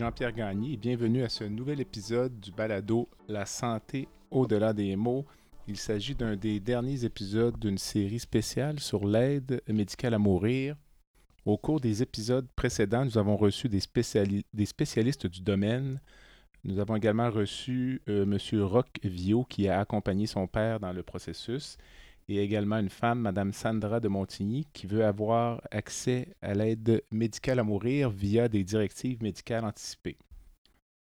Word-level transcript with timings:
Jean-Pierre 0.00 0.32
Gagné 0.32 0.78
bienvenue 0.78 1.22
à 1.24 1.28
ce 1.28 1.44
nouvel 1.44 1.78
épisode 1.78 2.40
du 2.40 2.52
balado 2.52 3.06
La 3.28 3.44
santé 3.44 4.08
au-delà 4.30 4.72
des 4.72 4.96
mots. 4.96 5.26
Il 5.68 5.76
s'agit 5.76 6.14
d'un 6.14 6.36
des 6.36 6.58
derniers 6.58 7.04
épisodes 7.04 7.58
d'une 7.58 7.76
série 7.76 8.18
spéciale 8.18 8.80
sur 8.80 9.06
l'aide 9.06 9.60
médicale 9.68 10.14
à 10.14 10.18
mourir. 10.18 10.74
Au 11.44 11.58
cours 11.58 11.80
des 11.80 12.00
épisodes 12.00 12.48
précédents, 12.56 13.04
nous 13.04 13.18
avons 13.18 13.36
reçu 13.36 13.68
des, 13.68 13.80
spécialistes 13.80 15.26
du 15.26 15.42
domaine. 15.42 16.00
Nous 16.64 16.78
avons 16.78 16.96
également 16.96 17.28
reçu 17.28 18.00
M. 18.06 18.38
Roch 18.62 18.86
Vio 19.04 19.44
qui 19.44 19.68
a 19.68 19.80
accompagné 19.80 20.26
son 20.26 20.46
père 20.46 20.80
dans 20.80 20.94
le 20.94 21.02
processus 21.02 21.76
et 22.30 22.42
également 22.42 22.78
une 22.78 22.90
femme, 22.90 23.20
Mme 23.20 23.52
Sandra 23.52 23.98
de 23.98 24.08
Montigny, 24.08 24.66
qui 24.72 24.86
veut 24.86 25.04
avoir 25.04 25.60
accès 25.70 26.28
à 26.40 26.54
l'aide 26.54 27.02
médicale 27.10 27.58
à 27.58 27.64
mourir 27.64 28.10
via 28.10 28.48
des 28.48 28.62
directives 28.62 29.22
médicales 29.22 29.64
anticipées. 29.64 30.16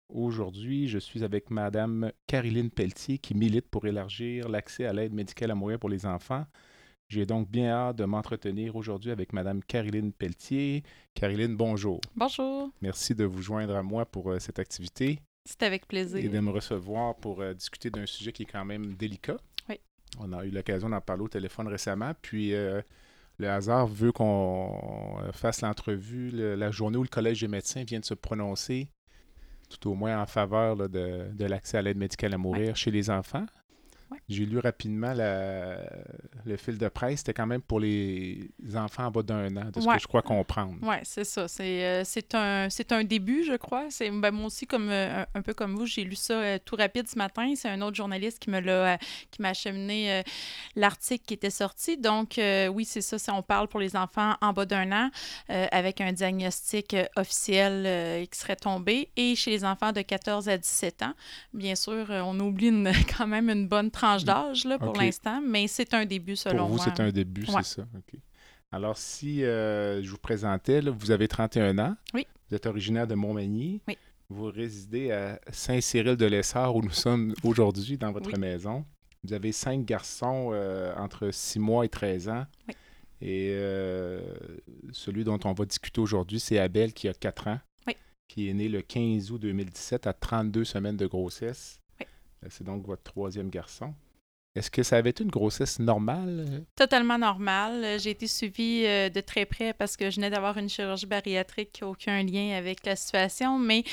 Aujourd'hui, 0.08 0.88
je 0.88 0.98
suis 0.98 1.24
avec 1.24 1.52
Mme 1.52 2.12
Caroline 2.26 2.72
Pelletier 2.72 3.18
qui 3.20 3.36
milite 3.36 3.68
pour 3.70 3.86
élargir 3.86 4.50
l'accès 4.50 4.86
à 4.86 4.94
l'aide 4.94 5.14
médicale 5.14 5.52
à 5.52 5.56
mourir 5.56 5.78
pour 5.78 5.90
les 5.90 6.06
enfants. 6.06 6.46
J'ai 7.10 7.26
donc 7.26 7.50
bien 7.50 7.70
hâte 7.70 7.98
de 7.98 8.06
m'entretenir 8.06 8.76
aujourd'hui 8.76 9.12
avec 9.12 9.34
Mme 9.34 9.62
Caroline 9.64 10.14
Pelletier. 10.14 10.84
Caroline, 11.14 11.56
bonjour. 11.56 12.00
Bonjour. 12.16 12.72
Merci 12.82 13.14
de 13.14 13.26
vous 13.26 13.42
joindre 13.42 13.76
à 13.76 13.84
moi 13.84 14.06
pour 14.06 14.32
euh, 14.32 14.40
cette 14.40 14.60
activité. 14.60 15.20
C'est 15.44 15.64
avec 15.64 15.88
plaisir. 15.88 16.24
Et 16.24 16.30
de 16.30 16.40
me 16.40 16.52
recevoir 16.52 17.16
pour 17.16 17.42
euh, 17.42 17.54
discuter 17.54 17.90
d'un 17.90 18.06
sujet 18.06 18.32
qui 18.32 18.44
est 18.44 18.52
quand 18.52 18.66
même 18.66 18.94
délicat. 18.94 19.38
On 20.18 20.34
a 20.34 20.46
eu 20.46 20.50
l'occasion 20.50 20.90
d'en 20.90 21.02
parler 21.02 21.24
au 21.24 21.28
téléphone 21.28 21.68
récemment. 21.68 22.14
Puis 22.22 22.54
euh, 22.54 22.82
le 23.38 23.50
hasard 23.50 23.88
veut 23.88 24.12
qu'on 24.12 25.18
fasse 25.32 25.62
l'entrevue 25.62 26.32
la 26.32 26.72
journée 26.72 26.98
où 26.98 27.04
le 27.04 27.10
Collège 27.10 27.42
des 27.42 27.48
médecins 27.48 27.84
vient 27.84 28.00
de 28.00 28.06
se 28.06 28.14
prononcer, 28.14 28.90
tout 29.70 29.90
au 29.90 29.94
moins 29.94 30.22
en 30.22 30.26
faveur 30.26 30.76
de, 30.76 31.46
l'accès 31.46 31.78
à 31.78 31.82
l'aide 31.82 31.98
médicale 31.98 32.34
à 32.34 32.38
mourir 32.38 32.76
chez 32.76 32.92
les 32.92 33.10
enfants. 33.10 33.46
J'ai 34.28 34.46
lu 34.46 34.60
rapidement 34.60 35.14
le 35.14 36.58
fil 36.58 36.78
de 36.78 36.88
presse. 36.88 37.20
C'était 37.20 37.34
quand 37.34 37.48
même 37.48 37.62
pour 37.62 37.80
les 37.80 38.50
enfants 38.76 39.06
en 39.06 39.12
bas 39.12 39.24
d'un 39.24 39.56
an, 39.58 39.72
de 39.74 39.82
ce 39.82 39.88
que 39.88 40.00
je 40.00 40.08
crois 40.08 40.22
comprendre. 40.22 40.76
Oui, 40.82 40.96
c'est 41.04 41.24
ça. 41.24 41.48
C'est 41.48 41.86
euh, 41.86 42.04
un, 42.34 42.68
un 42.92 43.04
début, 43.04 43.44
je 43.44 43.56
crois. 43.56 43.88
Ben, 44.00 44.32
moi 44.32 44.48
aussi, 44.48 44.68
comme, 44.68 44.90
euh, 44.90 45.26
un, 45.34 45.42
peu 45.42 45.54
comme 45.54 45.76
vous, 45.76 45.86
j'ai 45.86 46.04
lu 46.04 46.16
ça 46.16 46.34
euh, 46.34 46.60
tout 46.64 46.76
rapide 46.76 47.08
ce 47.08 47.18
matin. 47.18 47.54
C'est 47.56 47.70
un 47.70 47.82
autre 47.82 47.96
journaliste 47.96 48.40
qui 48.40 48.50
me 48.50 48.60
l'a 48.60 48.98
qui 49.32 49.42
m'a 49.42 49.50
acheminé 49.50 50.24
l'article 50.76 51.26
qui 51.26 51.34
était 51.34 51.50
sorti. 51.50 51.98
Donc, 51.98 52.40
oui, 52.40 52.86
c'est 52.86 53.02
ça. 53.02 53.18
On 53.34 53.42
parle 53.42 53.68
pour 53.68 53.80
les 53.80 53.96
enfants 53.96 54.36
en 54.42 54.54
bas 54.54 54.66
d'un 54.66 54.92
an 54.92 55.10
avec 55.48 56.02
un 56.02 56.12
diagnostic 56.12 56.96
officiel 57.16 58.28
qui 58.28 58.40
serait 58.40 58.56
tombé. 58.56 59.10
Et 59.16 59.36
chez 59.36 59.52
les 59.52 59.66
enfants 59.66 59.92
de 59.92 60.02
14 60.02 60.50
à 60.50 60.58
17 60.58 61.04
ans, 61.04 61.14
bien 61.54 61.76
sûr, 61.76 62.08
on 62.10 62.40
oublie 62.40 62.70
quand 63.18 63.28
même 63.28 63.50
une 63.50 63.68
bonne 63.68 63.92
tranche 64.00 64.24
d'âge 64.24 64.68
pour 64.80 64.94
l'instant, 64.94 65.42
mais 65.46 65.68
c'est 65.68 65.94
un 65.94 66.06
début 66.06 66.36
selon 66.36 66.68
moi. 66.68 66.68
Pour 66.68 66.78
vous, 66.78 66.84
c'est 66.84 67.00
un 67.02 67.12
début, 67.12 67.46
c'est 67.46 67.64
ça. 67.64 67.84
Alors, 68.72 68.98
si 68.98 69.44
euh, 69.44 70.04
je 70.04 70.10
vous 70.10 70.18
présentais, 70.18 70.82
vous 70.82 71.12
avez 71.12 71.28
31 71.28 71.80
ans. 71.80 71.96
Oui. 72.14 72.28
Vous 72.50 72.56
êtes 72.56 72.66
originaire 72.68 73.08
de 73.08 73.16
Montmagny. 73.16 73.82
Oui. 73.88 73.98
Vous 74.30 74.46
résidez 74.46 75.12
à 75.12 75.40
Saint-Cyril-de-Lessard, 75.52 76.76
où 76.76 76.84
nous 76.84 76.92
sommes 76.92 77.34
aujourd'hui 77.44 77.98
dans 77.98 78.12
votre 78.12 78.38
maison. 78.38 78.86
Vous 79.24 79.34
avez 79.34 79.52
cinq 79.52 79.86
garçons 79.86 80.52
euh, 80.54 80.94
entre 80.96 81.32
6 81.32 81.60
mois 81.60 81.86
et 81.86 81.90
13 81.90 82.30
ans. 82.30 82.46
Oui. 82.68 82.76
Et 83.22 83.50
euh, 83.52 84.22
celui 84.92 85.24
dont 85.24 85.40
on 85.44 85.54
va 85.54 85.66
discuter 85.66 86.00
aujourd'hui, 86.00 86.40
c'est 86.40 86.60
Abel 86.60 86.94
qui 86.94 87.08
a 87.10 87.14
4 87.14 87.48
ans, 87.48 87.60
oui. 87.88 87.96
qui 88.28 88.50
est 88.50 88.54
né 88.54 88.70
le 88.70 88.82
15 88.82 89.32
août 89.32 89.42
2017 89.42 90.08
à 90.08 90.14
32 90.14 90.64
semaines 90.64 90.96
de 90.96 91.08
grossesse. 91.08 91.80
C'est 92.48 92.64
donc 92.64 92.86
votre 92.86 93.04
troisième 93.04 93.50
garçon. 93.50 93.94
Est-ce 94.60 94.70
que 94.70 94.84
ça 94.84 94.98
avait 94.98 95.12
été 95.12 95.24
une 95.24 95.30
grossesse 95.30 95.80
normale? 95.80 96.66
Totalement 96.76 97.18
normale. 97.18 97.82
Euh, 97.82 97.98
j'ai 97.98 98.10
été 98.10 98.28
suivie 98.28 98.84
euh, 98.86 99.08
de 99.08 99.22
très 99.22 99.46
près 99.46 99.72
parce 99.72 99.96
que 99.96 100.10
je 100.10 100.18
venais 100.18 100.30
d'avoir 100.30 100.58
une 100.58 100.68
chirurgie 100.68 101.06
bariatrique 101.06 101.72
qui 101.72 101.84
n'a 101.86 101.90
aucun 101.90 102.22
lien 102.24 102.58
avec 102.58 102.86
la 102.86 102.98
situation, 102.98 103.58
mais 103.58 103.86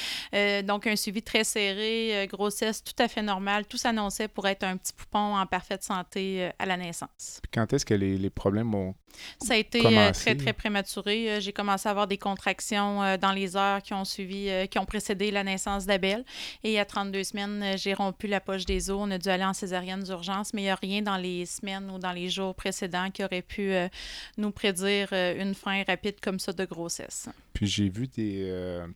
donc 0.65 0.88
un 0.88 0.97
suivi 0.97 1.22
très 1.22 1.44
serré, 1.44 2.26
grossesse 2.28 2.82
tout 2.82 3.00
à 3.00 3.06
fait 3.06 3.22
normale. 3.22 3.65
Tout 3.66 3.76
s'annonçait 3.76 4.26
pour 4.26 4.49
être 4.49 4.65
un 4.65 4.76
petit 4.76 4.93
poupon 4.93 5.37
en 5.37 5.47
parfaite 5.47 5.84
santé 5.84 6.50
à 6.59 6.66
la 6.66 6.76
naissance. 6.76 7.41
quand 7.55 7.72
est-ce 7.72 7.87
que 7.87 7.94
les, 7.94 8.19
les 8.19 8.31
problèmes 8.31 8.75
ont 8.75 8.94
ça 9.43 9.55
a 9.55 9.56
été 9.56 9.81
très, 10.12 10.34
très 10.34 10.53
prématuré. 10.53 11.41
J'ai 11.41 11.53
commencé 11.53 11.88
à 11.88 11.91
avoir 11.91 12.06
des 12.06 12.19
contractions 12.19 13.16
dans 13.16 13.32
les 13.32 13.56
heures 13.56 13.81
qui 13.81 13.94
ont 13.94 14.05
suivi, 14.05 14.50
qui 14.71 14.78
ont 14.78 14.84
précédé 14.84 15.31
la 15.31 15.43
naissance 15.43 15.87
d'Abel. 15.87 16.22
Et 16.65 16.78
à 16.78 16.84
32 16.84 17.25
semaines, 17.25 17.78
j'ai 17.78 17.94
rompu 17.94 18.26
la 18.26 18.41
poche 18.41 18.66
des 18.66 18.91
os. 18.91 18.99
On 19.00 19.10
a 19.10 19.16
dû 19.16 19.31
aller 19.31 19.44
en 19.44 19.55
césarienne 19.55 20.03
d'urgence 20.03 20.53
mais 20.56 20.62
il 20.62 20.65
n'y 20.65 20.71
a 20.71 20.75
rien 20.75 21.03
dans 21.03 21.19
les 21.19 21.44
semaines 21.44 21.91
ou 21.91 21.99
dans 21.99 22.12
les 22.12 22.31
jours 22.31 22.55
précédents 22.55 23.11
qui 23.11 23.22
aurait 23.22 23.43
pu 23.43 23.72
euh, 23.72 23.89
nous 24.39 24.50
prédire 24.50 25.09
euh, 25.12 25.41
une 25.41 25.55
fin 25.55 25.84
rapide 25.87 26.17
comme 26.22 26.39
ça 26.39 26.55
de 26.55 26.65
grossesse. 26.65 27.28
Puis 27.53 27.67
j'ai 27.67 27.91
vu 27.91 28.09
des, 28.09 28.41
euh, 28.47 28.87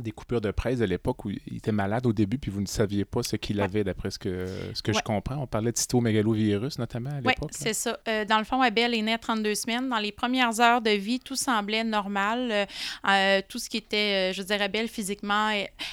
des 0.00 0.12
coupures 0.12 0.40
de 0.40 0.50
presse 0.50 0.78
de 0.78 0.84
l'époque 0.84 1.24
où 1.24 1.30
il 1.30 1.56
était 1.56 1.72
malade 1.72 2.06
au 2.06 2.12
début, 2.12 2.38
puis 2.38 2.50
vous 2.50 2.60
ne 2.60 2.66
saviez 2.66 3.04
pas 3.04 3.22
ce 3.22 3.36
qu'il 3.36 3.60
avait, 3.60 3.84
d'après 3.84 4.10
ce 4.10 4.18
que, 4.18 4.46
ce 4.74 4.82
que 4.82 4.92
je 4.92 5.00
comprends. 5.00 5.36
On 5.36 5.46
parlait 5.46 5.72
de 5.72 5.76
cytomégalovirus, 5.76 6.78
notamment, 6.78 7.10
à 7.10 7.20
l'époque. 7.20 7.50
Oui, 7.52 7.58
c'est 7.58 7.74
ça. 7.74 7.98
Euh, 8.08 8.24
dans 8.24 8.38
le 8.38 8.44
fond, 8.44 8.60
Abel 8.60 8.94
est 8.94 9.02
né 9.02 9.12
à 9.12 9.18
32 9.18 9.54
semaines. 9.54 9.88
Dans 9.88 9.98
les 9.98 10.12
premières 10.12 10.60
heures 10.60 10.80
de 10.80 10.90
vie, 10.90 11.20
tout 11.20 11.36
semblait 11.36 11.84
normal. 11.84 12.50
Euh, 12.50 12.66
euh, 13.08 13.40
tout 13.48 13.58
ce 13.58 13.68
qui 13.68 13.76
était, 13.76 14.32
je 14.32 14.40
veux 14.40 14.46
dire, 14.46 14.62
Abel, 14.62 14.88
physiquement, 14.88 15.50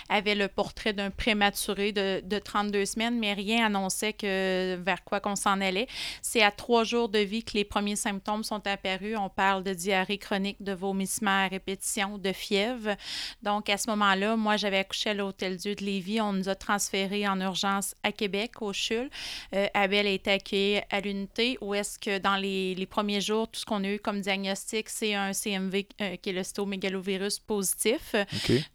avait 0.09 0.35
le 0.35 0.47
portrait 0.47 0.93
d'un 0.93 1.09
prématuré 1.09 1.91
de, 1.91 2.21
de, 2.23 2.39
32 2.39 2.85
semaines, 2.85 3.19
mais 3.19 3.33
rien 3.33 3.65
annonçait 3.65 4.13
que 4.13 4.75
vers 4.75 5.03
quoi 5.03 5.19
qu'on 5.19 5.35
s'en 5.35 5.61
allait. 5.61 5.87
C'est 6.21 6.41
à 6.41 6.51
trois 6.51 6.83
jours 6.83 7.09
de 7.09 7.19
vie 7.19 7.43
que 7.43 7.53
les 7.53 7.63
premiers 7.63 7.95
symptômes 7.95 8.43
sont 8.43 8.65
apparus. 8.67 9.17
On 9.17 9.29
parle 9.29 9.63
de 9.63 9.73
diarrhée 9.73 10.17
chronique, 10.17 10.61
de 10.61 10.73
vomissements 10.73 11.45
à 11.45 11.47
répétition, 11.47 12.17
de 12.17 12.31
fièvre. 12.31 12.95
Donc, 13.41 13.69
à 13.69 13.77
ce 13.77 13.89
moment-là, 13.95 14.35
moi, 14.35 14.57
j'avais 14.57 14.79
accouché 14.79 15.11
à 15.11 15.13
l'Hôtel 15.13 15.57
Dieu 15.57 15.75
de 15.75 15.83
Lévis. 15.83 16.21
On 16.21 16.33
nous 16.33 16.49
a 16.49 16.55
transférés 16.55 17.27
en 17.27 17.39
urgence 17.39 17.95
à 18.03 18.11
Québec, 18.11 18.61
au 18.61 18.73
CHUL. 18.73 19.09
Euh, 19.55 19.67
Abel 19.73 20.07
a 20.07 20.09
été 20.09 20.31
accueilli 20.31 20.81
à 20.89 20.99
l'unité 20.99 21.57
où 21.61 21.73
est-ce 21.73 21.99
que 21.99 22.17
dans 22.17 22.35
les, 22.35 22.87
premiers 22.89 23.21
jours, 23.21 23.47
tout 23.49 23.59
ce 23.59 23.65
qu'on 23.65 23.83
a 23.83 23.89
eu 23.89 23.99
comme 23.99 24.21
diagnostic, 24.21 24.89
c'est 24.89 25.15
un 25.15 25.33
CMV 25.33 25.87
euh, 26.01 26.15
qui 26.17 26.29
est 26.29 26.33
le 26.33 26.43
cytomégalovirus 26.43 27.39
positif. 27.39 28.15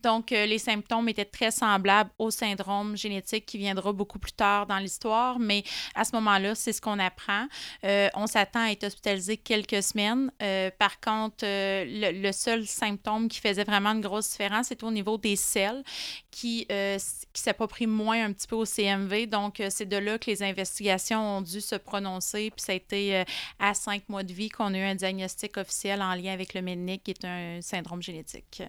Donc, 0.03 0.33
euh, 0.33 0.47
les 0.47 0.59
symptômes 0.59 1.09
étaient 1.09 1.25
très 1.25 1.51
semblables 1.51 2.11
au 2.19 2.31
syndrome 2.31 2.97
génétique 2.97 3.47
qui 3.47 3.59
viendra 3.59 3.93
beaucoup 3.93 4.19
plus 4.19 4.33
tard 4.33 4.67
dans 4.67 4.79
l'histoire, 4.79 5.39
mais 5.39 5.63
à 5.95 6.05
ce 6.05 6.15
moment-là, 6.17 6.55
c'est 6.55 6.73
ce 6.73 6.81
qu'on 6.81 6.99
apprend. 6.99 7.47
on 7.83 8.27
s'attend 8.27 8.65
à 8.65 8.71
être 8.71 8.85
hospitalisé 8.85 9.37
quelques 9.37 9.83
semaines. 9.83 10.31
par 10.79 11.01
contre, 11.01 11.45
le, 11.45 12.23
le, 12.23 12.33
seul 12.33 12.67
symptôme 12.67 13.29
qui 13.29 13.41
faisait 13.41 13.65
vraiment 13.65 13.91
une 13.91 14.01
grosse 14.01 14.31
différence, 14.31 14.67
c'est 14.69 14.83
au 14.83 14.91
niveau 14.91 15.08
des 15.17 15.37
selles 15.37 15.83
qui, 16.31 16.67
euh, 16.71 16.99
qui 17.33 17.43
s'approprient 17.43 17.87
moins 17.87 18.27
un 18.27 18.33
petit 18.33 18.47
peu 18.47 18.57
au 18.57 18.65
CMV. 18.65 19.27
Donc, 19.27 19.61
euh, 19.61 19.69
c'est 19.71 19.87
de 19.87 19.97
là 19.97 20.19
que 20.19 20.31
les 20.31 20.43
investigations 20.43 21.39
ont 21.39 21.41
dû 21.41 21.61
se 21.61 21.77
prononcer. 21.77 22.51
Puis 22.51 22.65
ça 22.65 22.73
a 22.73 22.75
été 22.75 23.17
euh, 23.17 23.25
à 23.59 23.75
cinq 23.75 24.09
mois 24.09 24.23
de 24.23 24.33
vie 24.33 24.49
qu'on 24.49 24.75
a 24.75 24.79
eu 24.79 24.83
un 24.83 24.95
diagnostic 24.95 25.57
officiel 25.57 26.03
en 26.03 26.15
lien 26.15 26.33
avec 26.33 26.55
le 26.55 26.63
MENIC, 26.63 27.05
qui 27.05 27.11
est 27.13 27.25
un 27.25 27.61
syndrome 27.63 28.03
génétique. 28.03 28.63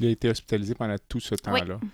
Il 0.00 0.06
a 0.06 0.10
été 0.10 0.28
hospitalisé 0.28 0.74
pendant 0.74 0.96
tout 1.08 1.20
ce 1.20 1.34
temps-là? 1.34 1.78
Oui. 1.80 1.88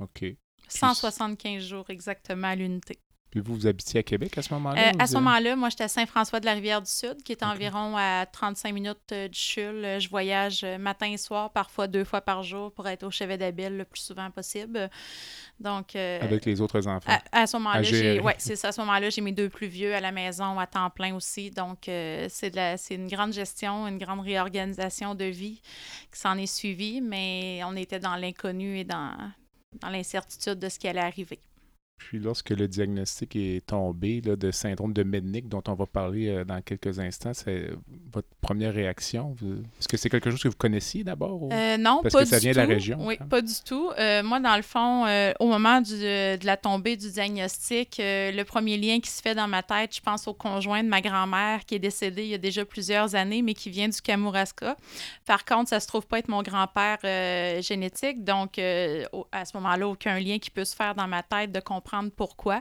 OK. 0.00 0.36
175 0.68 1.62
jours 1.62 1.90
exactement 1.90 2.48
à 2.48 2.54
l'unité. 2.54 2.98
Puis 3.32 3.40
vous, 3.40 3.54
vous 3.54 3.66
habitiez 3.66 4.00
à 4.00 4.02
Québec 4.02 4.36
à 4.36 4.42
ce 4.42 4.52
moment-là? 4.52 4.90
Euh, 4.90 4.92
à 4.98 5.06
ce 5.06 5.14
moment-là, 5.14 5.56
moi, 5.56 5.70
j'étais 5.70 5.84
à 5.84 5.88
Saint-François 5.88 6.38
de 6.38 6.44
la 6.44 6.52
Rivière-du-Sud, 6.52 7.22
qui 7.24 7.32
est 7.32 7.42
environ 7.42 7.96
à 7.96 8.26
35 8.26 8.74
minutes 8.74 8.98
euh, 9.12 9.26
du 9.26 9.38
CHUL. 9.38 9.82
Euh, 9.82 9.98
je 9.98 10.10
voyage 10.10 10.66
matin 10.78 11.06
et 11.10 11.16
soir, 11.16 11.50
parfois 11.50 11.86
deux 11.86 12.04
fois 12.04 12.20
par 12.20 12.42
jour, 12.42 12.70
pour 12.72 12.86
être 12.86 13.04
au 13.04 13.10
chevet 13.10 13.38
d'Abel 13.38 13.78
le 13.78 13.86
plus 13.86 14.02
souvent 14.02 14.30
possible. 14.30 14.90
Donc, 15.58 15.96
Avec 15.96 16.44
les 16.44 16.60
autres 16.60 16.86
enfants? 16.86 17.10
À, 17.32 17.46
ce 17.46 17.56
moment-là, 17.56 17.82
j'ai 17.82 18.20
ouais, 18.20 18.34
c'est 18.36 18.56
ça. 18.56 18.68
À 18.68 18.72
ce 18.72 18.82
moment-là, 18.82 19.08
j'ai 19.08 19.22
mes 19.22 19.32
deux 19.32 19.48
plus 19.48 19.66
vieux 19.66 19.94
à 19.94 20.00
la 20.00 20.12
maison 20.12 20.58
à 20.58 20.66
temps 20.66 20.90
plein 20.90 21.14
aussi. 21.14 21.50
Donc, 21.50 21.84
c'est 21.86 22.90
une 22.90 23.08
grande 23.08 23.32
gestion, 23.32 23.88
une 23.88 23.98
grande 23.98 24.20
réorganisation 24.20 25.14
de 25.14 25.24
vie 25.24 25.62
qui 26.12 26.20
s'en 26.20 26.36
est 26.36 26.44
suivie, 26.44 27.00
mais 27.00 27.62
on 27.64 27.76
était 27.76 27.98
dans 27.98 28.16
l'inconnu 28.16 28.78
et 28.78 28.84
dans 28.84 29.16
dans 29.80 29.88
l'incertitude 29.88 30.58
de 30.58 30.68
ce 30.68 30.78
qui 30.78 30.86
allait 30.86 31.00
arriver. 31.00 31.40
Puis 32.08 32.18
lorsque 32.18 32.50
le 32.50 32.68
diagnostic 32.68 33.36
est 33.36 33.66
tombé 33.66 34.20
là, 34.20 34.36
de 34.36 34.50
syndrome 34.50 34.92
de 34.92 35.02
Mednick, 35.02 35.48
dont 35.48 35.62
on 35.68 35.74
va 35.74 35.86
parler 35.86 36.28
euh, 36.28 36.44
dans 36.44 36.60
quelques 36.60 36.98
instants, 36.98 37.32
c'est 37.34 37.70
votre 38.12 38.28
première 38.40 38.74
réaction? 38.74 39.34
Est-ce 39.78 39.88
que 39.88 39.96
c'est 39.96 40.10
quelque 40.10 40.30
chose 40.30 40.42
que 40.42 40.48
vous 40.48 40.56
connaissiez 40.56 41.04
d'abord? 41.04 41.48
Euh, 41.52 41.76
non, 41.78 42.00
Parce 42.02 42.12
pas 42.14 42.22
que 42.24 42.28
ça 42.28 42.38
du 42.38 42.42
vient 42.44 42.52
tout. 42.52 42.58
de 42.60 42.62
la 42.62 42.68
région. 42.68 42.98
Oui, 43.00 43.16
hein? 43.20 43.26
pas 43.30 43.40
du 43.40 43.54
tout. 43.64 43.90
Euh, 43.98 44.22
moi, 44.22 44.40
dans 44.40 44.56
le 44.56 44.62
fond, 44.62 45.06
euh, 45.06 45.32
au 45.40 45.46
moment 45.46 45.80
du- 45.80 45.92
de 45.92 46.44
la 46.46 46.56
tombée 46.56 46.96
du 46.96 47.10
diagnostic, 47.10 47.96
le 47.98 48.42
premier 48.42 48.76
lien 48.76 49.00
qui 49.00 49.10
se 49.10 49.22
fait 49.22 49.34
dans 49.34 49.48
ma 49.48 49.62
tête, 49.62 49.94
je 49.96 50.00
pense 50.00 50.26
au 50.28 50.34
conjoint 50.34 50.82
de 50.82 50.88
ma 50.88 51.00
grand-mère 51.00 51.64
qui 51.64 51.76
est 51.76 51.78
décédé 51.78 52.22
il 52.24 52.28
y 52.28 52.34
a 52.34 52.38
déjà 52.38 52.64
plusieurs 52.64 53.14
années, 53.14 53.42
mais 53.42 53.54
qui 53.54 53.70
vient 53.70 53.88
du 53.88 54.00
Kamouraska. 54.00 54.76
Par 55.26 55.44
contre, 55.44 55.70
ça 55.70 55.80
se 55.80 55.86
trouve 55.86 56.06
pas 56.06 56.18
être 56.18 56.28
mon 56.28 56.42
grand-père 56.42 56.98
génétique, 57.62 58.24
donc 58.24 58.58
à 58.58 59.44
ce 59.44 59.56
moment-là, 59.56 59.88
aucun 59.88 60.18
lien 60.18 60.38
qui 60.38 60.50
peut 60.50 60.64
se 60.64 60.74
faire 60.74 60.94
dans 60.94 61.06
ma 61.08 61.22
tête 61.22 61.52
de 61.52 61.60
comprendre 61.60 61.91
pourquoi, 62.16 62.60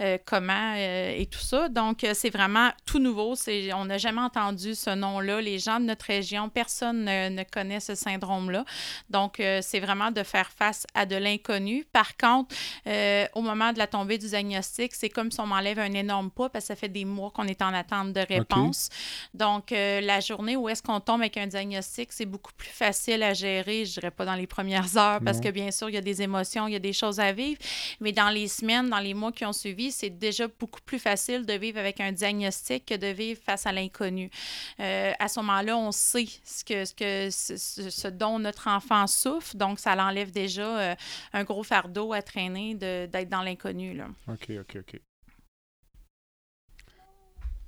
euh, 0.00 0.18
comment 0.24 0.74
euh, 0.76 1.14
et 1.16 1.26
tout 1.26 1.38
ça. 1.40 1.68
Donc, 1.68 2.04
euh, 2.04 2.12
c'est 2.14 2.30
vraiment 2.30 2.70
tout 2.84 2.98
nouveau. 2.98 3.34
On 3.74 3.84
n'a 3.86 3.98
jamais 3.98 4.20
entendu 4.20 4.74
ce 4.74 4.90
nom-là. 4.90 5.40
Les 5.40 5.58
gens 5.58 5.80
de 5.80 5.86
notre 5.86 6.06
région, 6.06 6.48
personne 6.48 7.04
ne, 7.04 7.28
ne 7.30 7.42
connaît 7.44 7.80
ce 7.80 7.94
syndrome-là. 7.94 8.64
Donc, 9.10 9.36
c'est 9.60 9.80
vraiment 9.80 10.10
de 10.10 10.22
faire 10.22 10.50
face 10.50 10.86
à 10.94 11.06
de 11.06 11.16
l'inconnu. 11.16 11.84
Par 11.92 12.16
contre, 12.16 12.54
au 13.34 13.42
moment 13.42 13.72
de 13.72 13.78
la 13.78 13.86
tombée 13.86 14.18
du 14.18 14.28
diagnostic, 14.28 14.94
c'est 14.94 15.08
comme 15.08 15.30
si 15.30 15.40
on 15.40 15.46
m'enlève 15.46 15.78
un 15.78 15.92
énorme 15.92 16.30
poids 16.30 16.50
parce 16.50 16.64
que 16.64 16.68
ça 16.68 16.76
fait 16.76 16.88
des 16.88 17.04
mois 17.04 17.30
qu'on 17.30 17.46
est 17.46 17.62
en 17.62 17.72
attente 17.74 18.12
de 18.12 18.20
réponse. 18.20 18.88
Donc, 19.34 19.70
la 19.70 20.20
journée 20.20 20.56
où 20.56 20.68
est-ce 20.68 20.82
qu'on 20.82 21.00
tombe 21.00 21.20
avec 21.20 21.36
un 21.36 21.46
diagnostic, 21.46 22.12
c'est 22.12 22.26
beaucoup 22.26 22.52
plus 22.56 22.68
facile 22.70 23.22
à 23.22 23.34
gérer, 23.34 23.84
je 23.84 23.94
dirais 23.94 24.10
pas 24.10 24.24
dans 24.24 24.34
les 24.34 24.46
premières 24.46 24.96
heures, 24.96 25.20
parce 25.24 25.38
Non. 25.38 25.44
que 25.44 25.48
bien 25.50 25.70
sûr, 25.70 25.88
il 25.88 25.94
y 25.94 25.98
a 25.98 26.02
des 26.02 26.22
émotions, 26.22 26.66
il 26.68 26.72
y 26.72 26.76
a 26.76 26.80
des 26.80 26.92
choses 26.92 27.20
à 27.20 27.32
vivre, 27.32 27.60
mais 28.00 28.12
dans 28.12 28.30
les 28.30 28.48
semaines, 28.56 28.88
dans 28.88 28.98
les 28.98 29.14
mois 29.14 29.32
qui 29.32 29.44
ont 29.44 29.52
suivi, 29.52 29.90
c'est 29.90 30.10
déjà 30.10 30.48
beaucoup 30.48 30.80
plus 30.84 30.98
facile 30.98 31.44
de 31.46 31.52
vivre 31.52 31.78
avec 31.78 32.00
un 32.00 32.12
diagnostic 32.12 32.86
que 32.86 32.94
de 32.94 33.08
vivre 33.08 33.40
face 33.42 33.66
à 33.66 33.72
l'inconnu. 33.72 34.30
Euh, 34.80 35.12
à 35.18 35.28
ce 35.28 35.40
moment-là, 35.40 35.76
on 35.76 35.92
sait 35.92 36.26
ce, 36.44 36.64
que, 36.64 36.84
ce, 36.84 36.94
que, 36.94 37.30
ce, 37.30 38.08
dont 38.08 38.38
notre 38.38 38.68
enfant 38.68 39.06
souffre, 39.06 39.56
donc 39.56 39.78
ça 39.78 39.94
l'enlève 39.94 40.30
déjà 40.30 40.78
euh, 40.78 40.94
un 41.32 41.44
gros 41.44 41.62
fardeau 41.62 42.12
à 42.12 42.22
traîner 42.22 42.74
d'être 42.74 43.28
dans 43.28 43.42
l'inconnu. 43.42 44.00
OK, 44.28 44.50
OK, 44.60 44.76
OK. 44.80 45.00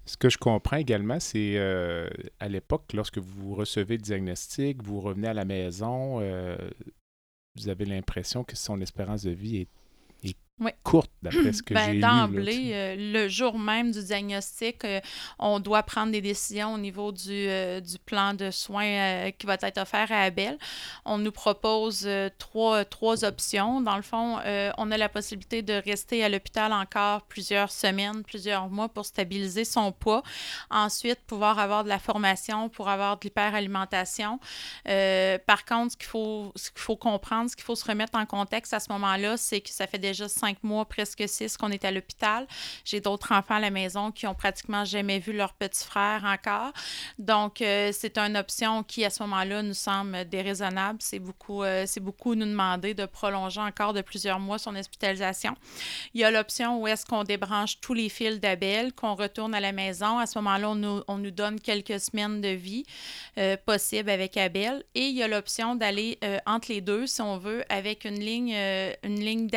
Ce 0.06 0.17
que 0.17 0.31
je 0.31 0.38
comprends 0.38 0.79
également, 0.79 1.20
c'est 1.20 1.56
euh, 1.56 2.08
à 2.41 2.49
l'époque, 2.49 2.93
lorsque 2.94 3.19
vous 3.19 3.55
recevez 3.55 3.96
le 3.96 4.02
diagnostic, 4.02 4.82
vous 4.82 5.00
revenez 5.00 5.29
à 5.29 5.34
la 5.34 5.44
maison, 5.44 6.20
vous 7.56 7.69
avez 7.69 7.84
l'impression 7.84 8.44
que 8.44 8.56
son 8.56 8.81
espérance 8.81 9.25
de 9.25 9.31
vie 9.31 9.58
est 9.58 9.69
Oui. 10.60 10.72
courte, 10.82 11.10
d'après 11.22 11.52
ce 11.52 11.62
que 11.62 11.75
Ben, 11.75 11.93
j'ai 11.93 12.00
D'emblée, 12.00 12.70
euh, 12.72 12.96
le 12.99 13.28
jour 13.28 13.58
même 13.58 13.93
du 13.93 14.02
diagnostic, 14.02 14.84
euh, 14.84 15.00
on 15.38 15.60
doit 15.60 15.84
prendre 15.84 16.10
des 16.10 16.20
décisions 16.20 16.75
au 16.75 16.78
niveau 16.78 17.12
du, 17.12 17.31
euh, 17.31 17.81
du 17.81 17.99
plan 17.99 18.34
de 18.34 18.50
soins 18.50 18.84
euh, 18.84 19.31
qui 19.31 19.46
va 19.46 19.55
être 19.55 19.78
offert 19.78 20.10
à 20.10 20.22
Abel. 20.22 20.58
On 21.05 21.19
nous 21.19 21.31
propose 21.31 22.08
trois, 22.38 22.84
trois 22.84 23.25
options. 23.25 23.81
Dans 23.81 23.96
le 23.96 24.02
fond, 24.02 24.38
on 24.78 24.90
a 24.90 24.96
la 24.96 25.08
possibilité 25.08 25.62
de 25.62 25.75
rester 25.75 26.25
à 26.25 26.28
l'hôpital 26.28 26.72
encore 26.72 27.22
plusieurs 27.22 27.70
semaines, 27.70 28.22
plusieurs 28.22 28.69
mois 28.69 28.88
pour 28.88 29.06
stabiliser 29.06 29.64
son 29.64 29.93
poids. 29.93 30.22
Ensuite, 30.70 31.20
pouvoir 31.26 31.58
avoir 31.58 31.84
de 31.84 31.88
la 31.88 31.99
formation 31.99 32.69
pour 32.69 32.88
avoir 32.88 33.19
de 33.19 33.25
l'hyperalimentation. 33.25 34.40
Par 34.84 35.64
contre, 35.64 35.93
ce 35.93 35.96
qu'il 35.96 36.08
faut, 36.08 36.52
ce 36.56 36.70
qu'il 36.70 36.81
faut 36.81 36.96
comprendre, 36.96 37.50
ce 37.50 37.56
qu'il 37.56 37.64
faut 37.64 37.76
se 37.76 37.84
remettre 37.84 38.19
en 38.19 38.26
contexte 38.26 38.72
à 38.75 38.81
ce 38.81 38.90
moment-là, 38.93 39.37
c'est 39.37 39.60
que 39.60 39.70
ça 39.70 39.87
fait 39.87 39.99
déjà 39.99 40.28
cinq 40.28 40.47
mois, 40.62 40.84
presque 40.84 41.24
six, 41.26 41.56
qu'on 41.56 41.70
est 41.70 41.84
à 41.84 41.90
l'hôpital. 41.90 42.46
J'ai 42.84 43.00
d'autres 43.00 43.32
enfants 43.32 43.56
à 43.56 43.60
la 43.60 43.70
maison 43.70 44.10
qui 44.10 44.26
ont 44.26 44.34
pratiquement 44.34 44.84
jamais 44.84 45.18
vu 45.18 45.32
leur 45.32 45.52
petit 45.54 45.84
frère 45.84 46.24
encore. 46.24 46.72
Donc, 47.18 47.62
euh, 47.62 47.90
c'est 47.92 48.18
une 48.18 48.36
option 48.36 48.82
qui, 48.82 49.04
à 49.04 49.10
ce 49.10 49.22
moment-là, 49.24 49.62
nous 49.62 49.74
semble 49.74 50.28
déraisonnable. 50.28 50.98
C'est 51.00 51.18
beaucoup, 51.18 51.62
euh, 51.62 51.84
c'est 51.86 52.00
beaucoup 52.00 52.34
nous 52.34 52.46
demander 52.46 52.94
de 52.94 53.06
prolonger 53.06 53.60
encore 53.60 53.92
de 53.92 54.02
plusieurs 54.02 54.40
mois 54.40 54.58
son 54.58 54.74
hospitalisation. 54.76 55.56
Il 56.14 56.20
y 56.20 56.24
a 56.24 56.30
l'option 56.30 56.80
où 56.80 56.86
est-ce 56.86 57.04
qu'on 57.06 57.24
débranche 57.24 57.80
tous 57.80 57.94
les 57.94 58.08
fils 58.08 58.40
d'Abel, 58.40 58.92
qu'on 58.92 59.14
retourne 59.14 59.54
à 59.54 59.60
la 59.60 59.72
maison. 59.72 60.18
À 60.18 60.26
ce 60.26 60.38
moment-là, 60.38 60.70
on 60.70 60.74
nous, 60.74 61.02
on 61.08 61.18
nous 61.18 61.30
donne 61.30 61.60
quelques 61.60 62.00
semaines 62.00 62.40
de 62.40 62.48
vie 62.48 62.84
euh, 63.38 63.56
possible 63.56 64.10
avec 64.10 64.36
Abel. 64.36 64.84
Et 64.94 65.06
il 65.06 65.16
y 65.16 65.22
a 65.22 65.28
l'option 65.28 65.74
d'aller 65.74 66.18
euh, 66.24 66.38
entre 66.46 66.72
les 66.72 66.80
deux, 66.80 67.06
si 67.06 67.20
on 67.20 67.38
veut, 67.38 67.64
avec 67.68 68.04
une 68.04 68.18
ligne, 68.18 68.56
une 69.02 69.20
ligne 69.20 69.48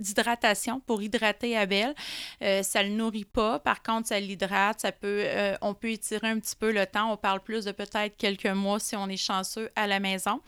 d'hydratation 0.00 0.80
pour 0.80 1.02
hydrater 1.02 1.56
Abel. 1.56 1.94
Euh, 2.42 2.62
ça 2.62 2.82
le 2.82 2.90
nourrit 2.90 3.24
pas. 3.24 3.58
Par 3.58 3.82
contre, 3.82 4.08
ça 4.08 4.20
l'hydrate. 4.20 4.80
Ça 4.80 4.92
peut, 4.92 5.22
euh, 5.24 5.56
on 5.60 5.74
peut 5.74 5.90
étirer 5.90 6.28
un 6.28 6.38
petit 6.38 6.56
peu 6.56 6.72
le 6.72 6.86
temps. 6.86 7.12
On 7.12 7.16
parle 7.16 7.40
plus 7.40 7.64
de 7.64 7.72
peut-être 7.72 8.16
quelques 8.16 8.46
mois 8.46 8.78
si 8.80 8.96
on 8.96 9.08
est 9.08 9.16
chanceux 9.16 9.70
à 9.76 9.86
la 9.86 10.00
maison. 10.00 10.40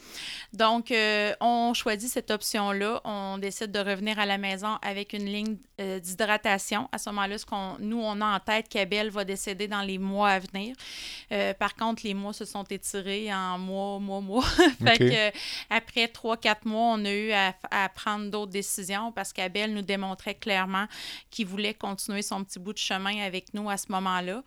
Donc, 0.53 0.91
euh, 0.91 1.35
on 1.41 1.75
choisit 1.75 2.11
cette 2.11 2.31
option-là. 2.31 3.00
On 3.05 3.39
décide 3.39 3.73
de 3.73 3.79
revenir 3.79 4.19
à 4.19 4.27
la 4.27 4.39
maison 4.39 4.79
avec 4.83 5.12
une 5.12 5.27
ligne 5.27 5.56
euh, 5.81 5.99
d'hydratation. 5.99 6.88
À 6.93 6.99
ce 6.99 7.11
moment-là, 7.11 7.38
ce 7.38 7.47
qu'on, 7.47 7.77
nous, 7.79 8.00
on 8.00 8.21
a 8.21 8.37
en 8.37 8.41
tête 8.41 8.69
qu'Abel 8.69 9.11
va 9.11 9.25
décéder 9.25 9.69
dans 9.69 9.83
les 9.83 9.99
mois 9.99 10.31
à 10.31 10.38
venir. 10.38 10.75
Par 11.59 11.75
contre, 11.75 12.03
les 12.05 12.15
mois 12.15 12.33
se 12.33 12.45
sont 12.45 12.65
étirés 12.65 13.33
en 13.33 13.59
mois, 13.59 13.99
mois, 13.99 14.21
mois. 14.21 14.45
fait 14.85 14.99
que, 14.99 15.38
après 15.71 16.09
trois, 16.09 16.37
quatre 16.37 16.67
mois, 16.67 16.95
on 16.95 17.05
a 17.05 17.11
eu 17.11 17.33
à, 17.33 17.55
à 17.71 17.88
prendre 17.88 18.31
d'autres 18.31 18.53
décisions 18.53 19.12
parce 19.12 19.31
qu'Abel 19.32 19.73
nous 19.75 19.82
démontrait 19.82 20.34
clairement 20.34 20.87
qu'il 21.31 21.46
voulait 21.46 21.75
continuer 21.75 22.23
son 22.23 22.44
petit 22.44 22.58
bout 22.58 22.73
de 22.73 22.79
chemin 22.79 23.23
avec 23.23 23.55
nous 23.55 23.69
à 23.70 23.76
ce 23.76 23.90
moment-là. 23.93 24.43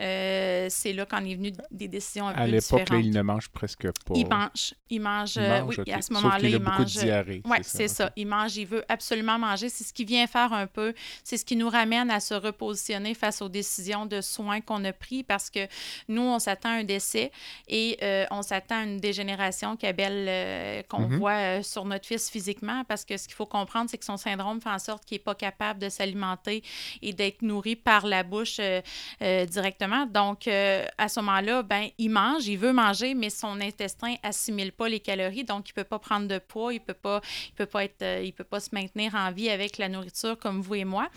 Euh, 0.00 0.66
c'est 0.70 0.92
là 0.92 1.06
qu'en 1.06 1.24
est 1.24 1.34
venu 1.34 1.52
des 1.70 1.88
décisions 1.88 2.28
un 2.28 2.32
À 2.34 2.44
peu 2.44 2.50
l'époque, 2.50 2.70
là, 2.72 2.84
différentes. 2.84 3.04
il 3.04 3.10
ne 3.12 3.22
mange 3.22 3.48
presque 3.48 3.86
pas. 4.04 4.14
Il 4.14 4.26
mange. 4.28 4.74
Il 4.90 5.00
mange. 5.00 5.36
Il 5.36 5.42
mange, 5.42 5.78
oui, 5.86 5.92
à 5.92 6.02
ce 6.02 6.12
moment-là, 6.14 6.38
il 6.48 6.58
beaucoup 6.58 6.70
de 6.78 6.80
mange. 6.80 6.92
diarrhée. 6.92 7.42
Oui, 7.44 7.58
c'est 7.62 7.88
ça. 7.88 8.10
Il 8.16 8.26
mange, 8.26 8.56
il 8.56 8.66
veut 8.66 8.84
absolument 8.88 9.38
manger. 9.38 9.68
C'est 9.68 9.84
ce 9.84 9.92
qui 9.92 10.04
vient 10.04 10.26
faire 10.26 10.52
un 10.52 10.66
peu, 10.66 10.94
c'est 11.24 11.36
ce 11.36 11.44
qui 11.44 11.56
nous 11.56 11.68
ramène 11.68 12.10
à 12.10 12.20
se 12.20 12.34
repositionner 12.34 13.14
face 13.14 13.42
aux 13.42 13.48
décisions 13.48 14.06
de 14.06 14.20
soins 14.20 14.60
qu'on 14.60 14.84
a 14.84 14.92
pris 14.92 15.22
parce 15.22 15.50
que 15.50 15.66
nous, 16.08 16.22
on 16.22 16.38
s'attend 16.38 16.70
à 16.70 16.72
un 16.72 16.84
décès 16.84 17.30
et 17.68 17.98
euh, 18.02 18.24
on 18.30 18.42
s'attend 18.42 18.80
à 18.80 18.84
une 18.84 18.98
dégénération 18.98 19.76
qu'Abel, 19.76 20.26
euh, 20.28 20.82
qu'on 20.88 21.02
Mhm. 21.02 21.18
voit 21.18 21.62
sur 21.62 21.84
notre 21.84 22.06
fils 22.06 22.30
physiquement 22.30 22.84
parce 22.84 23.04
que 23.04 23.16
ce 23.16 23.26
qu'il 23.26 23.34
faut 23.34 23.46
comprendre, 23.46 23.90
c'est 23.90 23.98
que 23.98 24.04
son 24.04 24.16
syndrome 24.22 24.60
fait 24.60 24.70
en 24.70 24.78
sorte 24.78 25.04
qu'il 25.04 25.16
n'est 25.16 25.24
pas 25.24 25.34
capable 25.34 25.80
de 25.80 25.88
s'alimenter 25.88 26.62
et 27.00 27.12
d'être 27.12 27.42
nourri 27.42 27.76
par 27.76 28.06
la 28.06 28.22
bouche 28.22 28.56
euh, 28.58 28.80
euh, 29.22 29.44
directement. 29.46 30.06
Donc, 30.06 30.46
euh, 30.46 30.84
à 30.98 31.08
ce 31.08 31.20
moment-là, 31.20 31.62
ben, 31.62 31.88
il 31.98 32.10
mange, 32.10 32.46
il 32.46 32.58
veut 32.58 32.72
manger, 32.72 33.14
mais 33.14 33.30
son 33.30 33.60
intestin 33.60 34.14
assimile 34.22 34.72
pas 34.72 34.88
les 34.88 35.00
calories, 35.00 35.44
donc 35.44 35.68
il 35.68 35.72
peut 35.72 35.84
pas 35.84 35.98
prendre 35.98 36.28
de 36.28 36.38
poids, 36.38 36.72
il 36.72 36.80
peut 36.80 36.94
pas, 36.94 37.20
il 37.48 37.54
peut 37.54 37.66
pas 37.66 37.84
être, 37.84 38.04
il 38.22 38.32
peut 38.32 38.44
pas 38.44 38.60
se 38.60 38.70
maintenir 38.72 39.14
en 39.14 39.30
vie 39.32 39.50
avec 39.50 39.78
la 39.78 39.88
nourriture 39.88 40.38
comme 40.38 40.60
vous 40.60 40.74
et 40.74 40.84
moi. 40.84 41.08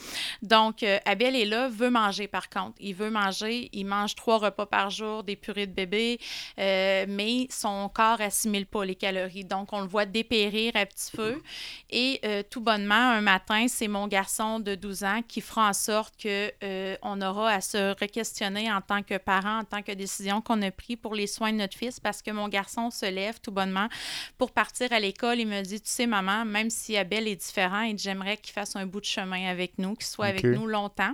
Donc, 0.42 0.84
Abel 1.06 1.36
est 1.36 1.46
là, 1.46 1.68
veut 1.70 1.90
manger 1.90 2.28
par 2.28 2.50
contre. 2.50 2.76
Il 2.80 2.96
veut 2.96 3.10
manger, 3.10 3.70
il 3.74 3.86
mange 3.86 4.16
trois 4.16 4.38
repas 4.38 4.66
par 4.66 4.90
jour, 4.90 5.24
des 5.24 5.36
purées 5.36 5.68
de 5.68 5.74
bébé, 5.74 6.20
mais 6.58 7.48
son 7.50 7.90
corps 7.90 8.22
assimile 8.22 8.66
pas 8.66 8.86
les 8.86 8.96
calories. 8.96 9.46
Donc, 9.46 9.74
on 9.74 9.82
le 9.82 9.88
voit 9.88 10.06
dépérir 10.06 10.76
à 10.76 10.86
petit 10.86 11.12
feu. 11.16 11.42
Et 11.90 12.22
tout 12.50 12.62
bonnement, 12.62 12.85
un 12.94 13.22
matin, 13.22 13.65
c'est 13.68 13.88
mon 13.88 14.08
garçon 14.08 14.60
de 14.60 14.75
12 14.75 15.04
ans 15.04 15.22
qui 15.27 15.42
fera 15.42 15.70
en 15.70 15.74
sorte 15.74 16.13
que 16.22 16.51
euh, 16.63 16.96
on 17.01 17.22
aura 17.22 17.51
à 17.51 17.62
se 17.62 17.94
re-questionner 17.94 18.72
en 18.72 18.82
tant 18.82 19.01
que 19.01 19.18
parent, 19.18 19.60
en 19.60 19.63
tant 19.63 19.82
que 19.82 19.92
décision 19.94 20.42
qu'on 20.42 20.62
a 20.62 20.72
prise 20.72 20.98
pour 21.01 21.15
les 21.15 21.27
soins 21.27 21.51
de 21.51 21.58
notre 21.58 21.77
fils, 21.77 22.00
parce 22.00 22.22
que 22.22 22.32
mon 22.32 22.48
garçon 22.48 22.92
se 22.92 23.06
lève 23.06 23.39
tout 23.39 23.51
bonnement 23.51 23.88
pour 24.38 24.51
partir 24.51 24.92
à 24.92 25.00
l'école. 25.00 25.39
Il 25.39 25.48
me 25.48 25.62
dit, 25.62 25.82
tu 25.82 25.89
sais, 25.89 26.06
maman, 26.06 26.46
même 26.46 26.70
si 26.70 26.98
Abel 26.98 27.27
est 27.27 27.36
différent, 27.36 27.82
et 27.84 27.98
j'aimerais 27.98 28.38
qu'il 28.38 28.54
fasse 28.54 28.75
un 28.75 28.86
bout 28.86 29.00
de 29.00 29.06
chemin 29.06 29.50
avec 29.50 29.77
nous, 29.80 29.96
qu'il 29.96 30.06
soit 30.06 30.25
avec 30.27 30.46
Ok. 30.46 30.51
nous 30.51 30.68
longtemps. 30.68 31.13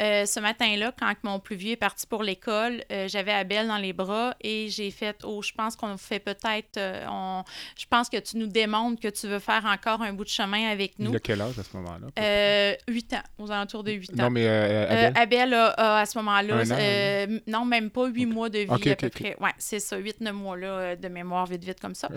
Euh, 0.00 0.26
ce 0.26 0.40
matin-là, 0.40 0.92
quand 0.98 1.14
mon 1.22 1.38
plus 1.38 1.56
vieux 1.56 1.72
est 1.72 1.76
parti 1.76 2.06
pour 2.06 2.22
l'école, 2.22 2.84
euh, 2.90 3.08
j'avais 3.08 3.32
Abel 3.32 3.68
dans 3.68 3.76
les 3.78 3.92
bras 3.92 4.34
et 4.42 4.68
j'ai 4.68 4.90
fait, 4.90 5.16
oh, 5.24 5.40
je 5.40 5.52
pense 5.52 5.76
qu'on 5.76 5.96
fait 5.96 6.18
peut-être, 6.18 6.76
euh, 6.76 7.06
on, 7.08 7.44
je 7.78 7.86
pense 7.88 8.08
que 8.08 8.18
tu 8.18 8.36
nous 8.36 8.46
démontres 8.46 9.00
que 9.00 9.08
tu 9.08 9.28
veux 9.28 9.38
faire 9.38 9.64
encore 9.64 10.02
un 10.02 10.12
bout 10.12 10.24
de 10.24 10.28
chemin 10.28 10.68
avec 10.68 10.83
avec 10.84 10.98
nous. 10.98 11.10
Il 11.10 11.16
a 11.16 11.20
quel 11.20 11.40
âge 11.40 11.58
à 11.58 11.62
ce 11.62 11.76
moment-là? 11.76 12.06
Euh, 12.18 12.74
8 12.88 13.14
ans, 13.14 13.22
aux 13.38 13.50
alentours 13.50 13.84
de 13.84 13.92
8 13.92 14.10
ans. 14.12 14.24
Non, 14.24 14.30
mais 14.30 14.46
euh, 14.46 14.88
Abel? 14.88 15.04
Euh, 15.04 15.22
Abel? 15.22 15.54
A, 15.54 15.66
a, 15.66 16.00
à 16.00 16.06
ce 16.06 16.18
moment-là, 16.18 16.62
euh, 16.70 17.40
non, 17.46 17.64
même 17.64 17.90
pas 17.90 18.06
8 18.06 18.26
mois 18.26 18.48
de 18.48 18.60
vie 18.60 18.90
à 18.90 18.96
peu 18.96 19.08
près. 19.08 19.36
Ouais, 19.40 19.52
c'est 19.58 19.80
ça, 19.80 19.98
8-9 19.98 20.32
mois 20.32 20.56
là, 20.56 20.96
de 20.96 21.08
mémoire, 21.08 21.46
vite, 21.46 21.64
vite 21.64 21.80
comme 21.80 21.94
ça. 21.94 22.08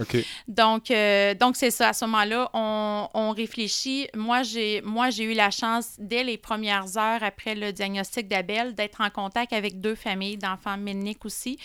Donc, 0.47 0.91
donc 1.39 1.55
c'est 1.55 1.71
ça. 1.71 1.89
À 1.89 1.93
ce 1.93 2.05
moment-là, 2.05 2.50
on, 2.53 3.07
on 3.13 3.31
réfléchit. 3.31 4.07
Moi, 4.15 4.43
j'ai, 4.43 4.81
moi, 4.81 5.09
j'ai 5.09 5.24
eu 5.24 5.33
la 5.33 5.51
chance, 5.51 5.95
dès 6.00 6.24
les 6.24 6.38
premières 6.38 6.97
heures 6.97 7.24
après 7.24 7.55
le 7.55 7.71
diagnostic 7.71 8.27
d'Abel, 8.27 8.75
d'être 8.75 9.01
en 9.01 9.09
contact 9.09 9.53
avec 9.53 9.79
deux 9.79 9.95
familles 9.95 10.38
d'enfants 10.38 10.77
méniques 10.77 11.25
aussi 11.25 11.57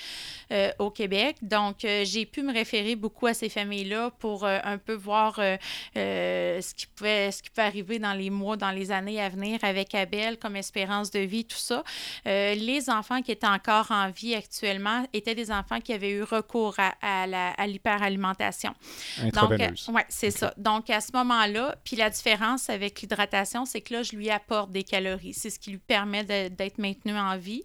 au 0.78 0.90
Québec. 0.90 1.36
Donc, 1.42 1.78
j'ai 1.80 2.26
pu 2.26 2.42
me 2.42 2.52
référer 2.52 2.96
beaucoup 2.96 3.26
à 3.26 3.34
ces 3.34 3.48
familles-là 3.48 4.10
pour 4.18 4.44
euh, 4.44 4.58
un 4.64 4.78
peu 4.78 4.94
voir 4.94 5.38
euh, 5.38 5.56
euh, 5.96 6.60
ce, 6.60 6.74
qui 6.74 6.86
pouvait, 6.92 7.30
ce 7.30 7.42
qui 7.42 7.50
peut 7.50 7.62
arriver 7.62 7.98
dans 7.98 8.12
les 8.12 8.30
mois, 8.30 8.56
dans 8.56 8.70
les 8.70 8.90
années 8.90 9.20
à 9.20 9.28
venir 9.28 9.58
avec 9.62 9.94
Abel 9.94 10.38
comme 10.38 10.56
espérance 10.56 11.10
de 11.10 11.20
vie, 11.20 11.44
tout 11.44 11.56
ça. 11.56 11.82
Euh, 12.26 12.54
les 12.54 12.90
enfants 12.90 13.22
qui 13.22 13.32
étaient 13.32 13.46
encore 13.46 13.90
en 13.90 14.10
vie 14.10 14.34
actuellement 14.34 15.06
étaient 15.12 15.34
des 15.34 15.50
enfants 15.50 15.80
qui 15.80 15.92
avaient 15.92 16.10
eu 16.10 16.22
recours 16.22 16.74
à, 16.78 16.92
à 17.02 17.66
l'hyperalimentation. 17.66 18.74
Donc, 19.18 19.28
Intraveineuse. 19.28 19.90
oui, 19.92 20.02
c'est 20.08 20.30
ça. 20.30 20.54
Donc, 20.56 20.90
à 20.90 21.00
ce 21.00 21.12
moment-là, 21.14 21.76
puis 21.84 21.96
la 21.96 22.10
différence 22.10 22.70
avec 22.70 23.00
l'hydratation, 23.00 23.64
c'est 23.64 23.80
que 23.80 23.94
là, 23.94 24.02
je 24.02 24.16
lui 24.16 24.30
apporte 24.30 24.70
des 24.70 24.84
calories. 24.84 25.34
C'est 25.34 25.50
ce 25.50 25.58
qui 25.58 25.70
lui 25.70 25.78
permet 25.78 26.24
d'être 26.24 26.78
maintenu 26.78 27.16
en 27.16 27.36
vie. 27.36 27.62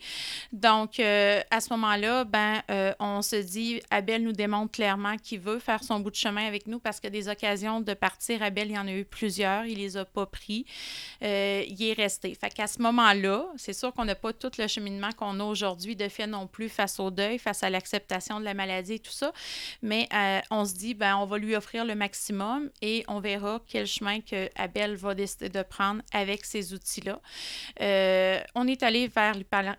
Donc, 0.51 0.99
euh, 0.99 1.41
à 1.51 1.61
ce 1.61 1.69
moment-là, 1.71 2.23
ben, 2.23 2.61
euh, 2.71 2.93
on 2.99 3.21
se 3.21 3.35
dit, 3.35 3.81
Abel 3.89 4.23
nous 4.23 4.31
démontre 4.31 4.71
clairement 4.71 5.17
qu'il 5.17 5.39
veut 5.39 5.59
faire 5.59 5.83
son 5.83 5.99
bout 5.99 6.11
de 6.11 6.15
chemin 6.15 6.45
avec 6.45 6.67
nous 6.67 6.79
parce 6.79 6.99
que 6.99 7.07
des 7.07 7.29
occasions 7.29 7.81
de 7.81 7.93
partir, 7.93 8.43
Abel, 8.43 8.69
il 8.69 8.75
y 8.75 8.79
en 8.79 8.87
a 8.87 8.91
eu 8.91 9.05
plusieurs. 9.17 9.65
Il 9.65 9.79
les 9.79 9.97
a 9.97 10.05
pas 10.05 10.25
pris. 10.25 10.65
Euh, 11.23 11.63
il 11.67 11.81
est 11.83 11.93
resté. 11.93 12.35
Fait 12.35 12.53
qu'à 12.53 12.67
ce 12.67 12.81
moment-là, 12.81 13.45
c'est 13.57 13.73
sûr 13.73 13.91
qu'on 13.93 14.05
n'a 14.05 14.15
pas 14.15 14.31
tout 14.33 14.51
le 14.57 14.67
cheminement 14.67 15.11
qu'on 15.17 15.39
a 15.39 15.43
aujourd'hui 15.43 15.95
de 15.95 16.07
fait 16.07 16.27
non 16.27 16.45
plus 16.47 16.69
face 16.69 16.99
au 16.99 17.09
deuil, 17.09 17.39
face 17.39 17.63
à 17.63 17.69
l'acceptation 17.69 18.39
de 18.39 18.45
la 18.45 18.53
maladie 18.53 18.93
et 18.93 18.99
tout 18.99 19.11
ça. 19.11 19.31
Mais 19.81 20.07
euh, 20.13 20.39
on 20.51 20.65
se 20.65 20.75
dit, 20.75 20.93
ben, 20.93 21.15
on 21.17 21.25
va 21.25 21.37
lui 21.37 21.55
offrir 21.55 21.83
le 21.85 21.95
maximum 21.95 22.69
et 22.81 23.03
on 23.07 23.19
verra 23.19 23.59
quel 23.67 23.87
chemin 23.87 24.19
que 24.21 24.49
Abel 24.55 24.95
va 24.95 25.15
décider 25.15 25.49
de 25.49 25.63
prendre 25.63 26.01
avec 26.13 26.45
ces 26.45 26.73
outils-là. 26.73 27.19
Euh, 27.81 28.39
on 28.53 28.67
est 28.67 28.83
allé 28.83 29.07
vers 29.07 29.33
l'hyper- 29.33 29.77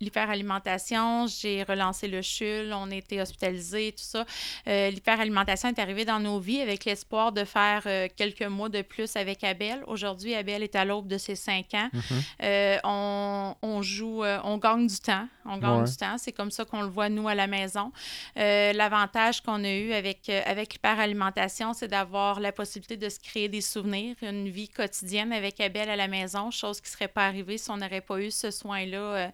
l'hyperalimentation. 0.00 1.26
J'ai 1.28 1.62
relancé 1.62 2.08
le 2.08 2.22
CHUL, 2.22 2.72
on 2.72 2.90
a 2.90 2.94
été 2.96 3.20
hospitalisés, 3.20 3.92
tout 3.92 4.02
ça. 4.02 4.24
L'hyperalimentation 4.66 5.68
est 5.68 5.78
arrivée 5.78 6.04
dans 6.04 6.20
nos 6.20 6.40
vies 6.40 6.60
avec 6.60 6.84
l'espoir 6.84 7.32
de 7.32 7.44
faire 7.44 7.82
quelques 8.16 8.42
mois 8.42 8.68
de 8.68 8.79
plus 8.82 9.16
avec 9.16 9.44
Abel. 9.44 9.82
Aujourd'hui, 9.86 10.34
Abel 10.34 10.62
est 10.62 10.74
à 10.76 10.84
l'aube 10.84 11.06
de 11.08 11.18
ses 11.18 11.36
cinq 11.36 11.74
ans. 11.74 11.88
Mhm. 11.92 12.02
Euh, 12.42 12.78
on, 12.84 13.54
on 13.62 13.82
joue, 13.82 14.22
euh, 14.24 14.38
on 14.44 14.58
gagne 14.58 14.86
du 14.86 14.98
temps. 14.98 15.26
On 15.44 15.56
gagne 15.58 15.80
Ouais. 15.82 15.84
du 15.88 15.96
temps. 15.96 16.16
C'est 16.18 16.32
comme 16.32 16.50
ça 16.50 16.64
qu'on 16.64 16.82
le 16.82 16.88
voit, 16.88 17.08
nous, 17.08 17.26
à 17.28 17.34
la 17.34 17.46
maison. 17.46 17.92
Euh, 18.36 18.72
L'avantage 18.72 19.40
qu'on 19.42 19.64
a 19.64 19.70
eu 19.72 19.92
avec, 19.92 20.28
avec 20.28 20.74
l'hyperalimentation, 20.74 21.72
c'est 21.72 21.88
d'avoir 21.88 22.40
la 22.40 22.52
possibilité 22.52 22.96
de 22.96 23.08
se 23.08 23.18
créer 23.18 23.48
des 23.48 23.60
souvenirs, 23.60 24.16
une 24.22 24.48
vie 24.48 24.68
quotidienne 24.68 25.32
avec 25.32 25.60
Abel 25.60 25.88
à 25.90 25.96
la 25.96 26.08
maison, 26.08 26.50
chose 26.50 26.80
qui 26.80 26.88
ne 26.88 26.92
serait 26.92 27.08
pas 27.08 27.26
arrivée 27.26 27.58
si 27.58 27.70
on 27.70 27.76
n'aurait 27.78 28.00
pas 28.00 28.18
eu 28.20 28.30
ce 28.30 28.50
soin-là 28.50 29.30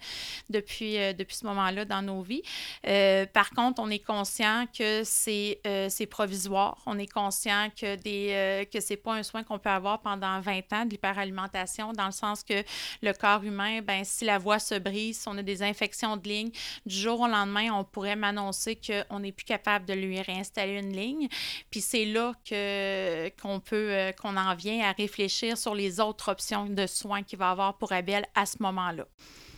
depuis, 0.50 0.97
depuis 1.15 1.37
ce 1.37 1.47
moment-là 1.47 1.85
dans 1.85 2.03
nos 2.03 2.23
vies. 2.23 2.43
Par 3.33 3.50
contre, 3.50 3.81
on 3.83 3.91
est 3.91 4.05
conscient 4.05 4.67
que 4.76 5.03
c'est 5.05 6.07
provisoire. 6.11 6.79
On 6.87 6.99
est 6.99 7.11
conscient 7.12 7.69
que, 7.79 7.97
des, 7.97 8.67
que 8.73 8.81
ce 8.81 8.93
n'est 8.93 8.97
pas 8.97 9.15
un 9.15 9.23
soin 9.23 9.36
qu'on 9.45 9.59
peut 9.59 9.71
avoir 9.71 10.00
pendant 10.00 10.40
20 10.40 10.73
ans 10.73 10.85
de 10.85 10.90
l'hyperalimentation, 10.90 11.93
dans 11.93 12.07
le 12.07 12.12
sens 12.12 12.43
que 12.43 12.62
le 13.02 13.12
corps 13.12 13.43
humain, 13.45 13.81
ben, 13.83 14.05
si 14.05 14.25
la 14.25 14.38
voie 14.38 14.59
se 14.59 14.75
brise, 14.78 15.21
si 15.21 15.28
on 15.28 15.37
a 15.38 15.43
des 15.43 15.62
infections 15.62 16.16
de 16.16 16.28
ligne, 16.28 16.50
du 16.85 16.95
jour 16.95 17.21
au 17.21 17.26
lendemain, 17.26 17.71
on 17.73 17.85
pourrait 17.85 18.16
m'annoncer 18.16 18.76
qu'on 18.76 19.21
n'est 19.21 19.33
plus 19.33 19.45
capable 19.45 19.87
de 19.87 19.95
lui 19.95 20.21
réinstaller 20.21 20.78
une 20.78 20.93
ligne. 20.93 21.28
Puis 21.71 21.81
c'est 21.81 22.05
là 22.05 22.33
que, 22.49 23.28
qu'on 23.40 23.61
peut, 23.61 23.90
euh, 23.90 24.12
qu'on 24.12 24.37
en 24.37 24.55
vient 24.55 24.88
à 24.88 24.93
réfléchir 24.93 25.57
sur 25.57 25.75
les 25.75 26.00
autres 26.00 26.31
options 26.31 26.66
de 26.66 26.87
soins 26.87 27.23
qu'il 27.23 27.38
va 27.38 27.50
avoir 27.50 27.76
pour 27.78 27.93
Abel 27.93 28.25
à 28.35 28.47
ce 28.47 28.57
moment-là. 28.61 29.07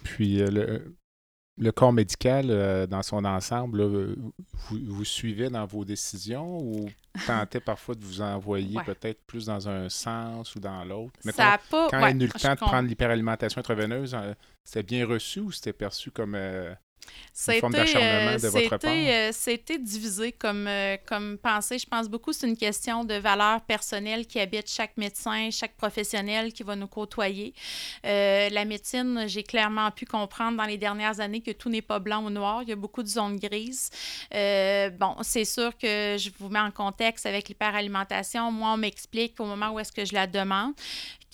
Puis 0.05 0.41
euh, 0.41 0.81
le, 1.57 1.73
corps 1.73 1.93
médical 1.93 2.47
euh, 2.51 2.87
dans 2.87 3.03
son 3.03 3.25
ensemble, 3.25 3.83
vous, 3.83 4.81
vous 4.87 5.05
suivez 5.05 5.51
dans 5.51 5.67
vos 5.67 5.85
décisions 5.85 6.59
ou? 6.59 6.89
Tentez 7.27 7.61
parfois 7.61 7.95
de 7.95 8.05
vous 8.05 8.21
envoyer 8.21 8.77
Ouais. 8.77 8.85
peut-être 8.85 9.21
plus 9.27 9.47
dans 9.47 9.69
un 9.69 9.89
sens 9.89 10.55
ou 10.55 10.61
dans 10.61 10.85
l'autre? 10.85 11.19
Pas. 11.71 11.89
quand 11.91 12.01
ouais, 12.03 12.11
elle 12.11 12.23
a 12.23 12.25
eu 12.25 12.27
le 12.27 12.41
temps 12.41 12.53
de 12.53 12.59
prendre 12.59 12.89
l'hyperalimentation 12.89 13.59
intraveineuse, 13.61 14.15
euh, 14.15 14.35
c'était 14.65 14.83
bien 14.83 15.07
reçu 15.07 15.41
ou 15.41 15.51
c'était 15.53 15.73
perçu 15.73 16.11
comme 16.11 16.35
euh, 16.35 16.75
C'était, 17.33 17.61
part. 18.79 18.91
euh, 18.93 19.31
c'était 19.33 19.79
divisé 19.79 20.33
comme, 20.33 20.67
euh, 20.67 20.97
comme 21.07 21.39
pensée. 21.39 21.79
Je 21.79 21.87
pense 21.87 22.09
beaucoup 22.09 22.33
que 22.33 22.37
c'est 22.37 22.49
une 22.49 22.57
question 22.57 23.05
de 23.05 23.15
valeurs 23.15 23.61
personnelles 23.61 24.27
qui 24.27 24.41
habitent 24.41 24.71
chaque 24.71 24.97
médecin, 24.97 25.49
chaque 25.53 25.77
professionnel 25.77 26.53
qui 26.53 26.65
va 26.65 26.75
nous 26.75 26.89
côtoyer. 26.89 27.55
Euh, 28.05 28.49
la 28.49 28.65
médecine, 28.65 29.25
j'ai 29.29 29.45
clairement 29.45 29.91
pu 29.93 30.05
comprendre 30.05 30.57
dans 30.57 30.65
les 30.65 30.79
dernières 30.79 31.21
années 31.21 31.41
que 31.41 31.53
tout 31.53 31.69
n'est 31.69 31.81
pas 31.83 32.01
blanc 32.01 32.25
ou 32.25 32.31
noir. 32.31 32.63
Il 32.63 32.71
y 32.71 32.73
a 32.73 32.77
beaucoup 32.77 33.05
de 33.05 33.09
zones 33.09 33.39
grises. 33.39 33.91
Euh, 34.35 34.91
bon, 34.91 35.15
c'est 35.23 35.45
sûr 35.45 35.77
que 35.79 36.17
je 36.19 36.31
vous 36.41 36.49
mets 36.49 36.59
en 36.59 36.73
contexte 36.73 37.25
avec 37.25 37.49
l'hyperalimentation. 37.49 38.51
Moi, 38.51 38.73
on 38.73 38.79
m'explique 38.79 39.39
au 39.39 39.45
moment 39.45 39.71
où 39.71 39.79
est-ce 39.79 39.93
que 39.93 40.05
je 40.05 40.15
la 40.15 40.27
demande 40.27 40.73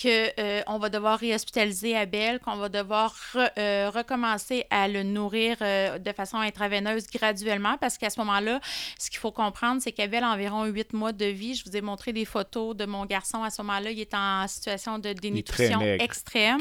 qu'on 0.01 0.79
va 0.79 0.89
devoir 0.89 1.19
réhospitaliser 1.19 1.97
Abel, 1.97 2.41
qu'on 2.41 2.57
va 2.57 2.69
devoir 2.69 3.15
re- 3.35 3.51
euh, 3.59 3.91
recommencer 3.95 4.65
à 4.71 4.89
le 4.89 5.03
nourrir 5.03 5.57
euh, 5.61 5.99
de 5.99 6.13
façon 6.13 6.39
intraveineuse 6.39 7.07
graduellement 7.07 7.77
parce 7.79 7.97
qu'à 7.99 8.11
ce 8.11 8.19
moment-là, 8.21 8.61
ce 8.99 9.09
qu'il 9.11 9.19
faut 9.21 9.31
comprendre, 9.33 9.81
c'est 9.83 9.93
qu'Abel 9.93 10.25
a 10.25 10.31
environ 10.31 10.65
8 10.65 10.93
mois 10.95 11.13
de 11.13 11.27
vie. 11.27 11.55
Je 11.55 11.65
vous 11.65 11.77
ai 11.77 11.81
montré 11.81 12.13
des 12.13 12.25
photos 12.25 12.75
de 12.77 12.87
mon 12.87 13.07
garçon 13.07 13.43
à 13.43 13.51
ce 13.51 13.63
moment-là. 13.63 13.91
Il 13.91 14.01
est 14.01 14.15
en 14.15 14.47
situation 14.49 14.99
de 14.99 15.13
dénutrition 15.13 15.79
extrême. 16.03 16.59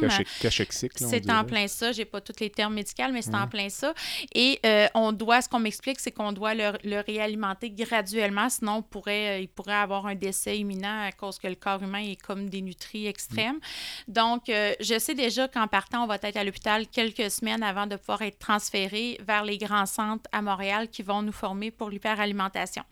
C'est 1.09 1.29
en 1.31 1.43
plein 1.43 1.67
ça. 1.67 1.91
J'ai 1.91 2.05
pas 2.05 2.21
tous 2.21 2.39
les 2.39 2.49
termes 2.49 2.73
médicaux, 2.75 3.03
mais 3.11 3.21
c'est 3.21 3.35
en 3.35 3.47
plein 3.47 3.69
ça. 3.69 3.93
Et 4.35 4.59
euh, 4.65 4.87
on 4.93 5.11
doit, 5.11 5.41
ce 5.41 5.49
qu'on 5.49 5.59
m'explique, 5.59 5.99
c'est 5.99 6.11
qu'on 6.11 6.31
doit 6.31 6.53
le, 6.53 6.71
le 6.83 6.99
réalimenter 6.99 7.71
graduellement, 7.71 8.49
sinon 8.49 8.77
on 8.77 8.81
pourrait, 8.81 9.37
euh, 9.37 9.39
il 9.39 9.47
pourrait 9.47 9.73
avoir 9.73 10.05
un 10.05 10.15
décès 10.15 10.57
imminent 10.57 11.03
à 11.07 11.11
cause 11.11 11.39
que 11.39 11.47
le 11.47 11.55
corps 11.55 11.81
humain 11.81 11.99
est 12.03 12.21
comme 12.21 12.49
dénutri 12.49 13.07
Donc, 14.07 14.49
euh, 14.49 14.73
je 14.79 14.97
sais 14.99 15.15
déjà 15.15 15.47
qu'en 15.47 15.67
partant, 15.67 16.03
on 16.03 16.07
va 16.07 16.15
être 16.21 16.37
à 16.37 16.43
l'hôpital 16.43 16.87
quelques 16.87 17.29
semaines 17.31 17.63
avant 17.63 17.87
de 17.87 17.95
pouvoir 17.95 18.21
être 18.21 18.39
transféré 18.39 19.19
vers 19.25 19.43
les 19.43 19.57
grands 19.57 19.85
centres 19.85 20.29
à 20.31 20.41
Montréal 20.41 20.89
qui 20.89 21.03
vont 21.03 21.21
nous 21.21 21.31
former 21.31 21.71
pour 21.71 21.89
l'hyperalimentation. 21.89 22.83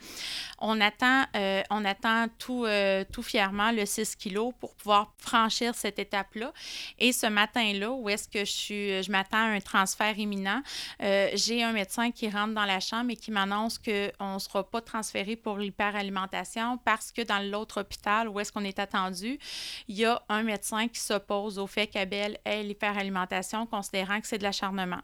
On 0.59 0.79
attend, 0.81 1.25
euh, 1.35 1.61
on 1.69 1.85
attend 1.85 2.27
tout, 2.37 2.65
euh, 2.65 3.03
tout 3.11 3.23
fièrement 3.23 3.71
le 3.71 3.85
6 3.85 4.15
kilos 4.15 4.53
pour 4.59 4.75
pouvoir 4.75 5.13
franchir 5.17 5.75
cette 5.75 5.99
étape-là. 5.99 6.53
Et 6.99 7.11
ce 7.11 7.27
matin-là, 7.27 7.91
où 7.91 8.09
est-ce 8.09 8.27
que 8.27 8.45
je 8.45 9.01
je 9.01 9.11
m'attends 9.11 9.37
à 9.37 9.55
un 9.55 9.59
transfert 9.59 10.17
imminent, 10.17 10.61
j'ai 10.99 11.63
un 11.63 11.71
médecin 11.71 12.11
qui 12.11 12.29
rentre 12.29 12.53
dans 12.53 12.65
la 12.65 12.79
chambre 12.79 13.11
et 13.11 13.15
qui 13.15 13.31
m'annonce 13.31 13.77
qu'on 13.77 14.33
ne 14.33 14.39
sera 14.39 14.63
pas 14.63 14.81
transféré 14.81 15.35
pour 15.35 15.57
l'hyperalimentation 15.57 16.77
parce 16.77 17.11
que 17.11 17.21
dans 17.21 17.39
l'autre 17.39 17.81
hôpital 17.81 18.29
où 18.29 18.39
est-ce 18.39 18.51
qu'on 18.51 18.63
est 18.63 18.79
attendu, 18.79 19.39
il 19.87 19.95
y 19.95 20.05
a 20.05 20.20
un 20.29 20.43
médecin 20.43 20.87
qui 20.87 20.99
s'oppose 20.99 21.59
au 21.59 21.67
fait 21.67 21.87
qu'Abel 21.87 22.37
ait 22.45 22.63
l'hyperalimentation, 22.63 23.65
considérant 23.65 24.19
que 24.21 24.27
c'est 24.27 24.37
de 24.37 24.43
l'acharnement. 24.43 25.01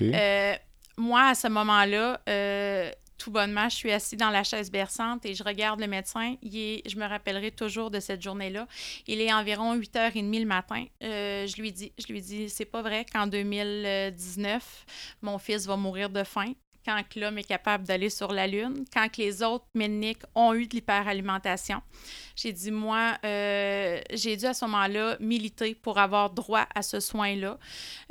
Euh, 0.00 0.54
moi, 0.96 1.28
à 1.28 1.34
ce 1.34 1.48
moment-là, 1.48 2.20
euh, 2.28 2.90
tout 3.18 3.30
bonnement, 3.30 3.68
je 3.68 3.76
suis 3.76 3.92
assis 3.92 4.16
dans 4.16 4.30
la 4.30 4.44
chaise 4.44 4.70
berçante 4.70 5.24
et 5.26 5.34
je 5.34 5.42
regarde 5.42 5.80
le 5.80 5.86
médecin. 5.86 6.36
Il 6.42 6.56
est, 6.56 6.88
je 6.88 6.96
me 6.96 7.06
rappellerai 7.06 7.50
toujours 7.50 7.90
de 7.90 8.00
cette 8.00 8.22
journée-là. 8.22 8.66
Il 9.06 9.20
est 9.20 9.32
environ 9.32 9.76
8h30 9.76 10.40
le 10.40 10.46
matin. 10.46 10.84
Euh, 11.02 11.46
je 11.46 11.60
lui 11.60 11.72
dis, 11.72 11.92
je 11.98 12.12
lui 12.12 12.20
dis, 12.20 12.48
c'est 12.48 12.64
pas 12.64 12.82
vrai 12.82 13.04
qu'en 13.10 13.26
2019, 13.26 14.86
mon 15.22 15.38
fils 15.38 15.66
va 15.66 15.76
mourir 15.76 16.10
de 16.10 16.24
faim. 16.24 16.52
Quand 16.86 17.02
l'homme 17.16 17.38
est 17.38 17.44
capable 17.44 17.84
d'aller 17.84 18.10
sur 18.10 18.32
la 18.32 18.46
Lune, 18.46 18.84
quand 18.94 19.08
que 19.08 19.20
les 19.20 19.42
autres 19.42 19.66
méniques 19.74 20.22
ont 20.34 20.54
eu 20.54 20.68
de 20.68 20.74
l'hyperalimentation. 20.74 21.82
J'ai 22.36 22.52
dit, 22.52 22.70
moi, 22.70 23.16
euh, 23.24 23.98
j'ai 24.12 24.36
dû 24.36 24.44
à 24.44 24.52
ce 24.52 24.66
moment-là 24.66 25.16
militer 25.20 25.74
pour 25.74 25.98
avoir 25.98 26.30
droit 26.30 26.66
à 26.74 26.82
ce 26.82 27.00
soin-là. 27.00 27.58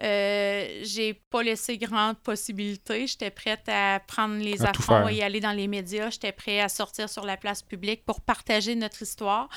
Euh, 0.01 0.81
j'ai 0.83 1.13
pas 1.13 1.43
laissé 1.43 1.77
grande 1.77 2.17
possibilité. 2.17 3.05
J'étais 3.05 3.29
prête 3.29 3.69
à 3.69 3.99
prendre 4.05 4.35
les 4.35 4.63
À 4.63 4.71
affronts 4.71 5.07
et 5.07 5.21
aller 5.21 5.39
dans 5.39 5.51
les 5.51 5.67
médias. 5.67 6.09
J'étais 6.09 6.31
prête 6.31 6.61
à 6.61 6.69
sortir 6.69 7.07
sur 7.07 7.23
la 7.23 7.37
place 7.37 7.61
publique 7.61 8.03
pour 8.03 8.19
partager 8.19 8.73
notre 8.73 9.03
histoire. 9.03 9.47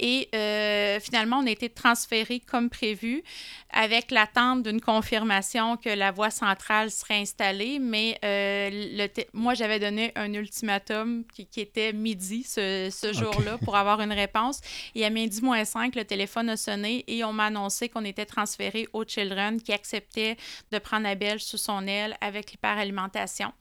Et 0.00 0.28
euh, 0.34 0.98
finalement, 0.98 1.38
on 1.38 1.46
a 1.46 1.50
été 1.50 1.68
transféré 1.68 2.40
comme 2.40 2.70
prévu 2.70 3.22
avec 3.70 4.10
l'attente 4.10 4.62
d'une 4.62 4.80
confirmation 4.80 5.76
que 5.76 5.90
la 5.90 6.10
voie 6.10 6.30
centrale 6.30 6.90
serait 6.90 7.20
installée. 7.20 7.78
Mais 7.78 8.18
euh, 8.56 8.70
le 8.72 9.06
moi, 9.32 9.54
j'avais 9.54 9.78
donné 9.78 10.12
un 10.14 10.32
ultimatum 10.32 11.24
qui, 11.32 11.46
qui 11.46 11.60
était 11.60 11.92
midi 11.92 12.42
ce, 12.42 12.88
ce 12.90 13.12
jour-là 13.12 13.58
pour 13.58 13.76
avoir 13.76 14.00
une 14.00 14.12
réponse. 14.12 14.60
Et 14.94 15.04
à 15.04 15.10
midi 15.10 15.42
moins 15.42 15.64
5, 15.64 15.94
le 15.94 16.04
téléphone 16.04 16.48
a 16.48 16.56
sonné 16.56 17.04
et 17.06 17.24
on 17.24 17.32
m'a 17.32 17.46
annoncé 17.46 17.88
qu'on 17.88 18.04
était 18.04 18.26
transféré 18.26 18.88
au 18.92 19.04
Children 19.04 19.60
qui 19.60 19.72
acceptait 19.72 20.36
de 20.72 20.78
prendre 20.78 21.06
Abel 21.06 21.40
sous 21.40 21.58
son 21.58 21.86
aile 21.86 22.16
avec 22.20 22.52
l'hyperalimentation. 22.52 23.52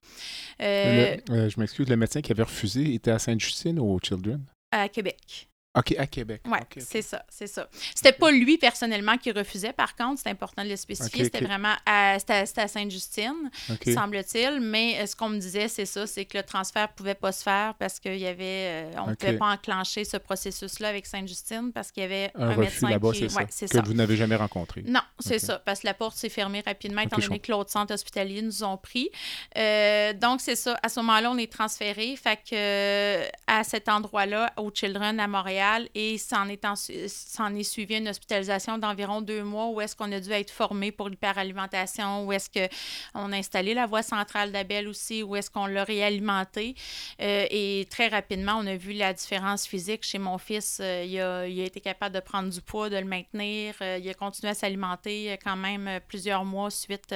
Euh, 0.61 1.17
je 1.29 1.59
m'excuse, 1.59 1.87
le 1.87 1.97
médecin 1.97 2.21
qui 2.21 2.31
avait 2.31 2.43
refusé 2.43 2.93
était 2.93 3.11
à 3.11 3.19
Sainte-Justine 3.19 3.79
ou 3.79 3.93
au 3.93 3.99
Children? 3.99 4.41
À 4.71 4.89
Québec. 4.89 5.47
OK, 5.75 5.94
à 5.98 6.08
Québec. 6.08 6.41
Oui, 6.46 6.58
c'est 6.77 7.01
ça, 7.01 7.25
c'est 7.29 7.48
ça. 7.48 7.67
C'était 7.94 8.13
pas 8.13 8.32
lui 8.32 8.58
personnellement 8.58 9.17
qui 9.17 9.32
refusait, 9.32 9.74
par 9.74 9.96
contre, 9.96 10.22
c'est 10.24 10.29
important 10.29 10.63
de 10.63 10.70
le 10.70 10.77
spécifier. 10.77 11.25
c'était 11.25 11.44
vraiment 11.44 11.74
à, 11.86 12.15
à 12.15 12.67
Sainte-Justine, 12.67 13.51
semble-t-il. 13.86 14.62
Mais 14.62 14.98
euh, 15.00 15.05
ce 15.05 15.15
qu'on 15.15 15.29
me 15.29 15.38
disait, 15.38 15.67
c'est 15.67 15.86
ça, 15.86 16.08
c'est 16.08 16.24
que 16.24 16.38
le 16.38 16.44
transfert 16.44 16.89
pouvait 16.89 17.15
pas 17.15 17.34
se 17.34 17.44
faire 17.44 17.74
parce 17.75 18.00
qu'il 18.00 18.17
y 18.17 18.27
avait, 18.27 18.94
euh, 18.96 19.01
on 19.05 19.10
ne 19.10 19.15
pouvait 19.15 19.38
pas 19.38 19.51
enclencher 19.51 20.05
ce 20.05 20.15
processus-là 20.15 20.88
avec 20.88 21.05
Sainte-Justine 21.05 21.72
parce 21.74 21.91
qu'il 21.91 22.03
y 22.03 22.05
avait 22.05 22.32
un, 22.36 22.55
médecin 22.55 22.98
qui... 23.12 23.29
c'est 23.50 23.67
ça. 23.67 23.82
Que 23.82 23.86
vous 23.86 23.94
n'avez 23.94 24.15
jamais 24.15 24.38
rencontré. 24.38 24.84
Non, 24.88 25.01
c'est 25.20 25.39
ça, 25.39 25.60
parce 25.60 25.82
que 25.82 25.88
la 25.88 25.94
porte 25.94 26.15
s'est 26.15 26.29
fermée 26.29 26.63
rapidement 26.65 27.01
étant 27.01 27.17
donné 27.17 27.39
que 27.39 27.51
l'autre 27.51 27.72
centre 27.72 27.94
hospitalier 27.94 28.41
nous 28.41 28.63
ont 28.63 28.77
pris. 28.77 29.10
Euh, 29.58 30.13
donc, 30.13 30.39
c'est 30.39 30.55
ça. 30.55 30.79
À 30.82 30.88
ce 30.88 31.01
moment-là, 31.01 31.32
on 31.32 31.38
est 31.38 31.51
transféré. 31.51 32.15
Fait 32.15 32.39
que 32.50 33.25
à 33.48 33.63
cet 33.63 33.89
endroit-là, 33.89 34.53
au 34.58 34.72
Children 34.72 35.20
à 35.20 35.27
Montréal, 35.27 35.64
et 35.93 36.17
s'en 36.17 36.48
est, 36.48 36.63
est 36.89 37.63
suivi 37.63 37.95
une 37.98 38.07
hospitalisation 38.07 38.77
d'environ 38.77 39.22
deux 39.22 39.43
mois 39.43 39.67
où 39.69 39.81
est-ce 39.81 39.95
qu'on 39.95 40.12
a 40.12 40.19
dû 40.19 40.31
être 40.31 40.51
formé 40.51 40.91
pour 40.91 41.10
l'hyperalimentation, 41.10 42.25
où 42.25 42.31
est-ce 42.31 42.50
qu'on 42.50 43.31
a 43.31 43.36
installé 43.36 43.74
la 43.74 43.86
voie 43.86 44.03
centrale 44.03 44.51
d'Abel 44.51 44.88
aussi, 44.88 45.24
où 45.24 45.36
est-ce 45.36 45.50
qu'on 45.50 45.65
l'a 45.65 45.84
réalimenté. 45.84 46.75
Euh, 47.22 47.45
et 47.50 47.88
très 47.89 48.07
rapidement, 48.07 48.57
on 48.57 48.67
a 48.67 48.75
vu 48.75 48.93
la 48.93 49.13
différence 49.13 49.65
physique 49.67 50.03
chez 50.03 50.19
mon 50.19 50.38
fils. 50.38 50.79
Euh, 50.81 51.03
il, 51.05 51.19
a, 51.19 51.48
il, 51.48 51.60
a, 51.62 51.65
été 51.65 51.79
capable 51.79 52.15
de 52.15 52.19
prendre 52.19 52.50
du 52.50 52.62
poids, 52.62 52.89
de 52.89 52.98
le 52.98 53.05
maintenir. 53.05 53.75
Euh, 53.81 54.00
il 54.01 54.10
a 54.10 54.13
continué 54.13 54.51
à 54.51 54.53
s'alimenter 54.53 55.38
quand 55.43 55.55
même 55.55 56.00
plusieurs 56.07 56.45
mois 56.45 56.69
suite 56.69 57.13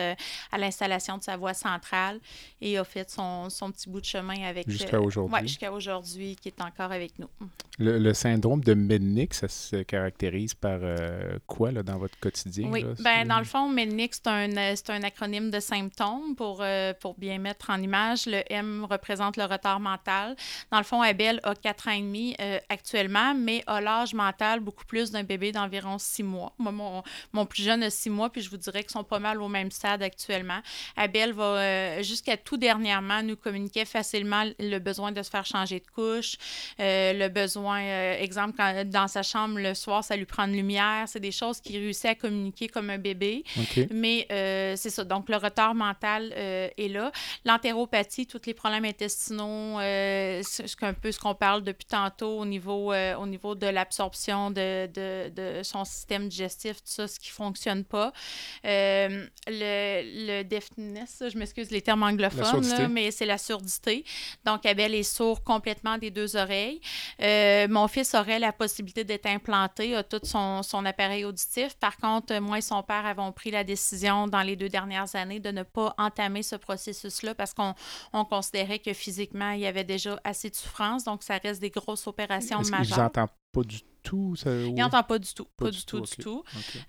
à 0.52 0.58
l'installation 0.58 1.18
de 1.18 1.24
sa 1.24 1.38
voie 1.38 1.54
centrale 1.54 2.20
et 2.62 2.78
a 2.78 2.84
fait 2.84 3.10
son, 3.10 3.50
son 3.50 3.72
petit 3.72 3.90
bout 3.90 4.02
de 4.02 4.06
chemin 4.06 4.44
avec... 4.44 4.70
Jusqu'à 4.70 5.00
aujourd'hui. 5.00 5.36
Oui, 5.40 5.48
jusqu'à 5.48 5.72
aujourd'hui, 5.72 6.36
qui 6.36 6.50
est 6.50 6.62
encore 6.62 6.92
avec 6.92 7.18
nous. 7.20 7.30
Le, 7.78 7.98
le 7.98 8.14
syndrome 8.14 8.39
de 8.40 8.74
Mednick, 8.74 9.34
ça 9.34 9.48
se 9.48 9.78
caractérise 9.84 10.54
par 10.54 10.80
euh, 10.82 11.38
quoi 11.48 11.72
là, 11.72 11.84
dans 11.84 11.98
votre 11.98 12.18
quotidien? 12.20 12.70
Oui, 12.70 12.86
ben, 13.00 13.28
dans 13.28 13.40
le 13.40 13.46
fond, 13.46 13.70
Mednick, 13.70 14.16
c'est 14.16 14.28
un, 14.28 14.56
euh, 14.56 14.76
un 14.88 15.04
acronyme 15.04 15.52
de 15.52 15.60
symptômes 15.60 16.36
pour, 16.36 16.60
euh, 16.62 16.94
pour 17.00 17.16
bien 17.16 17.38
mettre 17.38 17.70
en 17.70 17.82
image. 17.82 18.26
Le 18.26 18.42
M 18.52 18.86
représente 18.90 19.38
le 19.38 19.44
retard 19.44 19.80
mental. 19.80 20.36
Dans 20.72 20.78
le 20.78 20.84
fond, 20.84 21.02
Abel 21.02 21.40
a 21.44 21.54
4 21.54 21.88
ans 21.88 21.92
et 21.92 22.02
demi 22.02 22.36
actuellement, 22.70 23.34
mais 23.36 23.64
a 23.68 23.82
l'âge 23.82 24.14
mental 24.14 24.60
beaucoup 24.60 24.86
plus 24.86 25.12
d'un 25.12 25.24
bébé 25.24 25.52
d'environ 25.52 25.98
6 25.98 26.24
mois. 26.24 26.54
Moi, 26.58 26.72
mon, 26.72 27.04
mon, 27.34 27.46
plus 27.46 27.64
jeune 27.64 27.84
a 27.84 27.90
6 27.90 28.10
mois, 28.10 28.30
puis 28.30 28.42
je 28.42 28.50
vous 28.50 28.58
dirais 28.58 28.84
qu'ils 28.84 28.92
sont 28.92 29.04
pas 29.04 29.20
mal 29.20 29.42
au 29.42 29.48
même 29.48 29.72
stade 29.72 30.02
actuellement. 30.02 30.60
Abel 30.96 31.34
va, 31.34 32.02
jusqu'à 32.02 32.38
tout 32.38 32.58
dernièrement, 32.58 33.22
nous 33.22 33.36
communiquer 33.36 33.86
facilement 33.86 34.44
le 34.60 34.80
besoin 34.80 35.12
de 35.12 35.22
se 35.22 35.30
faire 35.30 35.46
changer 35.46 35.80
de 35.80 35.88
couche, 35.88 36.38
le 36.80 37.28
besoin 37.28 37.82
exemple, 38.30 38.54
quand, 38.56 38.86
dans 38.86 39.08
sa 39.08 39.24
chambre 39.24 39.60
le 39.60 39.74
soir, 39.74 40.04
ça 40.04 40.16
lui 40.16 40.26
prend 40.26 40.46
une 40.46 40.56
lumière. 40.56 41.06
C'est 41.08 41.20
des 41.20 41.32
choses 41.32 41.60
qu'il 41.60 41.78
réussit 41.78 42.06
à 42.06 42.16
communiquer 42.16 42.68
comme 42.68 42.90
un 42.90 42.98
bébé. 42.98 43.44
Mais 43.92 44.28
euh, 44.32 44.76
c'est 44.76 44.90
ça. 44.90 45.04
Donc, 45.04 45.30
le 45.30 45.38
retard 45.38 45.74
mental 45.74 46.34
euh, 46.36 46.70
est 46.78 46.88
là. 46.88 47.12
L'entéropathie, 47.46 48.28
tous 48.28 48.42
les 48.46 48.54
problèmes 48.54 48.86
intestinaux, 48.86 49.80
euh, 49.80 50.42
c'est 50.44 50.84
un 50.84 50.94
peu 50.94 51.12
ce 51.12 51.20
qu'on 51.20 51.36
parle 51.36 51.64
depuis 51.64 51.86
tantôt 51.86 52.40
au 52.40 52.46
niveau, 52.46 52.94
au 52.94 53.26
niveau 53.26 53.56
de 53.56 53.68
l'absorption 53.68 54.52
de, 54.52 54.88
de, 54.88 55.30
de, 55.30 55.64
son 55.64 55.86
système 55.86 56.28
digestif, 56.28 56.78
tout 56.78 56.84
ça, 56.86 57.08
ce 57.08 57.20
qui 57.20 57.30
ne 57.30 57.34
fonctionne 57.34 57.84
pas. 57.84 58.14
le, 58.64 59.30
le 59.48 60.44
deafness, 60.44 61.24
je 61.32 61.38
m'excuse 61.38 61.72
les 61.72 61.82
termes 61.82 62.04
anglophones, 62.04 62.68
là, 62.68 62.88
mais 62.88 63.12
c'est 63.12 63.26
la 63.26 63.38
surdité. 63.38 64.04
Donc, 64.46 64.66
Abel 64.66 64.94
est 64.94 65.04
sourd 65.04 65.44
complètement 65.44 65.98
des 65.98 66.12
deux 66.12 66.36
oreilles. 66.36 66.82
mon 67.20 67.88
fils 67.88 68.09
aurait 68.16 68.40
la 68.40 68.52
possibilité 68.52 69.04
d'être 69.04 69.26
implanté, 69.26 69.96
a 69.96 70.04
tout 70.04 70.20
son, 70.24 70.64
son, 70.64 70.86
appareil 70.86 71.26
auditif. 71.26 71.76
Par 71.76 71.98
contre, 71.98 72.40
moi 72.40 72.60
et 72.60 72.62
son 72.62 72.84
père 72.84 73.06
avons 73.06 73.32
pris 73.32 73.52
la 73.52 73.64
décision 73.64 74.28
dans 74.28 74.42
les 74.42 74.56
deux 74.56 74.70
dernières 74.70 75.16
années 75.16 75.40
de 75.40 75.52
ne 75.52 75.64
pas 75.64 75.94
entamer 75.98 76.44
ce 76.44 76.56
processus-là 76.56 77.36
parce 77.36 77.54
qu'on 77.54 77.74
on 78.14 78.26
considérait 78.26 78.80
que 78.80 78.94
physiquement, 78.94 79.52
il 79.52 79.62
y 79.62 79.68
avait 79.68 79.84
déjà 79.84 80.20
assez 80.24 80.50
de 80.50 80.56
souffrance. 80.56 81.04
Donc, 81.04 81.24
ça 81.24 81.38
reste 81.38 81.62
des 81.62 81.70
grosses 81.70 82.08
opérations 82.08 82.62
majeures. 82.62 83.12
Pas 83.52 83.64
du 83.64 83.80
tout. 84.04 84.36
Ça... 84.36 84.52
Il 84.52 84.76
n'entend 84.76 85.04
pas 85.04 85.20
du 85.20 85.34
tout. 85.34 85.48
Pas, 85.58 85.70
du, 85.70 85.86
tout, 85.86 86.02
du 86.02 86.16
tout. 86.18 86.44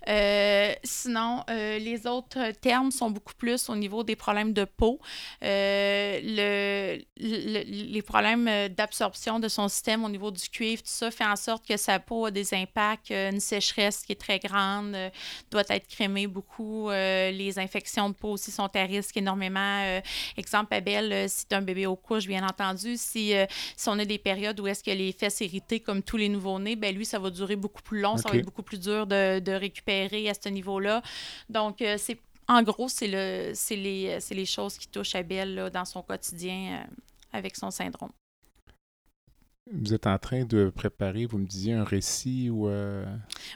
Euh, 0.07 0.73
sinon, 0.83 1.43
euh, 1.49 1.77
les 1.77 2.07
autres 2.07 2.51
termes 2.61 2.91
sont 2.91 3.11
beaucoup 3.11 3.33
plus 3.33 3.69
au 3.69 3.75
niveau 3.75 4.03
des 4.03 4.15
problèmes 4.15 4.53
de 4.53 4.65
peau. 4.65 4.99
Euh, 5.43 6.19
le, 6.23 7.01
les 7.17 8.01
problèmes 8.01 8.49
d'absorption 8.69 9.39
de 9.39 9.47
son 9.47 9.67
système 9.67 10.03
au 10.03 10.09
niveau 10.09 10.31
du 10.31 10.41
cuivre, 10.49 10.81
tout 10.81 10.89
ça 10.89 11.11
fait 11.11 11.25
en 11.25 11.35
sorte 11.35 11.65
que 11.67 11.77
sa 11.77 11.99
peau 11.99 12.25
a 12.25 12.31
des 12.31 12.53
impacts, 12.53 13.11
une 13.11 13.39
sécheresse 13.39 14.03
qui 14.03 14.13
est 14.13 14.19
très 14.19 14.39
grande, 14.39 14.95
doit 15.51 15.63
être 15.69 15.87
crémée 15.87 16.27
beaucoup. 16.27 16.89
les 16.89 17.53
infections 17.57 18.09
de 18.09 18.15
peau 18.15 18.31
aussi 18.31 18.51
sont 18.51 18.69
à 18.75 18.83
risque 18.83 19.17
énormément. 19.17 20.01
exemple, 20.37 20.73
Abel, 20.73 21.29
si 21.29 21.47
tu 21.47 21.55
un 21.55 21.61
bébé 21.61 21.85
aux 21.85 21.95
couches, 21.95 22.27
bien 22.27 22.45
entendu, 22.47 22.95
si, 22.97 23.33
si 23.75 23.89
on 23.89 23.99
a 23.99 24.05
des 24.05 24.17
périodes 24.17 24.59
où 24.59 24.67
est-ce 24.67 24.83
que 24.83 24.91
les 24.91 25.11
fesses 25.11 25.41
irritées, 25.41 25.79
comme 25.79 26.01
tous 26.01 26.17
les 26.17 26.29
ben 26.59 26.95
lui, 26.95 27.05
ça 27.05 27.19
va 27.19 27.29
durer 27.29 27.55
beaucoup 27.55 27.81
plus 27.81 28.01
long, 28.01 28.17
ça 28.17 28.29
va 28.29 28.37
être 28.37 28.45
beaucoup 28.45 28.63
plus 28.63 28.79
dur 28.79 29.07
de, 29.07 29.51
récupérer 29.51 30.29
à 30.29 30.33
ce 30.33 30.49
niveau-là. 30.49 31.01
Donc, 31.49 31.81
euh, 31.81 31.95
c'est 31.97 32.17
en 32.47 32.63
gros, 32.63 32.89
c'est 32.89 33.07
le, 33.07 33.53
les, 33.75 34.17
les 34.31 34.45
choses 34.45 34.77
qui 34.77 34.87
touchent 34.87 35.15
Abel 35.15 35.69
dans 35.73 35.85
son 35.85 36.01
quotidien 36.01 36.81
euh, 36.81 36.95
avec 37.31 37.55
son 37.55 37.71
syndrome. 37.71 38.11
Vous 39.71 39.93
êtes 39.93 40.07
en 40.07 40.17
train 40.17 40.43
de 40.43 40.69
préparer, 40.69 41.25
vous 41.25 41.37
me 41.37 41.45
disiez, 41.45 41.73
un 41.73 41.85
récit 41.85 42.49
ou... 42.49 42.67
Euh, 42.67 43.05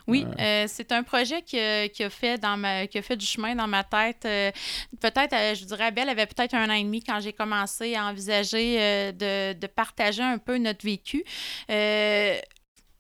oui, 0.08 0.26
c'est 0.68 0.94
un 0.94 1.04
projet 1.04 1.42
qui, 1.42 1.58
qui, 1.90 2.04
a 2.04 2.10
fait 2.10 2.38
dans 2.38 2.56
ma, 2.56 2.88
qui 2.88 3.00
a 3.00 3.02
fait 3.02 3.18
du 3.18 3.26
chemin 3.26 3.54
dans 3.56 3.68
ma 3.68 3.84
tête. 3.84 4.22
peut-être, 4.22 5.56
je 5.56 5.66
dirais, 5.66 5.86
Abel 5.86 6.08
avait 6.08 6.28
peut-être 6.28 6.54
un 6.54 6.70
an 6.70 6.74
et 6.74 6.84
demi 6.84 7.04
quand 7.04 7.20
j'ai 7.20 7.34
commencé 7.34 7.96
à 7.96 8.06
envisager 8.06 9.12
de, 9.12 9.54
de, 9.54 9.68
partager 9.68 10.22
un 10.22 10.38
peu 10.38 10.58
notre 10.58 10.86
vécu 10.86 11.26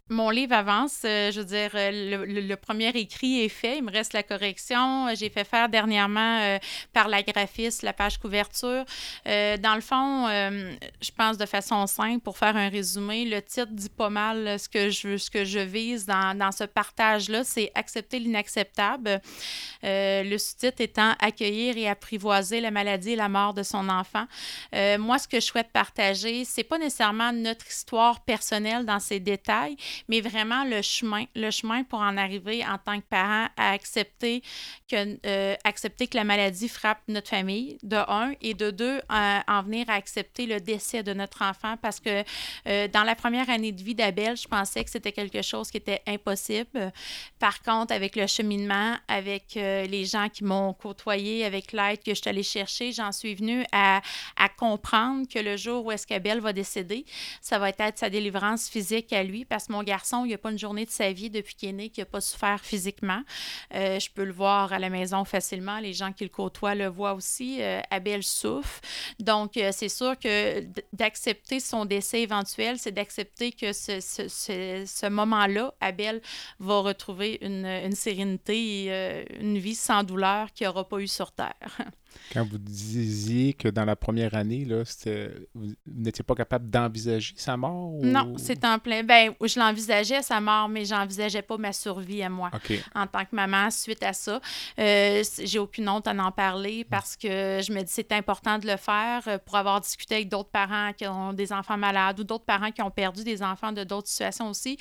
mon 0.10 0.30
livre 0.30 0.54
avance. 0.54 1.02
Euh, 1.04 1.32
je 1.32 1.40
veux 1.40 1.46
dire, 1.46 1.72
euh, 1.74 2.26
le, 2.28 2.56
premier 2.56 2.90
écrit 2.90 3.42
est 3.44 3.50
fait. 3.50 3.80
Il 3.80 3.86
me 3.86 3.92
reste 3.92 4.14
la 4.14 4.22
correction. 4.22 5.08
J'ai 5.16 5.32
fait 5.32 5.44
faire 5.44 5.68
dernièrement 5.68 6.42
euh, 6.42 6.60
par 6.94 7.08
la 7.08 7.24
graphiste 7.24 7.82
la 7.82 7.92
page 7.92 8.20
couverture. 8.20 8.86
dans 9.26 9.76
le 9.76 9.82
fond, 9.82 10.28
je 10.28 11.12
pense 11.18 11.38
de 11.38 11.46
façon 11.46 11.88
simple, 11.88 12.20
pour 12.20 12.38
faire 12.38 12.56
un 12.56 12.70
résumé, 12.70 13.26
le 13.26 13.42
titre 13.42 13.72
dit 13.72 13.90
pas 13.90 14.10
mal 14.10 14.60
ce 14.60 14.70
que 14.70 14.90
je, 14.90 15.18
ce 15.18 15.30
que 15.30 15.44
je 15.44 15.60
vise 15.60 16.06
dans, 16.06 16.38
dans 16.38 16.52
ce 16.52 16.64
partage-là. 16.64 17.44
C'est 17.44 17.72
accepter 17.76 18.20
l'inacceptable. 18.20 19.22
le 19.84 20.38
sous-titre 20.38 20.82
étant 20.82 21.16
accueillir 21.20 21.78
et 21.78 21.90
apprivoiser 21.90 22.62
la 22.62 22.72
maladie 22.72 23.12
et 23.12 23.16
la 23.16 23.30
mort 23.30 23.54
de 23.54 23.64
son 23.64 23.90
enfant. 23.90 24.26
moi, 25.00 25.18
ce 25.18 25.28
que 25.28 25.40
je 25.40 25.46
souhaite 25.46 25.72
partager, 25.72 26.46
c'est 26.46 26.64
pas 26.64 26.78
nécessairement 26.78 27.32
notre 27.32 27.68
histoire 27.68 28.22
personnelle 28.22 28.86
dans 28.86 29.00
ses 29.00 29.20
détails, 29.20 29.76
mais 30.08 30.22
vraiment 30.22 30.64
le 30.64 30.82
chemin, 30.82 31.26
le 31.36 31.52
chemin 31.52 31.84
pour 31.84 32.00
en 32.00 32.18
arriver 32.18 32.66
en 32.66 32.78
tant 32.78 33.00
que 33.00 33.06
parent 33.06 33.48
à 33.58 33.72
accepter 33.72 34.42
que, 34.90 35.18
euh, 35.26 35.56
accepter 35.64 36.08
que 36.08 36.18
la 36.18 36.24
maladie 36.24 36.68
frappe 36.68 37.02
notre 37.08 37.30
famille, 37.30 37.78
de 37.84 37.96
un, 37.96 38.34
et 38.42 38.54
de 38.54 38.72
deux, 38.72 39.02
en 39.10 39.62
venir 39.64 39.90
à 39.90 39.94
accepter 39.94 40.46
le 40.46 40.60
décès 40.60 41.04
de 41.04 41.14
notre 41.14 41.42
enfant 41.44 41.76
parce 41.82 42.00
que 42.00 42.24
euh, 42.68 42.88
dans 42.88 43.04
la 43.04 43.16
première 43.16 43.50
année 43.50 43.72
de 43.72 43.82
vie 43.82 43.96
d'Abel, 43.96 44.38
je 44.38 44.48
pensais 44.48 44.84
que 44.84 44.90
c'était 44.90 45.12
quelque 45.12 45.42
chose 45.42 45.72
qui 45.72 45.78
était 45.78 46.02
impossible. 46.08 46.92
Par 47.40 47.62
contre, 47.62 47.94
avec 47.94 48.16
le 48.16 48.28
cheminement, 48.28 48.96
avec 49.08 49.58
euh, 49.58 49.86
les 49.86 50.06
gens 50.06 50.30
qui 50.30 50.44
m'ont 50.44 50.74
côtoyé, 50.74 51.46
avec 51.46 51.72
l'aide 51.72 52.04
que 52.04 52.14
je 52.14 52.22
suis 52.22 52.30
allée 52.30 52.44
chercher, 52.44 52.92
j'en 52.92 53.12
suis 53.12 53.36
venue 53.36 53.66
à, 53.72 54.02
à 54.36 54.50
comprendre 54.50 55.28
que 55.28 55.40
le 55.40 55.58
jour 55.58 55.86
où 55.86 55.92
est-ce 55.92 56.06
qu'Abel 56.08 56.40
va 56.40 56.54
décéder, 56.54 57.06
ça 57.42 57.60
va 57.60 57.70
être 57.70 57.98
sa 57.98 58.10
délivrance 58.10 58.70
physique 58.70 59.14
à 59.14 59.24
lui 59.24 59.46
parce 59.46 59.68
que 59.68 59.72
garçon, 59.86 60.26
il 60.26 60.30
n'y 60.30 60.34
a 60.34 60.38
pas 60.38 60.52
une 60.52 60.60
journée 60.60 60.86
de 60.86 60.92
sa 60.92 61.12
vie 61.12 61.30
depuis 61.30 61.56
qu'il 61.56 61.70
est 61.70 61.74
né 61.74 61.90
qui 61.90 62.02
n'a 62.02 62.06
pas 62.06 62.22
souffert 62.22 62.60
physiquement. 62.60 63.22
Euh, 63.74 64.00
je 64.00 64.10
peux 64.10 64.24
le 64.24 64.34
voir 64.34 64.74
à 64.74 64.80
la 64.80 64.90
maison 64.90 65.24
facilement. 65.24 65.80
Les 65.80 65.94
gens 65.94 66.12
qui 66.12 66.24
le 66.24 66.30
côtoient 66.30 66.76
le 66.76 66.88
voient 66.88 67.14
aussi. 67.14 67.62
Euh, 67.62 67.80
Abel 67.92 68.24
souffre. 68.24 68.82
Donc, 69.20 69.58
euh, 69.58 69.70
c'est 69.72 69.90
sûr 69.90 70.18
que 70.20 70.66
d'accepter 70.92 71.60
son 71.60 71.86
décès 71.86 72.22
éventuel, 72.22 72.78
c'est 72.78 72.92
d'accepter 72.92 73.52
que 73.52 73.72
ce, 73.72 74.00
ce, 74.02 74.28
ce, 74.28 75.10
moment-là, 75.10 75.74
Abel 75.80 76.22
va 76.60 76.80
retrouver 76.80 77.38
une, 77.42 77.66
une 77.66 77.96
sérénité 77.96 78.86
et 78.86 79.26
une 79.40 79.58
vie 79.58 79.76
sans 79.76 80.04
douleur 80.04 80.52
qu'il 80.54 80.68
n'aura 80.68 80.88
pas 80.88 81.00
eu 81.00 81.08
sur 81.08 81.32
Terre. 81.32 81.54
Quand 82.34 82.48
vous 82.48 82.58
disiez 82.58 83.54
que 83.54 83.68
dans 83.68 83.86
la 83.86 83.96
première 83.96 84.36
année, 84.36 84.66
là, 84.66 84.84
vous, 85.54 85.74
n'étiez 85.86 86.24
pas 86.24 86.36
capable 86.36 86.70
d'envisager 86.70 87.34
sa 87.38 87.58
mort? 87.58 87.94
Non, 88.02 88.34
c'est 88.38 88.64
en 88.66 88.80
plein. 88.80 89.04
Ben, 89.04 89.34
je 89.42 89.60
l'envisageais, 89.60 90.22
sa 90.22 90.42
mort, 90.42 90.70
mais 90.70 90.86
j'envisageais 90.86 91.42
pas 91.42 91.58
ma 91.58 91.74
survie 91.74 92.24
à 92.24 92.30
moi. 92.30 92.52
En 92.94 93.08
tant 93.08 93.24
que 93.24 93.36
maman, 93.36 93.70
suite 93.70 94.04
à 94.04 94.14
ça, 94.14 94.40
euh, 94.80 95.24
j'ai 95.44 95.60
aucune 95.60 95.88
honte 95.90 96.08
à 96.08 96.12
en 96.12 96.32
parler 96.32 96.86
parce 96.90 97.16
que 97.16 97.62
je 97.62 97.72
me 97.72 97.82
dis 97.82 97.92
c'est 97.92 98.12
important 98.12 98.58
de 98.58 98.68
le 98.68 98.78
faire 98.78 99.22
euh, 99.28 99.38
pour 99.38 99.56
avoir 99.56 99.82
discuté 99.82 100.16
avec 100.16 100.30
d'autres 100.30 100.50
parents 100.50 100.94
qui 100.94 101.08
ont 101.08 101.34
des 101.34 101.52
enfants 101.52 101.78
malades 101.78 102.20
ou 102.20 102.24
d'autres 102.24 102.46
parents 102.46 102.72
qui 102.72 102.82
ont 102.82 102.92
perdu 102.92 103.24
des 103.24 103.44
enfants 103.44 103.72
de 103.72 103.84
d'autres 103.84 104.08
situations 104.08 104.50
aussi. 104.50 104.78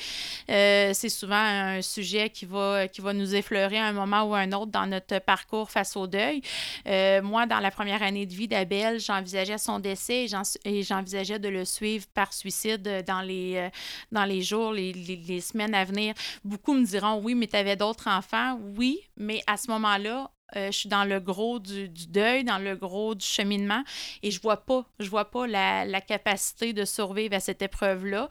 Euh, 0.51 0.91
c'est 0.95 1.09
souvent 1.09 1.37
un 1.37 1.83
sujet 1.83 2.31
qui 2.31 2.47
va, 2.47 2.89
qui 2.89 3.01
va 3.01 3.13
nous 3.13 3.35
effleurer 3.35 3.79
à 3.79 3.87
un 3.87 3.93
moment 3.93 4.23
ou 4.25 4.35
à 4.35 4.41
un 4.41 4.53
autre 4.53 4.71
dans 4.71 4.87
notre 4.87 5.19
parcours 5.19 5.71
face 5.71 5.97
au 5.97 6.07
deuil. 6.07 6.43
Euh, 6.87 7.21
moi, 7.25 7.47
dans 7.47 7.59
la 7.59 7.71
première 7.71 8.03
année 8.03 8.27
de 8.27 8.35
vie 8.35 8.47
d'Abel, 8.47 9.01
j'envisageais 9.01 9.59
son 9.59 9.81
décès 9.81 10.27
et 10.65 10.83
j'envisageais 10.83 11.39
de 11.39 11.49
le 11.49 11.65
suivre 11.65 12.07
par 12.15 12.33
suicide 12.33 13.05
dans 13.07 13.23
les, 13.23 13.57
euh, 13.57 13.69
dans 14.13 14.25
les 14.25 14.43
jours, 14.43 14.73
les, 14.73 14.93
les, 14.93 15.41
semaines 15.41 15.75
à 15.75 15.85
venir. 15.85 16.15
Beaucoup 16.45 16.75
me 16.75 16.85
diront 16.85 17.21
oui, 17.23 17.35
mais 17.35 17.47
tu 17.47 17.57
avais 17.57 17.77
d'autres 17.77 18.09
enfants. 18.09 18.59
Oui, 18.77 19.01
mais 19.17 19.43
à 19.47 19.57
ce 19.57 19.71
moment-là, 19.73 20.31
euh, 20.57 20.67
je 20.71 20.79
suis 20.79 20.89
dans 20.89 21.05
le 21.05 21.19
gros 21.19 21.59
du, 21.59 21.89
deuil, 21.89 22.45
dans 22.45 22.59
le 22.59 22.77
gros 22.77 23.15
du 23.15 23.27
cheminement, 23.27 23.83
et 24.23 24.31
je 24.31 24.41
vois 24.41 24.59
pas, 24.59 24.85
je 25.01 25.09
vois 25.09 25.31
pas 25.31 25.47
la 25.47 26.01
capacité 26.01 26.73
de 26.73 26.85
survivre 26.85 27.35
à 27.35 27.41
cette 27.41 27.63
épreuve-là. 27.63 28.29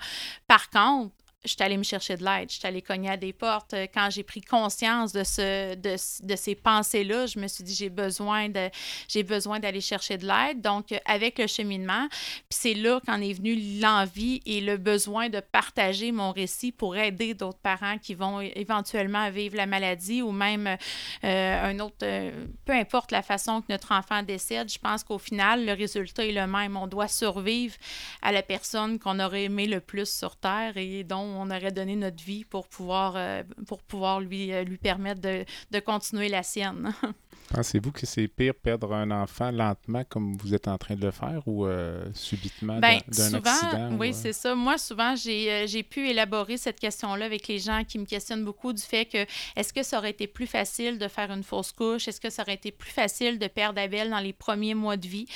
Par 0.48 0.70
contre, 0.70 1.14
je 1.46 1.52
suis 1.52 1.64
allée 1.64 1.78
me 1.78 1.84
chercher 1.84 2.18
de 2.18 2.24
l'aide, 2.24 2.50
je 2.50 2.58
suis 2.58 2.68
allée 2.68 2.82
cogner 2.82 3.10
à 3.10 3.18
des 3.18 3.34
portes. 3.34 3.76
Quand 3.94 4.10
j'ai 4.10 4.24
pris 4.24 4.42
conscience 4.42 5.12
de, 5.12 5.24
ce, 5.24 5.76
de, 5.76 5.96
de 6.26 6.36
ces 6.36 6.56
pensées-là, 6.56 7.26
je 7.26 7.40
me 7.40 7.48
suis 7.48 7.64
dit, 7.64 7.76
j'ai 7.76 7.90
besoin 7.90 8.50
de 8.50 8.70
j'ai 9.08 9.24
besoin 9.24 9.60
d'aller 9.60 9.82
chercher 9.82 10.18
de 10.18 10.26
l'aide. 10.26 10.62
Donc, 10.62 10.94
avec 11.06 11.40
le 11.40 11.48
cheminement, 11.48 12.08
puis 12.10 12.46
c'est 12.50 12.74
là 12.74 13.00
qu'en 13.06 13.22
est 13.22 13.34
venu 13.34 13.80
l'envie 13.80 14.42
et 14.46 14.62
le 14.62 14.78
besoin 14.78 15.30
de 15.30 15.40
partager 15.40 16.12
mon 16.12 16.32
récit 16.32 16.72
pour 16.72 16.96
aider 16.96 17.34
d'autres 17.34 17.60
parents 17.60 17.98
qui 17.98 18.16
vont 18.16 18.42
éventuellement 18.42 19.30
vivre 19.30 19.56
la 19.56 19.66
maladie 19.66 20.22
ou 20.22 20.32
même 20.32 20.78
euh, 21.24 21.72
un 21.72 21.80
autre, 21.80 21.98
euh, 22.04 22.32
peu 22.66 22.74
importe 22.74 23.12
la 23.12 23.22
façon 23.22 23.62
que 23.62 23.68
notre 23.70 23.92
enfant 23.92 24.24
décède, 24.24 24.72
je 24.72 24.80
pense 24.80 25.04
qu'au 25.04 25.18
final, 25.18 25.66
le 25.66 25.74
résultat 25.74 26.26
est 26.26 26.32
le 26.32 26.48
même. 26.48 26.78
On 26.78 26.88
doit 26.88 27.08
survivre 27.08 27.76
à 28.22 28.32
la 28.32 28.42
personne 28.42 29.00
qu'on 29.00 29.20
aurait 29.20 29.44
aimé 29.44 29.68
le 29.68 29.80
plus 29.80 30.10
sur 30.10 30.36
Terre 30.36 30.78
et 30.78 31.04
dont 31.04 31.33
on 31.36 31.50
aurait 31.50 31.72
donné 31.72 31.96
notre 31.96 32.24
vie 32.24 32.46
pour 32.46 32.68
pouvoir, 32.68 33.14
euh, 33.16 33.44
pour 33.68 33.82
pouvoir 33.82 34.20
lui, 34.20 34.52
euh, 34.54 34.64
lui 34.64 34.78
permettre 34.78 35.22
de, 35.22 35.46
de 35.72 35.80
continuer 35.80 36.30
la 36.30 36.44
sienne. 36.44 36.94
Pensez-vous 37.54 37.92
que 37.92 38.06
c'est 38.06 38.28
pire 38.28 38.56
perdre 38.56 38.94
un 38.94 39.12
enfant 39.12 39.52
lentement 39.52 40.04
comme 40.10 40.36
vous 40.38 40.54
êtes 40.54 40.68
en 40.68 40.78
train 40.78 40.96
de 40.96 41.06
le 41.06 41.12
faire 41.12 41.42
ou 41.46 41.66
euh, 41.66 42.04
subitement 42.14 42.80
ben, 42.80 43.00
d'un 43.08 43.34
accident? 43.36 43.98
Oui, 44.00 44.14
c'est 44.14 44.34
ça. 44.34 44.56
Moi, 44.56 44.78
souvent, 44.78 45.16
j'ai 45.16 45.84
pu 45.84 46.10
élaborer 46.10 46.58
cette 46.58 46.80
question-là 46.80 47.26
avec 47.26 47.48
les 47.48 47.60
gens 47.60 47.84
qui 47.88 48.00
me 48.00 48.06
questionnent 48.06 48.44
beaucoup 48.44 48.74
du 48.74 48.82
fait 48.82 49.06
que 49.06 49.26
est-ce 49.56 49.72
que 49.72 49.84
ça 49.84 50.00
aurait 50.00 50.12
été 50.12 50.28
plus 50.28 50.48
facile 50.48 50.98
de 50.98 51.08
faire 51.08 51.32
une 51.32 51.44
fausse 51.44 51.72
couche? 51.72 52.08
Est-ce 52.08 52.20
que 52.20 52.30
ça 52.30 52.42
aurait 52.42 52.56
été 52.56 52.72
plus 52.72 52.92
facile 52.92 53.38
de 53.38 53.48
perdre 53.48 53.80
Abel 53.80 54.10
dans 54.10 54.20
les 54.20 54.34
premiers 54.34 54.76
mois 54.76 54.98
de 54.98 55.08
vie? 55.08 55.28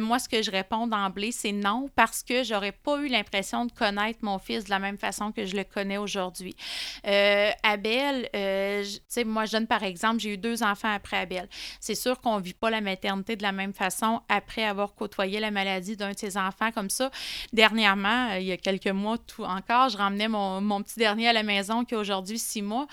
moi, 0.00 0.18
ce 0.18 0.28
que 0.28 0.42
je 0.42 0.50
réponds 0.50 0.86
d'emblée, 0.86 1.32
c'est 1.32 1.52
non 1.52 1.88
parce 1.94 2.22
que 2.22 2.42
j'aurais 2.42 2.72
pas 2.72 2.98
eu 2.98 3.08
l'impression 3.08 3.66
de 3.66 3.72
connaître 3.72 4.20
mon 4.22 4.38
fils 4.38 4.64
de 4.64 4.70
la 4.70 4.78
même 4.78 4.98
façon 4.98 5.32
que 5.32 5.44
je 5.44 5.56
le 5.56 5.64
connais 5.64 5.98
aujourd'hui. 5.98 6.54
Euh, 7.06 7.50
Abel, 7.62 8.28
euh, 8.34 8.84
tu 8.84 9.00
sais, 9.08 9.24
moi, 9.24 9.44
jeune 9.44 9.66
par 9.66 9.82
exemple, 9.82 10.20
j'ai 10.20 10.34
eu 10.34 10.38
deux 10.38 10.62
enfants 10.62 10.92
après 10.92 11.18
Abel. 11.18 11.48
C'est 11.80 11.94
sûr 11.94 12.20
qu'on 12.20 12.38
ne 12.38 12.42
vit 12.42 12.54
pas 12.54 12.70
la 12.70 12.80
maternité 12.80 13.36
de 13.36 13.42
la 13.42 13.52
même 13.52 13.72
façon 13.72 14.20
après 14.28 14.64
avoir 14.64 14.94
côtoyé 14.94 15.40
la 15.40 15.50
maladie 15.50 15.96
d'un 15.96 16.12
de 16.12 16.18
ses 16.18 16.36
enfants 16.36 16.72
comme 16.72 16.90
ça. 16.90 17.10
Dernièrement, 17.52 18.30
euh, 18.30 18.38
il 18.38 18.46
y 18.46 18.52
a 18.52 18.56
quelques 18.56 18.88
mois 18.88 19.18
tout 19.18 19.44
encore, 19.44 19.88
je 19.88 19.96
ramenais 19.96 20.28
mon, 20.28 20.82
petit 20.82 20.98
dernier 20.98 21.28
à 21.28 21.32
la 21.32 21.42
maison 21.42 21.84
qui 21.84 21.94
a 21.94 21.98
aujourd'hui 21.98 22.38
six 22.38 22.62
mois. 22.62 22.86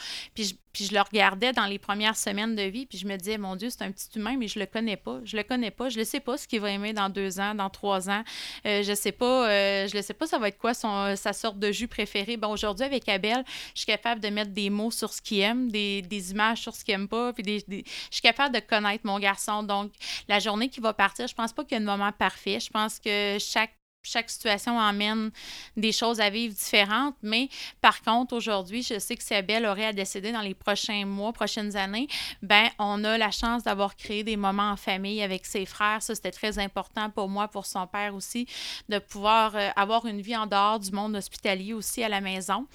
Puis 0.78 0.86
je 0.86 0.94
le 0.94 1.02
regardais 1.02 1.54
dans 1.54 1.66
les 1.66 1.80
premières 1.80 2.16
semaines 2.16 2.56
de 2.56 2.62
vie, 2.62 2.86
puis 2.86 3.00
je 3.00 3.08
me 3.08 3.18
disais, 3.18 3.40
mon 3.40 3.56
Dieu, 3.56 3.72
c'est 3.72 3.82
un 3.82 3.92
petit 3.92 4.10
humain, 4.16 4.36
mais 4.38 4.48
je 4.48 4.60
le 4.60 4.68
connais 4.68 4.96
pas. 4.96 5.20
Je 5.24 5.36
le 5.36 5.42
connais 5.42 5.72
pas. 5.72 5.90
Je 5.90 5.98
ne 5.98 6.04
sais 6.04 6.20
pas 6.20 6.38
ce 6.38 6.48
qu'il 6.48 6.62
va 6.62 6.70
aimer 6.70 6.94
dans 6.94 7.10
deux 7.10 7.40
ans, 7.40 7.56
dans 7.56 7.72
trois 7.72 8.12
ans. 8.12 8.24
Euh, 8.68 8.84
je 8.84 8.94
sais 8.94 9.12
pas, 9.12 9.50
euh, 9.50 9.88
je 9.88 9.98
ne 9.98 10.02
sais 10.04 10.14
pas 10.14 10.28
ça 10.28 10.38
va 10.38 10.50
être 10.50 10.60
quoi 10.60 10.76
son, 10.76 11.16
sa 11.16 11.34
sorte 11.34 11.58
de 11.58 11.72
jus 11.72 11.88
préféré. 11.88 12.38
Bon, 12.38 12.50
aujourd'hui, 12.50 12.86
avec 12.86 13.10
Abel, 13.10 13.44
je 13.74 13.80
suis 13.80 13.88
capable 13.88 14.22
de 14.22 14.28
mettre 14.28 14.52
des 14.52 14.70
mots 14.70 14.92
sur 14.92 15.12
ce 15.12 15.20
qu'il 15.20 15.40
aime, 15.40 15.72
des, 15.72 16.04
des, 16.04 16.30
images 16.30 16.62
sur 16.62 16.76
ce 16.76 16.86
qu'il 16.86 16.94
aime 16.94 17.08
pas, 17.08 17.34
puis 17.34 17.42
des, 17.42 17.66
je 17.68 17.84
suis 18.12 18.22
capable 18.22 18.54
de 18.54 18.60
connaître 18.60 19.04
mon 19.04 19.18
garçon. 19.18 19.64
Donc, 19.64 19.92
la 20.28 20.38
journée 20.38 20.70
qui 20.70 20.80
va 20.80 20.94
partir, 20.94 21.26
je 21.28 21.34
pense 21.34 21.54
pas 21.54 21.64
qu'il 21.64 21.76
y 21.76 21.80
a 21.80 21.84
un 21.84 21.98
moment 21.98 22.12
parfait. 22.12 22.60
Je 22.60 22.70
pense 22.70 23.00
que 23.00 23.38
chaque 23.40 23.77
chaque 24.08 24.30
situation 24.30 24.78
emmène 24.78 25.32
des 25.76 25.92
choses 25.92 26.20
à 26.20 26.30
vivre 26.30 26.54
différentes. 26.54 27.16
Mais 27.22 27.50
par 27.82 28.02
contre, 28.02 28.36
aujourd'hui, 28.36 28.84
je 28.84 29.00
sais 29.00 29.16
que 29.16 29.24
si 29.24 29.34
Abel 29.34 29.66
aurait 29.66 29.86
à 29.86 29.94
décider 29.94 30.32
dans 30.32 30.42
les 30.42 30.54
prochains 30.54 31.06
mois, 31.06 31.34
prochaines 31.34 31.76
années, 31.76 32.08
ben 32.42 32.68
on 32.80 33.04
a 33.04 33.18
la 33.18 33.32
chance 33.32 33.64
d'avoir 33.64 33.96
créé 33.96 34.24
des 34.24 34.38
moments 34.38 34.72
en 34.72 34.78
famille 34.78 35.22
avec 35.22 35.46
ses 35.46 35.66
frères. 35.66 36.02
Ça, 36.02 36.16
c'était 36.16 36.32
très 36.32 36.60
important 36.60 37.10
pour 37.10 37.30
moi, 37.30 37.48
pour 37.48 37.66
son 37.66 37.88
père 37.88 38.16
aussi, 38.16 38.48
de 38.90 39.00
pouvoir 39.00 39.56
euh, 39.56 39.70
avoir 39.76 40.06
une 40.06 40.22
vie 40.22 40.36
en 40.36 40.48
dehors 40.48 40.80
du 40.80 40.92
monde 40.92 41.16
hospitalier 41.16 41.74
aussi 41.74 42.04
à 42.04 42.10
la 42.10 42.22
maison. 42.22 42.68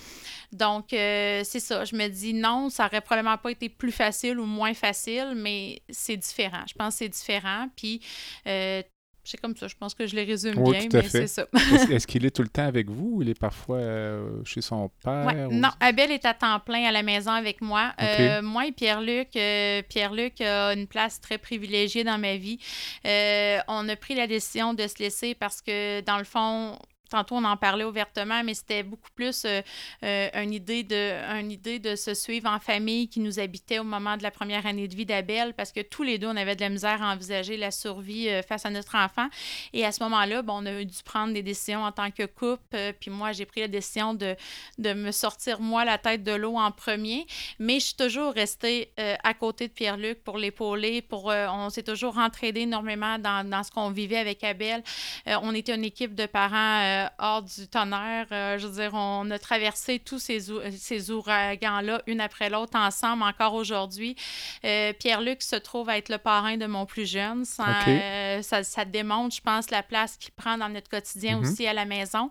Donc, 0.52 0.92
euh, 0.92 1.42
c'est 1.44 1.60
ça. 1.60 1.84
Je 1.84 1.96
me 1.96 2.08
dis 2.08 2.34
non, 2.34 2.68
ça 2.70 2.86
aurait 2.86 3.00
probablement 3.00 3.38
pas 3.38 3.50
été 3.50 3.68
plus 3.68 3.92
facile 3.92 4.38
ou 4.38 4.46
moins 4.46 4.74
facile, 4.74 5.32
mais 5.36 5.82
c'est 5.88 6.16
différent. 6.16 6.64
Je 6.68 6.74
pense 6.74 6.94
que 6.94 6.98
c'est 6.98 7.08
différent. 7.08 7.68
Puis, 7.76 8.00
euh, 8.46 8.82
c'est 9.24 9.40
comme 9.40 9.56
ça, 9.56 9.68
je 9.68 9.76
pense 9.76 9.94
que 9.94 10.06
je 10.06 10.16
les 10.16 10.24
résume 10.24 10.54
bien, 10.64 10.88
mais 10.92 11.02
c'est 11.08 11.28
ça. 11.28 11.46
est-ce, 11.90 12.06
qu'il 12.08 12.26
est 12.26 12.30
tout 12.30 12.42
le 12.42 12.48
temps 12.48 12.66
avec 12.66 12.90
vous 12.90 13.12
ou 13.14 13.22
il 13.22 13.28
est 13.28 13.38
parfois 13.38 13.76
euh, 13.76 14.42
chez 14.44 14.60
son 14.60 14.90
père? 15.02 15.48
Non, 15.50 15.70
Abel 15.78 16.10
est 16.10 16.24
à 16.24 16.34
temps 16.34 16.58
plein 16.58 16.84
à 16.84 16.92
la 16.92 17.02
maison 17.02 17.30
avec 17.30 17.60
moi. 17.60 17.92
Euh, 18.00 18.42
moi 18.42 18.66
et 18.66 18.72
Pierre-Luc, 18.72 19.28
euh, 19.36 19.82
Pierre-Luc 19.88 20.40
a 20.40 20.72
une 20.74 20.88
place 20.88 21.20
très 21.20 21.38
privilégiée 21.38 22.02
dans 22.02 22.18
ma 22.18 22.36
vie. 22.36 22.58
on 23.04 23.88
a 23.88 23.96
pris 23.96 24.14
la 24.14 24.26
décision 24.26 24.74
de 24.74 24.86
se 24.88 24.98
laisser 24.98 25.34
parce 25.34 25.62
que, 25.62 26.00
dans 26.00 26.18
le 26.18 26.24
fond, 26.24 26.76
tantôt 27.12 27.36
on 27.36 27.44
en 27.44 27.56
parlait 27.58 27.84
ouvertement, 27.84 28.42
mais 28.42 28.54
c'était 28.54 28.82
beaucoup 28.82 29.10
plus 29.14 29.44
euh, 29.44 29.60
euh, 30.02 30.28
une, 30.42 30.52
idée 30.54 30.82
de, 30.82 31.94
se 31.94 32.14
suivre 32.14 32.48
en 32.48 32.58
famille 32.58 33.08
qui 33.08 33.20
nous 33.20 33.38
habitait 33.38 33.78
au 33.78 33.84
moment 33.84 34.16
de 34.16 34.22
la 34.22 34.30
première 34.30 34.64
année 34.66 34.88
de 34.88 34.96
vie 34.96 35.04
d'Abel, 35.04 35.52
parce 35.52 35.72
que 35.72 35.80
tous 35.80 36.02
les 36.02 36.18
deux, 36.18 36.28
on 36.28 36.36
avait 36.36 36.56
de 36.56 36.62
la 36.62 36.70
misère 36.70 37.02
à 37.02 37.12
envisager 37.12 37.58
la 37.58 37.70
survie 37.70 38.28
euh, 38.28 38.42
face 38.42 38.64
à 38.64 38.70
notre 38.70 38.96
enfant. 38.96 39.28
Et 39.74 39.84
à 39.84 39.92
ce 39.92 40.02
moment-là, 40.04 40.40
bon, 40.40 40.62
on 40.62 40.66
a 40.66 40.84
dû 40.84 41.02
prendre 41.04 41.34
des 41.34 41.42
décisions 41.42 41.84
en 41.84 41.92
tant 41.92 42.10
que 42.10 42.24
couple, 42.24 42.94
puis 42.98 43.10
moi, 43.10 43.32
j'ai 43.32 43.44
pris 43.44 43.60
la 43.60 43.68
décision 43.68 44.14
de, 44.14 44.36
me 44.78 45.10
sortir, 45.10 45.60
moi, 45.60 45.84
la 45.84 45.98
tête 45.98 46.24
de 46.24 46.32
l'eau 46.32 46.56
en 46.56 46.70
premier, 46.70 47.26
mais 47.58 47.74
je 47.74 47.86
suis 47.86 47.96
toujours 47.96 48.32
restée 48.32 48.90
à 48.96 49.34
côté 49.34 49.68
de 49.68 49.72
Pierre-Luc 49.72 50.24
pour 50.24 50.38
l'épauler, 50.38 51.04
on 51.12 51.68
s'est 51.70 51.82
toujours 51.82 52.18
entraidé 52.18 52.62
énormément 52.62 53.18
dans 53.18 53.62
ce 53.62 53.70
qu'on 53.70 53.90
vivait 53.90 54.18
avec 54.18 54.42
Abel. 54.44 54.82
on 55.26 55.54
était 55.54 55.74
une 55.74 55.84
équipe 55.84 56.14
de 56.14 56.26
parents 56.26 57.01
euh, 57.02 57.08
hors 57.18 57.42
du 57.42 57.68
tonnerre. 57.68 58.26
Euh, 58.32 58.58
je 58.58 58.66
veux 58.66 58.80
dire, 58.80 58.90
on 58.94 59.30
a 59.30 59.38
traversé 59.38 59.98
tous 59.98 60.18
ces, 60.18 60.40
ces 60.76 61.10
ouragans-là, 61.10 62.02
une 62.06 62.20
après 62.20 62.50
l'autre, 62.50 62.76
ensemble, 62.76 63.22
encore 63.22 63.54
aujourd'hui. 63.54 64.16
Euh, 64.64 64.92
Pierre-Luc 64.92 65.42
se 65.42 65.56
trouve 65.56 65.88
à 65.88 65.98
être 65.98 66.08
le 66.08 66.18
parrain 66.18 66.56
de 66.56 66.66
mon 66.66 66.86
plus 66.86 67.10
jeune. 67.10 67.44
Ça, 67.44 68.42
ça, 68.42 68.84
démontre, 68.84 69.36
je 69.36 69.40
pense, 69.40 69.70
la 69.70 69.82
place 69.82 70.16
qu'il 70.16 70.32
prend 70.32 70.56
dans 70.58 70.68
notre 70.68 70.88
quotidien 70.88 71.40
mm-hmm. 71.40 71.52
aussi 71.52 71.66
à 71.66 71.72
la 71.72 71.84
maison. 71.84 72.30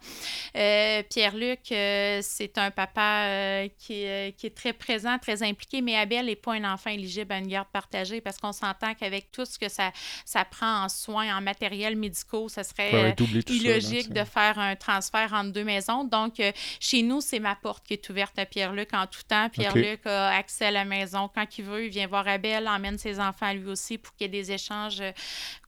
Pierre-Luc, 0.54 1.60
c'est 1.68 2.58
un 2.58 2.72
papa 2.72 3.68
qui, 3.78 4.06
qui, 4.38 4.48
est 4.48 4.56
très 4.56 4.74
présent, 4.74 5.18
très 5.20 5.44
impliqué, 5.44 5.82
mais 5.82 5.96
Abel 5.96 6.26
n'est 6.26 6.36
pas 6.36 6.54
un 6.54 6.74
enfant 6.74 6.90
éligible 6.90 7.32
à 7.34 7.38
une 7.38 7.48
garde 7.48 7.68
partagée 7.72 8.22
parce 8.22 8.38
qu'on 8.38 8.52
s'entend 8.52 8.94
qu'avec 8.94 9.32
tout 9.32 9.46
ce 9.46 9.58
que 9.58 9.70
ça, 9.70 9.92
ça 10.26 10.46
prend 10.46 10.84
en 10.84 10.90
soins, 10.90 11.36
en 11.36 11.42
matériel 11.42 11.96
médicaux, 11.96 12.50
ça 12.50 12.64
serait 12.64 13.16
illogique 13.48 14.14
de 14.14 14.24
faire 14.24 14.58
un 14.62 14.76
transfert 14.76 15.34
entre 15.34 15.52
deux 15.52 15.64
maisons. 15.64 16.04
Donc, 16.04 16.40
euh, 16.40 16.52
chez 16.80 17.02
nous, 17.02 17.22
c'est 17.22 17.40
ma 17.40 17.56
porte 17.56 17.86
qui 17.86 17.94
est 17.94 18.10
ouverte 18.10 18.38
à 18.40 18.46
Pierre-Luc 18.46 18.94
en 18.94 19.08
tout 19.08 19.24
temps. 19.28 19.50
Pierre-Luc 19.50 20.06
a 20.06 20.30
accès 20.30 20.66
à 20.66 20.72
la 20.72 20.86
maison 20.86 21.30
quand 21.34 21.46
il 21.58 21.66
veut. 21.66 21.86
Il 21.86 21.90
vient 21.90 22.08
voir 22.08 22.28
Abel, 22.28 22.68
emmène 22.68 22.98
ses 22.98 23.20
enfants 23.20 23.54
lui 23.54 23.70
aussi 23.70 23.98
pour 23.98 24.16
qu'il 24.16 24.26
y 24.26 24.38
ait 24.38 24.42
des 24.42 24.52
échanges 24.52 25.02
euh, 25.02 25.12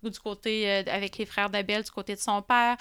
du 0.03 0.19
côté 0.19 0.69
euh, 0.69 0.83
avec 0.87 1.17
les 1.17 1.25
frères 1.25 1.49
d'Abel, 1.49 1.83
du 1.83 1.91
côté 1.91 2.15
de 2.15 2.19
son 2.19 2.41
père. 2.41 2.77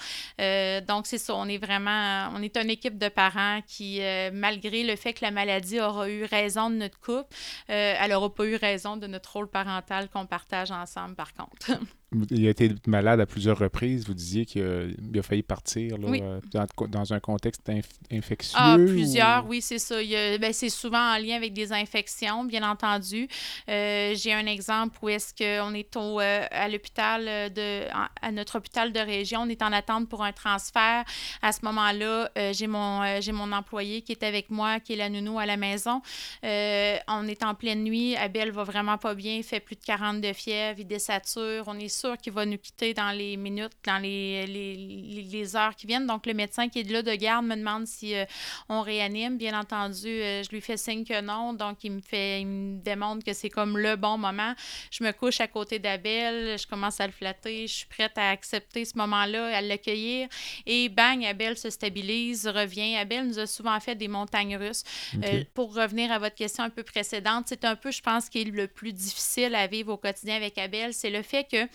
donc, 0.87 1.07
c'est 1.07 1.17
ça. 1.17 1.35
On 1.35 1.47
est 1.47 1.57
vraiment, 1.57 2.29
on 2.33 2.41
est 2.41 2.57
une 2.57 2.69
équipe 2.69 2.97
de 2.97 3.09
parents 3.09 3.61
qui, 3.67 4.01
malgré 4.33 4.83
le 4.83 4.95
fait 4.95 5.13
que 5.13 5.23
la 5.23 5.31
maladie 5.31 5.79
aura 5.79 6.09
eu 6.09 6.25
raison 6.25 6.69
de 6.69 6.75
notre 6.75 6.99
couple, 6.99 7.33
elle 7.67 8.11
n'aura 8.11 8.33
pas 8.33 8.45
eu 8.45 8.55
raison 8.55 8.97
de 8.97 9.07
notre 9.07 9.33
rôle 9.33 9.49
parental 9.49 10.09
qu'on 10.09 10.25
partage 10.25 10.71
ensemble, 10.71 11.15
par 11.15 11.33
contre. 11.33 11.71
il 12.29 12.47
a 12.47 12.49
été 12.49 12.71
malade 12.87 13.19
à 13.19 13.25
plusieurs 13.25 13.57
reprises. 13.57 14.05
Vous 14.07 14.13
disiez 14.13 14.45
qu'il 14.45 14.61
a, 14.63 15.23
failli 15.23 15.43
partir 15.43 15.95
euh, 16.01 16.39
dans, 16.87 17.13
un 17.13 17.19
contexte 17.19 17.69
infectieux. 18.11 18.57
Ah, 18.59 18.75
plusieurs, 18.77 19.45
oui, 19.47 19.61
c'est 19.61 19.79
ça. 19.79 19.95
Ben, 20.39 20.53
c'est 20.53 20.69
souvent 20.69 21.15
en 21.15 21.17
lien 21.17 21.35
avec 21.35 21.53
des 21.53 21.71
infections, 21.71 22.43
bien 22.43 22.69
entendu. 22.69 23.27
Euh, 23.69 24.13
j'ai 24.15 24.33
un 24.33 24.45
exemple 24.45 24.97
où 25.01 25.09
est-ce 25.09 25.33
qu'on 25.33 25.73
est 25.73 25.95
au, 25.95 26.19
euh, 26.19 26.45
à 26.51 26.67
l'hôpital 26.69 27.51
de 27.53 27.83
à 28.21 28.31
notre 28.31 28.57
hôpital 28.57 28.91
de 28.91 28.99
région, 28.99 29.41
on 29.41 29.49
est 29.49 29.61
en 29.61 29.71
attente 29.71 30.09
pour 30.09 30.23
un 30.23 30.31
transfert. 30.31 31.03
À 31.41 31.51
ce 31.51 31.59
moment-là, 31.63 32.31
j'ai 32.51 32.67
mon 32.67 33.01
mon 33.33 33.51
employé 33.51 34.01
qui 34.01 34.11
est 34.11 34.23
avec 34.23 34.49
moi, 34.49 34.79
qui 34.79 34.93
est 34.93 34.97
la 34.97 35.09
nounou 35.09 35.39
à 35.39 35.45
la 35.45 35.57
maison. 35.57 36.01
on 36.43 37.27
est 37.27 37.43
en 37.43 37.55
pleine 37.55 37.83
nuit. 37.83 38.15
Abel 38.15 38.51
va 38.51 38.63
vraiment 38.63 38.97
pas 38.97 39.15
bien, 39.15 39.35
il 39.35 39.43
fait 39.43 39.59
plus 39.59 39.75
de 39.75 39.83
40 39.83 40.21
de 40.21 40.33
fièvre, 40.33 40.79
il 40.79 40.87
désature. 40.87 41.63
On 41.67 41.77
est 41.79 41.89
sûr 42.07 42.17
qu'il 42.17 42.33
va 42.33 42.45
nous 42.45 42.57
quitter 42.57 42.93
dans 42.93 43.11
les 43.11 43.37
minutes, 43.37 43.71
dans 43.85 44.01
les, 44.01 44.45
les, 44.45 45.55
heures 45.55 45.75
qui 45.75 45.87
viennent. 45.87 46.07
Donc, 46.07 46.25
le 46.25 46.33
médecin 46.33 46.67
qui 46.67 46.79
est 46.79 46.89
là 46.89 47.01
de 47.01 47.13
garde 47.15 47.45
me 47.45 47.55
demande 47.55 47.87
si 47.87 48.15
euh, 48.15 48.25
on 48.69 48.81
réanime. 48.81 49.37
Bien 49.37 49.57
entendu, 49.59 50.07
euh, 50.07 50.43
je 50.43 50.49
lui 50.49 50.61
fais 50.61 50.77
signe 50.77 51.05
que 51.05 51.21
non. 51.21 51.53
Donc, 51.53 51.83
il 51.83 51.91
me 51.91 52.01
fait, 52.01 52.41
il 52.41 52.47
me 52.47 52.83
demande 52.83 53.23
que 53.23 53.33
c'est 53.33 53.49
comme 53.49 53.77
le 53.77 53.95
bon 53.95 54.17
moment. 54.17 54.53
Je 54.91 55.03
me 55.03 55.11
couche 55.11 55.39
à 55.39 55.47
côté 55.47 55.79
d'Abel, 55.79 56.57
je 56.57 56.67
commence 56.67 56.99
à 56.99 57.07
le 57.07 57.13
flatter, 57.13 57.67
je 57.67 57.73
suis 57.73 57.87
prête 57.87 58.17
à 58.17 58.29
accepter 58.29 58.85
ce 58.85 58.97
moment-là, 58.97 59.57
à 59.57 59.61
l'accueillir. 59.61 60.27
Et 60.65 60.89
bang, 60.89 61.23
Abel 61.25 61.57
se 61.57 61.69
stabilise, 61.69 62.47
revient. 62.47 62.95
Abel 62.95 63.27
nous 63.27 63.39
a 63.39 63.47
souvent 63.47 63.79
fait 63.79 63.95
des 63.95 64.07
montagnes 64.07 64.57
russes. 64.57 64.83
Euh, 65.23 65.43
pour 65.53 65.73
revenir 65.73 66.11
à 66.11 66.19
votre 66.19 66.35
question 66.35 66.63
un 66.63 66.69
peu 66.69 66.83
précédente, 66.83 67.45
c'est 67.47 67.65
un 67.65 67.75
peu, 67.75 67.91
je 67.91 68.01
pense, 68.01 68.29
qui 68.29 68.41
est 68.41 68.45
le 68.45 68.67
plus 68.67 68.93
difficile 68.93 69.55
à 69.55 69.67
vivre 69.67 69.93
au 69.93 69.97
quotidien 69.97 70.35
avec 70.35 70.57
Abel, 70.57 70.93
c'est 70.93 71.09
le 71.09 71.21
fait 71.21 71.45
que 71.49 71.67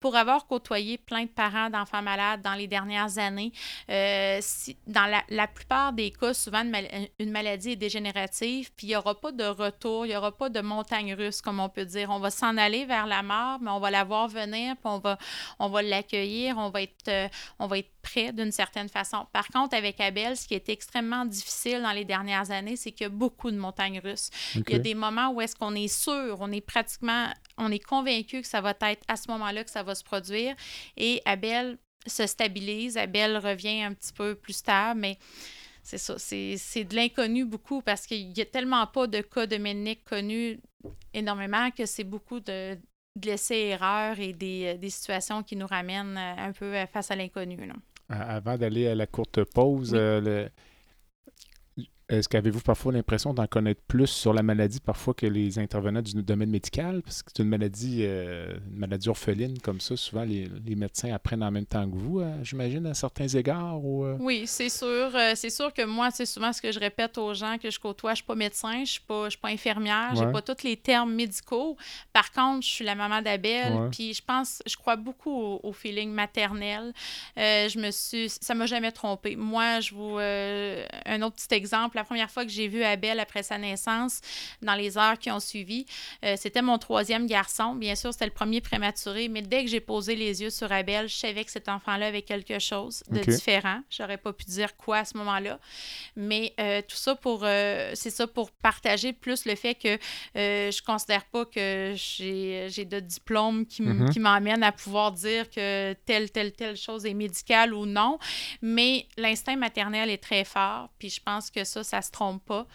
pour 0.00 0.16
avoir 0.16 0.46
côtoyé 0.46 0.98
plein 0.98 1.22
de 1.22 1.28
parents 1.28 1.70
d'enfants 1.70 2.02
malades 2.02 2.42
dans 2.42 2.54
les 2.54 2.66
dernières 2.66 3.18
années, 3.18 3.52
euh, 3.88 4.38
si, 4.40 4.76
dans 4.86 5.06
la, 5.28 5.46
plupart 5.46 5.92
des 5.92 6.10
cas, 6.10 6.34
souvent 6.34 6.64
une, 7.18 7.30
maladie 7.30 7.72
est 7.72 7.76
dégénérative, 7.76 8.72
puis 8.76 8.88
il 8.88 8.90
n'y 8.90 8.96
aura 8.96 9.18
pas 9.18 9.32
de 9.32 9.44
retour, 9.44 10.04
il 10.04 10.10
n'y 10.10 10.16
aura 10.16 10.32
pas 10.32 10.48
de 10.48 10.60
montagne 10.60 11.14
russe, 11.14 11.40
comme 11.40 11.60
on 11.60 11.68
peut 11.68 11.84
dire. 11.84 12.10
On 12.10 12.18
va 12.18 12.30
s'en 12.30 12.56
aller 12.56 12.84
vers 12.84 13.06
la 13.06 13.22
mort, 13.22 13.58
mais 13.60 13.70
on 13.70 13.78
va 13.78 13.90
la 13.90 14.04
voir 14.04 14.28
venir, 14.28 14.74
puis 14.76 15.16
on 15.58 15.68
va, 15.68 15.82
l'accueillir, 15.82 16.58
on 16.58 16.70
va 16.70 16.80
euh, 17.08 17.28
on 17.58 17.66
va 17.66 17.78
être 17.78 17.90
prêt 18.02 18.32
d'une 18.32 18.52
certaine 18.52 18.88
façon. 18.88 19.26
Par 19.32 19.48
contre, 19.48 19.76
avec 19.76 20.00
Abel, 20.00 20.36
ce 20.36 20.46
qui 20.46 20.54
est 20.54 20.68
extrêmement 20.68 21.24
difficile 21.24 21.80
dans 21.82 21.92
les 21.92 22.04
dernières 22.04 22.50
années, 22.50 22.76
c'est 22.76 22.92
qu'il 22.92 23.04
y 23.04 23.06
a 23.06 23.10
beaucoup 23.10 23.50
de 23.50 23.56
montagnes 23.56 24.00
russes. 24.00 24.30
Il 24.54 24.70
y 24.70 24.74
a 24.74 24.78
des 24.78 24.94
moments 24.94 25.30
où 25.30 25.40
est-ce 25.40 25.56
qu'on 25.56 25.74
est 25.74 25.88
sûr, 25.88 26.38
on 26.40 26.52
est 26.52 26.60
pratiquement, 26.60 27.28
on 27.56 27.70
est 27.70 27.82
convaincu 27.82 28.42
que 28.42 28.46
ça 28.46 28.60
va 28.60 28.74
être 28.82 29.04
à 29.08 29.16
ce 29.16 29.30
moment-là 29.30 29.64
que 29.64 29.70
ça 29.70 29.82
va 29.82 29.94
se 29.94 30.04
produire. 30.04 30.54
Et 30.96 31.22
Abel 31.24 31.78
se 32.06 32.26
stabilise, 32.26 32.96
Abel 32.96 33.38
revient 33.38 33.82
un 33.82 33.94
petit 33.94 34.12
peu 34.12 34.34
plus 34.34 34.54
stable, 34.54 35.00
mais 35.00 35.18
c'est 35.82 35.98
ça, 35.98 36.16
c'est 36.18 36.84
de 36.84 36.94
l'inconnu 36.94 37.44
beaucoup 37.44 37.82
parce 37.82 38.06
qu'il 38.06 38.28
n'y 38.28 38.40
a 38.40 38.46
tellement 38.46 38.86
pas 38.86 39.06
de 39.06 39.20
cas 39.20 39.46
de 39.46 39.56
ménique 39.56 40.04
connus 40.04 40.60
énormément 41.12 41.70
que 41.70 41.86
c'est 41.86 42.04
beaucoup 42.04 42.40
de, 42.40 42.78
de 43.16 43.26
laisser 43.26 43.56
erreur 43.56 44.18
et 44.20 44.32
des, 44.32 44.74
des, 44.78 44.90
situations 44.90 45.42
qui 45.42 45.56
nous 45.56 45.66
ramènent 45.66 46.16
un 46.16 46.52
peu 46.52 46.74
face 46.92 47.10
à 47.10 47.16
l'inconnu. 47.16 47.56
Avant 48.12 48.58
d'aller 48.58 48.86
à 48.88 48.94
la 48.94 49.06
courte 49.06 49.42
pause, 49.44 49.92
euh, 49.94 50.20
le, 50.20 50.48
est-ce 52.18 52.28
qu'avez-vous 52.28 52.60
parfois 52.60 52.92
l'impression 52.92 53.32
d'en 53.32 53.46
connaître 53.46 53.80
plus 53.88 54.06
sur 54.06 54.34
la 54.34 54.42
maladie 54.42 54.80
parfois 54.80 55.14
que 55.14 55.24
les 55.24 55.58
intervenants 55.58 56.02
du 56.02 56.22
domaine 56.22 56.50
médical? 56.50 57.00
Parce 57.02 57.22
que 57.22 57.30
c'est 57.34 57.42
une 57.42 57.48
maladie, 57.48 58.00
euh, 58.02 58.52
une 58.70 58.78
maladie 58.78 59.08
orpheline 59.08 59.58
comme 59.60 59.80
ça. 59.80 59.96
Souvent, 59.96 60.24
les, 60.24 60.48
médecins 60.76 61.12
apprennent 61.12 61.42
en 61.42 61.50
même 61.50 61.64
temps 61.64 61.88
que 61.88 61.96
vous, 61.96 62.20
euh, 62.20 62.34
j'imagine, 62.42 62.86
à 62.86 62.92
certains 62.92 63.28
égards. 63.28 63.82
Ou, 63.82 64.04
euh? 64.04 64.16
Oui, 64.20 64.44
c'est 64.46 64.68
sûr. 64.68 65.10
c'est 65.34 65.48
sûr 65.48 65.72
que 65.72 65.84
moi, 65.86 66.10
c'est 66.10 66.26
souvent 66.26 66.52
ce 66.52 66.60
que 66.60 66.70
je 66.70 66.78
répète 66.78 67.16
aux 67.16 67.32
gens 67.32 67.56
que 67.56 67.70
je 67.70 67.78
côtoie. 67.78 68.10
Je 68.10 68.12
ne 68.12 68.16
suis 68.16 68.26
pas 68.26 68.34
médecin, 68.34 68.74
je 68.74 68.80
ne 68.80 68.84
suis, 68.84 69.00
pas, 69.00 69.30
suis 69.30 69.38
pas 69.38 69.48
infirmière, 69.48 70.14
je 70.14 70.24
n'ai 70.24 70.32
pas 70.32 70.42
tous 70.42 70.64
les 70.64 70.76
termes 70.76 71.14
médicaux. 71.14 71.78
Par 72.12 72.30
contre, 72.32 72.66
je 72.66 72.72
suis 72.72 72.84
la 72.84 72.94
maman 72.94 73.22
d'Abel, 73.22 73.88
puis 73.90 74.12
je 74.12 74.22
pense, 74.22 74.62
je 74.66 74.76
crois 74.76 74.96
beaucoup 74.96 75.60
au, 75.62 75.72
feeling 75.72 76.10
maternel. 76.10 76.92
je 77.36 77.78
me 77.78 77.90
suis, 77.90 78.28
ça 78.28 78.54
m'a 78.54 78.66
jamais 78.66 78.92
trompé. 78.92 79.34
Moi, 79.34 79.80
je 79.80 79.94
vous, 79.94 80.18
un 80.18 81.22
autre 81.22 81.36
petit 81.36 81.54
exemple 81.54 81.98
la 82.02 82.06
première 82.06 82.30
fois 82.30 82.44
que 82.44 82.50
j'ai 82.50 82.66
vu 82.66 82.82
Abel 82.82 83.20
après 83.20 83.44
sa 83.44 83.58
naissance, 83.58 84.20
dans 84.60 84.74
les 84.74 84.98
heures 84.98 85.18
qui 85.18 85.30
ont 85.30 85.38
suivi, 85.38 85.86
euh, 86.24 86.34
c'était 86.36 86.62
mon 86.62 86.76
troisième 86.78 87.28
garçon. 87.28 87.76
Bien 87.76 87.94
sûr, 87.94 88.12
c'était 88.12 88.26
le 88.26 88.32
premier 88.32 88.60
prématuré, 88.60 89.28
mais 89.28 89.40
dès 89.40 89.62
que 89.62 89.70
j'ai 89.70 89.80
posé 89.80 90.16
les 90.16 90.42
yeux 90.42 90.50
sur 90.50 90.72
Abel, 90.72 91.08
je 91.08 91.14
savais 91.14 91.44
que 91.44 91.52
cet 91.52 91.68
enfant-là 91.68 92.08
avait 92.08 92.22
quelque 92.22 92.58
chose 92.58 93.04
de 93.08 93.20
différent. 93.20 93.80
J'aurais 93.88 94.18
pas 94.18 94.32
pu 94.32 94.44
dire 94.46 94.76
quoi 94.76 94.98
à 94.98 95.04
ce 95.04 95.16
moment-là. 95.18 95.60
Mais 96.16 96.54
euh, 96.58 96.82
tout 96.82 96.96
ça 96.96 97.14
pour, 97.14 97.42
euh, 97.44 97.92
c'est 97.94 98.10
ça 98.10 98.26
pour 98.26 98.50
partager 98.50 99.12
plus 99.12 99.46
le 99.46 99.54
fait 99.54 99.76
que 99.76 99.96
je 100.34 100.82
considère 100.82 101.24
pas 101.26 101.44
que 101.44 101.94
j'ai 101.96 102.84
de 102.84 102.98
diplôme 102.98 103.64
qui 103.64 103.82
mm-hmm. 103.82 104.18
m'emmène 104.18 104.64
à 104.64 104.72
pouvoir 104.72 105.12
dire 105.12 105.48
que 105.50 105.92
telle, 106.04 106.32
telle, 106.32 106.52
telle 106.52 106.76
chose 106.76 107.06
est 107.06 107.14
médicale 107.14 107.72
ou 107.72 107.86
non. 107.86 108.18
Mais 108.60 109.06
l'instinct 109.16 109.56
maternel 109.56 110.10
est 110.10 110.22
très 110.22 110.44
fort. 110.44 110.88
Puis 110.98 111.10
je 111.10 111.20
pense 111.20 111.50
que 111.50 111.62
ça, 111.64 111.84
ça 111.92 112.02
se 112.02 112.10
trompe 112.10 112.44
pas. 112.44 112.66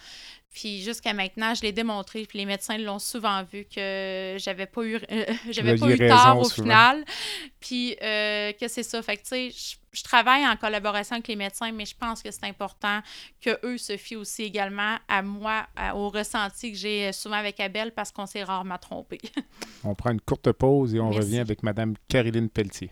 Puis 0.54 0.82
jusqu'à 0.82 1.14
maintenant, 1.14 1.54
je 1.54 1.62
l'ai 1.62 1.72
démontré, 1.72 2.26
puis 2.26 2.40
les 2.40 2.46
médecins 2.46 2.78
l'ont 2.78 3.00
souvent 3.00 3.44
vu 3.44 3.66
que 3.66 4.38
j'avais 4.40 4.66
pas 4.66 4.84
eu 4.84 4.96
euh, 4.96 5.26
j'avais 5.52 5.76
pas 5.76 5.90
eu 5.90 5.98
tort 5.98 6.40
au 6.40 6.50
final. 6.50 7.04
Puis 7.60 7.96
euh, 8.02 8.54
que 8.54 8.68
c'est 8.68 8.84
ça. 8.84 9.02
Fait 9.02 9.18
que 9.18 9.24
tu 9.24 9.28
sais, 9.28 9.78
je, 9.94 10.04
travaille 10.04 10.48
en 10.48 10.56
collaboration 10.56 11.16
avec 11.16 11.28
les 11.28 11.36
médecins, 11.36 11.72
mais 11.72 11.86
je 11.86 11.96
pense 11.96 12.24
que 12.24 12.32
c'est 12.32 12.46
important 12.46 13.02
que 13.42 13.60
eux 13.66 13.78
se 13.78 13.98
fient 13.98 14.16
aussi 14.16 14.44
également 14.44 14.98
à 15.08 15.22
moi, 15.22 15.66
au 15.96 16.10
ressenti 16.10 16.72
que 16.72 16.78
j'ai 16.78 17.12
souvent 17.12 17.38
avec 17.38 17.60
Abel 17.60 17.92
parce 17.92 18.12
qu'on 18.12 18.28
s'est 18.28 18.44
rarement 18.44 18.78
trompé. 18.78 19.20
on 19.84 19.96
prend 19.96 20.12
une 20.12 20.22
courte 20.22 20.52
pause 20.52 20.94
et 20.94 21.00
on 21.00 21.10
revient 21.10 21.40
avec 21.40 21.64
Madame 21.64 21.96
Caroline 22.08 22.50
Pelletier. 22.50 22.92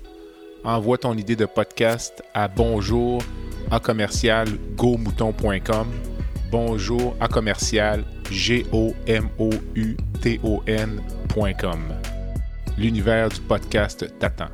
envoie 0.63 0.97
ton 0.97 1.17
idée 1.17 1.35
de 1.35 1.45
podcast 1.45 2.23
à 2.33 2.47
bonjour 2.47 3.21
à 3.71 3.79
commercial 3.79 4.47
gomouton.com. 4.75 5.87
Bonjour 6.51 7.15
à 7.19 7.27
commercial 7.27 8.03
g 8.29 8.65
o 8.71 8.93
m 9.07 9.29
o 9.39 9.49
u 9.75 9.97
t 10.21 10.39
o 10.43 10.61
n.com. 10.67 11.79
L'univers 12.77 13.29
du 13.29 13.41
podcast 13.41 14.05
t'attend. 14.19 14.49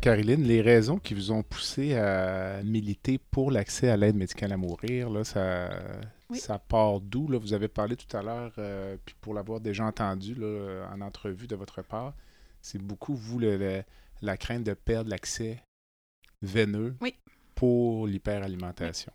Caroline, 0.00 0.44
les 0.44 0.60
raisons 0.60 0.98
qui 0.98 1.14
vous 1.14 1.32
ont 1.32 1.42
poussé 1.42 1.96
à 1.96 2.62
militer 2.62 3.18
pour 3.18 3.50
l'accès 3.50 3.88
à 3.88 3.96
l'aide 3.96 4.14
médicale 4.14 4.52
à 4.52 4.56
mourir, 4.56 5.10
là, 5.10 5.24
ça, 5.24 5.68
ça 6.34 6.58
part 6.58 7.00
d'où? 7.00 7.26
Vous 7.40 7.54
avez 7.54 7.66
parlé 7.66 7.96
tout 7.96 8.16
à 8.16 8.22
l'heure, 8.22 8.52
euh, 8.58 8.96
puis 9.04 9.16
pour 9.20 9.34
l'avoir 9.34 9.58
déjà 9.58 9.84
entendu 9.84 10.34
là, 10.34 10.86
en 10.94 11.00
entrevue 11.00 11.48
de 11.48 11.56
votre 11.56 11.82
part, 11.82 12.12
c'est 12.66 12.82
beaucoup, 12.82 13.14
vous, 13.14 13.38
la 14.22 14.36
crainte 14.36 14.64
de 14.64 14.74
perdre 14.74 15.08
l'accès 15.08 15.62
veineux 16.42 16.96
pour 17.56 18.06
l'hyperalimentation. 18.06 19.10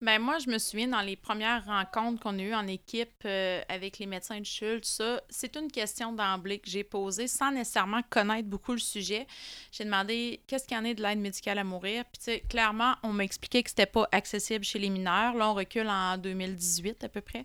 Ben 0.00 0.20
moi, 0.20 0.38
je 0.38 0.48
me 0.48 0.58
souviens 0.58 0.88
dans 0.88 1.00
les 1.00 1.16
premières 1.16 1.64
rencontres 1.64 2.22
qu'on 2.22 2.38
a 2.38 2.42
eues 2.42 2.54
en 2.54 2.68
équipe 2.68 3.22
euh, 3.24 3.60
avec 3.68 3.98
les 3.98 4.06
médecins 4.06 4.38
de 4.38 4.44
CHUL, 4.44 4.84
ça, 4.84 5.20
c'est 5.28 5.56
une 5.56 5.72
question 5.72 6.12
d'emblée 6.12 6.60
que 6.60 6.70
j'ai 6.70 6.84
posée 6.84 7.26
sans 7.26 7.50
nécessairement 7.50 8.02
connaître 8.08 8.46
beaucoup 8.46 8.72
le 8.72 8.78
sujet. 8.78 9.26
J'ai 9.72 9.84
demandé 9.84 10.40
qu'est-ce 10.46 10.68
qu'il 10.68 10.76
y 10.76 10.80
en 10.80 10.84
est 10.84 10.94
de 10.94 11.02
l'aide 11.02 11.18
médicale 11.18 11.58
à 11.58 11.64
mourir? 11.64 12.04
Puis, 12.12 12.40
clairement, 12.48 12.94
on 13.02 13.08
m'a 13.08 13.24
expliqué 13.24 13.62
que 13.62 13.70
c'était 13.70 13.86
pas 13.86 14.06
accessible 14.12 14.64
chez 14.64 14.78
les 14.78 14.90
mineurs. 14.90 15.34
Là, 15.34 15.50
on 15.50 15.54
recule 15.54 15.88
en 15.88 16.18
2018 16.18 17.04
à 17.04 17.08
peu 17.08 17.22
près. 17.22 17.42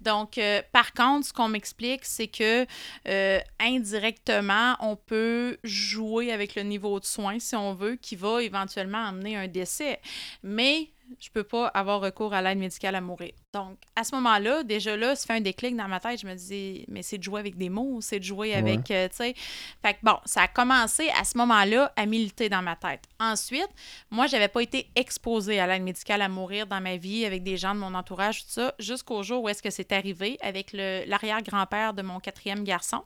Donc, 0.00 0.38
euh, 0.38 0.62
par 0.72 0.94
contre, 0.94 1.28
ce 1.28 1.32
qu'on 1.32 1.48
m'explique, 1.48 2.04
c'est 2.04 2.28
que 2.28 2.66
euh, 3.08 3.40
indirectement, 3.60 4.74
on 4.80 4.96
peut 4.96 5.58
jouer 5.62 6.32
avec 6.32 6.54
le 6.54 6.62
niveau 6.62 6.98
de 6.98 7.04
soins, 7.04 7.38
si 7.38 7.54
on 7.54 7.74
veut, 7.74 7.96
qui 7.96 8.16
va 8.16 8.42
éventuellement 8.42 9.06
amener 9.06 9.36
un 9.36 9.46
décès. 9.46 9.81
Mais 10.42 10.90
je 11.20 11.30
peux 11.30 11.44
pas 11.44 11.66
avoir 11.68 12.00
recours 12.00 12.34
à 12.34 12.42
l'aide 12.42 12.58
médicale 12.58 12.94
à 12.94 13.00
mourir. 13.00 13.32
Donc, 13.52 13.76
à 13.96 14.04
ce 14.04 14.14
moment-là, 14.14 14.62
déjà 14.62 14.96
là, 14.96 15.14
ça 15.14 15.26
fait 15.26 15.34
un 15.34 15.40
déclic 15.40 15.76
dans 15.76 15.88
ma 15.88 16.00
tête. 16.00 16.20
Je 16.20 16.26
me 16.26 16.34
disais, 16.34 16.84
mais 16.88 17.02
c'est 17.02 17.18
de 17.18 17.22
jouer 17.22 17.40
avec 17.40 17.56
des 17.56 17.68
mots, 17.68 18.00
c'est 18.00 18.18
de 18.18 18.24
jouer 18.24 18.54
avec, 18.54 18.90
euh, 18.90 19.08
tu 19.08 19.16
sais. 19.16 19.34
Fait 19.82 19.94
que 19.94 19.98
bon, 20.02 20.16
ça 20.24 20.42
a 20.42 20.48
commencé 20.48 21.10
à 21.18 21.24
ce 21.24 21.36
moment-là 21.38 21.92
à 21.96 22.06
militer 22.06 22.48
dans 22.48 22.62
ma 22.62 22.76
tête. 22.76 23.02
Ensuite, 23.20 23.68
moi, 24.10 24.26
j'avais 24.26 24.48
pas 24.48 24.62
été 24.62 24.88
exposée 24.96 25.60
à 25.60 25.66
l'aide 25.66 25.82
médicale 25.82 26.22
à 26.22 26.28
mourir 26.28 26.66
dans 26.66 26.80
ma 26.80 26.96
vie 26.96 27.26
avec 27.26 27.42
des 27.42 27.56
gens 27.56 27.74
de 27.74 27.80
mon 27.80 27.94
entourage, 27.94 28.44
tout 28.44 28.50
ça, 28.50 28.74
jusqu'au 28.78 29.22
jour 29.22 29.42
où 29.42 29.48
est-ce 29.48 29.62
que 29.62 29.70
c'est 29.70 29.92
arrivé 29.92 30.38
avec 30.40 30.72
l'arrière-grand-père 30.72 31.92
de 31.94 32.02
mon 32.02 32.20
quatrième 32.20 32.64
garçon. 32.64 33.02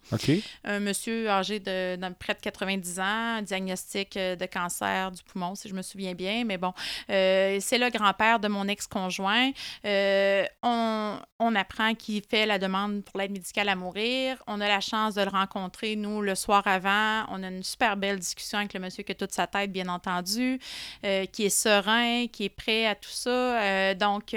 Un 0.65 0.81
monsieur 0.81 1.29
âgé 1.29 1.59
de, 1.59 1.97
de 1.97 2.15
près 2.15 2.35
de 2.35 2.41
90 2.41 3.01
ans, 3.01 3.43
diagnostic 3.43 4.17
euh, 4.17 4.37
de 4.37 4.47
cancer 4.47 5.11
du 5.11 5.23
poumon, 5.23 5.55
si 5.55 5.69
je 5.69 5.75
me 5.75 5.83
souviens 5.83 6.15
bien. 6.15 6.45
Mais 6.45 6.59
bon, 6.59 6.73
euh, 7.11 7.59
c'est 7.61 7.79
le 7.79 7.91
grand-père 7.97 8.41
de 8.41 8.49
mon 8.49 8.69
ex-conjoint. 8.69 9.51
Euh, 9.85 10.45
on, 10.63 11.19
on, 11.39 11.55
apprend 11.55 11.95
qu'il 11.95 12.23
fait 12.23 12.47
la 12.47 12.59
demande 12.59 13.05
pour 13.05 13.19
l'aide 13.19 13.33
médicale 13.33 13.69
à 13.69 13.77
mourir. 13.77 14.43
On 14.47 14.61
a 14.61 14.69
la 14.69 14.81
chance 14.81 15.15
de 15.15 15.23
le 15.23 15.29
rencontrer, 15.29 15.97
nous, 15.97 16.23
le 16.23 16.35
soir 16.35 16.63
avant. 16.67 17.25
On 17.31 17.43
a 17.43 17.49
une 17.49 17.63
super 17.63 17.97
belle 17.97 18.19
discussion 18.19 18.59
avec 18.59 18.75
le 18.75 18.81
monsieur 18.81 19.03
qui 19.03 19.13
a 19.13 19.15
toute 19.15 19.33
sa 19.33 19.47
tête, 19.47 19.73
bien 19.73 19.89
entendu, 19.89 20.59
euh, 21.05 21.27
qui 21.27 21.45
est 21.47 21.51
serein, 21.51 22.27
qui 22.27 22.45
est 22.45 22.49
prêt 22.49 22.87
à 22.87 22.95
tout 22.95 23.09
ça. 23.11 23.95
donc, 23.95 24.35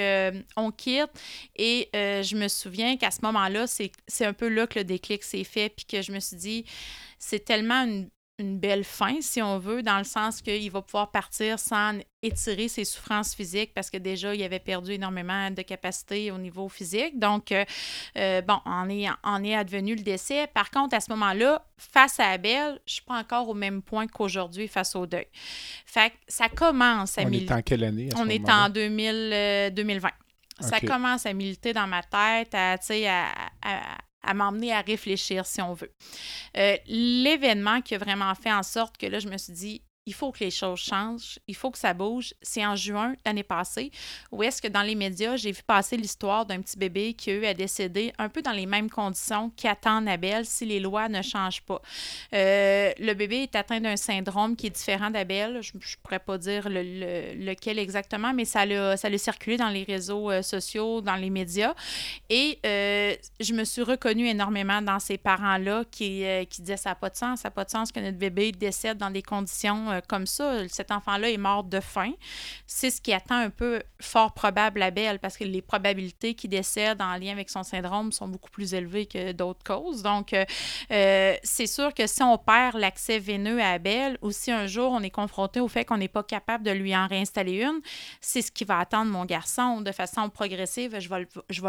on 0.55 0.71
quitte 0.71 1.11
et 1.55 1.89
je 1.93 2.35
me 2.35 2.47
souviens 2.47 2.97
qu'à 2.97 3.11
ce 3.11 3.19
moment-là, 3.23 3.65
c'est 3.67 4.25
un 4.25 4.33
peu 4.33 4.47
là 4.47 4.67
que 4.67 4.79
le 4.79 4.85
déclic 4.85 5.23
s'est 5.23 5.43
fait, 5.43 5.69
puis 5.69 5.85
que 5.85 6.01
je 6.01 6.11
me 6.11 6.19
suis 6.19 6.37
dit, 6.37 6.65
c'est 7.17 7.43
tellement 7.43 7.83
une, 7.83 8.09
une 8.39 8.57
belle 8.57 8.83
fin, 8.83 9.17
si 9.21 9.41
on 9.41 9.59
veut, 9.59 9.83
dans 9.83 9.97
le 9.97 10.03
sens 10.03 10.41
qu'il 10.41 10.71
va 10.71 10.81
pouvoir 10.81 11.11
partir 11.11 11.59
sans 11.59 11.99
étirer 12.21 12.67
ses 12.67 12.85
souffrances 12.85 13.35
physiques 13.35 13.73
parce 13.73 13.89
que 13.89 13.97
déjà, 13.97 14.33
il 14.33 14.43
avait 14.43 14.59
perdu 14.59 14.93
énormément 14.93 15.51
de 15.51 15.61
capacité 15.61 16.31
au 16.31 16.37
niveau 16.37 16.67
physique. 16.69 17.19
Donc, 17.19 17.51
euh, 17.51 17.63
euh, 18.17 18.41
bon, 18.41 18.59
on 18.65 18.89
est, 18.89 19.07
on 19.23 19.43
est 19.43 19.55
advenu 19.55 19.95
le 19.95 20.01
décès. 20.01 20.47
Par 20.47 20.71
contre, 20.71 20.95
à 20.95 20.99
ce 20.99 21.11
moment-là, 21.11 21.65
face 21.77 22.19
à 22.19 22.29
Abel, 22.29 22.67
je 22.67 22.71
ne 22.71 22.79
suis 22.85 23.03
pas 23.03 23.19
encore 23.19 23.47
au 23.49 23.53
même 23.53 23.81
point 23.81 24.07
qu'aujourd'hui 24.07 24.67
face 24.67 24.95
au 24.95 25.05
deuil. 25.05 25.27
Fait 25.85 26.11
que 26.11 26.15
ça 26.27 26.49
commence 26.49 27.17
à... 27.17 27.23
On 27.23 27.31
est 27.31 27.51
en 27.51 27.61
quelle 27.61 27.83
année? 27.83 28.09
on 28.15 28.27
est 28.29 28.49
en 28.49 28.69
2000, 28.69 29.71
2020. 29.73 30.07
Euh, 30.07 30.11
ça 30.65 30.79
commence 30.81 31.25
à 31.25 31.33
militer 31.33 31.71
dans 31.71 31.87
ma 31.87 32.03
tête, 32.03 32.53
à, 32.53 32.73
à, 32.73 33.27
à 33.61 33.97
m'emmener 34.33 34.73
à 34.73 34.81
réfléchir, 34.81 35.45
si 35.45 35.61
on 35.61 35.73
veut. 35.73 35.91
Euh, 36.57 36.77
l'événement 36.87 37.81
qui 37.81 37.95
a 37.95 37.97
vraiment 37.97 38.33
fait 38.35 38.51
en 38.51 38.63
sorte 38.63 38.97
que 38.97 39.05
là, 39.05 39.19
je 39.19 39.27
me 39.27 39.37
suis 39.37 39.53
dit, 39.53 39.81
il 40.09 40.13
faut 40.15 40.31
que 40.31 40.43
les 40.43 40.49
choses 40.49 40.79
changent, 40.79 41.37
il 41.47 41.55
faut 41.55 41.69
que 41.69 41.77
ça 41.77 41.93
bouge. 41.93 42.33
C'est 42.41 42.65
en 42.65 42.75
juin 42.75 43.13
l'année 43.23 43.43
passée 43.43 43.91
où 44.31 44.41
est-ce 44.41 44.59
que 44.59 44.67
dans 44.67 44.81
les 44.81 44.95
médias, 44.95 45.35
j'ai 45.35 45.51
vu 45.51 45.61
passer 45.61 45.97
l'histoire 45.97 46.47
d'un 46.47 46.61
petit 46.61 46.79
bébé 46.79 47.13
qui 47.13 47.29
a 47.29 47.33
eu 47.33 47.45
à 47.45 47.53
décéder 47.53 48.11
un 48.17 48.27
peu 48.27 48.41
dans 48.41 48.51
les 48.51 48.65
mêmes 48.65 48.89
conditions 48.89 49.51
qu'attend 49.55 50.07
Abel 50.07 50.47
si 50.47 50.65
les 50.65 50.79
lois 50.79 51.09
ne 51.09 51.21
changent 51.21 51.61
pas. 51.61 51.79
Euh, 52.33 52.91
le 52.97 53.13
bébé 53.13 53.43
est 53.43 53.55
atteint 53.55 53.79
d'un 53.79 53.97
syndrome 53.97 54.55
qui 54.55 54.65
est 54.65 54.71
différent 54.71 55.11
d'Abel. 55.11 55.59
Je 55.61 55.73
ne 55.75 55.79
pourrais 56.01 56.17
pas 56.17 56.39
dire 56.39 56.67
lequel 56.69 57.77
exactement, 57.77 58.33
mais 58.33 58.45
ça 58.45 58.65
l'a, 58.65 58.97
ça 58.97 59.15
circulé 59.15 59.57
dans 59.57 59.69
les 59.69 59.83
réseaux 59.83 60.31
euh, 60.31 60.41
sociaux, 60.41 61.01
dans 61.01 61.17
les 61.17 61.29
médias. 61.29 61.75
Et 62.31 62.57
euh, 62.65 63.13
je 63.39 63.53
me 63.53 63.63
suis 63.63 63.83
reconnue 63.83 64.27
énormément 64.27 64.81
dans 64.81 64.99
ces 64.99 65.19
parents-là 65.19 65.83
qui, 65.91 66.23
qui 66.49 66.61
disaient 66.61 66.77
ça 66.77 66.89
n'a 66.89 66.95
pas 66.95 67.11
de 67.11 67.15
sens, 67.15 67.41
ça 67.41 67.49
n'a 67.49 67.51
pas 67.51 67.65
de 67.65 67.69
sens 67.69 67.91
que 67.91 67.99
notre 67.99 68.17
bébé 68.17 68.51
décède 68.51 68.97
dans 68.97 69.11
des 69.11 69.21
conditions 69.21 69.98
comme 70.07 70.25
ça, 70.25 70.67
cet 70.67 70.91
enfant-là 70.91 71.29
est 71.29 71.37
mort 71.37 71.63
de 71.63 71.79
faim. 71.79 72.11
C'est 72.67 72.89
ce 72.89 73.01
qui 73.01 73.13
attend 73.13 73.35
un 73.35 73.49
peu 73.49 73.81
fort 73.99 74.33
probable 74.33 74.81
à 74.81 74.91
Belle 74.91 75.19
parce 75.19 75.37
que 75.37 75.43
les 75.43 75.61
probabilités 75.61 76.33
qu'il 76.33 76.49
décède 76.49 77.01
en 77.01 77.15
lien 77.17 77.31
avec 77.31 77.49
son 77.49 77.63
syndrome 77.63 78.11
sont 78.11 78.27
beaucoup 78.27 78.49
plus 78.49 78.73
élevées 78.73 79.05
que 79.05 79.31
d'autres 79.31 79.63
causes. 79.63 80.03
Donc, 80.03 80.33
euh, 80.33 80.45
euh, 80.91 81.35
c'est 81.43 81.67
sûr 81.67 81.93
que 81.93 82.07
si 82.07 82.23
on 82.23 82.37
perd 82.37 82.77
l'accès 82.77 83.19
veineux 83.19 83.61
à 83.61 83.77
Belle 83.79 84.17
ou 84.21 84.31
si 84.31 84.51
un 84.51 84.67
jour 84.67 84.91
on 84.91 85.01
est 85.01 85.09
confronté 85.09 85.59
au 85.59 85.67
fait 85.67 85.85
qu'on 85.85 85.97
n'est 85.97 86.07
pas 86.07 86.23
capable 86.23 86.63
de 86.63 86.71
lui 86.71 86.95
en 86.95 87.07
réinstaller 87.07 87.63
une, 87.63 87.81
c'est 88.21 88.41
ce 88.41 88.51
qui 88.51 88.65
va 88.65 88.79
attendre 88.79 89.11
mon 89.11 89.25
garçon 89.25 89.81
de 89.81 89.91
façon 89.91 90.29
progressive. 90.29 90.99
Je 90.99 91.09
vais, 91.09 91.19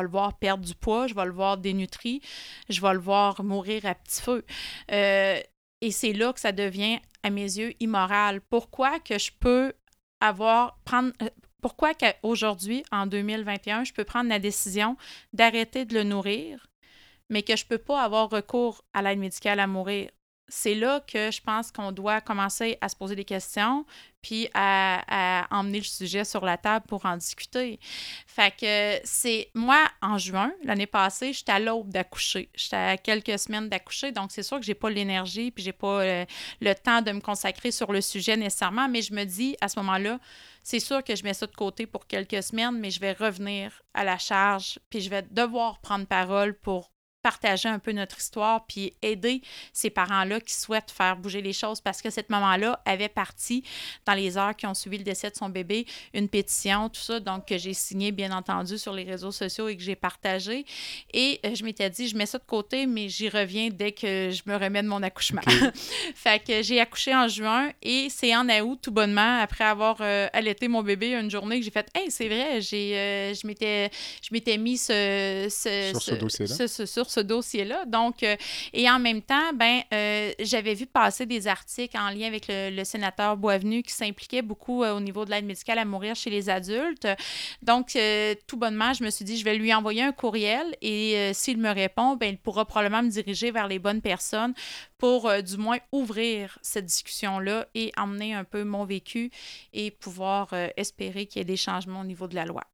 le, 0.03 0.09
voir 0.09 0.35
perdre 0.35 0.65
du 0.65 0.75
poids, 0.75 1.07
je 1.07 1.15
vais 1.15 1.25
le 1.25 1.33
voir 1.33 1.57
dénutri, 1.57 2.21
je 2.69 2.81
vais 2.81 2.93
le 2.93 2.99
voir 2.99 3.43
mourir 3.43 3.87
à 3.87 3.95
petit 3.95 4.23
feu. 4.23 4.45
Euh, 4.93 5.41
et 5.81 5.91
c'est 5.91 6.13
là 6.13 6.33
que 6.33 6.41
ça 6.41 6.53
devient, 6.53 6.99
à 7.23 7.31
mes 7.31 7.43
yeux, 7.59 7.75
immoral. 7.81 8.41
Pourquoi 8.41 9.01
que 9.01 9.19
je 9.19 9.31
peux 9.39 9.73
avoir, 10.21 10.79
prendre, 10.85 11.13
euh, 11.23 11.29
pourquoi 11.63 11.95
qu'aujourd'hui, 11.95 12.83
en 12.91 13.07
2021, 13.07 13.85
je 13.85 13.93
peux 13.93 14.05
prendre 14.05 14.29
la 14.29 14.39
décision 14.39 14.97
d'arrêter 15.33 15.85
de 15.85 15.95
le 15.95 16.05
nourrir, 16.05 16.67
mais 17.29 17.43
que 17.43 17.57
je 17.57 17.65
ne 17.65 17.69
peux 17.69 17.79
pas 17.79 18.03
avoir 18.03 18.31
recours 18.31 18.85
à 18.93 19.03
l'aide 19.03 19.19
médicale 19.19 19.61
à 19.61 19.67
mourir? 19.67 20.11
C'est 20.51 20.75
là 20.75 21.01
que 21.01 21.31
je 21.31 21.41
pense 21.41 21.71
qu'on 21.71 21.93
doit 21.93 22.21
commencer 22.21 22.77
à 22.81 22.89
se 22.89 22.97
poser 22.97 23.15
des 23.15 23.25
questions, 23.25 23.87
puis 24.21 24.49
à, 24.53 25.47
emmener 25.51 25.79
le 25.79 25.85
sujet 25.85 26.25
sur 26.25 26.45
la 26.45 26.59
table 26.59 26.85
pour 26.87 27.07
en 27.07 27.17
discuter. 27.17 27.79
Fait 28.27 28.55
que 28.55 29.01
c'est 29.05 29.49
moi, 29.55 29.89
en 30.03 30.19
juin, 30.19 30.53
l'année 30.65 30.87
passée, 30.87 31.33
j'étais 31.33 31.53
à 31.53 31.61
l'aube 31.61 31.89
d'accoucher. 31.89 32.51
J'étais 32.55 32.77
à 32.77 32.97
quelques 32.97 33.39
semaines 33.39 33.69
d'accoucher, 33.69 34.13
donc 34.13 34.31
c'est 34.33 34.43
sûr 34.43 34.59
que 34.59 34.67
j'ai 34.67 34.75
pas 34.75 34.91
l'énergie, 34.91 35.51
puis 35.51 35.65
j'ai 35.65 35.73
pas 35.73 36.03
euh, 36.03 36.25
le 36.61 36.75
temps 36.75 37.01
de 37.01 37.13
me 37.13 37.21
consacrer 37.21 37.71
sur 37.71 37.93
le 37.93 38.01
sujet 38.01 38.37
nécessairement, 38.37 38.89
mais 38.89 39.03
je 39.03 39.15
me 39.15 39.25
dis 39.25 39.57
à 39.61 39.69
ce 39.69 39.79
moment-là, 39.79 40.19
c'est 40.63 40.81
sûr 40.81 41.03
que 41.03 41.17
je 41.17 41.25
mets 41.25 41.35
ça 41.35 41.47
de 41.47 41.55
côté 41.55 41.87
pour 41.87 42.07
quelques 42.07 42.43
semaines, 42.43 42.79
mais 42.79 42.91
je 42.91 43.01
vais 43.01 43.13
revenir 43.13 43.83
à 43.95 44.05
la 44.05 44.19
charge, 44.19 44.79
puis 44.91 45.01
je 45.01 45.09
vais 45.09 45.23
devoir 45.23 45.81
prendre 45.81 46.07
parole 46.07 46.55
pour 46.59 46.91
partager 47.23 47.69
un 47.69 47.79
peu 47.79 47.93
notre 47.93 48.19
histoire 48.19 48.65
puis 48.67 48.95
aider 49.03 49.43
ces 49.73 49.91
parents-là 49.91 50.41
qui 50.41 50.55
souhaitent 50.55 50.91
faire 50.91 51.17
bouger 51.17 51.43
les 51.43 51.53
choses 51.53 51.81
parce 51.81 52.03
que 52.03 52.11
cette 52.11 52.31
maman-là 52.31 52.81
avait 52.85 53.09
parti 53.09 53.63
dans 54.07 54.15
les 54.15 54.37
heures 54.37 54.57
qui 54.57 54.67
ont 54.67 54.75
suivi 54.75 54.99
le 54.99 55.05
décès 55.05 55.31
de 55.31 55.37
son 55.37 55.49
bébé 55.49 55.87
une 56.15 56.29
pétition, 56.29 56.89
tout 56.89 57.01
ça, 57.01 57.21
donc 57.21 57.47
que 57.47 57.59
j'ai 57.59 57.75
signé 57.75 58.13
bien 58.13 58.33
entendu 58.33 58.79
sur 58.79 58.93
les 58.93 59.05
réseaux 59.05 59.33
sociaux 59.33 59.69
et 59.69 59.77
que 59.77 59.83
j'ai 59.83 59.97
partagé. 59.97 60.65
Et 61.13 61.41
euh, 61.45 61.55
je 61.55 61.65
m'étais 61.65 61.91
dit, 61.91 62.09
je 62.09 62.17
mets 62.17 62.27
ça 62.27 62.39
de 62.39 62.45
côté, 62.45 62.87
mais 62.87 63.09
j'y 63.09 63.29
reviens 63.29 63.69
dès 63.71 63.93
que 63.93 64.31
je 64.31 64.43
me 64.47 64.57
remets 64.57 64.83
de 64.83 64.89
mon 64.89 65.03
accouchement. 65.03 65.43
fait 66.15 66.43
que 66.43 66.63
j'ai 66.63 66.81
accouché 66.81 67.15
en 67.15 67.29
juin 67.29 67.71
et 67.83 68.09
c'est 68.11 68.35
en 68.35 68.49
août, 68.49 68.79
tout 68.83 68.91
bonnement, 68.91 69.39
après 69.41 69.65
avoir 69.65 69.99
euh, 70.01 70.29
allaité 70.33 70.69
mon 70.69 70.83
bébé 70.83 71.15
une 71.15 71.31
journée 71.31 71.59
que 71.59 71.65
j'ai 71.65 71.71
fait, 71.71 71.89
hey, 71.95 72.11
c'est 72.11 72.29
vrai, 72.29 72.61
j'ai, 72.61 72.97
euh, 72.97 73.35
je 73.35 73.47
m'étais, 73.47 73.91
je 74.23 74.29
m'étais 74.33 74.57
mis 74.57 74.79
ce, 74.79 75.47
sur 75.49 76.03
ce, 76.03 76.15
dossier-là 76.15 76.55
ce 76.55 76.87
dossier-là. 77.19 77.85
Donc, 77.87 78.23
euh, 78.23 78.37
et 78.73 78.89
en 78.89 79.01
même 79.01 79.23
temps, 79.23 79.53
ben, 79.55 79.81
euh, 79.93 80.31
j'avais 80.39 80.75
vu 80.75 80.87
passer 80.87 81.27
des 81.27 81.49
articles 81.49 81.97
en 81.99 82.11
lien 82.11 82.29
avec 82.29 82.47
le, 82.49 82.85
sénateur 82.85 83.37
Boisvenu 83.37 83.83
qui 83.83 83.93
s'impliquait 83.93 84.43
beaucoup 84.43 84.85
euh, 84.85 84.95
au 84.95 85.01
niveau 85.01 85.25
de 85.25 85.31
l'aide 85.31 85.45
médicale 85.45 85.79
à 85.79 85.85
mourir 85.85 86.15
chez 86.15 86.31
les 86.31 86.49
adultes. 86.49 87.09
Donc, 87.63 87.99
tout 88.47 88.57
bonnement, 88.57 88.93
je 88.93 89.03
me 89.03 89.11
suis 89.11 89.25
dit, 89.25 89.37
je 89.37 89.45
vais 89.45 89.57
lui 89.57 89.75
envoyer 89.75 90.03
un 90.03 90.13
courriel 90.13 90.77
et 90.81 91.33
s'il 91.35 91.59
me 91.59 91.71
répond, 91.71 92.17
ben, 92.17 92.31
il 92.31 92.39
pourra 92.39 92.65
probablement 92.65 93.03
me 93.03 93.09
diriger 93.09 93.51
vers 93.51 93.67
les 93.67 93.79
bonnes 93.79 94.01
personnes 94.01 94.55
pour 94.99 95.31
du 95.43 95.57
moins 95.57 95.79
ouvrir 95.93 96.59
cette 96.63 96.87
discussion-là 96.87 97.67
et 97.75 97.93
emmener 97.97 98.35
un 98.35 98.45
peu 98.45 98.65
mon 98.65 98.85
vécu 98.85 99.31
et 99.73 99.91
pouvoir 99.91 100.53
espérer 100.77 101.27
qu'il 101.27 101.41
y 101.41 101.43
ait 101.43 101.45
des 101.45 101.57
changements 101.57 102.01
au 102.01 102.05
niveau 102.05 102.29
de 102.29 102.35
la 102.35 102.45
loi 102.45 102.65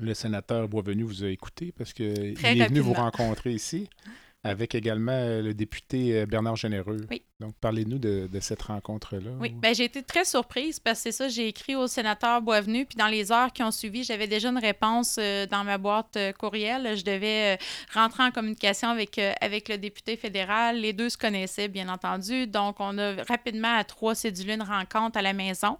le 0.00 0.14
sénateur 0.14 0.68
Boisvenu 0.68 1.04
vous 1.04 1.24
a 1.24 1.28
écouté 1.28 1.72
parce 1.76 1.92
qu'il 1.92 2.06
est 2.06 2.68
venu 2.68 2.80
vous 2.80 2.92
rencontrer 2.94 3.52
ici 3.52 3.88
avec 4.44 4.74
également 4.74 5.12
euh, 5.12 5.40
le 5.40 5.54
député 5.54 6.20
euh, 6.20 6.26
Bernard 6.26 6.56
Généreux. 6.56 7.06
Oui. 7.10 7.22
Donc, 7.40 7.54
parlez-nous 7.60 7.98
de, 7.98 8.28
cette 8.40 8.62
rencontre-là. 8.62 9.30
Oui, 9.40 9.50
bien, 9.50 9.72
j'ai 9.72 9.84
été 9.84 10.02
très 10.02 10.24
surprise 10.24 10.78
parce 10.78 10.98
que 10.98 11.02
c'est 11.04 11.12
ça, 11.12 11.28
j'ai 11.28 11.48
écrit 11.48 11.74
au 11.74 11.86
sénateur 11.86 12.40
Boisvenu, 12.40 12.86
puis 12.86 12.96
dans 12.96 13.08
les 13.08 13.32
heures 13.32 13.52
qui 13.52 13.62
ont 13.62 13.70
suivi, 13.70 14.04
j'avais 14.04 14.28
déjà 14.28 14.50
une 14.50 14.58
réponse 14.58 15.16
euh, 15.18 15.44
dans 15.46 15.64
ma 15.64 15.76
boîte 15.76 16.16
courriel. 16.38 16.96
Je 16.96 17.04
devais 17.04 17.58
rentrer 17.92 18.22
en 18.22 18.30
communication 18.30 18.88
avec, 18.88 19.18
avec 19.40 19.68
le 19.68 19.78
député 19.78 20.16
fédéral. 20.16 20.78
Les 20.78 20.92
deux 20.92 21.08
se 21.08 21.18
connaissaient, 21.18 21.68
bien 21.68 21.88
entendu. 21.88 22.46
Donc, 22.46 22.76
on 22.78 22.96
a 22.98 23.22
rapidement, 23.24 23.76
à 23.76 23.84
trois 23.84 24.14
cédulés, 24.14 24.54
une 24.54 24.62
rencontre 24.62 25.18
à 25.18 25.22
la 25.22 25.32
maison 25.32 25.78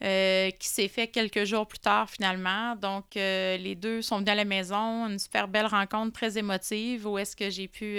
qui 0.00 0.68
s'est 0.68 0.88
fait 0.88 1.08
quelques 1.08 1.44
jours 1.44 1.66
plus 1.66 1.78
tard, 1.78 2.08
finalement. 2.08 2.76
Donc, 2.76 3.04
les 3.14 3.76
deux 3.78 4.02
sont 4.02 4.16
venus 4.16 4.30
à 4.30 4.34
la 4.36 4.44
maison, 4.44 5.06
une 5.06 5.18
super 5.18 5.48
belle 5.48 5.66
rencontre, 5.66 6.12
très 6.12 6.38
émotive, 6.38 7.06
où 7.06 7.18
est-ce 7.18 7.36
que 7.36 7.50
j'ai 7.50 7.68
pu 7.68 7.98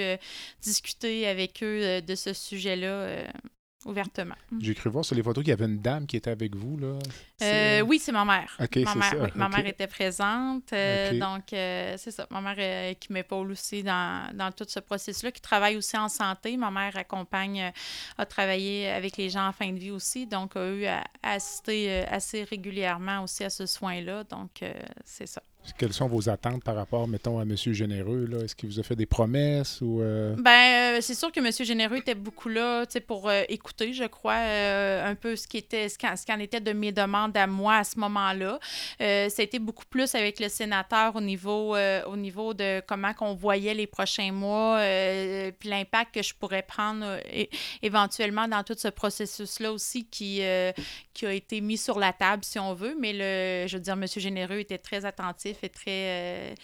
discuter 0.62 1.28
avec 1.28 1.62
eux 1.64 1.80
euh, 1.84 2.02
de 2.02 2.16
ce 2.16 2.34
sujet-là. 2.34 2.88
Euh, 2.88 3.28
ouvertement. 3.86 4.34
J'ai 4.60 4.74
cru 4.74 4.90
voir 4.90 5.06
sur 5.06 5.16
les 5.16 5.22
photos 5.22 5.44
qu'il 5.44 5.52
y 5.52 5.54
avait 5.54 5.66
une 5.66 5.78
dame 5.80 6.08
qui 6.08 6.18
était 6.18 6.32
avec 6.32 6.56
vous. 6.56 6.76
Là. 6.76 6.98
Euh, 7.44 7.82
oui, 7.82 8.00
c'est 8.00 8.12
ma 8.12 8.26
mère. 8.26 8.58
Ma 8.60 8.96
mère, 8.96 9.04
ça. 9.12 9.16
oui, 9.16 9.30
ma 9.36 9.46
OK. 9.46 9.56
mère 9.58 9.68
était 9.68 9.86
présente. 9.86 10.74
euh. 10.74 11.20
Donc, 11.20 11.54
euh, 11.54 11.94
c'est 12.00 12.10
ça. 12.10 12.26
Ma 12.32 12.42
mère 12.42 12.56
euh, 12.58 12.94
qui 12.96 13.14
m'épaule 13.14 13.52
aussi 13.52 13.84
dans, 13.84 14.36
dans 14.36 14.52
tout 14.52 14.66
ce 14.68 14.80
processus-là, 14.80 15.32
qui 15.32 15.40
travaille 15.40 15.78
aussi 15.78 15.96
en 15.98 16.10
santé. 16.10 16.58
Ma 16.58 16.72
mère 16.72 16.98
accompagne, 16.98 17.62
euh, 17.62 17.70
a 18.18 18.26
travaillé 18.26 18.90
avec 18.90 19.18
les 19.18 19.30
gens 19.30 19.48
en 19.50 19.52
fin 19.54 19.72
de 19.72 19.78
vie 19.78 19.92
aussi, 19.92 20.26
donc 20.26 20.56
a 20.56 20.68
eu 20.68 20.86
à, 20.86 21.04
à 21.22 21.34
assister 21.34 21.92
euh, 21.92 22.04
assez 22.10 22.44
régulièrement 22.44 23.22
aussi 23.22 23.44
à 23.44 23.52
ce 23.52 23.68
soin-là. 23.68 24.24
Donc, 24.24 24.64
euh, 24.64 24.74
c'est 25.04 25.28
ça. 25.28 25.44
Quelles 25.78 25.94
sont 25.94 26.08
vos 26.08 26.30
attentes 26.30 26.64
par 26.64 26.76
rapport, 26.76 27.08
mettons, 27.08 27.40
à 27.40 27.46
Monsieur 27.46 27.74
Généreux? 27.74 28.30
Est-ce 28.44 28.56
qu'il 28.56 28.70
vous 28.70 28.80
a 28.80 28.84
fait 28.84 28.96
des 28.96 29.06
promesses 29.06 29.82
ou... 29.82 30.02
euh, 30.02 30.36
Ben, 30.38 30.98
euh, 30.98 31.02
c'est 31.02 31.16
sûr 31.16 31.32
que 31.32 31.40
M. 31.40 31.52
Généreux 31.66 31.98
était 31.98 32.16
beaucoup 32.16 32.50
là, 32.50 32.86
pour 33.08 33.30
euh, 33.30 33.44
écouter, 33.50 33.94
je 33.94 34.06
crois, 34.06 34.36
un 34.36 35.16
peu 35.16 35.36
ce 35.36 35.48
qui 35.48 35.58
était, 35.58 35.90
ce 35.90 35.98
qu'en, 35.98 36.40
était 36.40 36.62
de 36.62 36.72
mes 36.72 36.92
demandes 36.92 37.36
à 37.36 37.48
moi 37.48 37.78
à 37.78 37.84
ce 37.84 38.00
moment-là. 38.00 38.60
Ça 39.00 39.06
a 39.06 39.42
été 39.42 39.60
beaucoup 39.60 39.86
plus 39.90 40.16
avec 40.16 40.40
le 40.40 40.50
sénateur 40.50 41.16
au 41.16 41.22
niveau, 41.22 41.76
au 41.76 42.18
niveau 42.18 42.54
de 42.54 42.82
comment 42.88 43.14
qu'on 43.14 43.34
voyait 43.34 43.74
les 43.74 43.88
prochains 43.88 44.32
mois, 44.32 44.80
puis 45.60 45.70
l'impact 45.70 46.16
que 46.16 46.24
je 46.24 46.34
pourrais 46.34 46.64
prendre 46.64 47.20
éventuellement 47.82 48.48
dans 48.48 48.64
tout 48.64 48.76
ce 48.78 48.88
processus-là 48.88 49.72
aussi 49.72 50.06
qui, 50.06 50.42
qui 51.14 51.26
a 51.26 51.34
été 51.34 51.62
mis 51.62 51.78
sur 51.78 52.00
la 52.00 52.14
table, 52.14 52.44
si 52.44 52.60
on 52.60 52.74
veut. 52.74 52.96
Mais 53.00 53.14
le, 53.14 53.68
je 53.68 53.78
veux 53.78 53.84
dire, 53.84 53.94
M. 53.94 54.06
Généreux 54.08 54.60
était 54.60 54.78
très 54.78 55.06
attentif 55.06 55.55
et 55.64 55.70
très, 55.70 56.52
euh, 56.52 56.56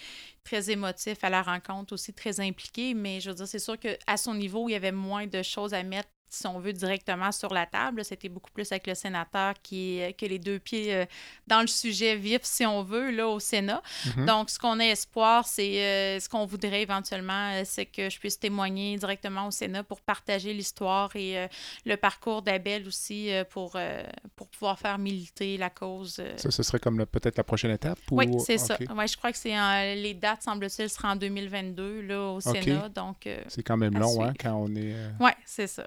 très 0.44 0.70
émotif 0.70 1.22
à 1.22 1.30
la 1.30 1.42
rencontre, 1.42 1.94
aussi 1.94 2.12
très 2.12 2.40
impliqué. 2.40 2.94
Mais 2.94 3.20
je 3.20 3.30
veux 3.30 3.36
dire, 3.36 3.48
c'est 3.48 3.58
sûr 3.58 3.78
qu'à 3.78 4.16
son 4.16 4.34
niveau, 4.34 4.68
il 4.68 4.72
y 4.72 4.76
avait 4.76 4.92
moins 4.92 5.26
de 5.26 5.42
choses 5.42 5.74
à 5.74 5.82
mettre 5.82 6.08
si 6.32 6.46
on 6.46 6.58
veut, 6.58 6.72
directement 6.72 7.30
sur 7.30 7.52
la 7.52 7.66
table. 7.66 8.04
C'était 8.04 8.28
beaucoup 8.28 8.50
plus 8.50 8.70
avec 8.72 8.86
le 8.86 8.94
sénateur 8.94 9.54
qui 9.62 10.00
que 10.18 10.24
les 10.24 10.38
deux 10.38 10.58
pieds 10.58 10.94
euh, 10.94 11.04
dans 11.46 11.60
le 11.60 11.66
sujet 11.66 12.16
vif, 12.16 12.40
si 12.42 12.64
on 12.64 12.82
veut, 12.82 13.10
là, 13.10 13.28
au 13.28 13.38
Sénat. 13.38 13.82
Mhm. 14.16 14.26
Donc, 14.26 14.50
ce 14.50 14.58
qu'on 14.58 14.80
a 14.80 14.84
espoir, 14.84 15.46
c'est 15.46 15.82
euh, 15.82 16.20
ce 16.20 16.28
qu'on 16.28 16.46
voudrait 16.46 16.82
éventuellement, 16.82 17.52
euh, 17.52 17.62
c'est 17.64 17.86
que 17.86 18.08
je 18.08 18.18
puisse 18.18 18.38
témoigner 18.38 18.96
directement 18.96 19.46
au 19.46 19.50
Sénat 19.50 19.84
pour 19.84 20.00
partager 20.00 20.54
l'histoire 20.54 21.14
et 21.16 21.48
le 21.84 21.96
parcours 21.96 22.42
d'Abel 22.42 22.86
aussi 22.86 23.30
pour, 23.50 23.76
pour 24.36 24.48
pouvoir 24.48 24.78
faire 24.78 24.98
militer 24.98 25.56
la 25.58 25.70
cause. 25.70 26.22
Ça, 26.36 26.50
ce 26.50 26.62
serait 26.62 26.78
comme 26.78 27.04
peut-être 27.06 27.36
la 27.36 27.44
prochaine 27.44 27.70
étape? 27.70 27.98
Ou... 28.10 28.18
Oui, 28.18 28.28
c'est 28.44 28.58
ça. 28.58 28.78
Ouais, 28.94 29.06
je 29.06 29.16
crois 29.16 29.32
que 29.32 29.38
c'est 29.38 29.54
les 29.96 30.14
dates, 30.14 30.42
semble-t-il, 30.42 30.88
seront 30.88 31.08
en 31.08 31.16
2022 31.16 32.02
là, 32.02 32.32
au 32.32 32.40
Sénat. 32.40 32.88
Donc, 32.88 33.28
C'est 33.48 33.62
quand 33.62 33.76
même 33.76 33.98
long, 33.98 34.24
hein, 34.24 34.32
quand 34.38 34.54
on 34.54 34.74
est... 34.74 34.94
ouais, 35.20 35.34
c'est 35.44 35.66
ça. 35.66 35.86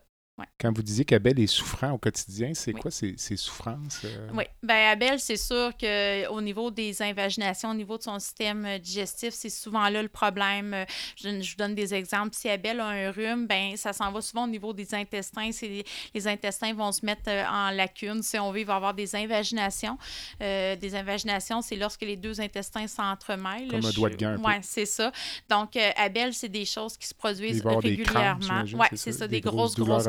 Quand 0.59 0.73
vous 0.75 0.83
disiez 0.83 1.05
qu'Abel 1.05 1.39
est 1.39 1.47
souffrant 1.47 1.91
au 1.91 1.97
quotidien, 1.97 2.51
c'est 2.53 2.73
Oui. 2.73 2.81
quoi 2.81 2.91
ces, 2.91 3.15
ces 3.17 3.37
souffrances? 3.37 4.01
euh? 4.03 4.27
Oui. 4.33 4.43
Ben 4.63 4.89
Abel, 4.91 5.17
c'est 5.19 5.37
sûr 5.37 5.71
qu'au 5.79 6.41
niveau 6.41 6.71
des 6.71 7.01
invaginations, 7.01 7.69
au 7.71 7.73
niveau 7.73 7.97
de 7.97 8.03
son 8.03 8.19
système 8.19 8.65
euh, 8.65 8.77
digestif, 8.77 9.33
c'est 9.33 9.49
souvent 9.49 9.87
là 9.87 10.01
le 10.01 10.09
problème. 10.09 10.73
Euh, 10.73 10.85
Je, 11.15 11.41
je 11.41 11.51
vous 11.51 11.57
donne 11.57 11.73
des 11.73 11.93
exemples. 11.93 12.31
Si 12.35 12.49
Abel 12.49 12.81
a 12.81 12.87
un 12.87 13.11
rhume, 13.11 13.47
ben 13.47 13.77
ça 13.77 13.93
s'en 13.93 14.11
va 14.11 14.19
souvent 14.21 14.43
au 14.43 14.47
niveau 14.49 14.73
des 14.73 14.93
intestins. 14.93 15.51
C'est- 15.53 15.85
les 16.13 16.27
intestins 16.27 16.73
vont 16.73 16.91
se 16.91 17.05
mettre 17.05 17.29
en 17.29 17.69
lacune. 17.71 18.21
Si 18.21 18.37
on 18.37 18.51
veut, 18.51 18.59
il 18.59 18.65
va 18.65 18.75
avoir 18.75 18.93
des 18.93 19.15
invaginations. 19.15 19.97
Euh, 20.41 20.75
des 20.75 20.95
invaginations, 20.95 21.61
c'est 21.61 21.77
lorsque 21.77 22.01
les 22.01 22.17
deux 22.17 22.41
intestins 22.41 22.87
s'entremêlent. 22.87 23.69
Comme 23.69 23.79
là. 23.81 23.87
un 23.87 23.91
doigt 23.91 24.09
de 24.09 24.15
peu. 24.17 24.35
Oui, 24.43 24.53
c'est 24.63 24.85
ça. 24.85 25.11
Donc, 25.49 25.77
euh, 25.77 25.91
Abel, 25.95 26.33
c'est 26.33 26.49
des 26.49 26.65
choses 26.65 26.97
qui 26.97 27.07
se 27.07 27.13
produisent 27.13 27.63
régulièrement. 27.65 28.63
Oui, 28.73 28.87
c'est 28.95 29.11
ça, 29.13 29.27
des, 29.27 29.39
grosses, 29.41 29.75
grosses, 29.75 30.03
douleurs 30.03 30.07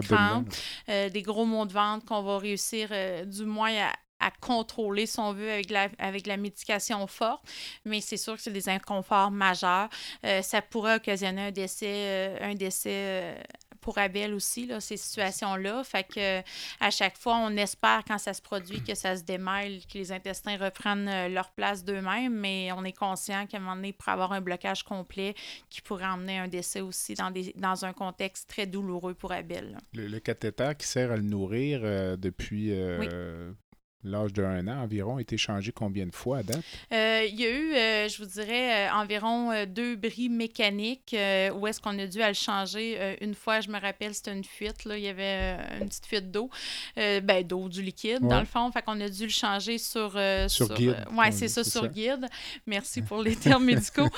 euh, 0.88 1.08
des 1.08 1.22
gros 1.22 1.44
maux 1.44 1.66
de 1.66 1.72
ventre 1.72 2.04
qu'on 2.04 2.22
va 2.22 2.38
réussir 2.38 2.88
euh, 2.90 3.24
du 3.24 3.44
moins 3.44 3.72
à, 4.18 4.30
contrôler, 4.40 5.06
si 5.06 5.20
on 5.20 5.32
veut, 5.32 5.50
avec 5.52 5.70
la, 5.70 5.88
avec 5.98 6.26
la 6.26 6.36
médication 6.36 7.06
forte. 7.06 7.42
Mais 7.84 8.00
c'est 8.00 8.16
sûr 8.16 8.34
que 8.34 8.40
c'est 8.40 8.50
des 8.50 8.68
inconforts 8.68 9.30
majeurs. 9.30 9.88
Euh, 10.24 10.42
ça 10.42 10.62
pourrait 10.62 10.96
occasionner 10.96 11.42
un 11.42 11.50
décès, 11.52 12.38
un 12.40 12.54
décès 12.54 13.36
pour 13.86 13.98
Abel 13.98 14.34
aussi, 14.34 14.66
là, 14.66 14.80
ces 14.80 14.96
situations-là. 14.96 15.84
Fait 15.84 16.02
que 16.02 16.40
à 16.80 16.90
chaque 16.90 17.16
fois, 17.16 17.36
on 17.36 17.56
espère 17.56 18.02
quand 18.04 18.18
ça 18.18 18.34
se 18.34 18.42
produit 18.42 18.82
que 18.82 18.96
ça 18.96 19.16
se 19.16 19.22
démêle, 19.22 19.78
que 19.86 19.96
les 19.96 20.10
intestins 20.10 20.56
reprennent 20.56 21.08
euh, 21.08 21.28
leur 21.28 21.52
place 21.52 21.84
d'eux-mêmes, 21.84 22.34
mais 22.34 22.72
on 22.72 22.82
est 22.82 22.98
conscient 22.98 23.46
qu'à 23.46 23.58
un 23.58 23.60
moment 23.60 23.76
donné, 23.76 23.88
il 23.90 23.92
pourrait 23.92 24.10
avoir 24.10 24.32
un 24.32 24.40
blocage 24.40 24.82
complet 24.82 25.36
qui 25.70 25.82
pourrait 25.82 26.06
emmener 26.06 26.36
un 26.36 26.48
décès 26.48 26.80
aussi 26.80 27.14
dans, 27.14 27.30
des, 27.30 27.54
dans 27.56 27.84
un 27.84 27.92
contexte 27.92 28.50
très 28.50 28.66
douloureux 28.66 29.14
pour 29.14 29.30
Abel. 29.30 29.78
Le, 29.94 30.08
le 30.08 30.18
cathéter 30.18 30.72
qui 30.76 30.88
sert 30.88 31.12
à 31.12 31.16
le 31.16 31.22
nourrir 31.22 31.82
euh, 31.84 32.16
depuis 32.16 32.72
euh, 32.72 33.52
l'âge 34.04 34.32
de 34.32 34.42
un 34.44 34.68
an 34.68 34.82
environ 34.82 35.16
a 35.16 35.20
été 35.20 35.36
changé 35.36 35.72
combien 35.72 36.06
de 36.06 36.14
fois 36.14 36.38
à 36.38 36.42
date? 36.42 36.62
Euh, 36.92 37.24
il 37.28 37.34
y 37.40 37.44
a 37.44 37.50
eu, 37.50 37.74
euh, 37.74 38.08
je 38.08 38.18
vous 38.22 38.28
dirais, 38.28 38.86
euh, 38.88 38.92
environ 38.94 39.64
deux 39.66 39.96
bris 39.96 40.28
mécaniques 40.28 41.14
où 41.54 41.66
est-ce 41.66 41.80
qu'on 41.80 41.98
a 41.98 42.06
dû 42.06 42.22
à 42.22 42.28
le 42.28 42.34
changer. 42.34 43.16
Une 43.20 43.34
fois, 43.34 43.60
je 43.60 43.68
me 43.68 43.80
rappelle, 43.80 44.14
c'était 44.14 44.32
une 44.32 44.44
fuite. 44.44 44.84
Là, 44.84 44.96
il 44.96 45.04
y 45.04 45.08
avait 45.08 45.56
une 45.80 45.88
petite 45.88 46.06
fuite 46.06 46.30
d'eau, 46.30 46.50
ben, 46.96 47.42
d'eau, 47.44 47.68
du 47.68 47.82
liquide, 47.82 48.22
Ouais. 48.22 48.28
dans 48.28 48.40
le 48.40 48.46
fond. 48.46 48.70
Fait 48.70 48.82
qu'on 48.82 49.00
a 49.00 49.08
dû 49.08 49.24
le 49.24 49.28
changer 49.30 49.78
sur... 49.78 50.18
Sur 50.48 50.72
guide, 50.74 50.90
ouais, 51.12 51.28
on 51.28 51.32
c'est 51.32 51.48
ça, 51.48 51.64
sur 51.64 51.82
ça. 51.82 51.88
guide. 51.88 52.26
Merci 52.66 53.02
pour 53.02 53.22
les 53.22 53.34
termes 53.36 53.64
médicaux. 53.64 54.08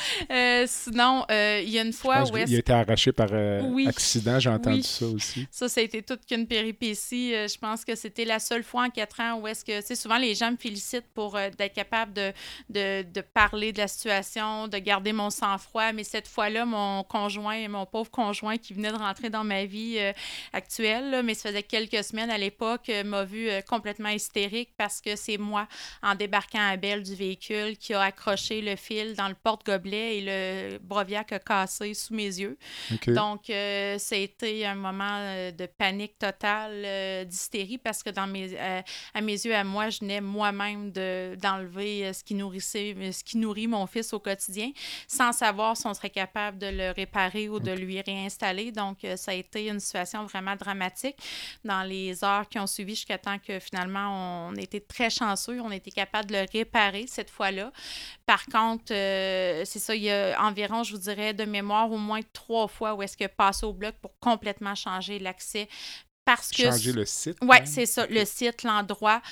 Sinon, 0.66 1.24
il 1.30 1.68
y 1.70 1.78
a 1.78 1.82
une 1.82 1.92
fois 1.92 2.22
où 2.22 2.26
qu'il 2.32 2.38
est-ce 2.38 2.54
a 2.54 2.58
été 2.58 2.72
arraché 2.72 3.12
par 3.12 3.30
Oui. 3.64 3.86
accident, 3.88 4.38
j'ai 4.38 4.50
entendu 4.50 4.76
Oui. 4.78 4.82
ça 4.82 5.06
aussi. 5.06 5.46
Ça, 5.50 5.68
ça 5.68 5.80
a 5.80 5.84
été 5.84 6.02
toute 6.02 6.26
qu'une 6.26 6.46
péripétie. 6.46 7.32
Je 7.32 7.58
pense 7.58 7.84
que 7.84 7.94
c'était 7.94 8.24
la 8.24 8.38
seule 8.38 8.62
fois 8.62 8.84
en 8.84 8.90
quatre 8.90 9.20
ans 9.20 9.40
où 9.40 9.46
est-ce 9.46 9.64
que, 9.68 9.80
tu 9.80 9.86
sais, 9.86 9.94
souvent 9.94 10.18
les 10.18 10.34
gens 10.34 10.50
me 10.50 10.56
félicitent 10.56 11.10
pour 11.14 11.36
euh, 11.36 11.50
d'être 11.50 11.74
capable 11.74 12.12
de, 12.12 12.32
de, 12.68 13.02
de 13.02 13.20
parler 13.20 13.72
de 13.72 13.78
la 13.78 13.88
situation, 13.88 14.68
de 14.68 14.78
garder 14.78 15.12
mon 15.12 15.30
sang-froid. 15.30 15.92
Mais 15.92 16.04
cette 16.04 16.28
fois-là, 16.28 16.64
mon 16.64 17.04
conjoint, 17.04 17.68
mon 17.68 17.86
pauvre 17.86 18.10
conjoint 18.10 18.56
qui 18.56 18.74
venait 18.74 18.92
de 18.92 18.96
rentrer 18.96 19.30
dans 19.30 19.44
ma 19.44 19.64
vie 19.64 19.96
euh, 19.98 20.12
actuelle, 20.52 21.10
là, 21.10 21.22
mais 21.22 21.34
ça 21.34 21.50
faisait 21.50 21.62
quelques 21.62 22.02
semaines 22.02 22.30
à 22.30 22.38
l'époque, 22.38 22.88
euh, 22.88 23.04
m'a 23.04 23.24
vu 23.24 23.48
euh, 23.48 23.60
complètement 23.60 24.10
hystérique 24.10 24.70
parce 24.76 25.00
que 25.00 25.16
c'est 25.16 25.38
moi, 25.38 25.68
en 26.02 26.14
débarquant 26.14 26.66
à 26.68 26.76
Belle 26.76 27.02
du 27.02 27.14
véhicule, 27.14 27.76
qui 27.76 27.94
a 27.94 28.02
accroché 28.02 28.60
le 28.60 28.76
fil 28.76 29.14
dans 29.14 29.28
le 29.28 29.34
porte-gobelet 29.34 30.18
et 30.18 30.22
le 30.22 30.78
broviac 30.78 31.32
a 31.32 31.38
cassé 31.38 31.94
sous 31.94 32.14
mes 32.14 32.24
yeux. 32.24 32.56
Donc, 33.06 33.50
euh, 33.50 33.98
été 34.18 34.66
un 34.66 34.74
moment 34.74 35.50
de 35.56 35.66
panique 35.66 36.18
totale, 36.18 36.82
euh, 36.84 37.24
d'hystérie, 37.24 37.78
parce 37.78 38.02
que 38.02 38.10
dans 38.10 38.26
mes, 38.26 38.50
euh, 38.54 38.82
à 39.14 39.20
mes 39.20 39.32
yeux, 39.32 39.54
à 39.58 39.64
moi, 39.64 39.90
je 39.90 40.00
venais 40.00 40.20
moi-même 40.20 40.90
de- 40.92 41.36
d'enlever 41.36 42.06
euh, 42.06 42.12
ce 42.12 42.24
qui 42.24 42.34
nourrissait, 42.34 42.94
euh, 42.96 43.12
ce 43.12 43.22
qui 43.22 43.36
nourrit 43.36 43.66
mon 43.66 43.86
fils 43.86 44.12
au 44.12 44.20
quotidien, 44.20 44.70
sans 45.06 45.32
savoir 45.32 45.76
si 45.76 45.86
on 45.86 45.94
serait 45.94 46.10
capable 46.10 46.58
de 46.58 46.68
le 46.68 46.92
réparer 46.92 47.48
ou 47.48 47.60
de 47.60 47.72
lui 47.72 48.00
réinstaller. 48.00 48.72
Donc, 48.72 49.04
euh, 49.04 49.16
ça 49.16 49.32
a 49.32 49.34
été 49.34 49.68
une 49.68 49.80
situation 49.80 50.24
vraiment 50.24 50.56
dramatique 50.56 51.16
dans 51.64 51.82
les 51.82 52.24
heures 52.24 52.48
qui 52.48 52.58
ont 52.58 52.66
suivi 52.66 52.94
jusqu'à 52.94 53.18
temps 53.18 53.38
que 53.38 53.58
finalement, 53.58 54.48
on 54.48 54.54
était 54.54 54.80
très 54.80 55.10
chanceux, 55.10 55.60
on 55.60 55.70
était 55.70 55.90
capable 55.90 56.30
de 56.30 56.34
le 56.34 56.46
réparer 56.52 57.06
cette 57.06 57.30
fois-là. 57.30 57.72
Par 58.26 58.46
contre, 58.46 58.92
euh, 58.92 59.62
c'est 59.64 59.78
ça, 59.78 59.94
il 59.94 60.02
y 60.02 60.10
a 60.10 60.40
environ, 60.42 60.82
je 60.82 60.92
vous 60.92 61.00
dirais, 61.00 61.34
de 61.34 61.44
mémoire, 61.44 61.90
au 61.90 61.98
moins 61.98 62.20
trois 62.32 62.68
fois 62.68 62.94
où 62.94 63.02
est-ce 63.02 63.16
que 63.16 63.26
passer 63.26 63.66
au 63.66 63.72
bloc 63.72 63.94
pour 64.00 64.12
complètement 64.20 64.74
changer 64.74 65.18
l'accès. 65.18 65.68
Parce 66.28 66.50
que. 66.50 66.62
Changer 66.64 66.92
le 66.92 67.06
site? 67.06 67.38
Oui, 67.40 67.56
même? 67.56 67.64
c'est 67.64 67.86
ça, 67.86 68.06
le 68.06 68.22
site, 68.26 68.62
l'endroit. 68.62 69.22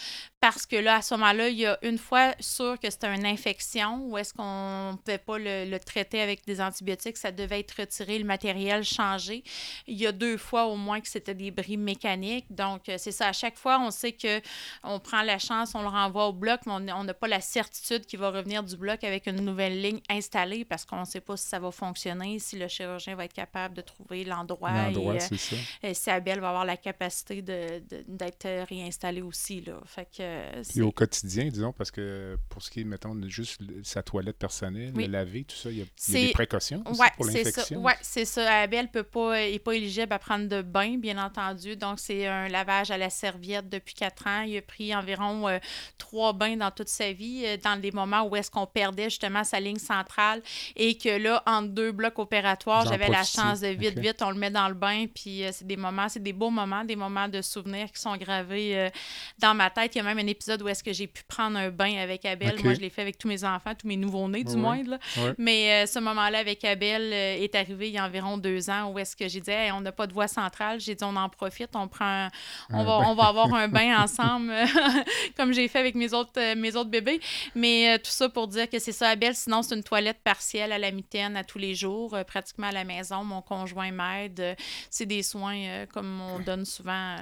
Parce 0.49 0.65
que 0.65 0.77
là, 0.77 0.97
à 0.99 1.03
ce 1.03 1.13
moment-là, 1.15 1.49
il 1.49 1.57
y 1.59 1.67
a 1.67 1.77
une 1.83 1.99
fois 1.99 2.33
sûr 2.39 2.79
que 2.79 2.89
c'était 2.89 3.13
une 3.13 3.27
infection 3.27 4.07
ou 4.07 4.17
est-ce 4.17 4.33
qu'on 4.33 4.93
ne 4.93 4.97
pouvait 4.97 5.19
pas 5.19 5.39
le, 5.39 5.69
le 5.69 5.79
traiter 5.81 6.21
avec 6.21 6.47
des 6.47 6.61
antibiotiques, 6.61 7.17
ça 7.17 7.33
devait 7.33 7.59
être 7.59 7.73
retiré, 7.81 8.17
le 8.17 8.25
matériel 8.25 8.85
changé. 8.85 9.43
Il 9.89 9.97
y 9.97 10.07
a 10.07 10.13
deux 10.13 10.37
fois 10.37 10.67
au 10.67 10.77
moins 10.77 11.01
que 11.01 11.09
c'était 11.09 11.35
des 11.35 11.51
bris 11.51 11.77
mécaniques. 11.77 12.47
Donc, 12.49 12.89
euh, 12.89 12.95
c'est 12.97 13.11
ça. 13.11 13.27
À 13.27 13.33
chaque 13.33 13.57
fois, 13.57 13.81
on 13.81 13.91
sait 13.91 14.13
que 14.13 14.41
on 14.85 15.01
prend 15.01 15.23
la 15.23 15.41
chance, 15.41 15.75
on 15.75 15.83
le 15.83 15.89
renvoie 15.89 16.29
au 16.29 16.33
bloc, 16.33 16.61
mais 16.65 16.93
on 16.93 17.03
n'a 17.03 17.15
pas 17.15 17.27
la 17.27 17.41
certitude 17.41 18.07
qu'il 18.07 18.21
va 18.21 18.31
revenir 18.31 18.63
du 18.63 18.77
bloc 18.77 19.03
avec 19.03 19.27
une 19.27 19.41
nouvelle 19.45 19.83
ligne 19.83 20.01
installée 20.09 20.65
parce 20.65 20.85
qu'on 20.85 21.01
ne 21.01 21.05
sait 21.07 21.21
pas 21.21 21.37
si 21.37 21.49
ça 21.49 21.59
va 21.59 21.73
fonctionner, 21.73 22.39
si 22.39 22.57
le 22.57 22.69
chirurgien 22.69 23.17
va 23.17 23.25
être 23.25 23.33
capable 23.33 23.75
de 23.75 23.81
trouver 23.83 24.23
l'endroit. 24.23 24.71
L'endroit, 24.71 25.15
et, 25.15 25.17
euh, 25.17 25.27
c'est 25.29 25.37
ça. 25.39 25.57
euh, 25.83 25.91
si 25.93 26.09
Abel 26.09 26.39
va 26.39 26.51
avoir 26.51 26.65
la 26.65 26.77
capacité 26.77 27.43
de- 27.43 27.81
de- 27.91 28.05
d'être 28.07 28.47
réinstallé 28.69 29.23
aussi. 29.23 29.61
Là. 29.63 29.81
Fait 29.87 30.07
que, 30.17 30.36
euh, 30.37 30.63
Et 30.77 30.83
au 30.83 30.93
quotidien, 30.93 31.49
disons, 31.49 31.73
parce 31.73 31.91
que 31.91 32.39
pour 32.49 32.63
ce 32.63 32.71
qui 32.71 32.81
est, 32.81 32.85
mettons, 32.85 33.17
juste 33.29 33.61
sa 33.83 34.03
toilette 34.03 34.39
personnelle, 34.39 34.93
Oui. 34.95 35.07
le 35.07 35.13
laver, 35.13 35.45
tout 35.45 35.57
ça, 35.57 35.71
il 35.71 35.79
y 35.79 35.81
a, 35.81 35.85
il 35.85 35.87
y 35.87 35.91
a 35.91 35.93
C'est- 35.97 36.27
des 36.27 36.33
précautions 36.33 36.83
aussi 36.87 37.01
Ouais, 37.01 37.09
pour 37.17 37.25
c'est 37.27 37.33
ça. 37.33 37.39
l'infection? 37.61 37.83
Ouais, 37.83 37.95
c'est 38.03 38.25
ça. 38.25 38.61
Abel 38.61 38.89
peut 38.91 39.03
pas, 39.03 39.41
est 39.43 39.59
pas 39.59 39.73
éligible 39.75 40.13
à 40.13 40.19
prendre 40.19 40.49
de 40.49 40.63
bain, 40.63 40.97
bien 40.99 41.19
entendu. 41.25 41.77
Donc, 41.77 41.99
c'est 41.99 42.27
un 42.27 42.49
lavage 42.49 42.91
à 42.91 42.99
la 42.99 43.11
serviette 43.11 43.69
depuis 43.69 43.95
quatre 43.95 44.27
ans. 44.27 44.43
Il 44.43 44.57
a 44.59 44.63
pris 44.63 44.95
environ 44.95 45.49
euh, 45.49 45.59
trois 45.99 46.33
bains 46.33 46.57
dans 46.57 46.71
toute 46.71 46.89
sa 46.89 47.13
vie, 47.13 47.43
euh, 47.47 47.57
dans 47.63 47.81
des 47.81 47.91
moments 47.93 48.23
où 48.29 48.37
est-ce 48.37 48.51
qu'on 48.51 48.67
perdait 48.67 49.05
justement 49.11 49.45
sa 49.45 49.59
ligne 49.61 49.79
centrale 49.79 50.43
et 50.77 50.97
que 50.99 51.09
là, 51.19 51.43
entre 51.47 51.69
deux 51.69 51.93
blocs 51.93 52.19
opératoires, 52.19 52.85
j'avais 52.87 53.09
la 53.09 53.25
chance 53.25 53.61
de 53.61 53.69
vite, 53.69 53.99
vite, 53.99 54.23
on 54.23 54.31
le 54.31 54.37
met 54.39 54.51
dans 54.51 54.69
le 54.69 54.75
bain. 54.75 55.07
Puis, 55.15 55.43
c'est 55.53 55.67
des 55.67 55.77
moments, 55.77 56.09
c'est 56.09 56.23
des 56.23 56.33
beaux 56.33 56.51
moments, 56.51 56.85
des 56.85 56.97
moments 56.97 57.29
de 57.29 57.41
souvenirs 57.43 57.91
qui 57.93 58.01
sont 58.01 58.17
gravés 58.17 58.91
dans 59.39 59.55
ma 59.55 59.71
tête. 59.71 59.95
Il 59.95 59.99
y 59.99 60.01
a 60.01 60.05
même 60.05 60.16
un 60.19 60.27
épisode 60.27 60.63
où 60.63 60.69
est-ce 60.69 60.83
que 60.85 60.93
j'ai 60.93 61.07
pu 61.07 61.23
prendre 61.25 61.57
un 61.59 61.71
bain 61.71 61.97
avec 61.99 62.25
Abel. 62.25 62.55
Moi, 62.65 62.75
je 62.75 62.81
l'ai 62.81 62.91
fait 62.91 63.03
avec 63.03 63.19
tous 63.19 63.29
mes 63.29 63.45
enfants, 63.45 63.75
tous 63.75 63.87
mes 63.87 63.97
nouveaux-nés, 63.97 64.45
du 64.45 64.57
moins. 64.57 64.83
Là. 64.83 64.99
Mais 65.39 65.83
euh, 65.83 65.87
ce 65.87 65.99
moment-là 65.99 66.39
avec 66.39 66.65
Abel 66.65 67.03
euh, 67.13 67.43
est 67.43 67.55
arrivé 67.55 67.89
il 67.89 67.95
y 67.95 67.99
a 67.99 68.05
environ 68.05 68.39
deux 68.39 68.69
ans 68.71 68.91
où 68.91 68.99
est-ce 68.99 69.15
que 69.17 69.29
j'ai 69.29 69.41
dit 69.41 69.51
Hey, 69.51 69.71
on 69.73 69.81
n'a 69.81 69.93
pas 69.93 70.07
de 70.07 70.13
voie 70.13 70.29
centrale. 70.29 70.81
J'ai 70.81 70.95
dit 70.95 71.05
on 71.05 71.17
en 71.17 71.29
profite, 71.29 71.71
on 71.75 71.89
prend 71.89 72.05
un- 72.27 72.31
on, 72.71 72.85
va, 72.85 72.99
on 73.09 73.15
va 73.15 73.25
avoir 73.25 73.53
un 73.55 73.69
bain 73.69 73.97
ensemble, 74.03 74.53
comme 75.37 75.53
j'ai 75.53 75.69
fait 75.69 75.79
avec 75.79 75.95
mes 75.95 76.13
autres, 76.13 76.33
euh, 76.39 76.55
mes 76.57 76.75
autres 76.77 76.91
bébés. 76.91 77.21
Mais 77.55 77.99
tout 77.99 78.11
ça 78.11 78.29
pour 78.29 78.49
dire 78.49 78.69
que 78.69 78.79
c'est 78.79 78.93
ça, 78.93 79.11
Abel. 79.11 79.35
Sinon, 79.35 79.63
c'est 79.63 79.75
une 79.75 79.83
toilette 79.85 80.21
partielle 80.23 80.73
à 80.73 80.79
la 80.79 80.91
mitaine 80.91 81.37
à 81.37 81.45
tous 81.45 81.59
les 81.59 81.75
jours, 81.75 82.17
pratiquement 82.27 82.69
à 82.69 82.73
la 82.73 82.85
maison. 82.85 83.25
Mon 83.25 83.43
conjoint 83.43 83.91
m'aide. 83.91 84.57
C'est 84.91 85.07
des 85.07 85.23
soins 85.23 85.87
comme 85.93 86.21
on 86.21 86.39
donne 86.41 86.65
souvent 86.65 87.17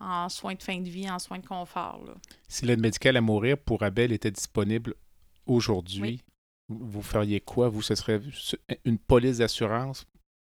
en, 0.00 0.06
en 0.24 0.28
soins 0.28 0.54
de 0.54 0.62
fin 0.62 0.78
de 0.80 0.88
vie, 0.88 1.08
en 1.10 1.18
soins 1.18 1.38
de 1.38 1.46
confort. 1.46 2.00
Là. 2.04 2.14
Si 2.48 2.64
l'aide 2.66 2.80
médicale 2.80 3.16
à 3.16 3.20
mourir 3.20 3.58
pour 3.58 3.82
Abel 3.82 4.12
était 4.12 4.30
disponible 4.30 4.94
aujourd'hui, 5.46 6.00
Oui. 6.00 6.20
vous 6.68 7.02
feriez 7.02 7.40
quoi? 7.40 7.68
Vous, 7.68 7.82
ce 7.82 7.94
serait 7.94 8.20
une 8.84 8.98
police 8.98 9.38
d'assurance 9.38 10.06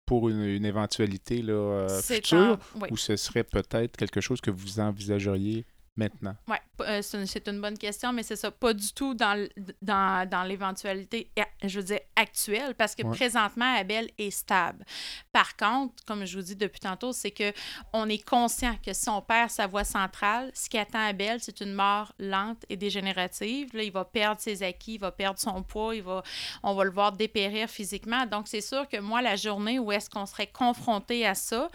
pour 0.06 0.30
une, 0.30 0.42
une 0.44 0.66
éventualité 0.66 1.42
là, 1.42 1.54
euh, 1.54 2.02
future? 2.02 2.60
oui. 2.82 2.88
ou 2.92 2.98
ce 2.98 3.16
serait 3.16 3.44
peut-être 3.44 3.98
quelque 3.98 4.22
chose 4.22 4.40
que 4.42 4.52
vous 4.52 4.80
envisageriez 4.80 5.66
maintenant? 5.96 6.36
Oui, 6.48 6.58
c'est 7.02 7.18
une, 7.18 7.26
c'est 7.26 7.48
une 7.48 7.62
bonne 7.62 7.78
question, 7.78 8.12
mais 8.12 8.24
c'est 8.24 8.36
ça, 8.36 8.52
pas 8.52 8.74
du 8.74 8.92
tout 8.94 9.14
dans, 9.14 9.48
dans, 9.82 10.28
dans 10.30 10.44
l'éventualité, 10.44 11.32
je 11.64 11.80
veux 11.80 11.86
dire, 11.86 12.00
actuelle, 12.16 12.76
parce 12.76 12.96
que 12.96 13.04
Ouais. 13.04 13.16
présentement, 13.16 13.76
Abel 13.78 14.10
est 14.18 14.32
stable. 14.32 14.84
Par 15.32 15.56
contre, 15.56 16.04
comme 16.06 16.26
je 16.26 16.38
vous 16.38 16.44
dis 16.44 16.56
depuis 16.56 16.80
tantôt, 16.80 17.14
c'est 17.14 17.32
que 17.32 17.54
on 17.94 18.10
est 18.10 18.24
conscient 18.28 18.76
que 18.84 18.94
si 18.94 19.08
on 19.10 19.22
perd 19.22 19.50
sa 19.52 19.68
voie 19.68 19.84
centrale, 19.84 20.50
ce 20.54 20.70
qui 20.70 20.78
attend 20.78 21.06
Abel, 21.06 21.40
c'est 21.40 21.62
une 21.62 21.74
mort 21.74 22.14
lente 22.20 22.66
et 22.70 22.78
dégénérative. 22.78 23.70
Là, 23.74 23.84
il 23.84 23.92
va 23.92 24.06
perdre 24.06 24.42
ses 24.42 24.64
acquis, 24.64 24.96
il 24.96 25.00
va 25.00 25.12
perdre 25.12 25.40
son 25.40 25.62
poids, 25.62 25.96
il 25.96 26.02
va, 26.04 26.24
on 26.64 26.74
va 26.74 26.84
le 26.84 26.92
voir 26.92 27.12
dépérir 27.12 27.70
physiquement. 27.70 28.26
Donc, 28.26 28.48
c'est 28.48 28.62
sûr 28.62 28.88
que 28.90 28.98
moi, 29.00 29.22
la 29.22 29.36
journée 29.36 29.78
où 29.78 29.92
est-ce 29.92 30.10
qu'on 30.10 30.26
serait 30.26 30.48
confronté 30.48 31.26
à 31.26 31.36
ça, 31.36 31.70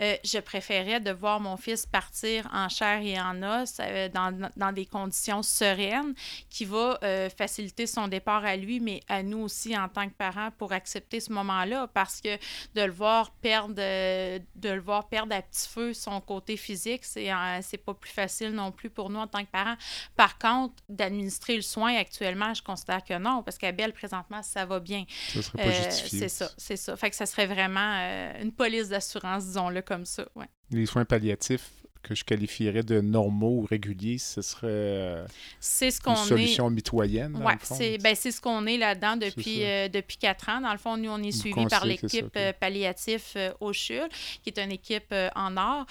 euh, 0.00 0.16
je 0.24 0.38
préférais 0.38 1.00
de 1.00 1.10
voir 1.10 1.40
mon 1.40 1.56
fils 1.56 1.84
partir 1.86 2.48
en 2.52 2.68
chair 2.68 3.02
et 3.02 3.20
en 3.20 3.42
os 3.42 3.59
euh, 3.80 4.08
dans, 4.08 4.50
dans 4.56 4.72
des 4.72 4.86
conditions 4.86 5.42
sereines 5.42 6.14
qui 6.48 6.64
va 6.64 6.98
euh, 7.02 7.28
faciliter 7.30 7.86
son 7.86 8.08
départ 8.08 8.44
à 8.44 8.56
lui, 8.56 8.80
mais 8.80 9.00
à 9.08 9.22
nous 9.22 9.38
aussi 9.38 9.76
en 9.76 9.88
tant 9.88 10.08
que 10.08 10.14
parents 10.14 10.50
pour 10.58 10.72
accepter 10.72 11.20
ce 11.20 11.32
moment-là 11.32 11.88
parce 11.92 12.20
que 12.20 12.36
de 12.74 12.82
le 12.82 12.92
voir 12.92 13.30
perdre, 13.30 13.74
euh, 13.78 14.38
de 14.56 14.68
le 14.70 14.80
voir 14.80 15.08
perdre 15.08 15.34
à 15.34 15.42
petit 15.42 15.68
feu 15.68 15.94
son 15.94 16.20
côté 16.20 16.56
physique, 16.56 17.04
c'est 17.04 17.30
c'est 17.62 17.78
pas 17.78 17.94
plus 17.94 18.10
facile 18.10 18.50
non 18.50 18.72
plus 18.72 18.90
pour 18.90 19.10
nous 19.10 19.20
en 19.20 19.26
tant 19.26 19.44
que 19.44 19.50
parents. 19.50 19.76
Par 20.16 20.38
contre, 20.38 20.74
d'administrer 20.88 21.56
le 21.56 21.62
soin 21.62 21.94
actuellement, 21.96 22.54
je 22.54 22.62
considère 22.62 23.04
que 23.04 23.18
non 23.18 23.42
parce 23.42 23.58
qu'Abel, 23.58 23.92
présentement, 23.92 24.42
ça 24.42 24.64
va 24.66 24.80
bien. 24.80 25.04
Ce 25.32 25.42
serait 25.42 25.58
pas 25.58 25.70
justifié. 25.70 26.18
c'est 26.20 26.28
ça, 26.28 26.50
c'est 26.56 26.76
ça. 26.76 26.96
Fait 26.96 27.10
que 27.10 27.16
ça 27.16 27.26
serait 27.26 27.46
vraiment 27.46 27.98
une 28.40 28.52
police 28.52 28.88
d'assurance, 28.88 29.46
disons-le 29.46 29.82
comme 29.82 30.04
ça. 30.04 30.26
Ouais. 30.34 30.46
Les 30.70 30.86
soins 30.86 31.04
palliatifs 31.04 31.70
que 32.02 32.14
je 32.14 32.24
qualifierais 32.24 32.82
de 32.82 33.00
normaux 33.00 33.60
ou 33.60 33.66
réguliers, 33.66 34.18
ce 34.18 34.42
serait 34.42 34.66
euh, 34.70 35.26
C'est 35.60 35.90
ce 35.90 35.98
une 35.98 36.02
est. 36.04 36.28
solution 36.28 36.70
mitoyenne. 36.70 37.34
fond. 37.66 37.74
c'est 37.74 37.98
ben, 37.98 38.14
ce 38.32 38.40
qu'on 38.40 38.66
est 38.66 38.78
là-dedans 38.78 39.16
depuis, 39.16 39.64
euh, 39.64 39.88
depuis 39.88 40.16
quatre 40.16 40.48
ans. 40.48 40.60
Dans 40.60 40.72
le 40.72 40.78
fond, 40.78 40.96
nous, 40.96 41.10
on 41.10 41.18
est 41.22 41.30
Vous 41.30 41.38
suivis 41.40 41.66
par 41.66 41.84
l'équipe 41.84 42.26
ok. 42.26 42.36
euh, 42.36 42.52
palliatif 42.58 43.34
euh, 43.36 43.52
au 43.60 43.72
CHUL, 43.72 44.08
qui 44.42 44.50
est 44.50 44.58
une 44.58 44.72
équipe 44.72 45.14
en 45.36 45.56
or, 45.56 45.86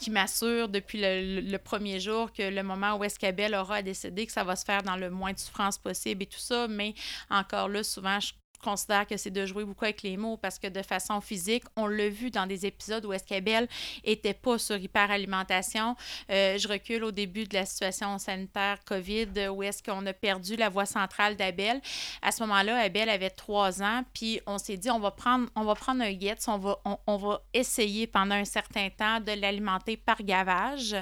qui 0.00 0.10
m'assure 0.10 0.68
depuis 0.68 1.00
le, 1.00 1.40
le- 1.40 1.58
premier 1.58 2.00
jour 2.00 2.32
que 2.32 2.42
le 2.42 2.62
moment 2.62 2.96
où 2.96 3.04
est-ce 3.04 3.18
qu'Abel 3.18 3.54
aura 3.54 3.76
à 3.76 3.82
décéder, 3.82 4.26
que 4.26 4.32
ça 4.32 4.44
va 4.44 4.56
se 4.56 4.64
faire 4.64 4.82
dans 4.82 4.96
le 4.96 5.10
moins 5.10 5.32
de 5.32 5.38
souffrance 5.38 5.78
possible 5.78 6.22
et 6.22 6.26
tout 6.26 6.38
ça. 6.38 6.66
Mais 6.68 6.94
encore 7.30 7.68
là, 7.68 7.82
souvent, 7.82 8.20
je 8.20 8.32
considère 8.64 9.06
que 9.06 9.16
c'est 9.16 9.30
de 9.30 9.44
jouer 9.44 9.64
beaucoup 9.64 9.84
avec 9.84 10.02
les 10.02 10.16
mots 10.16 10.36
parce 10.36 10.58
que 10.58 10.66
de 10.66 10.82
façon 10.82 11.20
physique, 11.20 11.64
on 11.76 11.86
l'a 11.86 12.08
vu 12.08 12.30
dans 12.30 12.46
des 12.46 12.64
épisodes 12.64 13.04
où 13.04 13.12
est-ce 13.12 13.24
qu'Abel 13.24 13.68
était 14.02 14.34
pas 14.34 14.58
sur 14.58 14.76
hyperalimentation. 14.76 15.96
Euh, 16.30 16.56
je 16.58 16.66
recule 16.66 17.04
au 17.04 17.12
début 17.12 17.44
de 17.44 17.54
la 17.54 17.66
situation 17.66 18.18
sanitaire 18.18 18.78
COVID 18.84 19.48
où 19.48 19.62
est-ce 19.62 19.82
qu'on 19.82 20.04
a 20.06 20.12
perdu 20.12 20.56
la 20.56 20.68
voie 20.68 20.86
centrale 20.86 21.36
d'Abel. 21.36 21.80
À 22.22 22.32
ce 22.32 22.42
moment-là, 22.42 22.78
Abel 22.78 23.08
avait 23.08 23.30
trois 23.30 23.82
ans, 23.82 24.02
puis 24.14 24.40
on 24.46 24.58
s'est 24.58 24.76
dit 24.76 24.90
on 24.90 24.98
va 24.98 25.10
prendre, 25.10 25.48
on 25.54 25.64
va 25.64 25.74
prendre 25.74 26.02
un 26.02 26.18
Getz, 26.18 26.48
on 26.48 26.58
va, 26.58 26.78
on, 27.06 27.16
va 27.16 27.42
essayer 27.52 28.06
pendant 28.06 28.34
un 28.34 28.44
certain 28.44 28.88
temps 28.88 29.20
de 29.20 29.32
l'alimenter 29.32 29.96
par 29.96 30.22
gavage. 30.22 30.96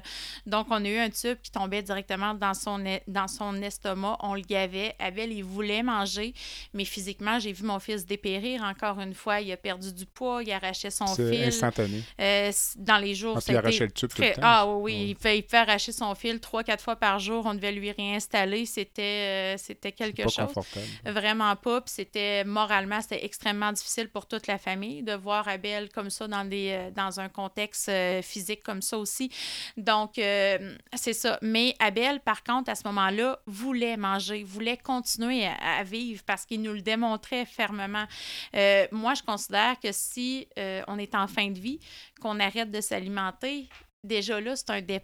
Donc, 0.46 0.66
on 0.70 0.84
a 0.84 0.88
eu 0.88 0.98
un 0.98 1.10
tube 1.10 1.38
qui 1.42 1.50
tombait 1.50 1.82
directement 1.82 2.34
dans 2.34 2.54
son, 2.54 2.82
dans 3.06 3.28
son 3.28 3.60
estomac. 3.62 4.16
On 4.20 4.34
le 4.34 4.42
gavait. 4.42 4.94
Abel, 4.98 5.32
il 5.32 5.44
voulait 5.44 5.82
manger, 5.82 6.34
mais 6.74 6.84
physiquement, 6.84 7.38
j'ai 7.38 7.51
vu 7.52 7.64
mon 7.64 7.78
fils 7.78 8.06
dépérir 8.06 8.62
encore 8.62 8.98
une 9.00 9.14
fois. 9.14 9.40
Il 9.40 9.50
a 9.52 9.56
perdu 9.56 9.92
du 9.92 10.06
poids, 10.06 10.42
il 10.42 10.50
arrachait 10.52 10.90
son 10.90 11.06
fil. 11.06 11.42
instantané. 11.44 12.02
Euh, 12.20 12.50
dans 12.76 12.98
les 12.98 13.14
jours, 13.14 13.34
Ah, 13.36 13.40
ça 13.40 13.52
il 13.52 13.56
arrachait 13.56 13.84
le 13.86 13.92
tube 13.92 14.10
tout 14.14 14.22
le 14.22 14.32
temps. 14.32 14.40
Ah 14.42 14.66
oui, 14.66 15.10
il, 15.10 15.16
fait, 15.16 15.38
il 15.38 15.44
fait 15.44 15.58
arracher 15.58 15.92
son 15.92 16.14
fil 16.14 16.40
trois, 16.40 16.62
quatre 16.64 16.82
fois 16.82 16.96
par 16.96 17.18
jour. 17.18 17.44
On 17.46 17.54
devait 17.54 17.72
lui 17.72 17.90
réinstaller. 17.92 18.66
C'était 18.66 19.02
euh, 19.02 19.56
c'était 19.58 19.92
quelque 19.92 20.22
pas 20.22 20.28
chose. 20.28 20.46
confortable. 20.54 20.86
Vraiment 21.06 21.54
pas. 21.56 21.80
Puis 21.80 21.92
c'était 21.94 22.44
moralement, 22.44 23.00
c'était 23.00 23.24
extrêmement 23.24 23.72
difficile 23.72 24.08
pour 24.08 24.26
toute 24.26 24.46
la 24.46 24.58
famille 24.58 25.02
de 25.02 25.14
voir 25.14 25.48
Abel 25.48 25.88
comme 25.90 26.10
ça 26.10 26.26
dans, 26.28 26.44
des, 26.44 26.70
euh, 26.72 26.90
dans 26.90 27.20
un 27.20 27.28
contexte 27.28 27.90
physique 28.22 28.62
comme 28.62 28.82
ça 28.82 28.98
aussi. 28.98 29.30
Donc, 29.76 30.18
euh, 30.18 30.76
c'est 30.94 31.12
ça. 31.12 31.38
Mais 31.42 31.74
Abel, 31.78 32.20
par 32.20 32.42
contre, 32.44 32.70
à 32.70 32.74
ce 32.74 32.82
moment-là, 32.86 33.38
voulait 33.46 33.96
manger, 33.96 34.42
voulait 34.44 34.76
continuer 34.76 35.46
à, 35.46 35.78
à 35.78 35.82
vivre 35.82 36.22
parce 36.26 36.44
qu'il 36.46 36.62
nous 36.62 36.72
le 36.72 36.82
démontrait 36.82 37.41
fermement. 37.44 38.06
Euh, 38.54 38.86
moi, 38.92 39.14
je 39.14 39.22
considère 39.22 39.78
que 39.80 39.92
si 39.92 40.48
euh, 40.58 40.82
on 40.88 40.98
est 40.98 41.14
en 41.14 41.26
fin 41.26 41.50
de 41.50 41.58
vie, 41.58 41.80
qu'on 42.20 42.38
arrête 42.40 42.70
de 42.70 42.80
s'alimenter, 42.80 43.68
déjà 44.04 44.40
là, 44.40 44.56
c'est 44.56 44.70
un, 44.70 44.80
dé- 44.80 45.00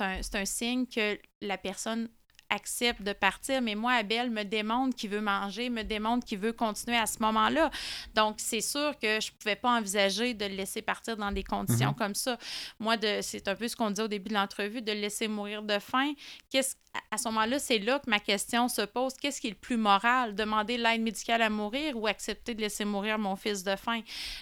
un- 0.00 0.20
un 0.34 0.44
signe 0.44 0.86
que 0.86 1.18
la 1.40 1.58
personne 1.58 2.08
accepte 2.50 3.02
de 3.02 3.12
partir, 3.12 3.62
mais 3.62 3.74
moi, 3.74 3.92
Abel 3.92 4.30
me 4.30 4.42
démontre 4.42 4.96
qu'il 4.96 5.10
veut 5.10 5.20
manger, 5.20 5.70
me 5.70 5.82
démontre 5.82 6.26
qu'il 6.26 6.38
veut 6.38 6.52
continuer 6.52 6.96
à 6.96 7.06
ce 7.06 7.18
moment-là. 7.20 7.70
Donc, 8.14 8.36
c'est 8.38 8.60
sûr 8.60 8.98
que 8.98 9.20
je 9.20 9.30
ne 9.30 9.36
pouvais 9.38 9.56
pas 9.56 9.70
envisager 9.78 10.34
de 10.34 10.44
le 10.46 10.54
laisser 10.54 10.82
partir 10.82 11.16
dans 11.16 11.32
des 11.32 11.44
conditions 11.44 11.90
Mhm. 11.90 11.94
comme 11.96 12.14
ça. 12.14 12.38
Moi, 12.78 12.96
de, 12.96 13.20
c'est 13.22 13.46
un 13.48 13.54
peu 13.54 13.68
ce 13.68 13.76
qu'on 13.76 13.90
disait 13.90 14.02
au 14.02 14.08
début 14.08 14.28
de 14.30 14.34
l'entrevue, 14.34 14.82
de 14.82 14.92
le 14.92 15.00
laisser 15.00 15.28
mourir 15.28 15.62
de 15.62 15.78
faim. 15.78 16.12
Qu'est-ce, 16.50 16.76
à- 16.92 17.14
à 17.14 17.18
ce 17.18 17.28
moment-là, 17.28 17.58
c'est 17.60 17.78
là 17.78 18.00
que 18.00 18.10
ma 18.10 18.18
question 18.18 18.68
se 18.68 18.82
pose. 18.82 19.14
Qu'est-ce 19.14 19.40
qui 19.40 19.46
est 19.46 19.50
le 19.50 19.56
plus 19.56 19.76
moral? 19.76 20.34
Demander 20.34 20.76
l'aide 20.76 21.00
médicale 21.02 21.40
à 21.42 21.48
mourir 21.48 21.96
ou 21.96 22.08
accepter 22.08 22.52
de 22.54 22.60
laisser 22.60 22.84
mourir 22.84 23.16
mon 23.16 23.36
fils 23.36 23.62
de 23.62 23.76
faim? 23.76 24.00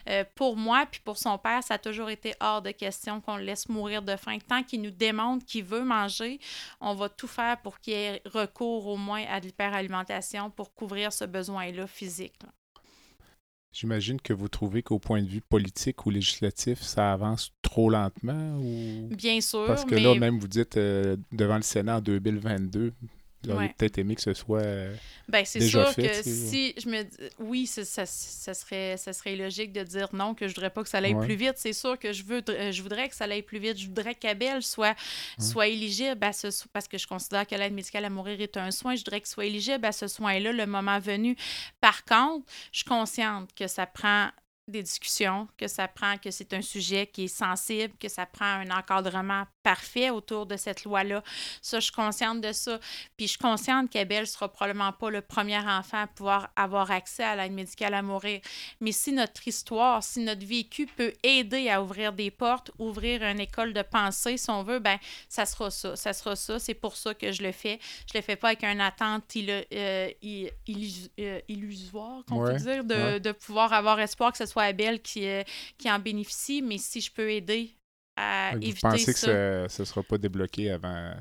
Euh, 0.09 0.25
pour 0.35 0.57
moi, 0.57 0.87
puis 0.91 1.01
pour 1.05 1.19
son 1.19 1.37
père, 1.37 1.63
ça 1.63 1.75
a 1.75 1.79
toujours 1.79 2.09
été 2.09 2.35
hors 2.41 2.63
de 2.63 2.71
question 2.71 3.21
qu'on 3.21 3.37
le 3.37 3.43
laisse 3.45 3.69
mourir 3.69 4.01
de 4.01 4.17
faim. 4.17 4.39
Tant 4.49 4.63
qu'il 4.63 4.81
nous 4.81 4.91
démontre 4.91 5.45
qu'il 5.45 5.63
veut 5.65 5.85
manger, 5.85 6.41
on 6.81 6.95
va 6.95 7.11
tout 7.11 7.27
faire 7.29 7.59
pour 7.61 7.81
qu'il 7.81 7.93
ait 7.99 8.23
recours 8.25 8.87
au 8.87 8.97
moins 8.97 9.25
à 9.29 9.41
de 9.41 9.47
l'hyperalimentation 9.47 10.51
pour 10.51 10.75
couvrir 10.75 11.13
ce 11.13 11.25
besoin-là 11.25 11.87
physique. 11.87 12.35
là. 12.43 12.51
J'imagine 13.73 14.21
que 14.21 14.33
vous 14.33 14.49
trouvez 14.49 14.83
qu'au 14.83 14.99
point 14.99 15.23
de 15.23 15.29
vue 15.29 15.43
politique 15.43 16.07
ou 16.07 16.11
législatif, 16.11 16.81
ça 16.81 17.13
avance 17.13 17.53
trop 17.63 17.91
lentement 17.91 18.57
ou... 18.59 19.09
Bien 19.15 19.41
sûr, 19.41 19.67
Parce 19.67 19.85
que 19.85 19.95
mais 19.95 20.01
là, 20.01 20.15
même 20.15 20.39
vous 20.39 20.49
dites 20.49 20.79
euh, 20.79 21.17
devant 21.33 21.57
le 21.57 21.63
Sénat 21.63 21.99
en 21.99 22.01
2022, 22.01 22.95
auriez 23.47 23.69
Ouais. 23.69 23.75
peut-être 23.77 23.99
aimé 23.99 24.15
que 24.15 24.21
ce 24.23 24.35
soit... 24.35 24.61
euh, 24.61 24.95
ben, 25.29 25.45
c'est 25.45 25.59
déjà 25.61 25.85
sûr 25.87 25.95
fait, 25.95 26.09
que 26.09 26.23
si 26.23 26.75
je 26.83 26.89
me 26.89 27.03
dis 27.05 27.17
oui, 27.39 27.67
ça, 27.67 27.85
ça, 27.85 28.05
ça 28.07 28.55
serait, 28.55 28.97
ça 28.97 29.13
serait 29.13 29.37
logique 29.37 29.73
de 29.73 29.83
dire 29.85 30.09
non, 30.13 30.35
que 30.35 30.49
je 30.49 30.55
voudrais 30.55 30.71
pas 30.71 30.83
que 30.83 30.89
ça 30.89 30.99
aille 30.99 31.15
Ouais. 31.15 31.25
plus 31.27 31.37
vite. 31.37 31.55
C'est 31.57 31.73
sûr 31.73 31.99
que 31.99 32.13
je 32.13 32.25
veux 32.25 32.43
euh, 32.49 32.73
je 32.73 32.83
voudrais 32.83 33.09
que 33.09 33.15
ça 33.15 33.25
aille 33.25 33.43
plus 33.43 33.59
vite. 33.59 33.79
Je 33.79 33.87
voudrais 33.87 34.15
qu'Abel 34.15 34.63
soit, 34.63 34.97
soit 35.39 35.69
éligible 35.69 36.19
à 36.25 36.33
ce 36.33 36.49
parce 36.73 36.89
que 36.89 36.99
je 36.99 37.07
considère 37.07 37.47
que 37.47 37.55
l'aide 37.55 37.73
médicale 37.75 38.05
à 38.05 38.11
mourir 38.11 38.41
est 38.41 38.57
un 38.57 38.71
soin. 38.71 38.95
Je 38.95 39.01
voudrais 39.01 39.21
qu'il 39.21 39.29
soit 39.29 39.47
éligible 39.47 39.85
à 39.85 39.93
ce 39.93 40.09
soin-là 40.09 40.53
le 40.53 40.67
moment 40.67 40.99
venu. 40.99 41.37
Par 41.81 42.05
contre, 42.05 42.47
je 42.73 42.79
suis 42.79 42.85
consciente 42.89 43.51
que 43.55 43.67
ça 43.67 43.87
prend 43.87 44.31
des 44.67 44.83
discussions, 44.83 45.49
que 45.57 45.67
ça 45.67 45.89
prend, 45.89 46.19
que 46.19 46.31
c'est 46.31 46.53
un 46.53 46.61
sujet 46.61 47.07
qui 47.07 47.25
est 47.25 47.29
sensible, 47.29 47.95
que 47.99 48.09
ça 48.09 48.27
prend 48.27 48.45
un 48.45 48.71
encadrement 48.71 49.45
parfait 49.69 50.09
autour 50.09 50.47
de 50.47 50.57
cette 50.57 50.85
loi-là. 50.85 51.23
Ça, 51.61 51.79
je 51.79 51.85
suis 51.85 51.93
consciente 51.93 52.41
de 52.41 52.53
ça. 52.53 52.79
Puis 53.19 53.27
je 53.27 53.33
suis 53.33 53.39
consciente 53.39 53.91
qu'Abel 53.91 54.27
sera 54.27 54.49
probablement 54.49 54.93
pas 54.95 55.11
le 55.11 55.21
premier 55.21 55.59
enfant 55.59 56.05
à 56.05 56.07
pouvoir 56.07 56.49
avoir 56.57 56.91
accès 56.91 57.23
à 57.23 57.37
l'aide 57.37 57.53
médicale 57.53 57.93
à 57.93 58.01
mourir. 58.01 58.41
Mais 58.81 58.93
si 58.93 59.13
notre 59.13 59.47
histoire, 59.47 60.03
si 60.03 60.21
notre 60.21 60.47
vécu 60.47 60.87
peut 60.87 61.13
aider 61.23 61.69
à 61.69 61.83
ouvrir 61.83 62.15
des 62.15 62.31
portes, 62.31 62.71
ouvrir 62.79 63.23
une 63.23 63.41
école 63.41 63.75
de 63.75 63.83
pensée, 63.83 64.39
si 64.39 64.49
on 64.49 64.63
veut, 64.63 64.79
ben 64.79 64.97
ça 65.29 65.45
sera 65.45 65.71
ça. 65.71 65.97
Ça 65.97 66.15
sera 66.15 66.35
ça. 66.35 66.59
C'est 66.59 66.73
pour 66.73 66.97
ça 66.97 67.13
que 67.13 67.31
je 67.31 67.43
le 67.43 67.53
fais. 67.53 67.79
Je 68.11 68.17
le 68.17 68.23
fais 68.23 68.37
pas 68.37 68.49
avec 68.49 68.65
une 68.65 68.81
attente 68.81 69.25
euh, 69.37 70.11
euh, 70.25 71.41
illusoire, 71.47 72.25
qu'on 72.27 72.43
peut 72.43 72.55
dire, 72.55 72.85
de, 72.85 73.19
de, 73.19 73.33
pouvoir 73.33 73.75
avoir 73.75 74.01
espoir 74.01 74.33
que 74.33 74.39
ce 74.39 74.47
soit 74.47 74.63
Abel 74.63 75.03
qui, 75.03 75.27
euh, 75.27 75.43
qui 75.77 75.91
en 75.91 75.99
bénéficie, 75.99 76.63
mais 76.63 76.79
si 76.79 77.03
je 77.03 77.13
peux 77.13 77.31
aider 77.31 77.75
à 78.19 78.55
éviter 78.57 78.73
Vous 78.83 78.91
pensez 78.91 79.13
que 79.13 79.19
ça. 79.19 79.83
ne 79.83 79.85
sera 79.85 80.03
pas 80.03 80.19
débloqué 80.19 80.71
avant? 80.71 81.15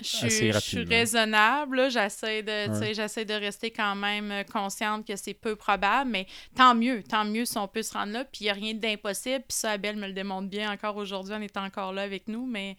Je, 0.00 0.26
je 0.26 0.58
suis 0.58 0.84
raisonnable, 0.84 1.90
j'essaie 1.90 2.42
de, 2.42 2.92
j'essaie 2.94 3.26
de 3.26 3.34
rester 3.34 3.70
quand 3.70 3.94
même 3.94 4.32
consciente 4.50 5.06
que 5.06 5.16
c'est 5.16 5.34
peu 5.34 5.54
probable, 5.54 6.10
mais 6.10 6.26
tant 6.56 6.74
mieux, 6.74 7.02
tant 7.02 7.26
mieux 7.26 7.44
si 7.44 7.58
on 7.58 7.68
peut 7.68 7.82
se 7.82 7.92
rendre 7.92 8.12
là, 8.12 8.24
puis 8.24 8.40
il 8.40 8.44
n'y 8.44 8.50
a 8.50 8.54
rien 8.54 8.72
d'impossible, 8.72 9.44
puis 9.46 9.56
ça, 9.56 9.72
Abel 9.72 9.96
me 9.96 10.06
le 10.06 10.14
démontre 10.14 10.48
bien 10.48 10.72
encore 10.72 10.96
aujourd'hui 10.96 11.34
en 11.34 11.42
étant 11.42 11.62
encore 11.62 11.92
là 11.92 12.02
avec 12.02 12.26
nous, 12.26 12.46
mais 12.46 12.78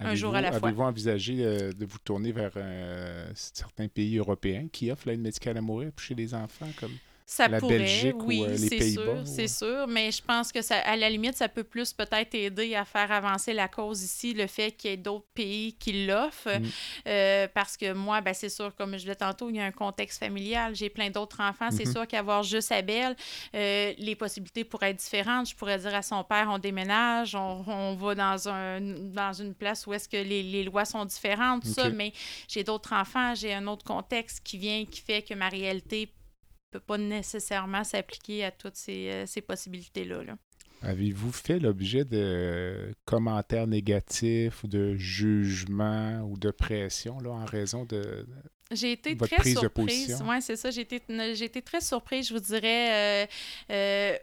un 0.00 0.14
jour 0.14 0.34
à 0.34 0.42
la 0.42 0.52
fois. 0.52 0.68
Avez-vous 0.68 0.82
envisagé 0.82 1.44
euh, 1.44 1.72
de 1.72 1.86
vous 1.86 1.98
tourner 1.98 2.32
vers 2.32 2.52
euh, 2.56 3.30
certains 3.34 3.88
pays 3.88 4.18
européens 4.18 4.66
qui 4.70 4.90
offrent 4.90 5.08
l'aide 5.08 5.20
médicale 5.20 5.56
à 5.56 5.62
mourir 5.62 5.92
chez 5.98 6.14
les 6.14 6.34
enfants, 6.34 6.68
comme? 6.78 6.92
Ça 7.26 7.48
pourrait, 7.48 8.12
oui, 8.26 8.44
euh, 8.46 8.54
c'est 8.54 8.90
sûr, 8.90 9.22
c'est 9.24 9.48
sûr, 9.48 9.86
mais 9.88 10.12
je 10.12 10.22
pense 10.22 10.52
que 10.52 10.60
ça, 10.60 10.76
à 10.80 10.94
la 10.94 11.08
limite, 11.08 11.34
ça 11.38 11.48
peut 11.48 11.64
plus 11.64 11.94
peut-être 11.94 12.34
aider 12.34 12.74
à 12.74 12.84
faire 12.84 13.10
avancer 13.10 13.54
la 13.54 13.66
cause 13.66 14.02
ici, 14.02 14.34
le 14.34 14.46
fait 14.46 14.72
qu'il 14.72 14.90
y 14.90 14.92
ait 14.94 14.98
d'autres 14.98 15.26
pays 15.32 15.72
qui 15.72 16.04
l'offrent, 16.04 16.60
mm. 16.60 16.66
euh, 17.08 17.48
parce 17.54 17.78
que 17.78 17.94
moi, 17.94 18.20
ben, 18.20 18.34
c'est 18.34 18.50
sûr, 18.50 18.74
comme 18.76 18.92
je 18.92 18.98
disais 18.98 19.14
tantôt, 19.14 19.48
il 19.48 19.56
y 19.56 19.60
a 19.60 19.64
un 19.64 19.72
contexte 19.72 20.20
familial, 20.20 20.76
j'ai 20.76 20.90
plein 20.90 21.08
d'autres 21.08 21.40
enfants, 21.40 21.70
c'est 21.70 21.84
mm-hmm. 21.84 21.92
sûr 21.92 22.06
qu'avoir 22.06 22.42
juste 22.42 22.70
Abel, 22.70 23.16
euh, 23.54 23.94
les 23.96 24.16
possibilités 24.16 24.64
pourraient 24.64 24.90
être 24.90 24.98
différentes. 24.98 25.48
Je 25.48 25.56
pourrais 25.56 25.78
dire 25.78 25.94
à 25.94 26.02
son 26.02 26.24
père, 26.24 26.48
on 26.50 26.58
déménage, 26.58 27.34
on, 27.34 27.64
on 27.66 27.94
va 27.94 28.14
dans, 28.14 28.48
un, 28.50 28.80
dans 28.82 29.32
une 29.32 29.54
place 29.54 29.86
où 29.86 29.94
est-ce 29.94 30.10
que 30.10 30.18
les, 30.18 30.42
les, 30.42 30.64
lois 30.64 30.84
sont 30.84 31.06
différentes, 31.06 31.64
ça, 31.64 31.88
mais 31.88 32.12
j'ai 32.48 32.64
d'autres 32.64 32.92
enfants, 32.92 33.34
j'ai 33.34 33.54
un 33.54 33.66
autre 33.66 33.84
contexte 33.84 34.42
qui 34.44 34.58
vient, 34.58 34.84
qui 34.84 35.00
fait 35.00 35.22
que 35.22 35.32
ma 35.32 35.48
réalité 35.48 36.10
peut 36.74 36.80
pas 36.80 36.98
nécessairement 36.98 37.84
s'appliquer 37.84 38.44
à 38.44 38.50
toutes 38.50 38.76
ces, 38.76 39.08
euh, 39.08 39.26
ces 39.26 39.40
possibilités-là. 39.40 40.24
Là. 40.24 40.36
Avez-vous 40.82 41.32
fait 41.32 41.58
l'objet 41.60 42.04
de 42.04 42.92
commentaires 43.04 43.66
négatifs 43.66 44.64
ou 44.64 44.68
de 44.68 44.96
jugements 44.96 46.20
ou 46.22 46.36
de 46.36 46.50
pression 46.50 47.20
là, 47.20 47.30
en 47.30 47.44
raison 47.44 47.84
de, 47.84 48.26
j'ai 48.70 48.92
été 48.92 49.16
très 49.16 49.50
surprise. 49.50 50.22
Oui, 50.26 50.36
c'est 50.40 50.56
ça. 50.56 50.70
J'ai 50.70 50.80
été, 50.80 50.96
été, 50.96 51.62
très 51.62 51.80
surprise, 51.80 52.28
je 52.28 52.34
vous 52.34 52.40
dirais. 52.40 53.24
Euh, 53.24 53.26
euh, 53.70 54.16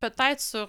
peut-être 0.00 0.40
sur, 0.40 0.66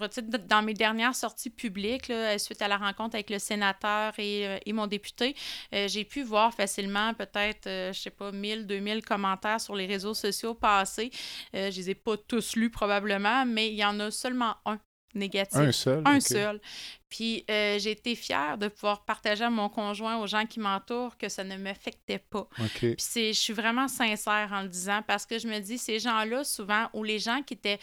dans 0.47 0.61
mes 0.61 0.73
dernières 0.73 1.15
sorties 1.15 1.49
publiques, 1.49 2.09
là, 2.09 2.37
suite 2.37 2.61
à 2.61 2.67
la 2.67 2.77
rencontre 2.77 3.15
avec 3.15 3.29
le 3.29 3.39
sénateur 3.39 4.13
et, 4.17 4.47
euh, 4.47 4.57
et 4.65 4.73
mon 4.73 4.87
député, 4.87 5.35
euh, 5.73 5.87
j'ai 5.87 6.03
pu 6.03 6.21
voir 6.21 6.53
facilement 6.53 7.13
peut-être, 7.13 7.67
euh, 7.67 7.93
je 7.93 7.99
sais 7.99 8.09
pas, 8.09 8.31
1000, 8.31 8.67
2000 8.67 9.03
commentaires 9.03 9.61
sur 9.61 9.75
les 9.75 9.85
réseaux 9.85 10.13
sociaux 10.13 10.53
passés. 10.53 11.11
je 11.53 11.75
les 11.75 11.89
ai 11.91 11.95
pas 11.95 12.17
tous 12.17 12.55
lus 12.55 12.69
probablement, 12.69 13.45
mais 13.45 13.69
il 13.69 13.75
y 13.75 13.85
en 13.85 13.99
a 13.99 14.11
seulement 14.11 14.55
un 14.65 14.77
négatif. 15.13 15.57
Un 15.57 15.71
seul? 15.71 16.03
Un 16.05 16.19
seul. 16.19 16.61
Puis 17.09 17.45
j'ai 17.47 17.91
été 17.91 18.15
fière 18.15 18.57
de 18.57 18.67
pouvoir 18.67 19.03
partager 19.05 19.43
à 19.43 19.49
mon 19.49 19.69
conjoint, 19.69 20.17
aux 20.17 20.27
gens 20.27 20.45
qui 20.45 20.59
m'entourent, 20.59 21.17
que 21.17 21.29
ça 21.29 21.43
ne 21.43 21.57
m'affectait 21.57 22.19
pas. 22.19 22.47
Puis 22.79 22.95
je 22.97 23.31
suis 23.33 23.53
vraiment 23.53 23.87
sincère 23.87 24.49
en 24.53 24.61
le 24.61 24.69
disant 24.69 25.01
parce 25.05 25.25
que 25.25 25.39
je 25.39 25.47
me 25.47 25.59
dis, 25.59 25.77
ces 25.77 25.99
gens-là, 25.99 26.43
souvent, 26.43 26.89
ou 26.93 27.03
les 27.03 27.19
gens 27.19 27.41
qui 27.43 27.53
étaient 27.53 27.79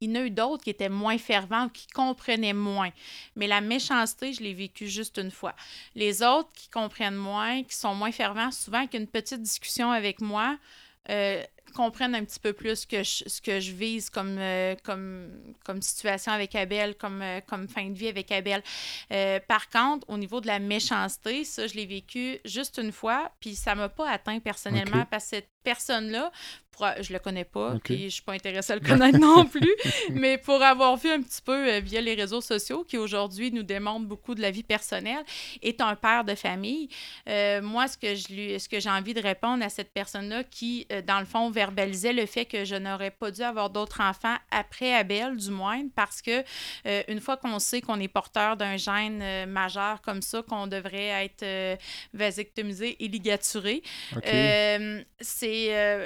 il 0.00 0.10
y 0.10 0.12
en 0.12 0.20
a 0.20 0.24
eu 0.24 0.30
d'autres 0.30 0.64
qui 0.64 0.70
étaient 0.70 0.88
moins 0.88 1.18
fervents, 1.18 1.68
qui 1.68 1.86
comprenaient 1.86 2.52
moins. 2.52 2.90
Mais 3.36 3.46
la 3.46 3.60
méchanceté, 3.60 4.32
je 4.32 4.42
l'ai 4.42 4.54
vécue 4.54 4.88
juste 4.88 5.18
une 5.18 5.30
fois. 5.30 5.54
Les 5.94 6.22
autres 6.22 6.50
qui 6.54 6.68
comprennent 6.68 7.14
moins, 7.14 7.62
qui 7.62 7.76
sont 7.76 7.94
moins 7.94 8.12
fervents, 8.12 8.50
souvent 8.50 8.86
qu'une 8.86 9.06
petite 9.06 9.42
discussion 9.42 9.92
avec 9.92 10.20
moi, 10.20 10.58
euh, 11.10 11.42
comprennent 11.74 12.14
un 12.14 12.24
petit 12.24 12.38
peu 12.38 12.52
plus 12.52 12.84
que 12.84 13.02
ce 13.02 13.40
que 13.40 13.58
je 13.58 13.72
vise 13.72 14.10
comme, 14.10 14.36
euh, 14.38 14.76
comme, 14.82 15.30
comme 15.64 15.80
situation 15.80 16.30
avec 16.30 16.54
Abel, 16.54 16.94
comme, 16.96 17.22
euh, 17.22 17.40
comme 17.46 17.66
fin 17.66 17.88
de 17.88 17.94
vie 17.94 18.08
avec 18.08 18.30
Abel. 18.30 18.62
par 19.48 19.70
contre, 19.70 20.08
au 20.10 20.18
niveau 20.18 20.40
de 20.40 20.48
la 20.48 20.58
méchanceté, 20.58 21.44
ça, 21.44 21.66
je 21.66 21.74
l'ai 21.74 21.86
vécu 21.86 22.40
juste 22.44 22.78
une 22.78 22.92
fois, 22.92 23.32
puis 23.40 23.54
ça 23.54 23.74
m'a 23.74 23.88
pas 23.88 24.10
atteint 24.10 24.38
personnellement 24.40 25.06
parce 25.10 25.30
que 25.30 25.36
personne-là, 25.62 26.30
je 27.00 27.12
le 27.12 27.18
connais 27.18 27.44
pas, 27.44 27.76
puis 27.82 28.04
je 28.04 28.14
suis 28.14 28.22
pas 28.22 28.32
intéressée 28.32 28.72
à 28.72 28.76
le 28.76 28.86
connaître 28.86 29.18
non 29.18 29.44
plus, 29.52 29.74
mais 30.10 30.38
pour 30.38 30.62
avoir 30.62 30.96
vu 30.96 31.10
un 31.10 31.22
petit 31.22 31.42
peu 31.42 31.68
euh, 31.68 31.80
via 31.80 32.00
les 32.00 32.14
réseaux 32.14 32.40
sociaux, 32.40 32.84
qui 32.84 32.98
aujourd'hui 32.98 33.52
nous 33.52 33.62
démontrent 33.62 34.06
beaucoup 34.06 34.34
de 34.34 34.40
la 34.40 34.50
vie 34.50 34.62
personnelle, 34.62 35.24
est 35.62 35.80
un 35.80 35.94
père 35.94 36.24
de 36.24 36.34
famille, 36.34 36.88
euh, 37.28 37.60
moi, 37.62 37.88
ce 37.88 37.96
que, 37.96 38.14
je 38.14 38.28
lui, 38.28 38.60
ce 38.60 38.68
que 38.68 38.80
j'ai 38.80 38.90
envie 38.90 39.14
de 39.14 39.20
répondre 39.20 39.64
à 39.64 39.68
cette 39.68 39.92
personne-là 39.92 40.44
qui, 40.44 40.86
euh, 40.92 41.02
dans 41.02 41.20
le 41.20 41.26
fond, 41.26 41.50
verbalisait 41.50 42.12
le 42.12 42.26
fait 42.26 42.46
que 42.46 42.64
je 42.64 42.74
n'aurais 42.74 43.10
pas 43.10 43.30
dû 43.30 43.42
avoir 43.42 43.70
d'autres 43.70 44.00
enfants 44.00 44.36
après 44.50 44.94
Abel, 44.94 45.36
du 45.36 45.50
moins, 45.50 45.82
parce 45.94 46.22
que 46.22 46.42
une 47.08 47.20
fois 47.20 47.36
qu'on 47.36 47.58
sait 47.58 47.80
qu'on 47.80 48.00
est 48.00 48.08
porteur 48.08 48.56
d'un 48.56 48.76
gène 48.76 49.46
majeur 49.46 50.00
comme 50.02 50.22
ça, 50.22 50.42
qu'on 50.42 50.66
devrait 50.66 51.24
être 51.24 51.78
vasectomisé 52.12 52.96
et 53.02 53.08
ligaturé, 53.08 53.82
c'est, 54.22 55.06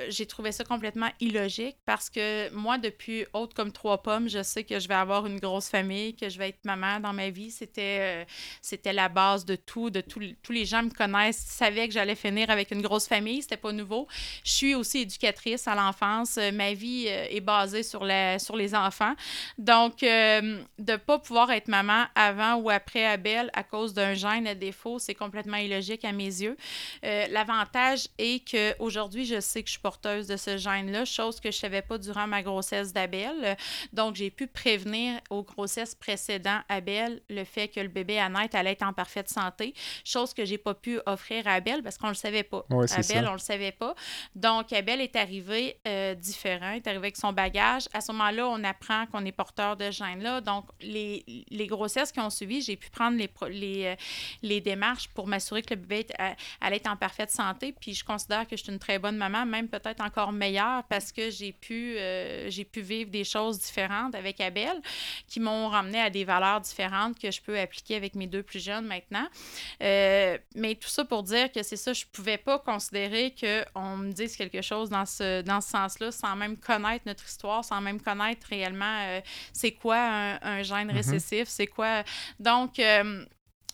j'ai 0.09 0.27
trouvé 0.27 0.53
ça 0.53 0.65
complètement 0.65 1.11
illogique 1.21 1.77
parce 1.85 2.11
que 2.11 2.51
moi, 2.53 2.79
depuis 2.79 3.27
Haute 3.33 3.55
comme 3.55 3.73
trois 3.73 4.03
pommes, 4.03 4.29
je 4.29 4.43
sais 4.43 4.65
que 4.65 4.79
je 4.79 4.89
vais 4.89 4.95
avoir 4.95 5.27
une 5.27 5.39
grosse 5.39 5.69
famille, 5.69 6.15
que 6.15 6.29
je 6.29 6.39
vais 6.39 6.51
être 6.51 6.65
maman 6.65 7.01
dans 7.01 7.13
ma 7.13 7.31
vie. 7.31 7.51
C'était, 7.51 7.99
euh, 8.01 8.25
c'était 8.61 8.93
la 8.93 9.09
base 9.09 9.45
de 9.45 9.57
tout, 9.57 9.91
de 9.91 10.01
tous 10.01 10.53
les 10.53 10.65
gens 10.65 10.83
me 10.83 10.91
connaissent, 10.91 11.39
savaient 11.39 11.89
que 11.89 11.95
j'allais 11.95 12.15
finir 12.15 12.51
avec 12.51 12.71
une 12.71 12.83
grosse 12.83 13.07
famille, 13.07 13.43
c'était 13.43 13.57
pas 13.57 13.73
nouveau. 13.73 14.07
Je 14.45 14.51
suis 14.51 14.75
aussi 14.75 14.99
éducatrice 15.01 15.69
à 15.69 15.75
l'enfance. 15.75 16.39
Euh, 16.39 16.53
ma 16.53 16.73
vie 16.73 17.07
euh, 17.09 17.27
est 17.31 17.41
basée 17.41 17.83
sur, 17.83 18.05
la, 18.05 18.39
sur 18.39 18.57
les 18.57 18.75
enfants. 18.75 19.15
Donc, 19.59 20.01
de 20.01 20.57
ne 20.79 20.97
pas 20.97 21.19
pouvoir 21.19 21.51
être 21.51 21.69
maman 21.69 22.05
avant 22.15 22.57
ou 22.57 22.71
après 22.71 23.05
Abel 23.05 23.51
à 23.53 23.63
cause 23.63 23.95
d'un 23.95 24.15
gène 24.15 24.47
à 24.47 24.55
défaut, 24.55 24.99
c'est 24.99 25.15
complètement 25.15 25.57
illogique 25.57 26.05
à 26.05 26.13
mes 26.13 26.25
yeux. 26.25 26.57
l'avantage 27.03 28.09
est 28.19 28.49
qu'aujourd'hui, 28.49 29.25
je 29.25 29.36
sais 29.41 29.63
que 29.63 29.69
je 29.69 29.73
suis 29.73 29.81
porteuse 29.81 30.27
de 30.27 30.37
ce 30.37 30.57
gène-là, 30.57 31.05
chose 31.05 31.41
que 31.41 31.51
je 31.51 31.57
ne 31.57 31.61
savais 31.61 31.83
pas 31.83 31.99
durant 31.99 32.27
ma 32.27 32.43
grossesse 32.43 32.93
d'Abel. 32.93 33.57
Donc, 33.93 34.17
j'ai 34.17 34.31
pu 34.31 34.47
prévenir 34.47 35.21
aux 35.31 35.43
grossesses 35.43 35.95
précédentes 35.95 36.63
Abel 36.69 37.21
le 37.29 37.45
fait 37.45 37.69
que 37.69 37.81
le 37.81 37.89
bébé 37.89 38.19
à 38.19 38.29
naître 38.29 38.57
allait 38.57 38.73
être 38.73 38.83
en 38.83 38.93
parfaite 38.93 39.29
santé, 39.29 39.75
chose 40.05 40.35
que 40.35 40.45
j'ai 40.45 40.59
pas 40.59 40.75
pu 40.75 41.01
offrir 41.07 41.47
à 41.47 41.55
Abel 41.55 41.83
parce 41.83 41.99
qu'on 41.99 42.09
ne 42.09 42.13
le 42.13 42.17
savait 42.17 42.43
pas. 42.43 42.65
Abel, 42.71 43.29
on 43.29 43.33
le 43.33 43.39
savait 43.39 43.73
pas. 43.73 43.95
Donc, 44.35 44.73
Abel 44.73 45.01
est 45.01 45.17
arrivé 45.17 45.79
euh, 45.87 46.15
différent, 46.15 46.73
est 46.73 46.87
arrivé 46.87 46.99
avec 46.99 47.17
son 47.17 47.33
bagage. 47.33 47.89
À 47.93 48.01
ce 48.01 48.13
moment-là, 48.13 48.49
on 48.49 48.63
apprend 48.65 49.07
qu'on 49.07 49.25
est 49.25 49.33
porteur 49.33 49.77
de 49.77 49.91
gène-là. 49.91 50.41
Donc, 50.41 50.67
les, 50.81 51.25
les, 51.51 51.67
grossesses 51.67 52.13
qui 52.13 52.21
ont 52.21 52.31
suivi, 52.31 52.63
j'ai 52.63 52.77
pu 52.77 52.91
prendre 52.91 53.17
les, 53.17 53.31
les, 53.51 53.87
euh, 53.87 53.97
les 54.43 54.61
démarches 54.61 55.09
pour 55.09 55.27
m'assurer 55.27 55.63
que 55.63 55.75
le 55.75 55.81
bébé 55.81 56.07
euh, 56.21 56.31
allait 56.61 56.77
être 56.77 56.91
en 56.91 56.97
parfaite 56.97 57.31
santé. 57.31 57.75
Puis, 57.79 57.95
je 57.95 58.05
considère 58.05 58.47
que 58.47 58.57
je 58.57 58.63
suis 58.63 58.73
une 58.73 58.79
très 58.79 58.99
bonne 58.99 59.17
maman, 59.17 59.26
même 59.29 59.69
peut-être 59.69 60.01
encore 60.01 60.33
meilleure 60.33 60.85
parce 60.85 61.13
que 61.13 61.31
j'ai 61.31 61.53
pu, 61.53 61.97
euh, 61.97 62.51
j'ai 62.51 62.65
pu 62.65 62.81
vivre 62.81 63.11
des 63.11 63.25
choses 63.25 63.59
différentes 63.59 64.15
avec 64.15 64.41
Abel 64.41 64.81
qui 65.27 65.41
m'ont 65.41 65.69
ramené 65.69 66.01
à 66.01 66.11
des 66.11 66.25
valeurs 66.25 66.61
différentes 66.61 67.19
que 67.19 67.31
je 67.31 67.41
peux 67.41 67.59
appliquer 67.59 67.97
avec 67.97 68.15
mes 68.15 68.27
deux 68.27 68.43
plus 68.43 68.63
jeunes 68.63 68.87
maintenant. 68.87 69.27
Euh, 69.83 70.39
mais 70.55 70.75
tout 70.75 70.89
ça 70.89 71.05
pour 71.05 71.23
dire 71.23 71.51
que 71.53 71.63
c'est 71.63 71.77
ça, 71.77 71.93
je 71.93 72.05
pouvais 72.13 72.39
pas 72.39 72.59
considérer 72.59 73.35
qu'on 73.39 73.97
me 73.97 74.13
dise 74.13 74.37
quelque 74.37 74.63
chose 74.63 74.91
dans 74.91 75.07
ce, 75.07 75.43
dans 75.43 75.61
ce 75.61 75.71
sens-là 75.71 76.13
sans 76.13 76.37
même 76.37 76.57
connaître 76.57 77.05
notre 77.07 77.27
histoire, 77.27 77.65
sans 77.65 77.81
même 77.81 78.01
connaître 78.01 78.47
réellement 78.49 78.99
euh, 79.07 79.21
c'est 79.53 79.73
quoi 79.73 79.99
un, 79.99 80.63
gène 80.63 80.89
mm-hmm. 80.89 80.95
récessif, 80.95 81.49
c'est 81.49 81.67
quoi. 81.67 82.03
Donc, 82.39 82.81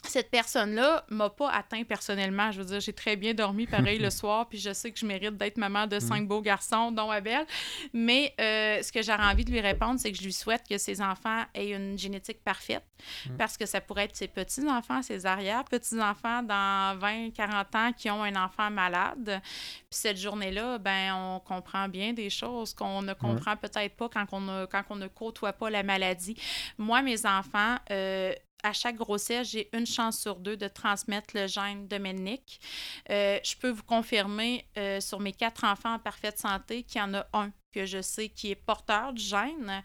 cette 0.08 0.30
personne-là 0.30 1.04
m'a 1.10 1.30
pas 1.30 1.50
atteint 1.50 1.84
personnellement. 1.84 2.50
Je 2.50 2.58
veux 2.58 2.64
dire, 2.64 2.80
j'ai 2.80 2.92
très 2.92 3.16
bien 3.16 3.34
dormi 3.34 3.66
pareil 3.66 3.98
le 3.98 4.10
soir, 4.10 4.48
puis 4.48 4.58
je 4.58 4.72
sais 4.72 4.90
que 4.90 4.98
je 4.98 5.06
mérite 5.06 5.36
d'être 5.36 5.56
maman 5.58 5.86
de 5.86 5.98
cinq 6.00 6.22
mm. 6.22 6.28
beaux 6.28 6.42
garçons, 6.42 6.90
dont 6.90 7.10
Abel. 7.10 7.46
Mais 7.92 8.34
euh, 8.40 8.82
ce 8.82 8.90
que 8.90 9.02
j'aurais 9.02 9.24
envie 9.24 9.44
de 9.44 9.50
lui 9.50 9.60
répondre, 9.60 10.00
c'est 10.00 10.10
que 10.10 10.18
je 10.18 10.24
lui 10.24 10.32
souhaite 10.32 10.62
que 10.68 10.76
ses 10.76 11.00
enfants 11.00 11.44
aient 11.54 11.70
une 11.70 11.96
génétique 11.96 12.42
parfaite, 12.42 12.84
mm. 13.26 13.36
parce 13.36 13.56
que 13.56 13.64
ça 13.64 13.80
pourrait 13.80 14.04
être 14.04 14.16
ses 14.16 14.28
petits-enfants, 14.28 15.02
ses 15.02 15.24
arrière-petits-enfants 15.24 16.42
dans 16.42 16.98
20, 16.98 17.30
40 17.30 17.74
ans 17.74 17.92
qui 17.96 18.10
ont 18.10 18.22
un 18.22 18.36
enfant 18.36 18.70
malade. 18.70 19.40
Puis 19.44 19.98
cette 19.98 20.18
journée-là, 20.18 20.78
ben 20.78 21.14
on 21.14 21.40
comprend 21.40 21.88
bien 21.88 22.12
des 22.12 22.30
choses 22.30 22.74
qu'on 22.74 23.02
ne 23.02 23.14
comprend 23.14 23.56
peut-être 23.56 23.96
pas 23.96 24.08
quand 24.08 24.26
on, 24.32 24.40
ne, 24.40 24.66
quand 24.66 24.82
on 24.90 24.96
ne 24.96 25.06
côtoie 25.06 25.52
pas 25.52 25.70
la 25.70 25.82
maladie. 25.82 26.36
Moi, 26.76 27.02
mes 27.02 27.24
enfants, 27.24 27.76
euh, 27.90 28.32
à 28.62 28.72
chaque 28.72 28.96
grossesse, 28.96 29.50
j'ai 29.50 29.68
une 29.76 29.86
chance 29.86 30.18
sur 30.18 30.36
deux 30.36 30.56
de 30.56 30.68
transmettre 30.68 31.34
le 31.34 31.46
gène 31.46 31.88
de 31.88 31.98
Mennick. 31.98 32.60
Euh, 33.10 33.38
je 33.42 33.56
peux 33.56 33.70
vous 33.70 33.82
confirmer 33.82 34.66
euh, 34.78 35.00
sur 35.00 35.20
mes 35.20 35.32
quatre 35.32 35.64
enfants 35.64 35.94
en 35.94 35.98
parfaite 35.98 36.38
santé 36.38 36.84
qu'il 36.84 37.00
y 37.00 37.04
en 37.04 37.14
a 37.14 37.26
un 37.32 37.50
que 37.72 37.86
je 37.86 38.02
sais 38.02 38.28
qui 38.28 38.50
est 38.50 38.54
porteur 38.54 39.14
du 39.14 39.22
gène. 39.22 39.82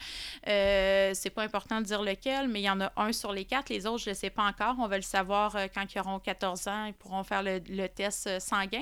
Euh, 0.48 1.12
c'est 1.14 1.30
pas 1.30 1.44
important 1.44 1.80
de 1.80 1.86
dire 1.86 2.04
lequel, 2.04 2.50
mais 2.50 2.60
il 2.60 2.66
y 2.66 2.70
en 2.70 2.82
a 2.82 2.92
un 2.98 3.14
sur 3.14 3.32
les 3.32 3.46
quatre. 3.46 3.70
Les 3.70 3.88
autres, 3.88 4.04
je 4.04 4.10
ne 4.10 4.16
sais 4.16 4.30
pas 4.30 4.44
encore. 4.44 4.76
On 4.80 4.88
va 4.88 4.98
le 4.98 5.04
savoir 5.04 5.56
euh, 5.56 5.68
quand 5.74 5.86
ils 5.96 6.00
auront 6.00 6.20
14 6.20 6.68
ans. 6.68 6.86
Ils 6.86 6.94
pourront 6.94 7.24
faire 7.24 7.44
le, 7.44 7.88
test 7.88 8.40
sanguin. 8.40 8.82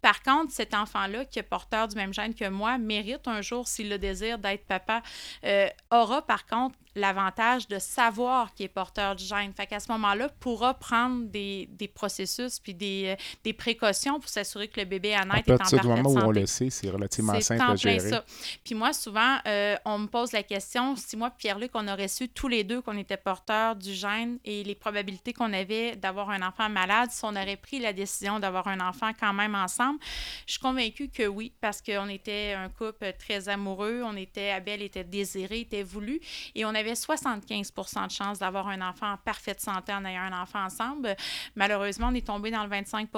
Par 0.00 0.22
contre, 0.22 0.52
cet 0.52 0.72
enfant-là, 0.72 1.24
qui 1.24 1.40
est 1.40 1.42
porteur 1.42 1.88
du 1.88 1.96
même 1.96 2.14
gène 2.14 2.32
que 2.32 2.48
moi, 2.48 2.78
mérite 2.78 3.26
un 3.26 3.42
jour, 3.42 3.66
s'il 3.66 3.88
le 3.88 3.98
désire, 3.98 4.38
d'être 4.38 4.66
papa, 4.66 5.02
aura 5.90 6.22
par 6.24 6.46
contre 6.46 6.76
l'avantage 6.94 7.68
de 7.68 7.78
savoir 7.78 8.54
qu'il 8.54 8.66
est 8.66 8.68
porteur 8.68 9.16
du 9.16 9.24
gène. 9.24 9.52
Fait 9.54 9.66
qu'à 9.66 9.80
ce 9.80 9.90
moment-là, 9.92 10.28
pourra 10.40 10.74
prendre 10.74 11.26
des, 11.26 11.68
des 11.72 11.88
processus 11.88 12.58
puis 12.60 12.74
des, 12.74 13.16
euh, 13.18 13.22
des 13.42 13.52
précautions 13.52 14.20
pour 14.20 14.28
s'assurer 14.28 14.68
que 14.68 14.80
le 14.80 14.86
bébé 14.86 15.14
à 15.14 15.24
naître 15.24 15.48
est 15.48 15.52
en 15.52 15.58
partir 15.58 15.80
du 15.80 15.86
parfaite 15.88 16.04
moment 16.04 16.14
où 16.14 16.18
on 16.18 16.26
santé. 16.26 16.40
le 16.40 16.46
sait, 16.46 16.70
c'est 16.70 16.90
relativement 16.90 17.40
simple 17.40 17.62
à 17.62 17.76
gérer. 17.76 17.98
ça. 17.98 18.24
Puis 18.64 18.74
moi, 18.74 18.92
souvent, 18.92 19.38
euh, 19.46 19.76
on 19.84 19.98
me 19.98 20.06
pose 20.06 20.32
la 20.32 20.42
question 20.42 20.94
si 20.96 21.16
moi, 21.16 21.30
Pierre-Luc, 21.30 21.70
on 21.74 21.88
aurait 21.88 22.08
su 22.08 22.28
tous 22.28 22.48
les 22.48 22.64
deux 22.64 22.80
qu'on 22.80 22.96
était 22.96 23.16
porteurs 23.16 23.76
du 23.76 23.94
gène 23.94 24.38
et 24.44 24.62
les 24.64 24.74
probabilités 24.74 25.32
qu'on 25.32 25.52
avait 25.52 25.96
d'avoir 25.96 26.30
un 26.30 26.42
enfant 26.42 26.68
malade, 26.68 27.10
si 27.10 27.24
on 27.24 27.30
aurait 27.30 27.56
pris 27.56 27.78
la 27.78 27.92
décision 27.92 28.38
d'avoir 28.38 28.68
un 28.68 28.80
enfant 28.80 29.10
quand 29.18 29.32
même 29.32 29.54
ensemble, 29.54 29.98
je 30.46 30.52
suis 30.52 30.60
convaincue 30.60 31.08
que 31.08 31.26
oui, 31.26 31.52
parce 31.60 31.82
qu'on 31.82 32.08
était 32.08 32.54
un 32.56 32.68
couple 32.68 33.12
très 33.18 33.48
amoureux, 33.48 34.02
on 34.04 34.16
était, 34.16 34.50
Abel 34.50 34.82
était 34.82 35.04
désiré, 35.04 35.60
était 35.60 35.82
voulu, 35.82 36.20
et 36.54 36.64
on 36.64 36.74
avait 36.74 36.83
75 36.92 37.72
de 38.06 38.10
chance 38.10 38.38
d'avoir 38.40 38.68
un 38.68 38.80
enfant 38.86 39.12
en 39.12 39.16
parfaite 39.16 39.60
santé 39.60 39.92
en 39.92 40.04
ayant 40.04 40.22
un 40.22 40.42
enfant 40.42 40.64
ensemble. 40.64 41.16
Malheureusement, 41.54 42.08
on 42.10 42.14
est 42.14 42.26
tombé 42.26 42.50
dans 42.50 42.62
le 42.62 42.68
25 42.68 43.08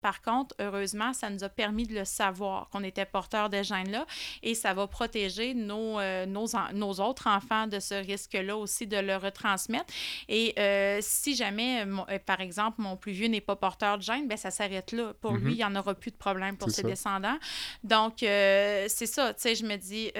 Par 0.00 0.22
contre, 0.22 0.54
heureusement, 0.60 1.12
ça 1.12 1.30
nous 1.30 1.42
a 1.42 1.48
permis 1.48 1.86
de 1.86 1.94
le 1.94 2.04
savoir 2.04 2.68
qu'on 2.70 2.84
était 2.84 3.04
porteur 3.06 3.48
de 3.50 3.62
gènes-là 3.62 4.06
et 4.42 4.54
ça 4.54 4.74
va 4.74 4.86
protéger 4.86 5.54
nos, 5.54 5.98
euh, 5.98 6.26
nos, 6.26 6.46
nos 6.72 7.00
autres 7.00 7.26
enfants 7.26 7.66
de 7.66 7.80
ce 7.80 7.94
risque-là 7.94 8.56
aussi 8.56 8.86
de 8.86 8.96
le 8.98 9.16
retransmettre. 9.16 9.92
Et 10.28 10.54
euh, 10.58 10.98
si 11.00 11.34
jamais, 11.34 11.84
mon- 11.86 12.06
euh, 12.10 12.18
par 12.18 12.40
exemple, 12.40 12.80
mon 12.80 12.96
plus 12.96 13.12
vieux 13.12 13.28
n'est 13.28 13.40
pas 13.40 13.56
porteur 13.56 13.98
de 13.98 14.02
gène, 14.02 14.28
ben 14.28 14.36
ça 14.36 14.50
s'arrête 14.50 14.92
là. 14.92 15.12
Pour 15.20 15.32
Mhm. 15.32 15.44
lui, 15.44 15.52
il 15.54 15.56
n'y 15.56 15.64
en 15.64 15.74
aura 15.76 15.94
plus 15.94 16.10
de 16.10 16.16
problème 16.16 16.56
pour 16.56 16.70
ses 16.70 16.82
ça. 16.82 16.88
descendants. 16.88 17.38
Donc, 17.82 18.16
c'est 18.20 18.88
ça, 19.06 19.32
tu 19.34 19.40
sais, 19.42 19.54
je 19.54 19.64
me 19.64 19.76
dis, 19.76 20.10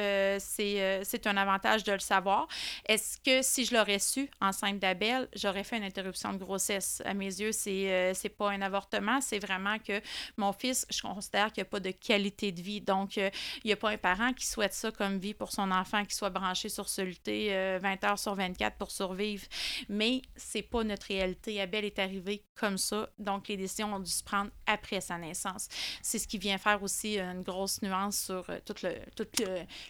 c'est 0.41 1.05
c'est 1.05 1.27
un 1.27 1.37
avantage 1.37 1.85
de 1.85 1.93
le 1.93 1.99
savoir. 1.99 2.47
Est-ce 2.89 3.19
que 3.19 3.43
si 3.43 3.67
je 3.67 3.75
l'aurais 3.75 3.99
su 3.99 4.31
enceinte 4.41 4.79
d'Abel, 4.79 5.29
j'aurais 5.37 5.63
fait 5.63 5.77
une 5.77 5.85
interruption 5.85 6.33
de 6.33 6.39
grossesse? 6.39 7.03
À 7.05 7.13
mes 7.13 7.27
yeux, 7.27 7.53
c'est 7.53 7.93
euh, 7.93 8.15
c'est 8.15 8.31
pas 8.31 8.51
un 8.51 8.63
avortement, 8.63 9.21
c'est 9.21 9.39
vraiment 9.39 9.79
que 9.79 10.01
mon 10.39 10.55
fils, 10.55 10.87
je 10.91 11.03
considère 11.03 11.53
qu'il 11.53 11.63
n'y 11.63 11.67
a 11.67 11.71
pas 11.71 11.81
de 11.81 11.91
qualité 11.91 12.51
de 12.51 12.63
vie. 12.63 12.81
Donc, 12.81 13.19
euh, 13.19 13.29
il 13.63 13.67
n'y 13.67 13.73
a 13.75 13.77
pas 13.77 13.91
un 13.91 13.99
parent 13.99 14.33
qui 14.33 14.47
souhaite 14.47 14.73
ça 14.73 14.91
comme 14.91 15.19
vie 15.19 15.35
pour 15.35 15.53
son 15.53 15.71
enfant, 15.71 16.03
qui 16.07 16.15
soit 16.15 16.31
branché 16.31 16.71
sur 16.71 16.87
euh, 16.99 17.79
20 17.83 18.05
heures 18.05 18.19
sur 18.19 18.35
24 18.35 18.79
pour 18.79 18.91
survivre. 18.91 19.45
Mais 19.91 20.23
c'est 20.35 20.63
pas 20.63 20.83
notre 20.83 21.09
réalité. 21.09 21.61
Abel 21.61 21.85
est 21.85 21.99
arrivé 21.99 22.43
comme 22.55 22.79
ça, 22.79 23.11
donc 23.19 23.49
les 23.49 23.59
décisions 23.59 23.95
ont 23.95 24.01
dû 24.01 24.11
se 24.11 24.25
prendre 24.25 24.51
après 24.67 25.03
sa 25.03 25.19
naissance. 25.19 25.69
C'est 26.01 26.19
ce 26.19 26.27
qui 26.27 26.39
vient 26.39 26.57
faire 26.57 26.83
aussi 26.83 27.19
une 27.19 27.43
grosse 27.43 27.83
nuance 27.83 28.19
sur 28.19 28.49
euh, 28.49 28.59
toute 28.65 29.43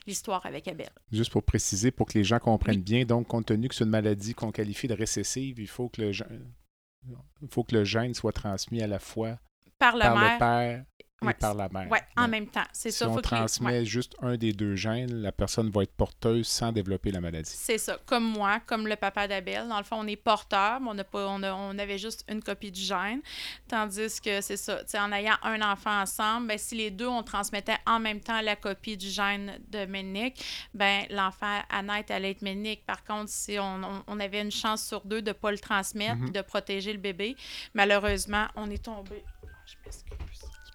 l'histoire 0.07 0.44
avec 0.46 0.66
Abel. 0.66 0.90
Juste 1.12 1.30
pour 1.30 1.44
préciser, 1.44 1.92
pour 1.92 2.09
que 2.09 2.18
les 2.18 2.24
gens 2.24 2.40
comprennent 2.40 2.76
Oui. 2.76 2.88
Bien, 2.89 3.05
donc, 3.05 3.28
compte 3.28 3.47
tenu 3.47 3.68
que 3.68 3.74
c'est 3.74 3.84
une 3.84 3.91
maladie 3.91 4.34
qu'on 4.34 4.51
qualifie 4.51 4.89
de 4.89 4.95
récessive, 4.95 5.59
il 5.59 5.68
faut 5.68 5.89
que 5.89 6.01
le 6.01 6.12
gène, 6.12 6.53
il 7.43 7.49
faut 7.51 7.64
que 7.64 7.74
le 7.74 7.84
gène 7.84 8.14
soit 8.14 8.32
transmis 8.32 8.82
à 8.82 8.86
la 8.86 8.99
fois 8.99 9.39
Par 9.78 9.97
la 9.97 10.07
par 10.07 10.18
mère, 10.18 10.32
le 10.32 10.39
père 10.39 10.84
et 11.21 11.27
Ouais, 11.27 11.35
par 11.35 11.55
la 11.55 11.69
mère. 11.69 11.91
ouais, 11.91 12.03
en 12.16 12.29
même 12.29 12.47
temps. 12.47 12.62
C'est 12.73 12.91
Si 12.93 12.99
ça. 12.99 13.09
on 13.09 13.14
faut 13.14 13.21
transmet 13.21 13.85
juste 13.85 14.14
un 14.23 14.37
des 14.37 14.53
deux 14.53 14.77
gènes, 14.77 15.21
la 15.21 15.33
personne 15.33 15.69
va 15.71 15.83
être 15.83 15.93
porteuse 15.97 16.47
sans 16.47 16.71
développer 16.71 17.11
la 17.11 17.21
maladie. 17.21 17.51
C'est 17.53 17.79
ça. 17.79 17.99
Comme 18.07 18.25
moi, 18.25 18.61
comme 18.66 18.87
le 18.87 18.95
papa 18.95 19.27
d'Abel. 19.27 19.66
Dans 19.69 19.79
le 19.79 19.85
fond, 19.85 19.97
on 19.99 20.07
est 20.07 20.14
porteur, 20.16 20.81
mais 20.81 20.91
on, 20.91 20.95
n'a 20.95 21.03
pas, 21.05 21.27
on, 21.29 21.43
a- 21.43 21.53
on 21.55 21.77
avait 21.79 21.99
juste 21.99 22.25
une 22.29 22.41
copie 22.43 22.71
du 22.71 22.81
gène. 22.81 23.21
Tandis 23.66 24.21
que 24.25 24.41
c'est 24.41 24.57
ça. 24.57 24.77
tu 24.85 24.91
sais, 24.91 24.99
En 25.01 25.11
ayant 25.12 25.35
un 25.43 25.61
enfant 25.62 26.01
ensemble, 26.03 26.47
ben, 26.49 26.59
si 26.59 26.77
les 26.77 26.91
deux, 26.91 27.09
on 27.09 27.23
transmettait 27.25 27.77
en 27.87 27.99
même 27.99 28.21
temps 28.21 28.41
la 28.41 28.55
copie 28.55 28.97
du 28.97 29.09
gène 29.09 29.59
de 29.71 29.87
Ménic, 29.87 30.41
ben, 30.75 31.05
l'enfant 31.11 31.61
à 31.69 31.83
naître 31.83 32.12
allait 32.12 32.31
être 32.31 32.43
Ménic. 32.43 32.87
Par 32.87 33.03
contre, 33.05 33.31
si 33.31 33.59
on, 33.59 33.83
on- 33.83 34.03
on 34.07 34.21
avait 34.21 34.41
une 34.41 34.53
chance 34.53 34.85
sur 34.87 35.01
deux 35.05 35.21
de 35.23 35.29
ne 35.31 35.33
pas 35.33 35.51
le 35.51 35.59
transmettre, 35.59 36.16
Mhm. 36.16 36.31
de 36.31 36.41
protéger 36.43 36.93
le 36.93 36.99
bébé, 37.01 37.35
malheureusement, 37.75 38.47
on 38.55 38.71
est 38.71 38.85
tombé. 38.85 39.25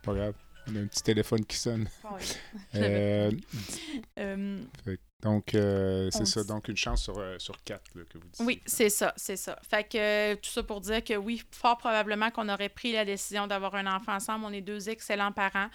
Pas 0.03 0.13
grave. 0.13 0.33
On 0.67 0.75
a 0.75 0.79
un 0.79 0.87
petit 0.87 1.03
téléphone 1.03 1.43
qui 1.45 1.57
sonne. 1.57 1.89
Oh, 2.03 2.09
oui. 2.17 2.25
Euh, 2.75 3.31
Euh, 4.19 4.59
donc, 5.23 5.55
euh, 5.55 6.09
c'est 6.11 6.25
ça. 6.25 6.41
dit- 6.41 6.47
Donc, 6.49 6.67
une 6.67 6.77
chance 6.77 7.03
sur, 7.03 7.17
euh, 7.17 7.37
sur 7.39 7.61
quatre 7.63 7.83
là, 7.95 8.01
que 8.09 8.17
vous 8.17 8.25
dites. 8.31 8.41
Oui, 8.45 8.61
c'est 8.65 8.89
ça, 8.89 9.13
c'est 9.15 9.35
ça. 9.37 9.57
Fait 9.69 9.83
que 9.83 9.97
euh, 9.97 10.35
tout 10.35 10.49
ça 10.49 10.63
pour 10.63 10.81
dire 10.81 11.03
que 11.03 11.15
oui, 11.15 11.41
fort 11.51 11.77
probablement 11.77 12.29
qu'on 12.31 12.49
aurait 12.49 12.69
pris 12.69 12.91
la 12.91 13.05
décision 13.05 13.47
d'avoir 13.47 13.75
un 13.75 13.87
enfant 13.87 14.13
ensemble. 14.13 14.45
On 14.45 14.51
est 14.53 14.61
deux 14.61 14.89
excellents 14.89 15.31
parents. 15.31 15.67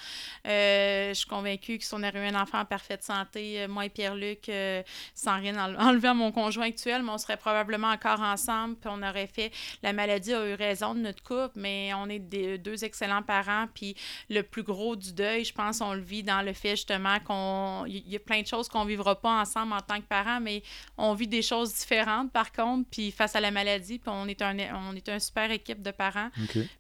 Euh, 0.46 1.08
je 1.10 1.14
suis 1.14 1.28
convaincue 1.28 1.78
que 1.78 1.84
si 1.84 1.94
on 1.94 1.98
aurait 2.02 2.12
eu 2.14 2.28
un 2.34 2.40
enfant 2.40 2.60
en 2.60 2.64
parfaite 2.64 3.02
santé, 3.02 3.66
moi 3.68 3.86
et 3.86 3.88
Pierre-Luc, 3.88 4.48
euh, 4.48 4.82
sans 5.14 5.36
rien 5.38 5.54
enle- 5.56 5.76
enlever 5.80 6.08
à 6.08 6.14
mon 6.14 6.32
conjoint 6.32 6.66
actuel, 6.66 7.02
mais 7.02 7.10
on 7.10 7.18
serait 7.18 7.36
probablement 7.36 7.88
encore 7.90 8.20
ensemble, 8.20 8.76
puis 8.76 8.90
on 8.92 9.02
aurait 9.02 9.26
fait... 9.26 9.50
La 9.82 9.92
maladie 9.92 10.32
a 10.34 10.46
eu 10.48 10.54
raison 10.54 10.94
de 10.94 11.00
notre 11.00 11.22
couple, 11.22 11.52
mais 11.56 11.92
on 11.94 12.08
est 12.08 12.18
des, 12.18 12.58
deux 12.58 12.84
excellents 12.84 13.22
parents, 13.22 13.66
puis 13.74 13.96
le 14.28 14.42
plus 14.42 14.62
gros 14.62 14.96
du 14.96 15.12
deuil, 15.12 15.44
je 15.44 15.52
pense, 15.54 15.80
on 15.80 15.94
le 15.94 16.00
vit 16.00 16.22
dans 16.22 16.42
le 16.42 16.52
fait 16.52 16.70
justement 16.70 17.18
qu'on... 17.20 17.84
Il 17.86 18.08
y 18.08 18.16
a 18.16 18.20
plein 18.20 18.42
de 18.42 18.46
choses 18.46 18.68
qu'on 18.68 18.84
vivra 18.84 19.20
pas 19.20 19.37
ensemble 19.40 19.72
en 19.72 19.80
tant 19.80 20.00
que 20.00 20.06
parents, 20.06 20.40
mais 20.40 20.62
on 20.96 21.14
vit 21.14 21.28
des 21.28 21.42
choses 21.42 21.74
différentes 21.74 22.32
par 22.32 22.52
contre, 22.52 22.88
puis 22.90 23.10
face 23.10 23.36
à 23.36 23.40
la 23.40 23.50
maladie, 23.50 23.98
puis 23.98 24.10
on 24.14 24.26
est 24.26 24.42
un 24.42 24.56
on 24.74 24.94
est 24.94 25.08
une 25.08 25.20
super 25.20 25.50
équipe 25.50 25.82
de 25.82 25.90
parents. 25.90 26.30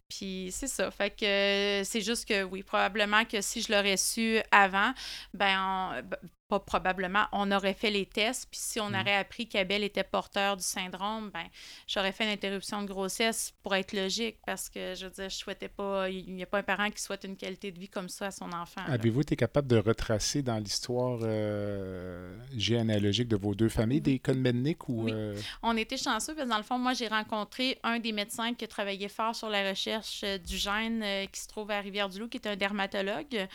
Puis 0.08 0.48
c'est 0.52 0.66
ça. 0.68 0.90
Fait 0.90 1.10
que 1.10 1.82
c'est 1.84 2.00
juste 2.00 2.26
que 2.26 2.42
oui, 2.44 2.62
probablement 2.62 3.24
que 3.24 3.40
si 3.40 3.60
je 3.62 3.72
l'aurais 3.72 3.96
su 3.96 4.38
avant, 4.50 4.92
ben 5.34 5.58
on- 5.60 6.02
ben, 6.02 6.16
pas 6.48 6.60
probablement, 6.60 7.26
on 7.32 7.52
aurait 7.52 7.74
fait 7.74 7.90
les 7.90 8.06
tests, 8.06 8.48
puis 8.50 8.58
si 8.58 8.80
on 8.80 8.88
Mm. 8.88 8.94
aurait 8.94 9.16
appris 9.16 9.46
qu'Abel 9.46 9.84
était 9.84 10.02
porteur 10.02 10.56
du 10.56 10.62
syndrome, 10.62 11.28
ben 11.30 11.44
j'aurais 11.86 12.10
fait 12.10 12.24
une 12.24 12.30
interruption 12.30 12.80
de 12.80 12.86
grossesse 12.86 13.52
pour 13.62 13.74
être 13.74 13.92
logique 13.92 14.38
parce 14.46 14.70
que 14.70 14.94
je 14.94 15.04
veux 15.04 15.10
dire, 15.12 15.28
je 15.28 15.36
souhaitais 15.36 15.68
pas 15.68 16.08
il 16.08 16.34
n'y 16.34 16.42
a 16.42 16.46
pas 16.46 16.60
un 16.60 16.62
parent 16.62 16.90
qui 16.90 17.02
souhaite 17.02 17.24
une 17.24 17.36
qualité 17.36 17.70
de 17.70 17.78
vie 17.78 17.90
comme 17.90 18.08
ça 18.08 18.28
à 18.28 18.30
son 18.30 18.50
enfant. 18.52 18.80
Avez-vous 18.86 19.20
été 19.20 19.36
capable 19.36 19.68
de 19.68 19.76
retracer 19.76 20.40
dans 20.40 20.56
l'histoire 20.56 21.18
euh, 21.22 22.34
généalogique 22.56 23.28
de 23.28 23.36
vos 23.36 23.54
deux 23.54 23.68
familles 23.68 24.00
des 24.00 24.18
cas 24.18 24.32
de 24.32 24.38
Mednick 24.38 24.88
ou 24.88 25.02
Oui. 25.04 25.12
euh, 25.14 25.38
On 25.62 25.76
était 25.76 25.98
chanceux 25.98 26.34
parce 26.34 26.46
que 26.46 26.50
dans 26.50 26.56
le 26.56 26.62
fond, 26.62 26.78
moi, 26.78 26.94
j'ai 26.94 27.08
rencontré 27.08 27.78
un 27.82 27.98
des 27.98 28.12
médecins 28.12 28.54
qui 28.54 28.66
travaillait 28.66 29.08
fort 29.08 29.34
sur 29.36 29.50
la 29.50 29.68
recherche 29.68 29.97
euh, 30.24 30.38
du 30.38 30.56
gène 30.56 31.02
euh, 31.02 31.26
qui 31.26 31.40
se 31.40 31.48
trouve 31.48 31.70
à 31.70 31.80
Rivière-du-Loup, 31.80 32.28
qui 32.28 32.38
est 32.38 32.46
un 32.46 32.56
dermatologue, 32.56 33.46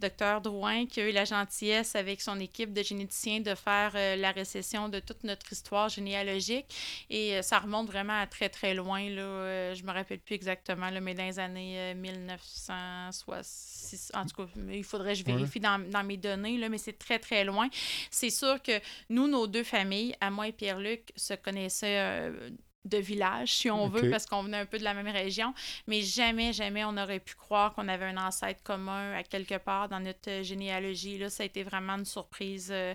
docteur 0.00 0.40
Drouin, 0.40 0.86
qui 0.86 1.00
a 1.00 1.08
eu 1.08 1.12
la 1.12 1.24
gentillesse 1.24 1.94
avec 1.96 2.20
son 2.20 2.38
équipe 2.40 2.72
de 2.72 2.82
généticiens 2.82 3.40
de 3.40 3.54
faire 3.54 3.92
euh, 3.94 4.16
la 4.16 4.30
récession 4.32 4.88
de 4.88 5.00
toute 5.00 5.24
notre 5.24 5.52
histoire 5.52 5.88
généalogique. 5.88 6.66
Et 7.10 7.40
ça 7.42 7.58
remonte 7.58 7.86
vraiment 7.88 8.18
à 8.20 8.26
très, 8.26 8.48
très 8.48 8.74
loin. 8.74 9.08
Là. 9.10 9.74
Je 9.74 9.82
me 9.82 9.92
rappelle 9.92 10.18
plus 10.20 10.34
exactement, 10.34 10.90
là, 10.90 11.00
mais 11.00 11.14
dans 11.14 11.24
les 11.24 11.38
années 11.38 11.78
euh, 11.78 11.94
1966. 11.94 14.12
En 14.14 14.26
tout 14.26 14.36
cas, 14.36 14.46
il 14.72 14.84
faudrait 14.84 15.12
que 15.14 15.20
je 15.20 15.24
Ouais. 15.24 15.32
vérifie 15.34 15.60
dans, 15.60 15.78
dans 15.90 16.04
mes 16.04 16.16
données, 16.16 16.58
là, 16.58 16.68
mais 16.68 16.78
c'est 16.78 16.98
très, 16.98 17.18
très 17.18 17.44
loin. 17.44 17.68
C'est 18.10 18.30
sûr 18.30 18.62
que 18.62 18.80
nous, 19.08 19.26
nos 19.28 19.46
deux 19.46 19.64
familles, 19.64 20.14
à 20.20 20.30
moi 20.30 20.48
et 20.48 20.52
Pierre-Luc, 20.52 21.12
se 21.16 21.34
connaissaient 21.34 21.98
euh, 21.98 22.50
de 22.86 22.98
village, 22.98 23.52
si 23.54 23.70
on 23.70 23.88
veut, 23.88 24.10
parce 24.10 24.24
qu'on 24.26 24.42
venait 24.42 24.58
un 24.58 24.66
peu 24.66 24.78
de 24.78 24.84
la 24.84 24.94
même 24.94 25.08
région, 25.08 25.52
mais 25.86 26.00
jamais, 26.02 26.52
jamais 26.52 26.84
on 26.84 26.96
aurait 26.96 27.20
pu 27.20 27.34
croire 27.34 27.74
qu'on 27.74 27.88
avait 27.88 28.06
un 28.06 28.16
ancêtre 28.16 28.62
commun 28.62 29.12
à 29.12 29.22
quelque 29.22 29.58
part 29.58 29.88
dans 29.88 30.00
notre 30.00 30.30
euh, 30.30 30.42
généalogie. 30.42 31.18
Là, 31.18 31.28
ça 31.28 31.42
a 31.42 31.46
été 31.46 31.62
vraiment 31.64 31.94
une 31.94 32.04
surprise 32.04 32.68
euh, 32.70 32.94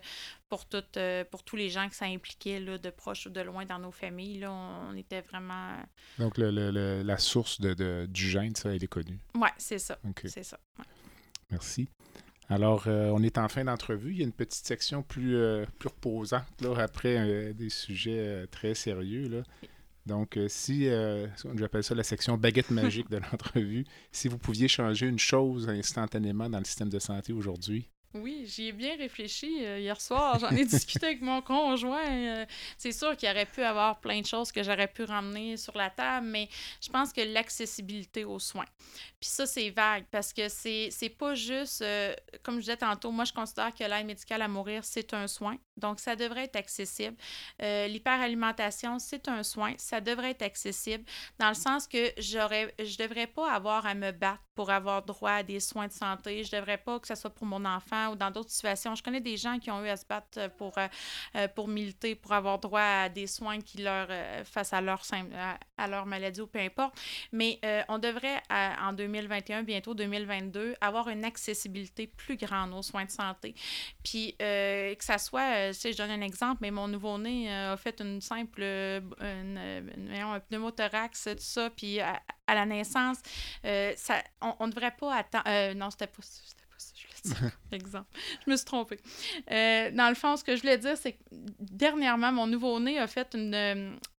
pour, 0.49 0.65
toutes, 0.65 0.97
euh, 0.97 1.23
pour 1.25 1.43
tous 1.43 1.55
les 1.57 1.69
gens 1.69 1.87
que 1.89 1.95
ça 1.95 2.05
impliquait, 2.05 2.59
là, 2.59 2.77
de 2.77 2.89
proche 2.89 3.25
ou 3.25 3.29
de 3.29 3.41
loin 3.41 3.65
dans 3.65 3.79
nos 3.79 3.91
familles. 3.91 4.39
Là, 4.39 4.51
on, 4.51 4.95
était 4.95 5.21
vraiment... 5.21 5.75
donc 6.17 6.37
le- 6.37 6.51
le- 6.51 6.71
le- 6.71 7.01
la 7.03 7.17
source 7.17 7.59
de, 7.61 7.73
de- 7.73 8.05
du 8.09 8.29
gène, 8.29 8.55
ça, 8.55 8.73
elle 8.73 8.83
est 8.83 8.87
connue. 8.87 9.19
Ouais, 9.35 9.49
c'est 9.57 9.79
ça. 9.79 9.97
C'est 10.25 10.43
ça. 10.43 10.57
ouais. 10.79 10.85
Merci. 11.51 11.87
Alors, 12.49 12.83
euh, 12.87 13.09
on 13.13 13.23
est 13.23 13.37
en 13.37 13.47
fin 13.47 13.63
d'entrevue. 13.63 14.11
Il 14.11 14.17
y 14.17 14.21
a 14.21 14.25
une 14.25 14.33
petite 14.33 14.65
section 14.67 15.03
plus, 15.03 15.37
euh, 15.37 15.65
plus 15.79 15.87
reposante 15.87 16.43
là, 16.59 16.75
après 16.83 17.15
euh, 17.17 17.53
des 17.53 17.69
sujets 17.69 18.45
très 18.51 18.73
sérieux. 18.73 19.29
Là. 19.29 19.43
Donc, 20.05 20.37
euh, 20.37 20.47
si, 20.49 20.87
euh, 20.87 21.27
j'appelle 21.55 21.83
ça 21.83 21.93
la 21.93 22.03
section 22.03 22.37
baguette 22.37 22.71
magique 22.71 23.09
de 23.09 23.17
l'entrevue, 23.31 23.85
si 24.11 24.27
vous 24.27 24.37
pouviez 24.37 24.67
changer 24.67 25.07
une 25.07 25.19
chose 25.19 25.69
instantanément 25.69 26.49
dans 26.49 26.59
le 26.59 26.65
système 26.65 26.89
de 26.89 26.99
santé 26.99 27.33
aujourd'hui, 27.33 27.89
Oui, 28.13 28.43
j'y 28.45 28.67
ai 28.67 28.71
bien 28.73 28.97
réfléchi 28.97 29.65
euh, 29.65 29.79
hier 29.79 29.99
soir. 30.01 30.37
J'en 30.37 30.49
ai 30.49 30.65
discuté 30.65 31.05
avec 31.05 31.21
mon 31.21 31.41
conjoint. 31.41 32.05
Euh, 32.05 32.45
c'est 32.77 32.91
sûr 32.91 33.15
qu'il 33.15 33.29
aurait 33.29 33.45
pu 33.45 33.63
avoir 33.63 34.01
plein 34.01 34.19
de 34.19 34.25
choses 34.25 34.51
que 34.51 34.63
j'aurais 34.63 34.89
pu 34.89 35.03
ramener 35.03 35.55
sur 35.55 35.77
la 35.77 35.89
table, 35.89 36.27
mais 36.27 36.49
je 36.81 36.89
pense 36.89 37.13
que 37.13 37.21
l'accessibilité 37.21 38.25
aux 38.25 38.39
soins. 38.39 38.65
Puis 39.19 39.29
ça, 39.29 39.45
c'est 39.45 39.69
vague 39.69 40.03
parce 40.11 40.33
que 40.33 40.49
c'est, 40.49 40.89
pas 41.17 41.35
juste, 41.35 41.81
euh, 41.83 42.13
comme 42.43 42.55
je 42.55 42.61
disais 42.61 42.77
tantôt, 42.77 43.11
moi, 43.11 43.23
je 43.23 43.31
considère 43.31 43.73
que 43.73 43.83
l'aide 43.83 44.05
médicale 44.05 44.41
à 44.41 44.47
mourir, 44.49 44.83
c'est 44.83 45.13
un 45.13 45.27
soin. 45.27 45.55
Donc, 45.77 45.99
ça 45.99 46.15
devrait 46.15 46.43
être 46.43 46.57
accessible. 46.57 47.15
l'hyperalimentation, 47.59 48.99
c'est 48.99 49.29
un 49.29 49.43
soin. 49.43 49.73
Ça 49.77 50.01
devrait 50.01 50.31
être 50.31 50.41
accessible 50.41 51.05
dans 51.39 51.49
le 51.49 51.55
sens 51.55 51.87
que 51.87 52.11
j'aurais, 52.17 52.73
je 52.77 52.97
devrais 52.97 53.27
pas 53.27 53.51
avoir 53.51 53.85
à 53.85 53.93
me 53.93 54.11
battre 54.11 54.43
pour 54.53 54.69
avoir 54.69 55.03
droit 55.03 55.31
à 55.31 55.43
des 55.43 55.59
soins 55.59 55.87
de 55.87 55.93
santé. 55.93 56.43
Je 56.43 56.55
devrais 56.55 56.77
pas 56.77 56.99
que 56.99 57.07
ce 57.07 57.15
soit 57.15 57.29
pour 57.29 57.47
mon 57.47 57.63
enfant 57.65 58.00
ou 58.09 58.15
dans 58.15 58.31
d'autres 58.31 58.49
situations. 58.49 58.95
Je 58.95 59.03
connais 59.03 59.21
des 59.21 59.37
gens 59.37 59.59
qui 59.59 59.71
ont 59.71 59.83
eu 59.83 59.89
à 59.89 59.97
se 59.97 60.05
battre 60.05 60.49
pour, 60.57 60.77
euh, 60.77 60.87
euh, 61.35 61.47
pour 61.47 61.67
militer, 61.67 62.15
pour 62.15 62.33
avoir 62.33 62.59
droit 62.59 62.81
à 62.81 63.09
des 63.09 63.27
soins 63.27 63.59
qui 63.61 63.79
leur 63.79 64.07
euh, 64.09 64.43
face 64.43 64.73
à 64.73 64.81
leur, 64.81 65.01
à, 65.77 65.87
leur 65.87 66.05
maladie 66.05 66.41
ou 66.41 66.47
peu 66.47 66.59
importe. 66.59 66.99
Mais 67.31 67.59
on 67.89 67.97
devrait, 67.97 68.41
en 68.49 68.93
2021, 68.93 69.63
bientôt 69.63 69.93
2022, 69.93 70.75
avoir 70.81 71.09
une 71.09 71.25
accessibilité 71.25 72.07
plus 72.07 72.37
grande 72.37 72.73
aux 72.73 72.81
soins 72.81 73.05
de 73.05 73.11
santé. 73.11 73.55
Puis 74.03 74.35
que 74.37 74.95
ça 74.99 75.17
soit, 75.17 75.73
si 75.73 75.91
je 75.91 75.97
donne 75.97 76.11
un 76.11 76.21
exemple, 76.21 76.59
mais 76.61 76.71
mon 76.71 76.87
nouveau-né 76.87 77.53
a 77.53 77.77
fait 77.77 77.99
une 78.01 78.21
simple 78.21 78.63
un 78.63 80.39
pneumothorax, 80.49 81.23
tout 81.23 81.37
ça, 81.39 81.69
puis 81.69 81.99
à, 81.99 82.21
à 82.47 82.55
la 82.55 82.65
naissance, 82.65 83.17
ça, 83.63 84.23
on 84.41 84.67
ne 84.67 84.71
devrait 84.71 84.95
pas 84.95 85.15
attendre. 85.15 85.73
non, 85.75 85.89
c'était 85.89 86.07
pas, 86.07 86.21
pas 86.21 86.77
ça, 86.77 86.93
je 86.95 87.10
exemple. 87.71 88.07
Je 88.45 88.51
me 88.51 88.55
suis 88.55 88.65
trompée. 88.65 88.99
Euh, 89.51 89.91
dans 89.91 90.09
le 90.09 90.15
fond, 90.15 90.35
ce 90.37 90.43
que 90.43 90.55
je 90.55 90.61
voulais 90.61 90.77
dire, 90.77 90.97
c'est 90.97 91.13
que 91.13 91.19
dernièrement, 91.59 92.31
mon 92.31 92.47
nouveau-né 92.47 92.97
a 92.97 93.07
fait 93.07 93.33
une, 93.33 93.53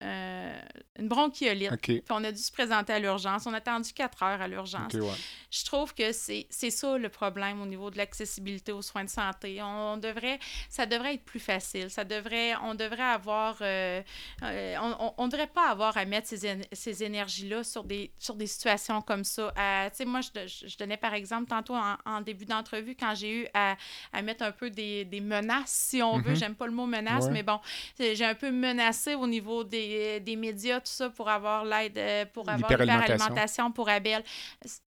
euh, 0.03 0.61
une 0.99 1.07
bronchiolite. 1.07 1.75
Puis 1.81 2.03
on 2.09 2.23
a 2.23 2.31
dû 2.31 2.41
se 2.41 2.51
présenter 2.51 2.93
à 2.93 2.99
l'urgence. 2.99 3.45
On 3.45 3.53
a 3.53 3.57
attendu 3.57 3.91
quatre 3.93 4.21
heures 4.23 4.41
à 4.41 4.47
l'urgence. 4.47 4.93
Je 4.93 5.65
trouve 5.65 5.93
que 5.93 6.11
c'est 6.11 6.47
ça 6.49 6.97
le 6.97 7.09
problème 7.09 7.61
au 7.61 7.65
niveau 7.65 7.89
de 7.89 7.97
l'accessibilité 7.97 8.71
aux 8.71 8.81
soins 8.81 9.03
de 9.03 9.09
santé. 9.09 9.61
On 9.61 9.97
devrait, 9.97 10.39
ça 10.69 10.85
devrait 10.85 11.15
être 11.15 11.25
plus 11.25 11.39
facile. 11.39 11.89
Ça 11.89 12.03
devrait, 12.03 12.55
on 12.63 12.75
devrait 12.75 13.01
avoir, 13.01 13.57
euh, 13.61 14.01
on 14.41 15.25
ne 15.25 15.29
devrait 15.29 15.47
pas 15.47 15.69
avoir 15.69 15.97
à 15.97 16.05
mettre 16.05 16.27
ces, 16.27 16.59
ces 16.71 17.03
énergies-là 17.03 17.63
sur 17.63 17.83
des, 17.83 18.11
sur 18.17 18.35
des 18.35 18.47
situations 18.47 19.01
comme 19.01 19.23
ça. 19.23 19.51
tu 19.91 19.97
sais, 19.97 20.05
moi, 20.05 20.21
je, 20.21 20.67
je, 20.67 20.77
donnais 20.77 20.97
par 20.97 21.13
exemple 21.13 21.47
tantôt 21.47 21.75
en, 21.75 21.97
en 22.05 22.21
début 22.21 22.45
d'entrevue 22.45 22.90
quand 22.95 23.13
j'ai 23.15 23.41
eu 23.41 23.47
à, 23.53 23.75
à, 24.13 24.21
mettre 24.21 24.43
un 24.43 24.51
peu 24.51 24.69
des, 24.69 25.05
des 25.05 25.21
menaces, 25.21 25.71
si 25.89 26.01
on 26.01 26.19
veut. 26.19 26.31
Mhm. 26.31 26.35
J'aime 26.35 26.55
pas 26.55 26.65
le 26.65 26.73
mot 26.73 26.85
menace, 26.85 27.29
mais 27.29 27.43
bon, 27.43 27.59
j'ai 27.99 28.25
un 28.25 28.35
peu 28.35 28.51
menacé 28.51 29.15
au 29.15 29.27
niveau 29.27 29.63
des, 29.63 30.19
des 30.19 30.35
médias, 30.35 30.79
tout 30.79 30.91
ça, 30.91 31.09
pour 31.09 31.29
avoir 31.29 31.65
l'aide, 31.65 31.97
euh, 31.97 32.25
pour 32.25 32.47
avoir 32.49 32.69
l'hyperalimentation 32.69 33.71
pour 33.71 33.89
Abel. 33.89 34.23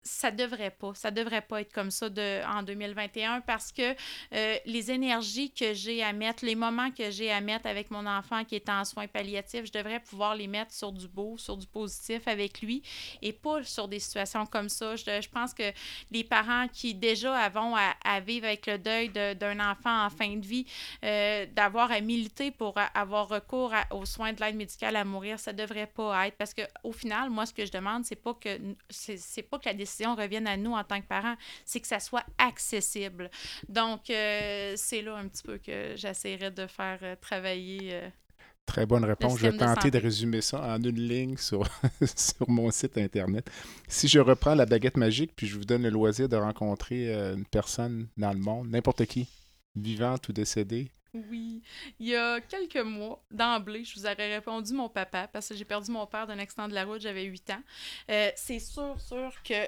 Ça 0.04 0.32
devrait 0.32 0.72
pas. 0.72 0.93
Ça 0.95 1.12
devrait 1.12 1.41
pas 1.41 1.62
être 1.62 1.72
comme 1.72 1.91
ça 1.91 2.10
de, 2.10 2.41
en 2.47 2.64
2021 2.64 3.41
parce 3.41 3.72
que 3.72 3.95
euh, 4.34 4.56
les 4.66 4.91
énergies 4.91 5.52
que 5.52 5.74
j'ai 5.74 6.04
à 6.04 6.14
mettre, 6.14 6.45
les 6.45 6.56
moments 6.56 6.91
que 6.91 7.12
j'ai 7.12 7.32
à 7.32 7.41
mettre 7.41 7.68
avec 7.68 7.91
mon 7.91 8.06
enfant 8.06 8.43
qui 8.43 8.56
est 8.56 8.70
en 8.70 8.84
soins 8.84 9.08
palliatifs, 9.08 9.66
je 9.66 9.72
devrais 9.72 9.99
pouvoir 9.99 10.36
les 10.36 10.47
mettre 10.47 10.74
sur 10.74 10.91
du 10.91 11.08
beau, 11.08 11.38
sur 11.38 11.58
du 11.58 11.68
positif 11.68 12.28
avec 12.28 12.62
lui 12.62 12.82
et 13.22 13.34
pas 13.34 13.64
sur 13.64 13.88
des 13.88 13.99
situations 13.99 14.45
comme 14.45 14.70
ça. 14.70 14.95
Je, 14.95 15.22
je 15.22 15.30
pense 15.30 15.54
que 15.54 15.72
les 16.10 16.24
parents 16.24 16.68
qui 16.68 16.93
déjà 16.93 17.36
avons 17.36 17.76
à, 17.76 17.91
à, 18.04 18.20
vivre 18.20 18.46
avec 18.46 18.68
le 18.68 18.78
deuil 18.78 19.10
d'un 19.10 19.60
enfant 19.60 20.06
en 20.06 20.10
fin 20.10 20.36
de 20.36 20.46
vie, 20.46 20.66
euh, 21.04 21.46
d'avoir 21.52 21.92
à 21.92 22.02
militer 22.02 22.52
pour 22.52 22.76
avoir 22.94 23.28
recours 23.28 23.74
aux 23.92 24.06
soins 24.06 24.34
de 24.34 24.42
l'aide 24.42 24.56
médicale 24.56 24.96
à 24.96 25.06
mourir, 25.06 25.39
ça 25.39 25.54
devrait 25.54 25.88
pas 25.88 26.28
être 26.28 26.38
parce 26.38 26.54
que 26.54 26.62
au 26.84 26.92
final, 26.92 27.30
moi, 27.30 27.46
ce 27.46 27.54
que 27.54 27.66
je 27.66 27.72
demande, 27.72 28.06
c'est 28.06 28.16
pas 28.16 28.34
que 28.34 28.60
c'est 28.89 29.44
pas 29.44 29.60
que 29.60 29.66
la 29.66 29.74
décision 29.74 30.16
revienne 30.16 30.48
à 30.48 30.58
nous 30.58 30.74
en 30.74 30.84
tant 30.84 31.00
que 31.02 31.08
parents, 31.08 31.36
c'est 31.66 31.80
que 31.80 31.88
ça 31.88 32.00
soit 32.00 32.26
accessible. 32.38 33.30
Donc, 33.68 34.10
euh, 34.10 34.74
c'est 34.76 35.02
là 35.02 35.16
un 35.16 35.28
petit 35.28 35.44
peu 35.44 35.58
que 35.58 35.96
j'essaierai 35.96 36.52
de 36.52 36.68
faire 36.68 37.00
euh, 37.04 37.16
travailler 37.16 38.02
Très 38.72 38.86
bonne 38.86 39.04
réponse. 39.04 39.38
Je 39.38 39.50
vais 39.50 39.58
tenter 39.58 39.92
de, 39.92 39.98
résumer 39.98 40.40
ça 40.40 40.62
en 40.62 40.82
une 40.82 40.96
ligne 40.96 41.36
sur, 41.36 41.68
sur 42.16 42.50
mon 42.50 42.72
site 42.72 42.98
Internet. 42.98 43.52
Si 43.90 44.08
je 44.08 44.18
reprends 44.18 44.56
la 44.56 44.66
baguette 44.66 44.96
magique, 44.96 45.34
puis 45.36 45.46
je 45.46 45.58
vous 45.58 45.66
donne 45.66 45.84
le 45.84 45.90
loisir 45.90 46.30
de 46.30 46.38
rencontrer 46.38 47.14
euh, 47.14 47.36
une 47.36 47.44
personne 47.44 48.08
dans 48.16 48.32
le 48.32 48.40
monde, 48.40 48.70
n'importe 48.70 49.06
qui, 49.08 49.28
vivante 49.76 50.30
ou 50.30 50.32
décédée, 50.32 50.90
oui. 51.14 51.62
Il 52.00 52.08
y 52.08 52.16
a 52.16 52.40
quelques 52.40 52.78
mois, 52.78 53.22
d'emblée, 53.30 53.84
je 53.84 54.00
vous 54.00 54.06
aurais 54.06 54.36
répondu 54.36 54.72
mon 54.72 54.88
papa, 54.88 55.28
parce 55.28 55.50
que 55.50 55.56
j'ai 55.56 55.66
perdu 55.66 55.92
mon 55.92 56.08
père 56.08 56.26
d'un 56.26 56.40
accident 56.40 56.70
de 56.70 56.74
la 56.74 56.86
route, 56.86 57.02
j'avais 57.02 57.26
8 57.26 57.50
ans. 57.50 57.64
Euh, 58.10 58.32
c'est 58.38 58.60
sûr, 58.60 58.96
sûr 59.02 59.34
que 59.44 59.68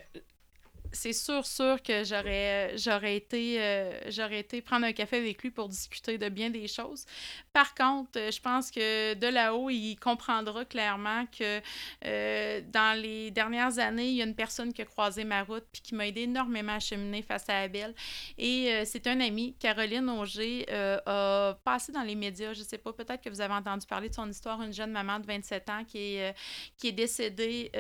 c'est 0.94 1.14
sûr, 1.14 1.46
sûr 1.46 1.82
que 1.82 2.04
j'aurais, 2.04 2.78
j'aurais 2.78 3.18
été, 3.18 3.60
euh, 3.60 4.00
j'aurais 4.10 4.40
été 4.40 4.62
prendre 4.62 4.86
un 4.86 4.94
café 4.94 5.18
avec 5.18 5.42
lui 5.42 5.50
pour 5.50 5.68
discuter 5.68 6.20
de 6.20 6.30
bien 6.30 6.52
des 6.52 6.68
choses. 6.68 7.06
Par 7.52 7.74
contre, 7.74 8.12
euh, 8.18 8.32
je 8.32 8.40
pense 8.40 8.70
que 8.70 9.16
de 9.16 9.28
là-haut, 9.28 9.72
il 9.72 9.96
comprendra 9.96 10.66
clairement 10.66 11.26
que 11.38 11.62
euh, 12.06 12.62
dans 12.72 13.00
les 13.00 13.32
dernières 13.32 13.80
années, 13.80 14.10
il 14.10 14.16
y 14.16 14.22
a 14.22 14.26
une 14.26 14.36
personne 14.36 14.72
qui 14.72 14.84
a 14.84 14.86
croisé 14.86 15.24
ma 15.24 15.44
route 15.44 15.66
puis 15.72 15.82
qui 15.82 15.96
m'a 15.96 16.08
aidé 16.08 16.22
énormément 16.22 16.74
à 16.74 16.80
cheminer 16.80 17.24
face 17.24 17.50
à 17.50 17.62
Abel. 17.62 17.96
Et 18.38 18.84
c'est 18.86 19.08
un 19.08 19.20
ami, 19.20 19.56
Caroline 19.60 20.10
Auger, 20.10 20.66
a 21.06 21.58
passé 21.64 21.92
dans 21.92 22.04
les 22.04 22.16
médias, 22.16 22.54
je 22.54 22.62
sais 22.62 22.78
pas, 22.78 22.94
peut-être 22.94 23.22
que 23.22 23.30
vous 23.30 23.42
avez 23.42 23.54
entendu 23.54 23.88
parler 23.88 24.10
de 24.10 24.14
son 24.14 24.30
histoire, 24.30 24.62
une 24.62 24.74
jeune 24.74 24.92
maman 24.92 25.20
de 25.20 25.26
27 25.26 25.70
ans 25.70 25.84
qui 25.86 26.16
est, 26.16 26.36
qui 26.78 26.90
est 26.90 26.92
décédée 26.92 27.72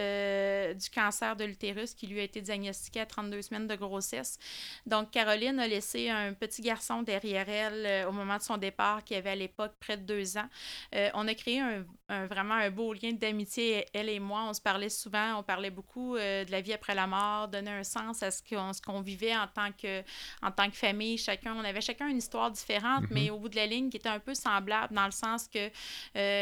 du 0.76 0.89
cancer 0.89 1.36
de 1.36 1.43
l'utérus 1.43 1.93
qui 1.93 2.07
lui 2.07 2.20
a 2.20 2.24
été 2.24 2.41
diagnostiqué 2.41 3.03
32 3.06 3.41
semaines 3.41 3.68
de 3.68 3.76
grossesse. 3.76 4.38
Donc, 4.86 5.12
Caroline 5.12 5.60
a 5.60 5.68
laissé 5.68 6.10
un 6.10 6.34
petit 6.34 6.62
garçon 6.62 7.04
derrière 7.04 7.47
elle 7.49 7.86
euh, 7.86 8.10
au 8.10 8.12
moment 8.12 8.38
de 8.38 8.41
son 8.41 8.58
départ, 8.58 9.04
qui 9.04 9.16
avait 9.16 9.32
à 9.32 9.36
l'époque 9.36 9.74
près 9.80 9.97
de 9.97 10.04
deux 10.04 10.38
ans. 10.38 10.47
Euh, 10.95 11.10
on 11.14 11.28
a 11.28 11.34
créé 11.34 11.60
un, 11.60 11.86
vraiment 12.28 12.56
un 12.56 12.70
beau 12.70 12.93
lien 12.93 13.12
d'amitié, 13.12 13.86
elle 13.93 14.10
et 14.10 14.20
moi. 14.20 14.45
On 14.47 14.54
se 14.54 14.62
parlait 14.62 14.89
souvent, 14.89 15.39
on 15.39 15.43
parlait 15.43 15.70
beaucoup 15.70 16.16
euh, 16.16 16.45
de 16.45 16.51
la 16.51 16.62
vie 16.62 16.74
après 16.74 16.95
la 16.95 17.08
mort, 17.08 17.47
donner 17.47 17.72
un 17.72 17.84
sens 17.84 18.24
à 18.24 18.32
ce 18.32 18.41
qu'on 18.82 19.01
vivait 19.01 19.36
en 19.36 19.47
tant, 19.47 19.72
que, 19.72 20.01
en 20.41 20.51
tant 20.51 20.70
que 20.70 20.76
famille. 20.76 21.18
Chacun, 21.18 21.56
on 21.56 21.64
avait 21.64 21.82
chacun 21.82 22.08
une 22.08 22.18
histoire 22.18 22.51
différente, 22.51 23.06
mais 23.10 23.26
mhm. 23.26 23.32
au 23.32 23.39
bout 23.39 23.49
de 23.49 23.56
la 23.56 23.66
ligne, 23.66 23.89
qui 23.89 23.97
était 23.97 24.10
un 24.10 24.20
peu 24.20 24.34
semblable 24.34 24.93
dans 24.93 25.06
le 25.06 25.12
sens 25.12 25.47
que 25.47 25.70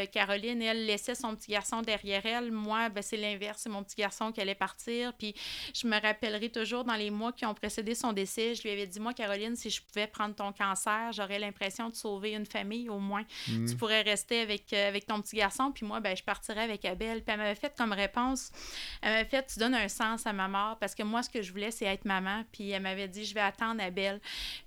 Caroline, 0.05 0.61
elle, 0.61 0.85
laissait 0.85 1.15
son 1.15 1.35
petit 1.35 1.51
garçon 1.51 1.81
derrière 1.81 2.25
elle. 2.25 2.51
Moi, 2.51 2.89
ben, 2.89 3.01
c'est 3.01 3.17
l'inverse, 3.17 3.61
c'est 3.63 3.69
mon 3.69 3.83
petit 3.83 3.95
garçon 3.95 4.31
qui 4.31 4.41
allait 4.41 4.55
partir. 4.55 5.13
Puis 5.13 5.33
je 5.73 5.87
me 5.87 5.99
rappellerai 5.99 6.49
toujours 6.51 6.83
dans 6.83 6.95
les 6.95 7.09
mois 7.09 7.31
qui 7.31 7.45
ont 7.45 7.53
précédé 7.53 7.95
son 7.95 8.13
décès, 8.13 8.55
je 8.55 8.63
lui 8.63 8.71
avais 8.71 8.87
dit, 8.87 8.99
moi, 8.99 9.13
Caroline, 9.13 9.55
si 9.55 9.69
je 9.69 9.81
pouvais 9.81 10.07
prendre 10.07 10.35
ton 10.35 10.51
cancer, 10.51 11.11
j'aurais 11.11 11.39
l'impression 11.39 11.89
de 11.89 11.95
sauver 11.95 12.33
une 12.33 12.45
famille 12.45 12.89
au 12.89 12.99
moins. 12.99 13.23
Mm. 13.47 13.65
Tu 13.67 13.75
pourrais 13.75 14.01
rester 14.01 14.41
avec, 14.41 14.71
euh, 14.73 14.87
avec 14.87 15.05
ton 15.05 15.21
petit 15.21 15.35
garçon, 15.35 15.71
puis 15.71 15.85
moi, 15.85 15.99
ben, 15.99 16.15
je 16.15 16.23
partirais 16.23 16.63
avec 16.63 16.85
Abel. 16.85 17.23
Puis 17.23 17.33
elle 17.33 17.37
m'avait 17.37 17.55
fait 17.55 17.73
comme 17.77 17.93
réponse, 17.93 18.51
elle 19.01 19.13
m'avait 19.13 19.29
fait, 19.29 19.45
tu 19.47 19.59
donnes 19.59 19.75
un 19.75 19.87
sens 19.87 20.27
à 20.27 20.33
ma 20.33 20.47
mort, 20.47 20.77
parce 20.79 20.95
que 20.95 21.03
moi, 21.03 21.23
ce 21.23 21.29
que 21.29 21.41
je 21.41 21.51
voulais, 21.51 21.71
c'est 21.71 21.85
être 21.85 22.05
maman. 22.05 22.43
Puis 22.51 22.69
elle 22.69 22.83
m'avait 22.83 23.07
dit, 23.07 23.25
je 23.25 23.33
vais 23.33 23.41
attendre 23.41 23.81
Abel. 23.81 24.19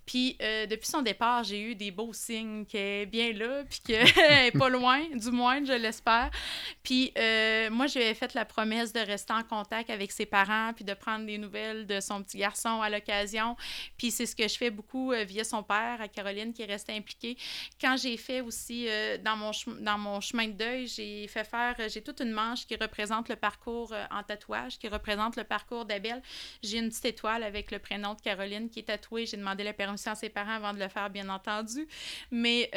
Puis 0.07 0.36
euh, 0.42 0.66
depuis 0.66 0.86
son 0.86 1.02
départ, 1.02 1.44
j'ai 1.44 1.61
eu 1.61 1.74
des 1.74 1.90
beaux 1.90 2.12
signes 2.12 2.64
qu'elle 2.66 3.02
est 3.02 3.07
bien 3.07 3.32
là, 3.32 3.64
puis 3.68 3.80
qu'elle 3.80 4.05
n'est 4.16 4.50
pas 4.52 4.68
loin, 4.68 5.02
du 5.14 5.30
moins, 5.30 5.64
je 5.64 5.72
l'espère. 5.72 6.30
Puis 6.82 7.12
euh, 7.18 7.70
moi, 7.70 7.86
j'avais 7.86 8.14
fait 8.14 8.34
la 8.34 8.44
promesse 8.44 8.92
de 8.92 9.00
rester 9.00 9.32
en 9.32 9.42
contact 9.42 9.90
avec 9.90 10.12
ses 10.12 10.26
parents, 10.26 10.72
puis 10.74 10.84
de 10.84 10.94
prendre 10.94 11.24
des 11.26 11.38
nouvelles 11.38 11.86
de 11.86 12.00
son 12.00 12.22
petit 12.22 12.38
garçon 12.38 12.82
à 12.82 12.90
l'occasion. 12.90 13.57
Puis 13.96 14.11
c'est 14.11 14.26
ce 14.26 14.36
que 14.36 14.46
je 14.46 14.57
fais 14.57 14.70
beaucoup 14.70 15.12
euh, 15.12 15.24
via 15.24 15.44
son 15.44 15.62
père, 15.62 16.00
à 16.00 16.09
Caroline, 16.09 16.52
qui 16.52 16.62
est 16.62 16.66
restée 16.66 16.92
impliquée. 16.92 17.36
Quand 17.80 17.96
j'ai 17.96 18.16
fait 18.16 18.40
aussi, 18.40 18.86
dans, 19.24 19.36
mon 19.36 19.50
dans 19.80 19.98
mon 19.98 20.20
chemin 20.20 20.48
de 20.48 20.52
deuil, 20.52 20.86
j'ai 20.86 21.26
fait 21.28 21.44
faire, 21.44 21.76
j'ai 21.88 22.02
toute 22.02 22.20
une 22.20 22.32
manche 22.32 22.66
qui 22.66 22.76
représente 22.76 23.28
le 23.28 23.36
parcours 23.36 23.94
en 24.11 24.22
tatouage, 24.22 24.78
qui 24.78 24.88
représente 24.88 25.36
le 25.36 25.44
parcours 25.44 25.84
d'Abel. 25.84 26.22
J'ai 26.62 26.78
une 26.78 26.88
petite 26.88 27.05
étoile 27.05 27.42
avec 27.42 27.70
le 27.70 27.78
prénom 27.78 28.14
de 28.14 28.20
Caroline 28.20 28.68
qui 28.68 28.80
est 28.80 28.84
tatouée. 28.84 29.26
J'ai 29.26 29.36
demandé 29.36 29.64
la 29.64 29.72
permission 29.72 29.93
à 29.95 30.14
ses 30.14 30.28
parents 30.28 30.53
avant 30.53 30.72
de 30.72 30.78
le 30.78 30.88
faire, 30.88 31.11
bien 31.11 31.28
entendu. 31.28 31.86
Mais 32.30 32.70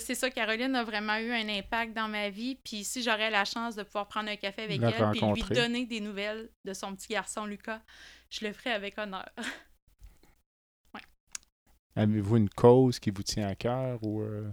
c'est 0.00 0.14
ça, 0.14 0.30
Caroline 0.30 0.74
a 0.74 0.84
vraiment 0.84 1.16
eu 1.16 1.32
un 1.32 1.48
impact 1.48 1.94
dans 1.94 2.08
ma 2.08 2.30
vie. 2.30 2.56
Puis 2.64 2.84
si 2.84 3.02
j'aurais 3.02 3.30
la 3.30 3.44
chance 3.44 3.76
de 3.76 3.82
pouvoir 3.82 4.08
prendre 4.08 4.30
un 4.30 4.36
café 4.36 4.62
avec 4.62 4.80
elle, 4.82 5.10
puis 5.12 5.20
lui 5.20 5.42
donner 5.54 5.86
des 5.86 6.00
nouvelles 6.00 6.50
de 6.64 6.72
son 6.72 6.94
petit 6.94 7.08
garçon 7.08 7.46
Lucas, 7.46 7.80
je 8.30 8.46
le 8.46 8.52
ferai 8.52 8.72
avec 8.72 8.98
honneur. 8.98 9.28
Avez-vous 11.94 12.38
une 12.38 12.48
cause 12.48 12.98
qui 12.98 13.10
vous 13.10 13.22
tient 13.22 13.48
à 13.48 13.54
cœur 13.54 14.02
ou 14.02 14.22
euh? 14.22 14.48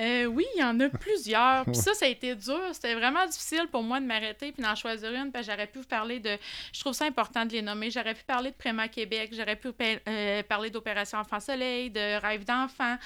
Euh, 0.00 0.24
oui, 0.24 0.46
il 0.56 0.60
y 0.60 0.64
en 0.64 0.78
a 0.80 0.88
plusieurs. 1.00 1.64
Puis 1.64 1.74
ça, 1.74 1.94
ça 1.94 2.06
a 2.06 2.08
été 2.08 2.34
dur. 2.34 2.60
C'était 2.72 2.94
vraiment 2.94 3.26
difficile 3.26 3.66
pour 3.70 3.82
moi 3.82 4.00
de 4.00 4.06
m'arrêter 4.06 4.52
puis 4.52 4.62
d'en 4.62 4.74
choisir 4.74 5.12
une. 5.12 5.30
Parce 5.30 5.46
que 5.46 5.52
j'aurais 5.52 5.66
pu 5.66 5.78
vous 5.78 5.86
parler 5.86 6.18
de. 6.18 6.36
Je 6.72 6.80
trouve 6.80 6.92
ça 6.92 7.04
important 7.04 7.44
de 7.44 7.52
les 7.52 7.62
nommer. 7.62 7.90
J'aurais 7.90 8.14
pu 8.14 8.24
parler 8.24 8.50
de 8.50 8.56
Préma 8.56 8.88
Québec. 8.88 9.32
J'aurais 9.32 9.56
pu 9.56 9.68
euh, 9.80 10.42
parler 10.44 10.70
d'Opération 10.70 11.18
Enfant 11.18 11.40
Soleil, 11.40 11.90
de 11.90 12.20
Rêve 12.20 12.44
d'enfant. 12.44 12.96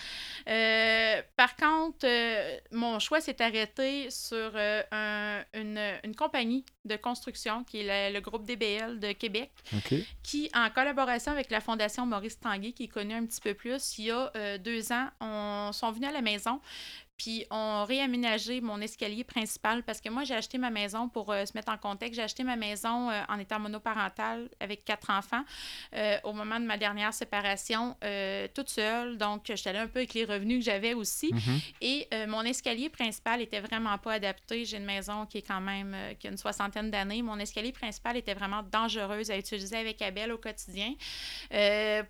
Euh, 0.49 1.23
par 1.37 1.57
contre, 1.57 2.07
mon 2.73 2.99
choix 2.99 3.21
s'est 3.21 3.41
arrêté 3.43 4.11
sur 4.11 4.57
une, 4.57 5.81
une, 6.05 6.17
compagnie 6.17 6.65
de 6.87 6.97
construction 6.97 7.65
qui 7.65 7.81
est 7.81 8.13
le, 8.13 8.21
groupe 8.21 8.45
DBL 8.45 8.99
de 8.99 9.13
Québec, 9.13 9.51
qui, 10.23 10.51
en 10.55 10.71
collaboration 10.71 11.33
avec 11.33 11.51
la 11.51 11.61
Fondation 11.61 12.07
Maurice 12.07 12.39
Tanguay, 12.41 12.73
qui 12.73 12.85
est 12.85 12.89
connue 12.89 13.15
un 13.15 13.27
petit 13.27 13.41
peu 13.41 13.55
plus, 13.55 13.99
il 13.99 14.07
y 14.07 14.11
a 14.11 14.59
deux 14.59 14.93
ans, 14.93 15.09
on 15.21 15.71
sont 15.73 15.93
venus 15.93 16.09
à 16.09 16.13
la 16.13 16.23
maison 16.23 16.61
puis 17.17 17.47
on 17.51 17.85
réaménagé 17.85 18.61
mon 18.61 18.81
escalier 18.81 19.25
principal 19.25 19.83
parce 19.83 20.01
que 20.01 20.11
moi, 20.11 20.25
j'ai 20.25 20.35
acheté 20.35 20.59
ma 20.59 20.71
maison 20.71 21.09
pour 21.09 21.33
euh, 21.33 21.47
se 21.47 21.53
mettre 21.55 21.73
en 21.73 21.79
contexte. 21.79 22.17
J'ai 22.17 22.23
acheté 22.23 22.45
ma 22.45 22.57
maison 22.57 23.11
euh, 23.11 23.23
en 23.29 23.39
étant 23.39 23.59
monoparental 23.59 24.51
avec 24.61 24.85
quatre 24.85 25.11
enfants 25.11 25.43
euh, 25.95 26.19
au 26.25 26.33
moment 26.33 26.61
de 26.61 26.67
ma 26.67 26.77
dernière 26.77 27.15
séparation, 27.15 27.97
toute 28.55 28.69
seule. 28.69 29.17
Donc, 29.17 29.45
j'étais 29.47 29.71
allée 29.71 29.79
un 29.79 29.87
peu 29.87 30.01
avec 30.01 30.15
les 30.15 30.25
revenus 30.25 30.59
que 30.59 30.65
j'avais 30.71 30.95
aussi. 30.95 31.33
Mhm. 31.33 31.61
Et 31.81 32.09
mon 32.27 32.43
escalier 32.43 32.89
principal 32.89 33.41
était 33.41 33.61
vraiment 33.61 33.97
pas 33.99 34.15
adapté. 34.15 34.65
J'ai 34.65 34.77
une 34.77 34.85
maison 34.85 35.27
qui 35.27 35.39
est 35.39 35.43
quand 35.43 35.61
même 35.61 35.97
qui 36.19 36.27
a 36.27 36.31
une 36.31 36.37
soixantaine 36.37 36.91
d'années. 36.91 37.23
Mon 37.23 37.39
escalier 37.39 37.73
principal 37.73 38.17
était 38.17 38.35
vraiment 38.35 38.63
dangereuse 38.63 39.31
à 39.31 39.39
utiliser 39.39 39.77
avec 39.77 40.03
Abel 40.03 40.33
au 40.33 40.39
quotidien. 40.39 40.95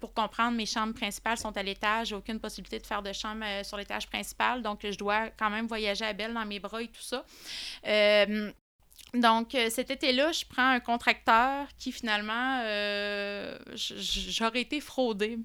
pour 0.00 0.14
comprendre, 0.14 0.56
mes 0.56 0.66
chambres 0.66 0.94
principales 0.94 1.38
sont 1.38 1.56
à 1.56 1.62
l'étage. 1.62 2.12
Aucune 2.12 2.40
possibilité 2.40 2.78
de 2.78 2.86
faire 2.86 3.02
de 3.02 3.12
chambre 3.12 3.44
sur 3.62 3.76
l'étage 3.76 4.06
principal. 4.06 4.62
Donc, 4.62 4.82
je 4.96 4.98
dois 4.98 5.28
quand 5.38 5.50
même 5.50 5.66
voyager 5.66 6.04
à 6.04 6.12
Belle 6.14 6.32
dans 6.32 6.46
mes 6.46 6.58
bras 6.58 6.82
et 6.82 6.88
tout 6.88 7.02
ça. 7.02 7.24
Euh, 7.86 8.50
donc, 9.14 9.54
euh, 9.54 9.70
cet 9.70 9.90
été-là, 9.90 10.32
je 10.32 10.44
prends 10.44 10.68
un 10.68 10.80
contracteur 10.80 11.68
qui 11.78 11.92
finalement, 11.92 12.60
euh, 12.64 13.56
j'aurais 13.74 14.62
été 14.62 14.80
fraudée, 14.80 15.38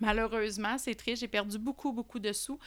malheureusement. 0.00 0.76
C'est 0.78 0.94
triste, 0.94 1.20
j'ai 1.20 1.28
perdu 1.28 1.58
beaucoup, 1.58 1.92
beaucoup 1.92 2.18
de 2.18 2.32
sous. 2.32 2.58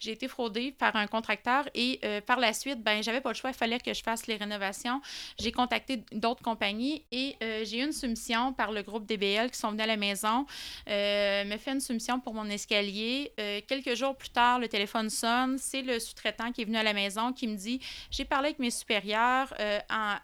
J'ai 0.00 0.12
été 0.12 0.26
fraudée 0.26 0.72
par 0.72 0.96
un 0.96 1.06
contracteur 1.06 1.68
et 1.74 2.00
euh, 2.04 2.20
par 2.20 2.40
la 2.40 2.52
suite, 2.52 2.82
ben, 2.82 3.02
j'avais 3.02 3.20
pas 3.20 3.30
le 3.30 3.34
choix, 3.34 3.50
il 3.50 3.56
fallait 3.56 3.78
que 3.78 3.92
je 3.92 4.02
fasse 4.02 4.26
les 4.26 4.36
rénovations. 4.36 5.00
J'ai 5.38 5.52
contacté 5.52 6.02
d'autres 6.12 6.42
compagnies 6.42 7.04
et 7.12 7.36
j'ai 7.40 7.80
eu 7.80 7.84
une 7.84 7.92
soumission 7.92 8.52
par 8.52 8.72
le 8.72 8.82
groupe 8.82 9.06
DBL 9.06 9.50
qui 9.50 9.58
sont 9.58 9.70
venus 9.70 9.84
à 9.84 9.86
la 9.86 9.96
maison, 9.96 10.46
me 10.86 11.56
fait 11.58 11.72
une 11.72 11.80
soumission 11.80 12.18
pour 12.18 12.34
mon 12.34 12.46
escalier. 12.46 13.32
quelques 13.66 13.94
jours 13.94 14.16
plus 14.16 14.30
tard, 14.30 14.58
le 14.58 14.68
téléphone 14.68 15.10
sonne, 15.10 15.58
c'est 15.58 15.82
le 15.82 15.98
sous-traitant 15.98 16.50
qui 16.52 16.62
est 16.62 16.64
venu 16.64 16.76
à 16.76 16.82
la 16.82 16.92
maison 16.92 17.32
qui 17.32 17.46
me 17.46 17.56
dit 17.56 17.80
J'ai 18.10 18.24
parlé 18.24 18.48
avec 18.48 18.58
mes 18.58 18.70
supérieurs 18.70 19.52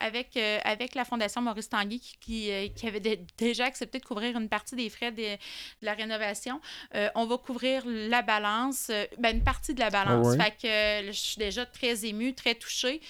avec, 0.00 0.36
euh, 0.36 0.58
avec 0.64 0.94
la 0.94 1.04
Fondation 1.04 1.40
Maurice 1.40 1.68
Tanguy 1.68 2.00
qui, 2.20 2.50
euh, 2.50 2.68
qui, 2.68 2.86
avait 2.86 3.18
déjà 3.38 3.64
accepté 3.66 3.98
de 3.98 4.04
couvrir 4.04 4.36
une 4.36 4.48
partie 4.48 4.76
des 4.76 4.88
frais 4.90 5.12
de, 5.12 5.36
la 5.82 5.94
rénovation. 5.94 6.60
Euh, 6.94 7.08
on 7.14 7.26
va 7.26 7.38
couvrir 7.38 7.82
la 7.86 8.22
balance, 8.22 8.90
ben, 9.18 9.36
une 9.36 9.44
partie 9.44 9.74
de 9.74 9.80
la 9.80 9.90
balance. 9.90 10.36
Fait 10.36 10.50
que 10.50 11.12
je 11.12 11.18
suis 11.18 11.38
déjà 11.38 11.66
très 11.66 12.04
émue, 12.04 12.34
très 12.34 12.54
touchée. 12.54 13.00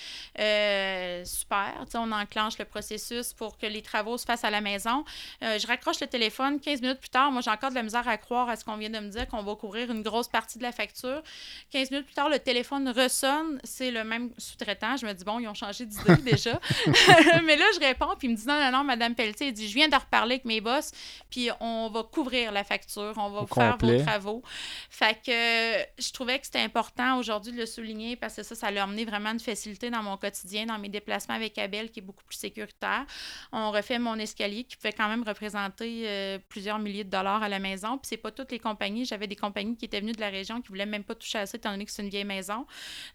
super. 1.25 1.85
on 1.95 2.13
enclenche 2.13 2.59
le 2.59 2.65
processus 2.65 3.33
pour 3.33 3.59
que 3.59 3.67
les 3.67 3.83
travaux 3.83 4.19
se 4.19 4.25
fassent 4.25 4.45
à 4.45 4.51
la 4.51 4.61
maison. 4.61 5.05
je 5.41 5.67
raccroche 5.67 6.01
le 6.01 6.07
téléphone. 6.07 6.61
15 6.61 6.81
minutes 6.83 7.01
plus 7.01 7.11
tard, 7.11 7.31
moi, 7.31 7.41
j'ai 7.41 7.51
encore 7.51 7.71
de 7.71 7.75
la 7.75 7.83
misère 7.83 8.07
à 8.09 8.17
croire 8.17 8.49
à 8.49 8.57
ce 8.57 8.65
qu'on 8.65 8.77
vient 8.77 8.91
de 8.91 8.99
me 8.99 9.09
dire, 9.09 9.29
qu'on 9.29 9.43
va 9.43 9.55
couvrir 9.55 9.91
une 9.91 10.03
grosse 10.03 10.29
partie 10.29 10.59
de 10.59 10.63
la 10.63 10.73
facture. 10.73 11.23
15 11.71 11.91
minutes 11.91 12.07
plus 12.07 12.15
tard, 12.15 12.29
le 12.29 12.39
téléphone 12.39 12.89
ressonne. 12.89 13.61
C'est 13.65 13.91
le 13.91 14.05
même 14.05 14.31
sous-traitant. 14.39 14.97
Je 14.97 15.07
me 15.07 15.13
dis, 15.13 15.25
bon, 15.25 15.39
ils 15.39 15.49
ont 15.49 15.55
changé 15.55 15.87
d'idée 15.87 16.17
déjà. 16.23 16.54
mais 17.45 17.57
là, 17.57 17.65
je 17.75 17.81
réponds, 17.81 18.15
puis 18.19 18.29
il 18.29 18.33
me 18.33 18.37
dit 18.37 18.47
non, 18.47 18.61
non, 18.61 18.71
non, 18.71 18.85
Madame 18.85 19.15
Pelletier, 19.15 19.49
il 19.49 19.53
dit 19.53 19.69
je 19.69 19.75
viens 19.75 19.89
de 19.89 19.97
reparler 19.97 20.35
avec 20.35 20.45
mes 20.45 20.61
boss, 20.61 20.93
puis 21.31 21.51
on 21.61 21.91
va 21.91 22.03
couvrir 22.03 22.53
la 22.53 22.65
facture, 22.65 23.13
on 23.17 23.31
va 23.31 23.47
faire 23.47 23.77
vos 23.77 24.03
travaux. 24.03 24.43
Fait 24.91 25.15
que 25.15 26.03
je 26.03 26.13
trouvais 26.13 26.39
que 26.39 26.47
c'était 26.47 26.61
important 26.61 27.19
aujourd'hui 27.19 27.53
de 27.53 27.59
le 27.59 27.67
souligner 27.67 28.17
parce 28.17 28.37
que 28.37 28.43
ça, 28.43 28.55
ça 28.55 28.71
l'a 28.71 28.83
amené 28.83 29.05
vraiment 29.05 29.31
une 29.31 29.41
facilité 29.41 29.91
dans 29.91 30.03
mon 30.03 30.17
quotidien, 30.17 30.67
dans 30.67 30.79
mes 30.79 30.89
déplacements 30.89 31.35
avec 31.35 31.59
Abel, 31.59 31.91
qui 31.91 32.01
est 32.01 32.03
beaucoup 32.03 32.25
plus 32.25 32.37
sécuritaire. 32.37 33.05
On 33.53 33.71
refait 33.71 33.99
mon 33.99 34.17
escalier 34.17 34.65
qui 34.65 34.77
pouvait 34.77 34.93
quand 34.93 35.09
même 35.09 35.23
représenter 35.23 36.05
euh, 36.07 36.39
plusieurs 36.49 36.79
milliers 36.79 37.05
de 37.05 37.11
dollars 37.11 37.43
à 37.43 37.49
la 37.49 37.59
maison. 37.59 37.99
Puis 37.99 38.09
c'est 38.09 38.17
pas 38.17 38.31
toutes 38.31 38.53
les 38.53 38.59
compagnies. 38.59 39.05
J'avais 39.05 39.27
des 39.27 39.37
compagnies 39.37 39.77
qui 39.77 39.85
étaient 39.85 40.01
venues 40.01 40.13
de 40.13 40.21
la 40.21 40.31
région 40.31 40.61
qui 40.61 40.69
voulaient 40.69 40.87
même 40.87 41.05
pas 41.05 41.15
toucher 41.15 41.39
à 41.39 41.47
ça, 41.47 41.57
étant 41.57 41.71
donné 41.71 41.85
que 41.85 41.91
c'est 41.91 42.03
une 42.03 42.09
vieille 42.09 42.25
maison. 42.25 42.67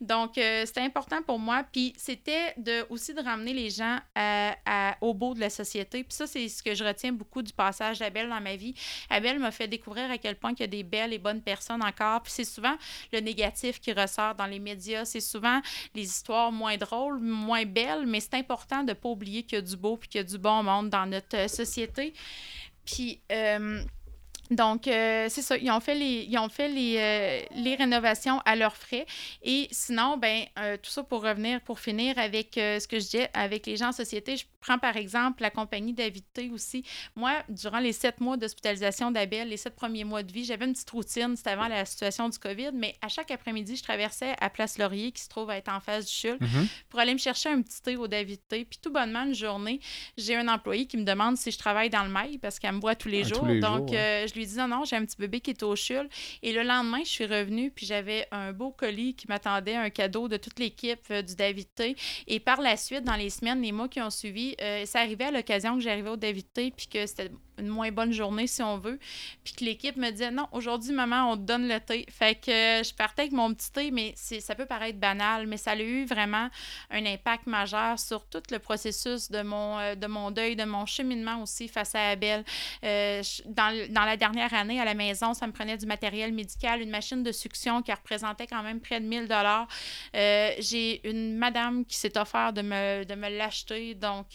Donc, 0.02 0.38
euh, 0.38 0.66
c'était 0.66 0.82
important 0.82 1.22
pour 1.22 1.40
moi. 1.40 1.64
Puis 1.72 1.94
c'était 1.98 2.54
de, 2.58 2.86
aussi 2.90 3.14
de 3.14 3.22
ramener 3.30 3.54
les 3.54 3.70
gens 3.70 4.00
au 5.02 5.14
beau 5.14 5.34
de 5.34 5.40
la 5.40 5.50
société. 5.50 6.04
Puis 6.04 6.14
ça, 6.14 6.28
c'est 6.28 6.48
ce 6.48 6.62
que 6.64 6.74
je 6.74 6.84
retiens 6.84 7.12
beaucoup 7.12 7.42
du 7.42 7.54
passage 7.54 8.00
d'Abel 8.00 8.30
dans 8.30 8.42
ma 8.42 8.56
vie. 8.56 8.74
Abel 9.10 9.40
m'a 9.40 9.52
fait 9.52 9.68
découvrir 9.68 10.10
à 10.12 10.18
quel 10.18 10.36
point 10.36 10.52
il 10.54 10.60
y 10.60 10.64
a 10.64 10.68
des 10.68 10.84
belles 10.84 11.14
et 11.14 11.20
bonnes 11.20 11.42
personnes 11.42 11.84
encore. 11.84 12.22
Puis 12.22 12.34
c'est 12.34 12.44
souvent 12.44 12.76
le 13.14 13.20
négatif 13.20 13.80
qui 13.80 13.94
ressort 13.94 14.36
dans 14.36 14.46
les 14.46 14.60
médias. 14.60 15.06
C'est 15.06 15.20
souvent 15.22 15.62
les 15.96 16.04
histoires 16.04 16.52
moins 16.52 16.78
drôles, 16.78 17.20
moins 17.20 17.66
belles, 17.66 18.06
mais 18.06 18.20
c'est 18.20 18.36
important 18.36 18.84
de 18.84 18.90
ne 18.90 18.94
pas 18.94 19.10
oublier 19.10 19.44
qu'il 19.44 19.58
y 19.58 19.60
a 19.60 19.62
du 19.62 19.78
beau 19.78 19.98
puis 19.98 20.10
qu'il 20.10 20.20
y 20.20 20.24
a 20.24 20.28
du 20.28 20.38
bon 20.38 20.64
monde 20.64 20.90
dans 20.90 21.06
notre 21.06 21.38
euh, 21.38 21.48
société. 21.48 22.14
Puis... 22.86 23.22
Euh, 23.32 23.84
donc, 24.50 24.88
euh, 24.88 25.28
c'est 25.30 25.42
ça. 25.42 25.58
Ils 25.58 25.70
ont 25.70 25.80
fait 25.80 25.96
les, 25.96 26.26
ils 26.28 26.38
ont 26.38 26.50
fait 26.50 26.68
les, 26.70 26.96
euh, 26.98 27.42
les 27.56 27.76
rénovations 27.76 28.40
à 28.46 28.56
leurs 28.56 28.76
frais. 28.76 29.06
Et 29.44 29.68
sinon, 29.72 30.18
ben, 30.18 30.44
euh, 30.58 30.78
tout 30.82 30.90
ça 30.90 31.04
pour 31.04 31.24
revenir, 31.24 31.62
pour 31.62 31.80
finir 31.80 32.18
avec 32.18 32.52
ce 32.56 32.88
que 32.88 33.00
je 33.00 33.06
disais, 33.06 33.30
avec 33.34 33.66
les 33.68 33.78
gens 33.78 33.90
en 33.90 33.92
société, 33.92 34.38
je 34.38 34.46
prends 34.60 34.80
par 34.80 34.98
exemple 34.98 35.42
la 35.42 35.52
compagnie 35.52 35.94
d'Avité 35.94 36.50
aussi. 36.52 36.84
Moi, 37.16 37.32
durant 37.48 37.80
les 37.80 37.94
sept 37.94 38.20
mois 38.20 38.38
d'hospitalisation 38.38 39.12
d'Abel, 39.12 39.50
les 39.50 39.58
sept 39.58 39.76
premiers 39.76 40.04
mois 40.04 40.24
de 40.24 40.32
vie, 40.32 40.46
j'avais 40.46 40.66
une 40.66 40.74
petite 40.74 40.90
routine. 40.90 41.36
C'était 41.36 41.52
avant 41.52 41.68
la 41.68 41.86
situation 41.86 42.28
du 42.28 42.38
COVID, 42.40 42.72
mais 42.74 42.96
à 43.02 43.08
chaque 43.08 43.32
après-midi, 43.32 43.76
je 43.76 43.84
traversais 43.84 44.36
à 44.40 44.50
Place 44.50 44.78
Laurier, 44.78 45.12
qui 45.12 45.22
se 45.22 45.30
trouve 45.30 45.50
à 45.50 45.58
être 45.58 45.72
en 45.72 45.80
face 45.80 46.06
du 46.06 46.12
CHUL, 46.12 46.38
mm-hmm. 46.38 46.68
pour 46.90 47.00
aller 47.00 47.14
me 47.14 47.20
chercher 47.20 47.50
un 47.50 47.62
petit 47.62 47.82
thé 47.82 47.96
au 47.98 48.08
Davité. 48.08 48.66
Puis 48.66 48.80
tout 48.82 48.92
bonnement, 48.92 49.24
une 49.24 49.36
journée, 49.36 49.80
j'ai 50.18 50.36
un 50.36 50.48
employé 50.48 50.88
qui 50.88 50.98
me 50.98 51.04
demande 51.04 51.38
si 51.38 51.52
je 51.52 51.58
travaille 51.58 51.90
dans 51.90 52.04
le 52.04 52.10
mail 52.10 52.40
parce 52.40 52.60
qu'elle 52.60 52.74
me 52.74 52.82
voit 52.82 52.96
tous 52.96 53.10
les 53.10 53.24
jours. 53.24 53.46
Donc, 53.62 53.90
je 53.92 54.34
lui 54.34 54.39
dis 54.46 54.58
non, 54.58 54.84
j'ai 54.86 54.96
un 54.96 55.06
petit 55.06 55.18
bébé 55.18 55.40
qui 55.42 55.52
est 55.52 55.64
au 55.64 55.76
chul. 55.76 56.08
Et 56.42 56.52
le 56.52 56.64
lendemain, 56.64 57.00
je 57.04 57.10
suis 57.10 57.26
revenue, 57.26 57.72
puis 57.72 57.86
j'avais 57.86 58.28
un 58.32 58.52
beau 58.52 58.72
colis 58.72 59.16
qui 59.16 59.28
m'attendait, 59.28 59.76
un 59.76 59.90
cadeau 59.90 60.28
de 60.28 60.38
toute 60.38 60.60
l'équipe 60.60 61.00
euh, 61.12 61.22
du 61.22 61.36
David 61.36 61.68
T. 61.76 61.96
Et 62.28 62.40
par 62.40 62.62
la 62.62 62.78
suite, 62.78 63.04
dans 63.04 63.16
les 63.16 63.30
semaines, 63.30 63.62
les 63.62 63.72
mois 63.72 63.88
qui 63.88 64.02
ont 64.02 64.10
suivi, 64.10 64.56
euh, 64.62 64.86
ça 64.86 65.00
arrivait 65.00 65.26
à 65.26 65.32
l'occasion 65.32 65.76
que 65.76 65.82
j'arrivais 65.82 66.10
au 66.10 66.18
David 66.18 66.52
T, 66.54 66.72
puis 66.72 66.88
que 66.88 67.06
c'était 67.06 67.32
une 67.60 67.68
moins 67.68 67.92
bonne 67.92 68.12
journée, 68.12 68.48
si 68.48 68.62
on 68.62 68.78
veut. 68.78 69.00
Puis 69.44 69.54
que 69.54 69.66
l'équipe 69.66 69.98
me 69.98 70.10
disait 70.12 70.32
non, 70.32 70.48
aujourd'hui, 70.52 70.94
maman, 70.94 71.32
on 71.32 71.38
te 71.38 71.42
donne 71.42 71.68
le 71.68 71.80
thé. 71.80 72.06
Fait 72.10 72.36
que 72.36 72.52
euh, 72.52 72.84
je 72.84 72.94
partais 72.94 73.24
avec 73.24 73.34
mon 73.34 73.54
petit 73.54 73.72
thé, 73.72 73.92
mais 73.92 74.14
ça 74.16 74.56
peut 74.56 74.66
paraître 74.66 75.00
banal, 75.00 75.48
mais 75.48 75.58
ça 75.58 75.72
a 75.72 75.76
eu 75.78 76.06
vraiment 76.06 76.50
un 76.90 77.06
impact 77.06 77.48
majeur 77.48 78.00
sur 78.00 78.26
tout 78.28 78.44
le 78.52 78.60
processus 78.60 79.30
de 79.30 79.42
mon, 79.42 79.80
euh, 79.80 79.96
de 79.96 80.08
mon 80.08 80.32
deuil, 80.32 80.56
de 80.56 80.64
mon 80.64 80.86
cheminement 80.86 81.42
aussi 81.42 81.68
face 81.68 81.96
à 81.96 82.10
Abel. 82.10 82.44
Euh, 82.84 83.22
dans, 83.46 83.88
dans, 83.90 84.06
la 84.06 84.18
dernière 84.18 84.54
année, 84.54 84.80
à 84.80 84.86
la 84.86 84.94
maison, 84.94 85.34
ça 85.34 85.48
me 85.48 85.52
prenait 85.52 85.78
du 85.78 85.86
matériel 85.86 86.34
médical, 86.34 86.82
une 86.82 86.90
machine 86.90 87.24
de 87.24 87.32
succion 87.32 87.82
qui 87.82 87.92
représentait 87.92 88.48
quand 88.48 88.64
même 88.64 88.80
près 88.80 89.00
de 89.00 89.06
1000 89.06 89.28
dollars. 89.28 89.68
J'ai 90.14 91.08
une 91.08 91.38
madame 91.38 91.86
qui 91.86 91.98
s'est 91.98 92.18
offert 92.18 92.54
de 92.54 92.62
me, 92.62 93.04
de 93.04 93.16
me 93.16 93.30
l'acheter. 93.30 93.96
Donc, 93.96 94.28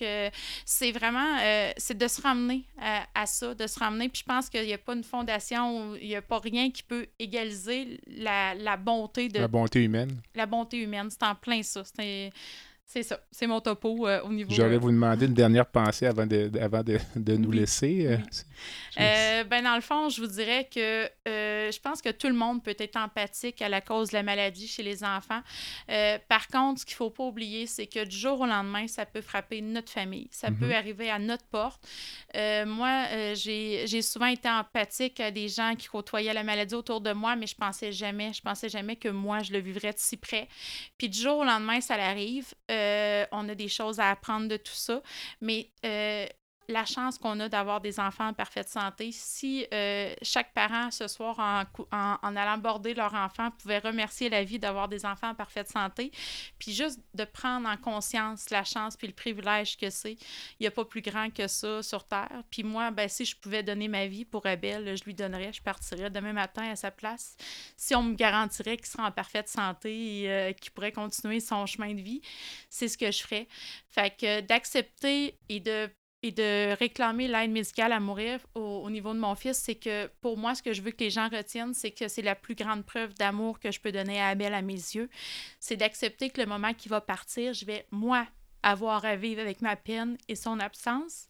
c'est 0.64 0.92
vraiment, 0.92 1.38
c'est 1.76 1.96
de 1.96 2.08
se 2.08 2.20
ramener 2.22 2.64
à, 2.80 3.04
à 3.14 3.26
ça, 3.26 3.54
de 3.54 3.66
se 3.66 3.78
ramener. 3.78 4.08
Puis 4.08 4.20
je 4.20 4.32
pense 4.32 4.48
qu'il 4.48 4.64
n'y 4.64 4.72
a 4.72 4.78
pas 4.78 4.94
une 4.94 5.04
fondation, 5.04 5.94
il 5.96 6.08
n'y 6.08 6.16
a 6.16 6.22
pas 6.22 6.38
rien 6.38 6.70
qui 6.70 6.82
peut 6.82 7.06
égaliser 7.18 8.00
la, 8.06 8.54
la 8.54 8.76
bonté 8.76 9.28
de... 9.28 9.38
La 9.38 9.48
bonté 9.48 9.84
humaine. 9.84 10.20
La 10.34 10.46
bonté 10.46 10.78
humaine, 10.78 11.08
c'est 11.10 11.22
en 11.22 11.34
plein 11.34 11.62
ça. 11.62 11.82
C'est 11.84 12.30
c'est 12.86 13.02
ça, 13.02 13.18
c'est 13.30 13.46
mon 13.46 13.60
topo 13.60 14.06
euh, 14.06 14.20
au 14.22 14.32
niveau. 14.32 14.54
J'aurais 14.54 14.76
vous 14.76 14.90
demander 14.90 15.26
une 15.26 15.34
dernière 15.34 15.66
pensée 15.66 16.06
avant 16.06 16.26
de, 16.26 16.50
avant 16.60 16.82
de, 16.82 16.98
de 17.16 17.36
nous 17.36 17.50
laisser. 17.50 18.06
Euh, 18.06 18.18
euh, 19.00 19.44
ben 19.44 19.64
dans 19.64 19.74
le 19.74 19.80
fond, 19.80 20.08
je 20.10 20.20
vous 20.20 20.28
dirais 20.28 20.68
que 20.72 21.08
je 21.26 21.80
pense 21.80 22.02
que 22.02 22.10
tout 22.10 22.28
le 22.28 22.34
monde 22.34 22.62
peut 22.62 22.76
être 22.78 22.96
empathique 22.96 23.62
à 23.62 23.68
la 23.68 23.80
cause 23.80 24.10
de 24.10 24.14
la 24.14 24.22
maladie 24.22 24.68
chez 24.68 24.82
les 24.82 25.02
enfants. 25.02 25.40
par 26.28 26.46
contre, 26.48 26.82
ce 26.82 26.86
qu'il 26.86 26.94
ne 26.94 26.98
faut 26.98 27.10
pas 27.10 27.24
oublier, 27.24 27.66
c'est 27.66 27.86
que 27.86 28.04
du 28.04 28.16
jour 28.16 28.40
au 28.40 28.46
lendemain, 28.46 28.86
ça 28.86 29.06
peut 29.06 29.22
frapper 29.22 29.60
notre 29.60 29.90
famille. 29.90 30.28
Ça 30.30 30.50
peut 30.50 30.68
mm-hmm. 30.68 30.74
arriver 30.74 31.10
à 31.10 31.18
notre 31.18 31.46
porte. 31.46 31.82
moi, 32.66 33.06
j'ai 33.34 34.02
souvent 34.02 34.26
été 34.26 34.48
empathique 34.48 35.18
à 35.20 35.30
des 35.30 35.48
gens 35.48 35.74
qui 35.76 35.88
côtoyaient 35.88 36.34
la 36.34 36.44
maladie 36.44 36.74
autour 36.74 37.00
de 37.00 37.12
moi, 37.12 37.34
mais 37.34 37.46
je 37.46 37.56
pensais 37.56 37.90
jamais, 37.90 38.32
je 38.32 38.42
pensais 38.42 38.68
jamais 38.68 38.96
que 38.96 39.08
moi, 39.08 39.42
je 39.42 39.52
le 39.52 39.58
vivrais 39.58 39.92
de 39.92 39.98
si 39.98 40.16
près. 40.16 40.48
Puis 40.98 41.08
du 41.08 41.18
jour 41.18 41.38
au 41.38 41.44
lendemain, 41.44 41.80
ça 41.80 41.96
l'arrive. 41.96 42.54
Euh, 42.74 43.26
on 43.32 43.48
a 43.48 43.54
des 43.54 43.68
choses 43.68 44.00
à 44.00 44.10
apprendre 44.10 44.48
de 44.48 44.56
tout 44.56 44.74
ça. 44.74 45.02
Mais 45.40 45.70
euh, 45.84 46.26
la 46.68 46.84
chance 46.84 47.18
qu'on 47.18 47.38
a 47.40 47.48
d'avoir 47.48 47.80
des 47.80 48.00
enfants 48.00 48.28
en 48.28 48.32
parfaite 48.32 48.68
santé. 48.68 49.10
Si 49.12 49.66
euh, 49.72 50.14
chaque 50.22 50.52
parent 50.52 50.90
ce 50.90 51.08
soir, 51.08 51.38
en, 51.38 51.64
en, 51.92 52.36
allant 52.36 52.58
border 52.58 52.94
leur 52.94 53.14
enfant, 53.14 53.50
pouvait 53.50 53.78
remercier 53.78 54.28
la 54.28 54.44
vie 54.44 54.58
d'avoir 54.58 54.88
des 54.88 55.04
enfants 55.04 55.30
en 55.30 55.34
parfaite 55.34 55.70
santé, 55.70 56.10
puis 56.58 56.72
juste 56.72 57.00
de 57.14 57.24
prendre 57.24 57.68
en 57.68 57.76
conscience 57.76 58.50
la 58.50 58.64
chance 58.64 58.96
puis 58.96 59.06
le 59.06 59.12
privilège 59.12 59.76
que 59.76 59.90
c'est, 59.90 60.12
il 60.12 60.62
n'y 60.62 60.66
a 60.66 60.70
pas 60.70 60.84
plus 60.84 61.02
grand 61.02 61.30
que 61.30 61.46
ça 61.46 61.82
sur 61.82 62.04
Terre. 62.04 62.42
Puis 62.50 62.62
moi, 62.62 62.90
ben, 62.90 63.08
si 63.08 63.24
je 63.24 63.36
pouvais 63.36 63.62
donner 63.62 63.88
ma 63.88 64.06
vie 64.06 64.24
pour 64.24 64.46
Abel, 64.46 64.96
je 64.96 65.04
lui 65.04 65.14
donnerais, 65.14 65.52
je 65.52 65.62
partirais 65.62 66.10
demain 66.10 66.32
matin 66.32 66.70
à 66.70 66.76
sa 66.76 66.90
place. 66.90 67.36
Si 67.76 67.94
on 67.94 68.02
me 68.02 68.14
garantirait 68.14 68.76
qu'il 68.76 68.86
serait 68.86 69.02
en 69.02 69.12
parfaite 69.12 69.48
santé 69.48 70.22
et 70.22 70.30
euh, 70.30 70.52
qu'il 70.52 70.72
pourrait 70.72 70.92
continuer 70.92 71.40
son 71.40 71.66
chemin 71.66 71.94
de 71.94 72.00
vie, 72.00 72.20
c'est 72.68 72.88
ce 72.88 72.98
que 72.98 73.10
je 73.10 73.22
ferais. 73.22 73.48
Fait 73.88 74.14
que 74.16 74.40
d'accepter 74.40 75.38
et 75.48 75.60
de 75.60 75.90
et 76.24 76.32
de 76.32 76.74
réclamer 76.78 77.28
l'aide 77.28 77.50
médicale 77.50 77.92
à 77.92 78.00
mourir 78.00 78.40
au, 78.54 78.88
niveau 78.88 79.12
de 79.12 79.18
mon 79.18 79.34
fils, 79.34 79.58
c'est 79.58 79.74
que 79.74 80.06
pour 80.22 80.38
moi, 80.38 80.54
ce 80.54 80.62
que 80.62 80.72
je 80.72 80.80
veux 80.80 80.90
que 80.90 81.04
les 81.04 81.10
gens 81.10 81.28
retiennent, 81.28 81.74
c'est 81.74 81.90
que 81.90 82.08
c'est 82.08 82.22
la 82.22 82.34
plus 82.34 82.54
grande 82.54 82.82
preuve 82.82 83.12
d'amour 83.12 83.60
que 83.60 83.70
je 83.70 83.78
peux 83.78 83.92
donner 83.92 84.18
à 84.22 84.28
Abel 84.28 84.54
à 84.54 84.62
mes 84.62 84.72
yeux. 84.72 85.10
C'est 85.60 85.76
d'accepter 85.76 86.30
que 86.30 86.40
le 86.40 86.46
moment 86.46 86.72
qu'il 86.72 86.88
va 86.88 87.02
partir, 87.02 87.52
je 87.52 87.66
vais, 87.66 87.86
moi, 87.90 88.26
avoir 88.62 89.04
à 89.04 89.16
vivre 89.16 89.42
avec 89.42 89.60
ma 89.60 89.76
peine 89.76 90.16
et 90.26 90.34
son 90.34 90.60
absence, 90.60 91.28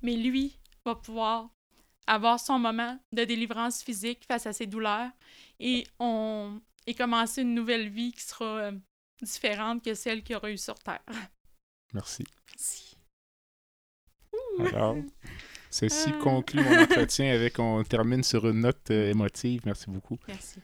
mais 0.00 0.16
lui 0.16 0.58
va 0.86 0.94
pouvoir 0.94 1.50
avoir 2.06 2.40
son 2.40 2.58
moment 2.58 2.98
de 3.12 3.24
délivrance 3.24 3.82
physique 3.82 4.24
face 4.26 4.46
à 4.46 4.54
ses 4.54 4.66
douleurs 4.66 5.10
et, 5.58 5.86
on, 5.98 6.62
et 6.86 6.94
commencer 6.94 7.42
une 7.42 7.52
nouvelle 7.52 7.90
vie 7.90 8.12
qui 8.12 8.22
sera 8.22 8.46
euh, 8.46 8.72
différente 9.20 9.84
que 9.84 9.92
celle 9.92 10.22
qu'il 10.22 10.36
aura 10.36 10.50
eue 10.50 10.56
sur 10.56 10.78
Terre. 10.78 11.04
Merci. 11.92 12.24
Merci. 12.48 12.89
Alors, 14.72 14.96
ceci 15.70 16.10
ah. 16.12 16.18
conclut 16.22 16.62
mon 16.62 16.82
entretien 16.82 17.32
avec. 17.32 17.58
On 17.58 17.82
termine 17.82 18.22
sur 18.22 18.48
une 18.48 18.60
note 18.60 18.90
euh, 18.90 19.10
émotive. 19.10 19.62
Merci 19.64 19.86
beaucoup. 19.88 20.18
Merci. 20.28 20.60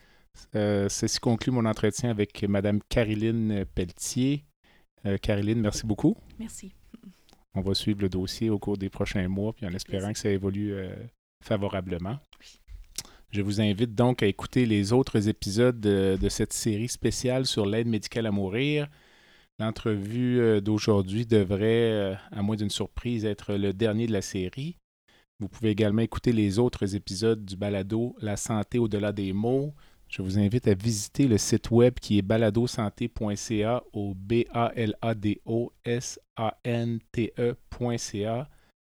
Euh, 0.55 0.89
ceci 0.89 1.19
conclut 1.19 1.53
mon 1.53 1.65
entretien 1.65 2.11
avec 2.11 2.43
Mme 2.43 2.81
Caroline 2.89 3.65
Pelletier. 3.75 4.45
Euh, 5.07 5.17
Caroline, 5.19 5.61
merci 5.61 5.87
beaucoup. 5.87 6.17
Merci. 6.39 6.75
On 7.55 7.63
va 7.63 7.75
suivre 7.75 8.03
le 8.03 8.09
dossier 8.09 8.51
au 8.51 8.59
cours 8.59 8.77
des 8.77 8.91
prochains 8.91 9.27
mois, 9.29 9.55
puis 9.55 9.67
en 9.67 9.73
espérant 9.73 10.13
que 10.13 10.19
ça 10.19 10.29
évolue 10.29 10.77
favorablement. 11.43 12.19
Je 13.31 13.41
vous 13.41 13.63
invite 13.63 13.95
donc 13.95 14.23
à 14.23 14.27
écouter 14.27 14.67
les 14.67 14.93
autres 14.93 15.27
épisodes 15.29 15.81
de 15.81 16.29
cette 16.29 16.53
série 16.53 16.89
spéciale 16.89 17.47
sur 17.47 17.65
l'aide 17.65 17.87
médicale 17.87 18.27
à 18.27 18.31
mourir. 18.31 18.89
L'entrevue 19.59 20.41
euh, 20.41 20.61
d'aujourd'hui 20.61 21.25
devrait, 21.25 21.91
euh, 21.91 22.15
à 22.31 22.43
moins 22.43 22.57
d'une 22.57 22.71
surprise, 22.71 23.25
être 23.25 23.55
le 23.55 23.73
dernier 23.73 24.07
de 24.07 24.13
la 24.13 24.21
série. 24.21 24.77
Vous 25.41 25.49
pouvez 25.49 25.71
également 25.71 26.03
écouter 26.03 26.33
les 26.33 26.59
autres 26.59 26.95
épisodes 26.95 27.45
du 27.45 27.57
balado 27.57 28.17
La 28.21 28.37
santé 28.37 28.79
au-delà 28.79 29.13
des 29.13 29.33
mots. 29.33 29.75
Je 30.09 30.23
vous 30.23 30.39
invite 30.39 30.69
à 30.69 30.75
visiter 30.75 31.27
le 31.27 31.37
site 31.37 31.71
web 31.71 31.95
qui 32.01 32.19
est 32.19 32.23
baladosanté.ca 32.23 33.83
au 33.93 34.15
b 34.15 34.45
a 34.53 34.73
l 34.77 34.95
a 35.03 35.15
d 35.15 35.41
o 35.45 35.73
s 35.85 36.21
a 36.37 36.57
n 36.65 37.01
t 37.11 37.33
e.ca. 37.39 38.49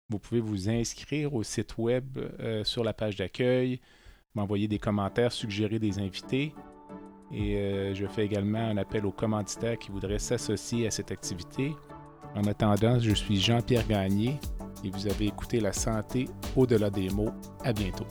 Vous 0.09 0.19
pouvez 0.19 0.41
vous 0.41 0.69
inscrire 0.69 1.33
au 1.33 1.43
site 1.43 1.77
web 1.77 2.17
euh, 2.17 2.63
sur 2.63 2.83
la 2.83 2.93
page 2.93 3.17
d'accueil, 3.17 3.79
m'envoyer 4.35 4.67
des 4.67 4.79
commentaires, 4.79 5.31
suggérer 5.31 5.79
des 5.79 5.99
invités. 5.99 6.53
Et 7.33 7.55
euh, 7.55 7.93
je 7.93 8.05
fais 8.07 8.25
également 8.25 8.59
un 8.59 8.77
appel 8.77 9.05
aux 9.05 9.11
commanditaires 9.11 9.77
qui 9.77 9.91
voudraient 9.91 10.19
s'associer 10.19 10.87
à 10.87 10.91
cette 10.91 11.11
activité. 11.11 11.73
En 12.35 12.43
attendant, 12.43 12.99
je 12.99 13.13
suis 13.13 13.39
Jean-Pierre 13.39 13.87
Gagné 13.87 14.39
et 14.83 14.89
vous 14.89 15.07
avez 15.07 15.27
écouté 15.27 15.59
La 15.59 15.73
santé 15.73 16.27
au-delà 16.55 16.89
des 16.89 17.09
mots. 17.09 17.31
À 17.63 17.73
bientôt. 17.73 18.05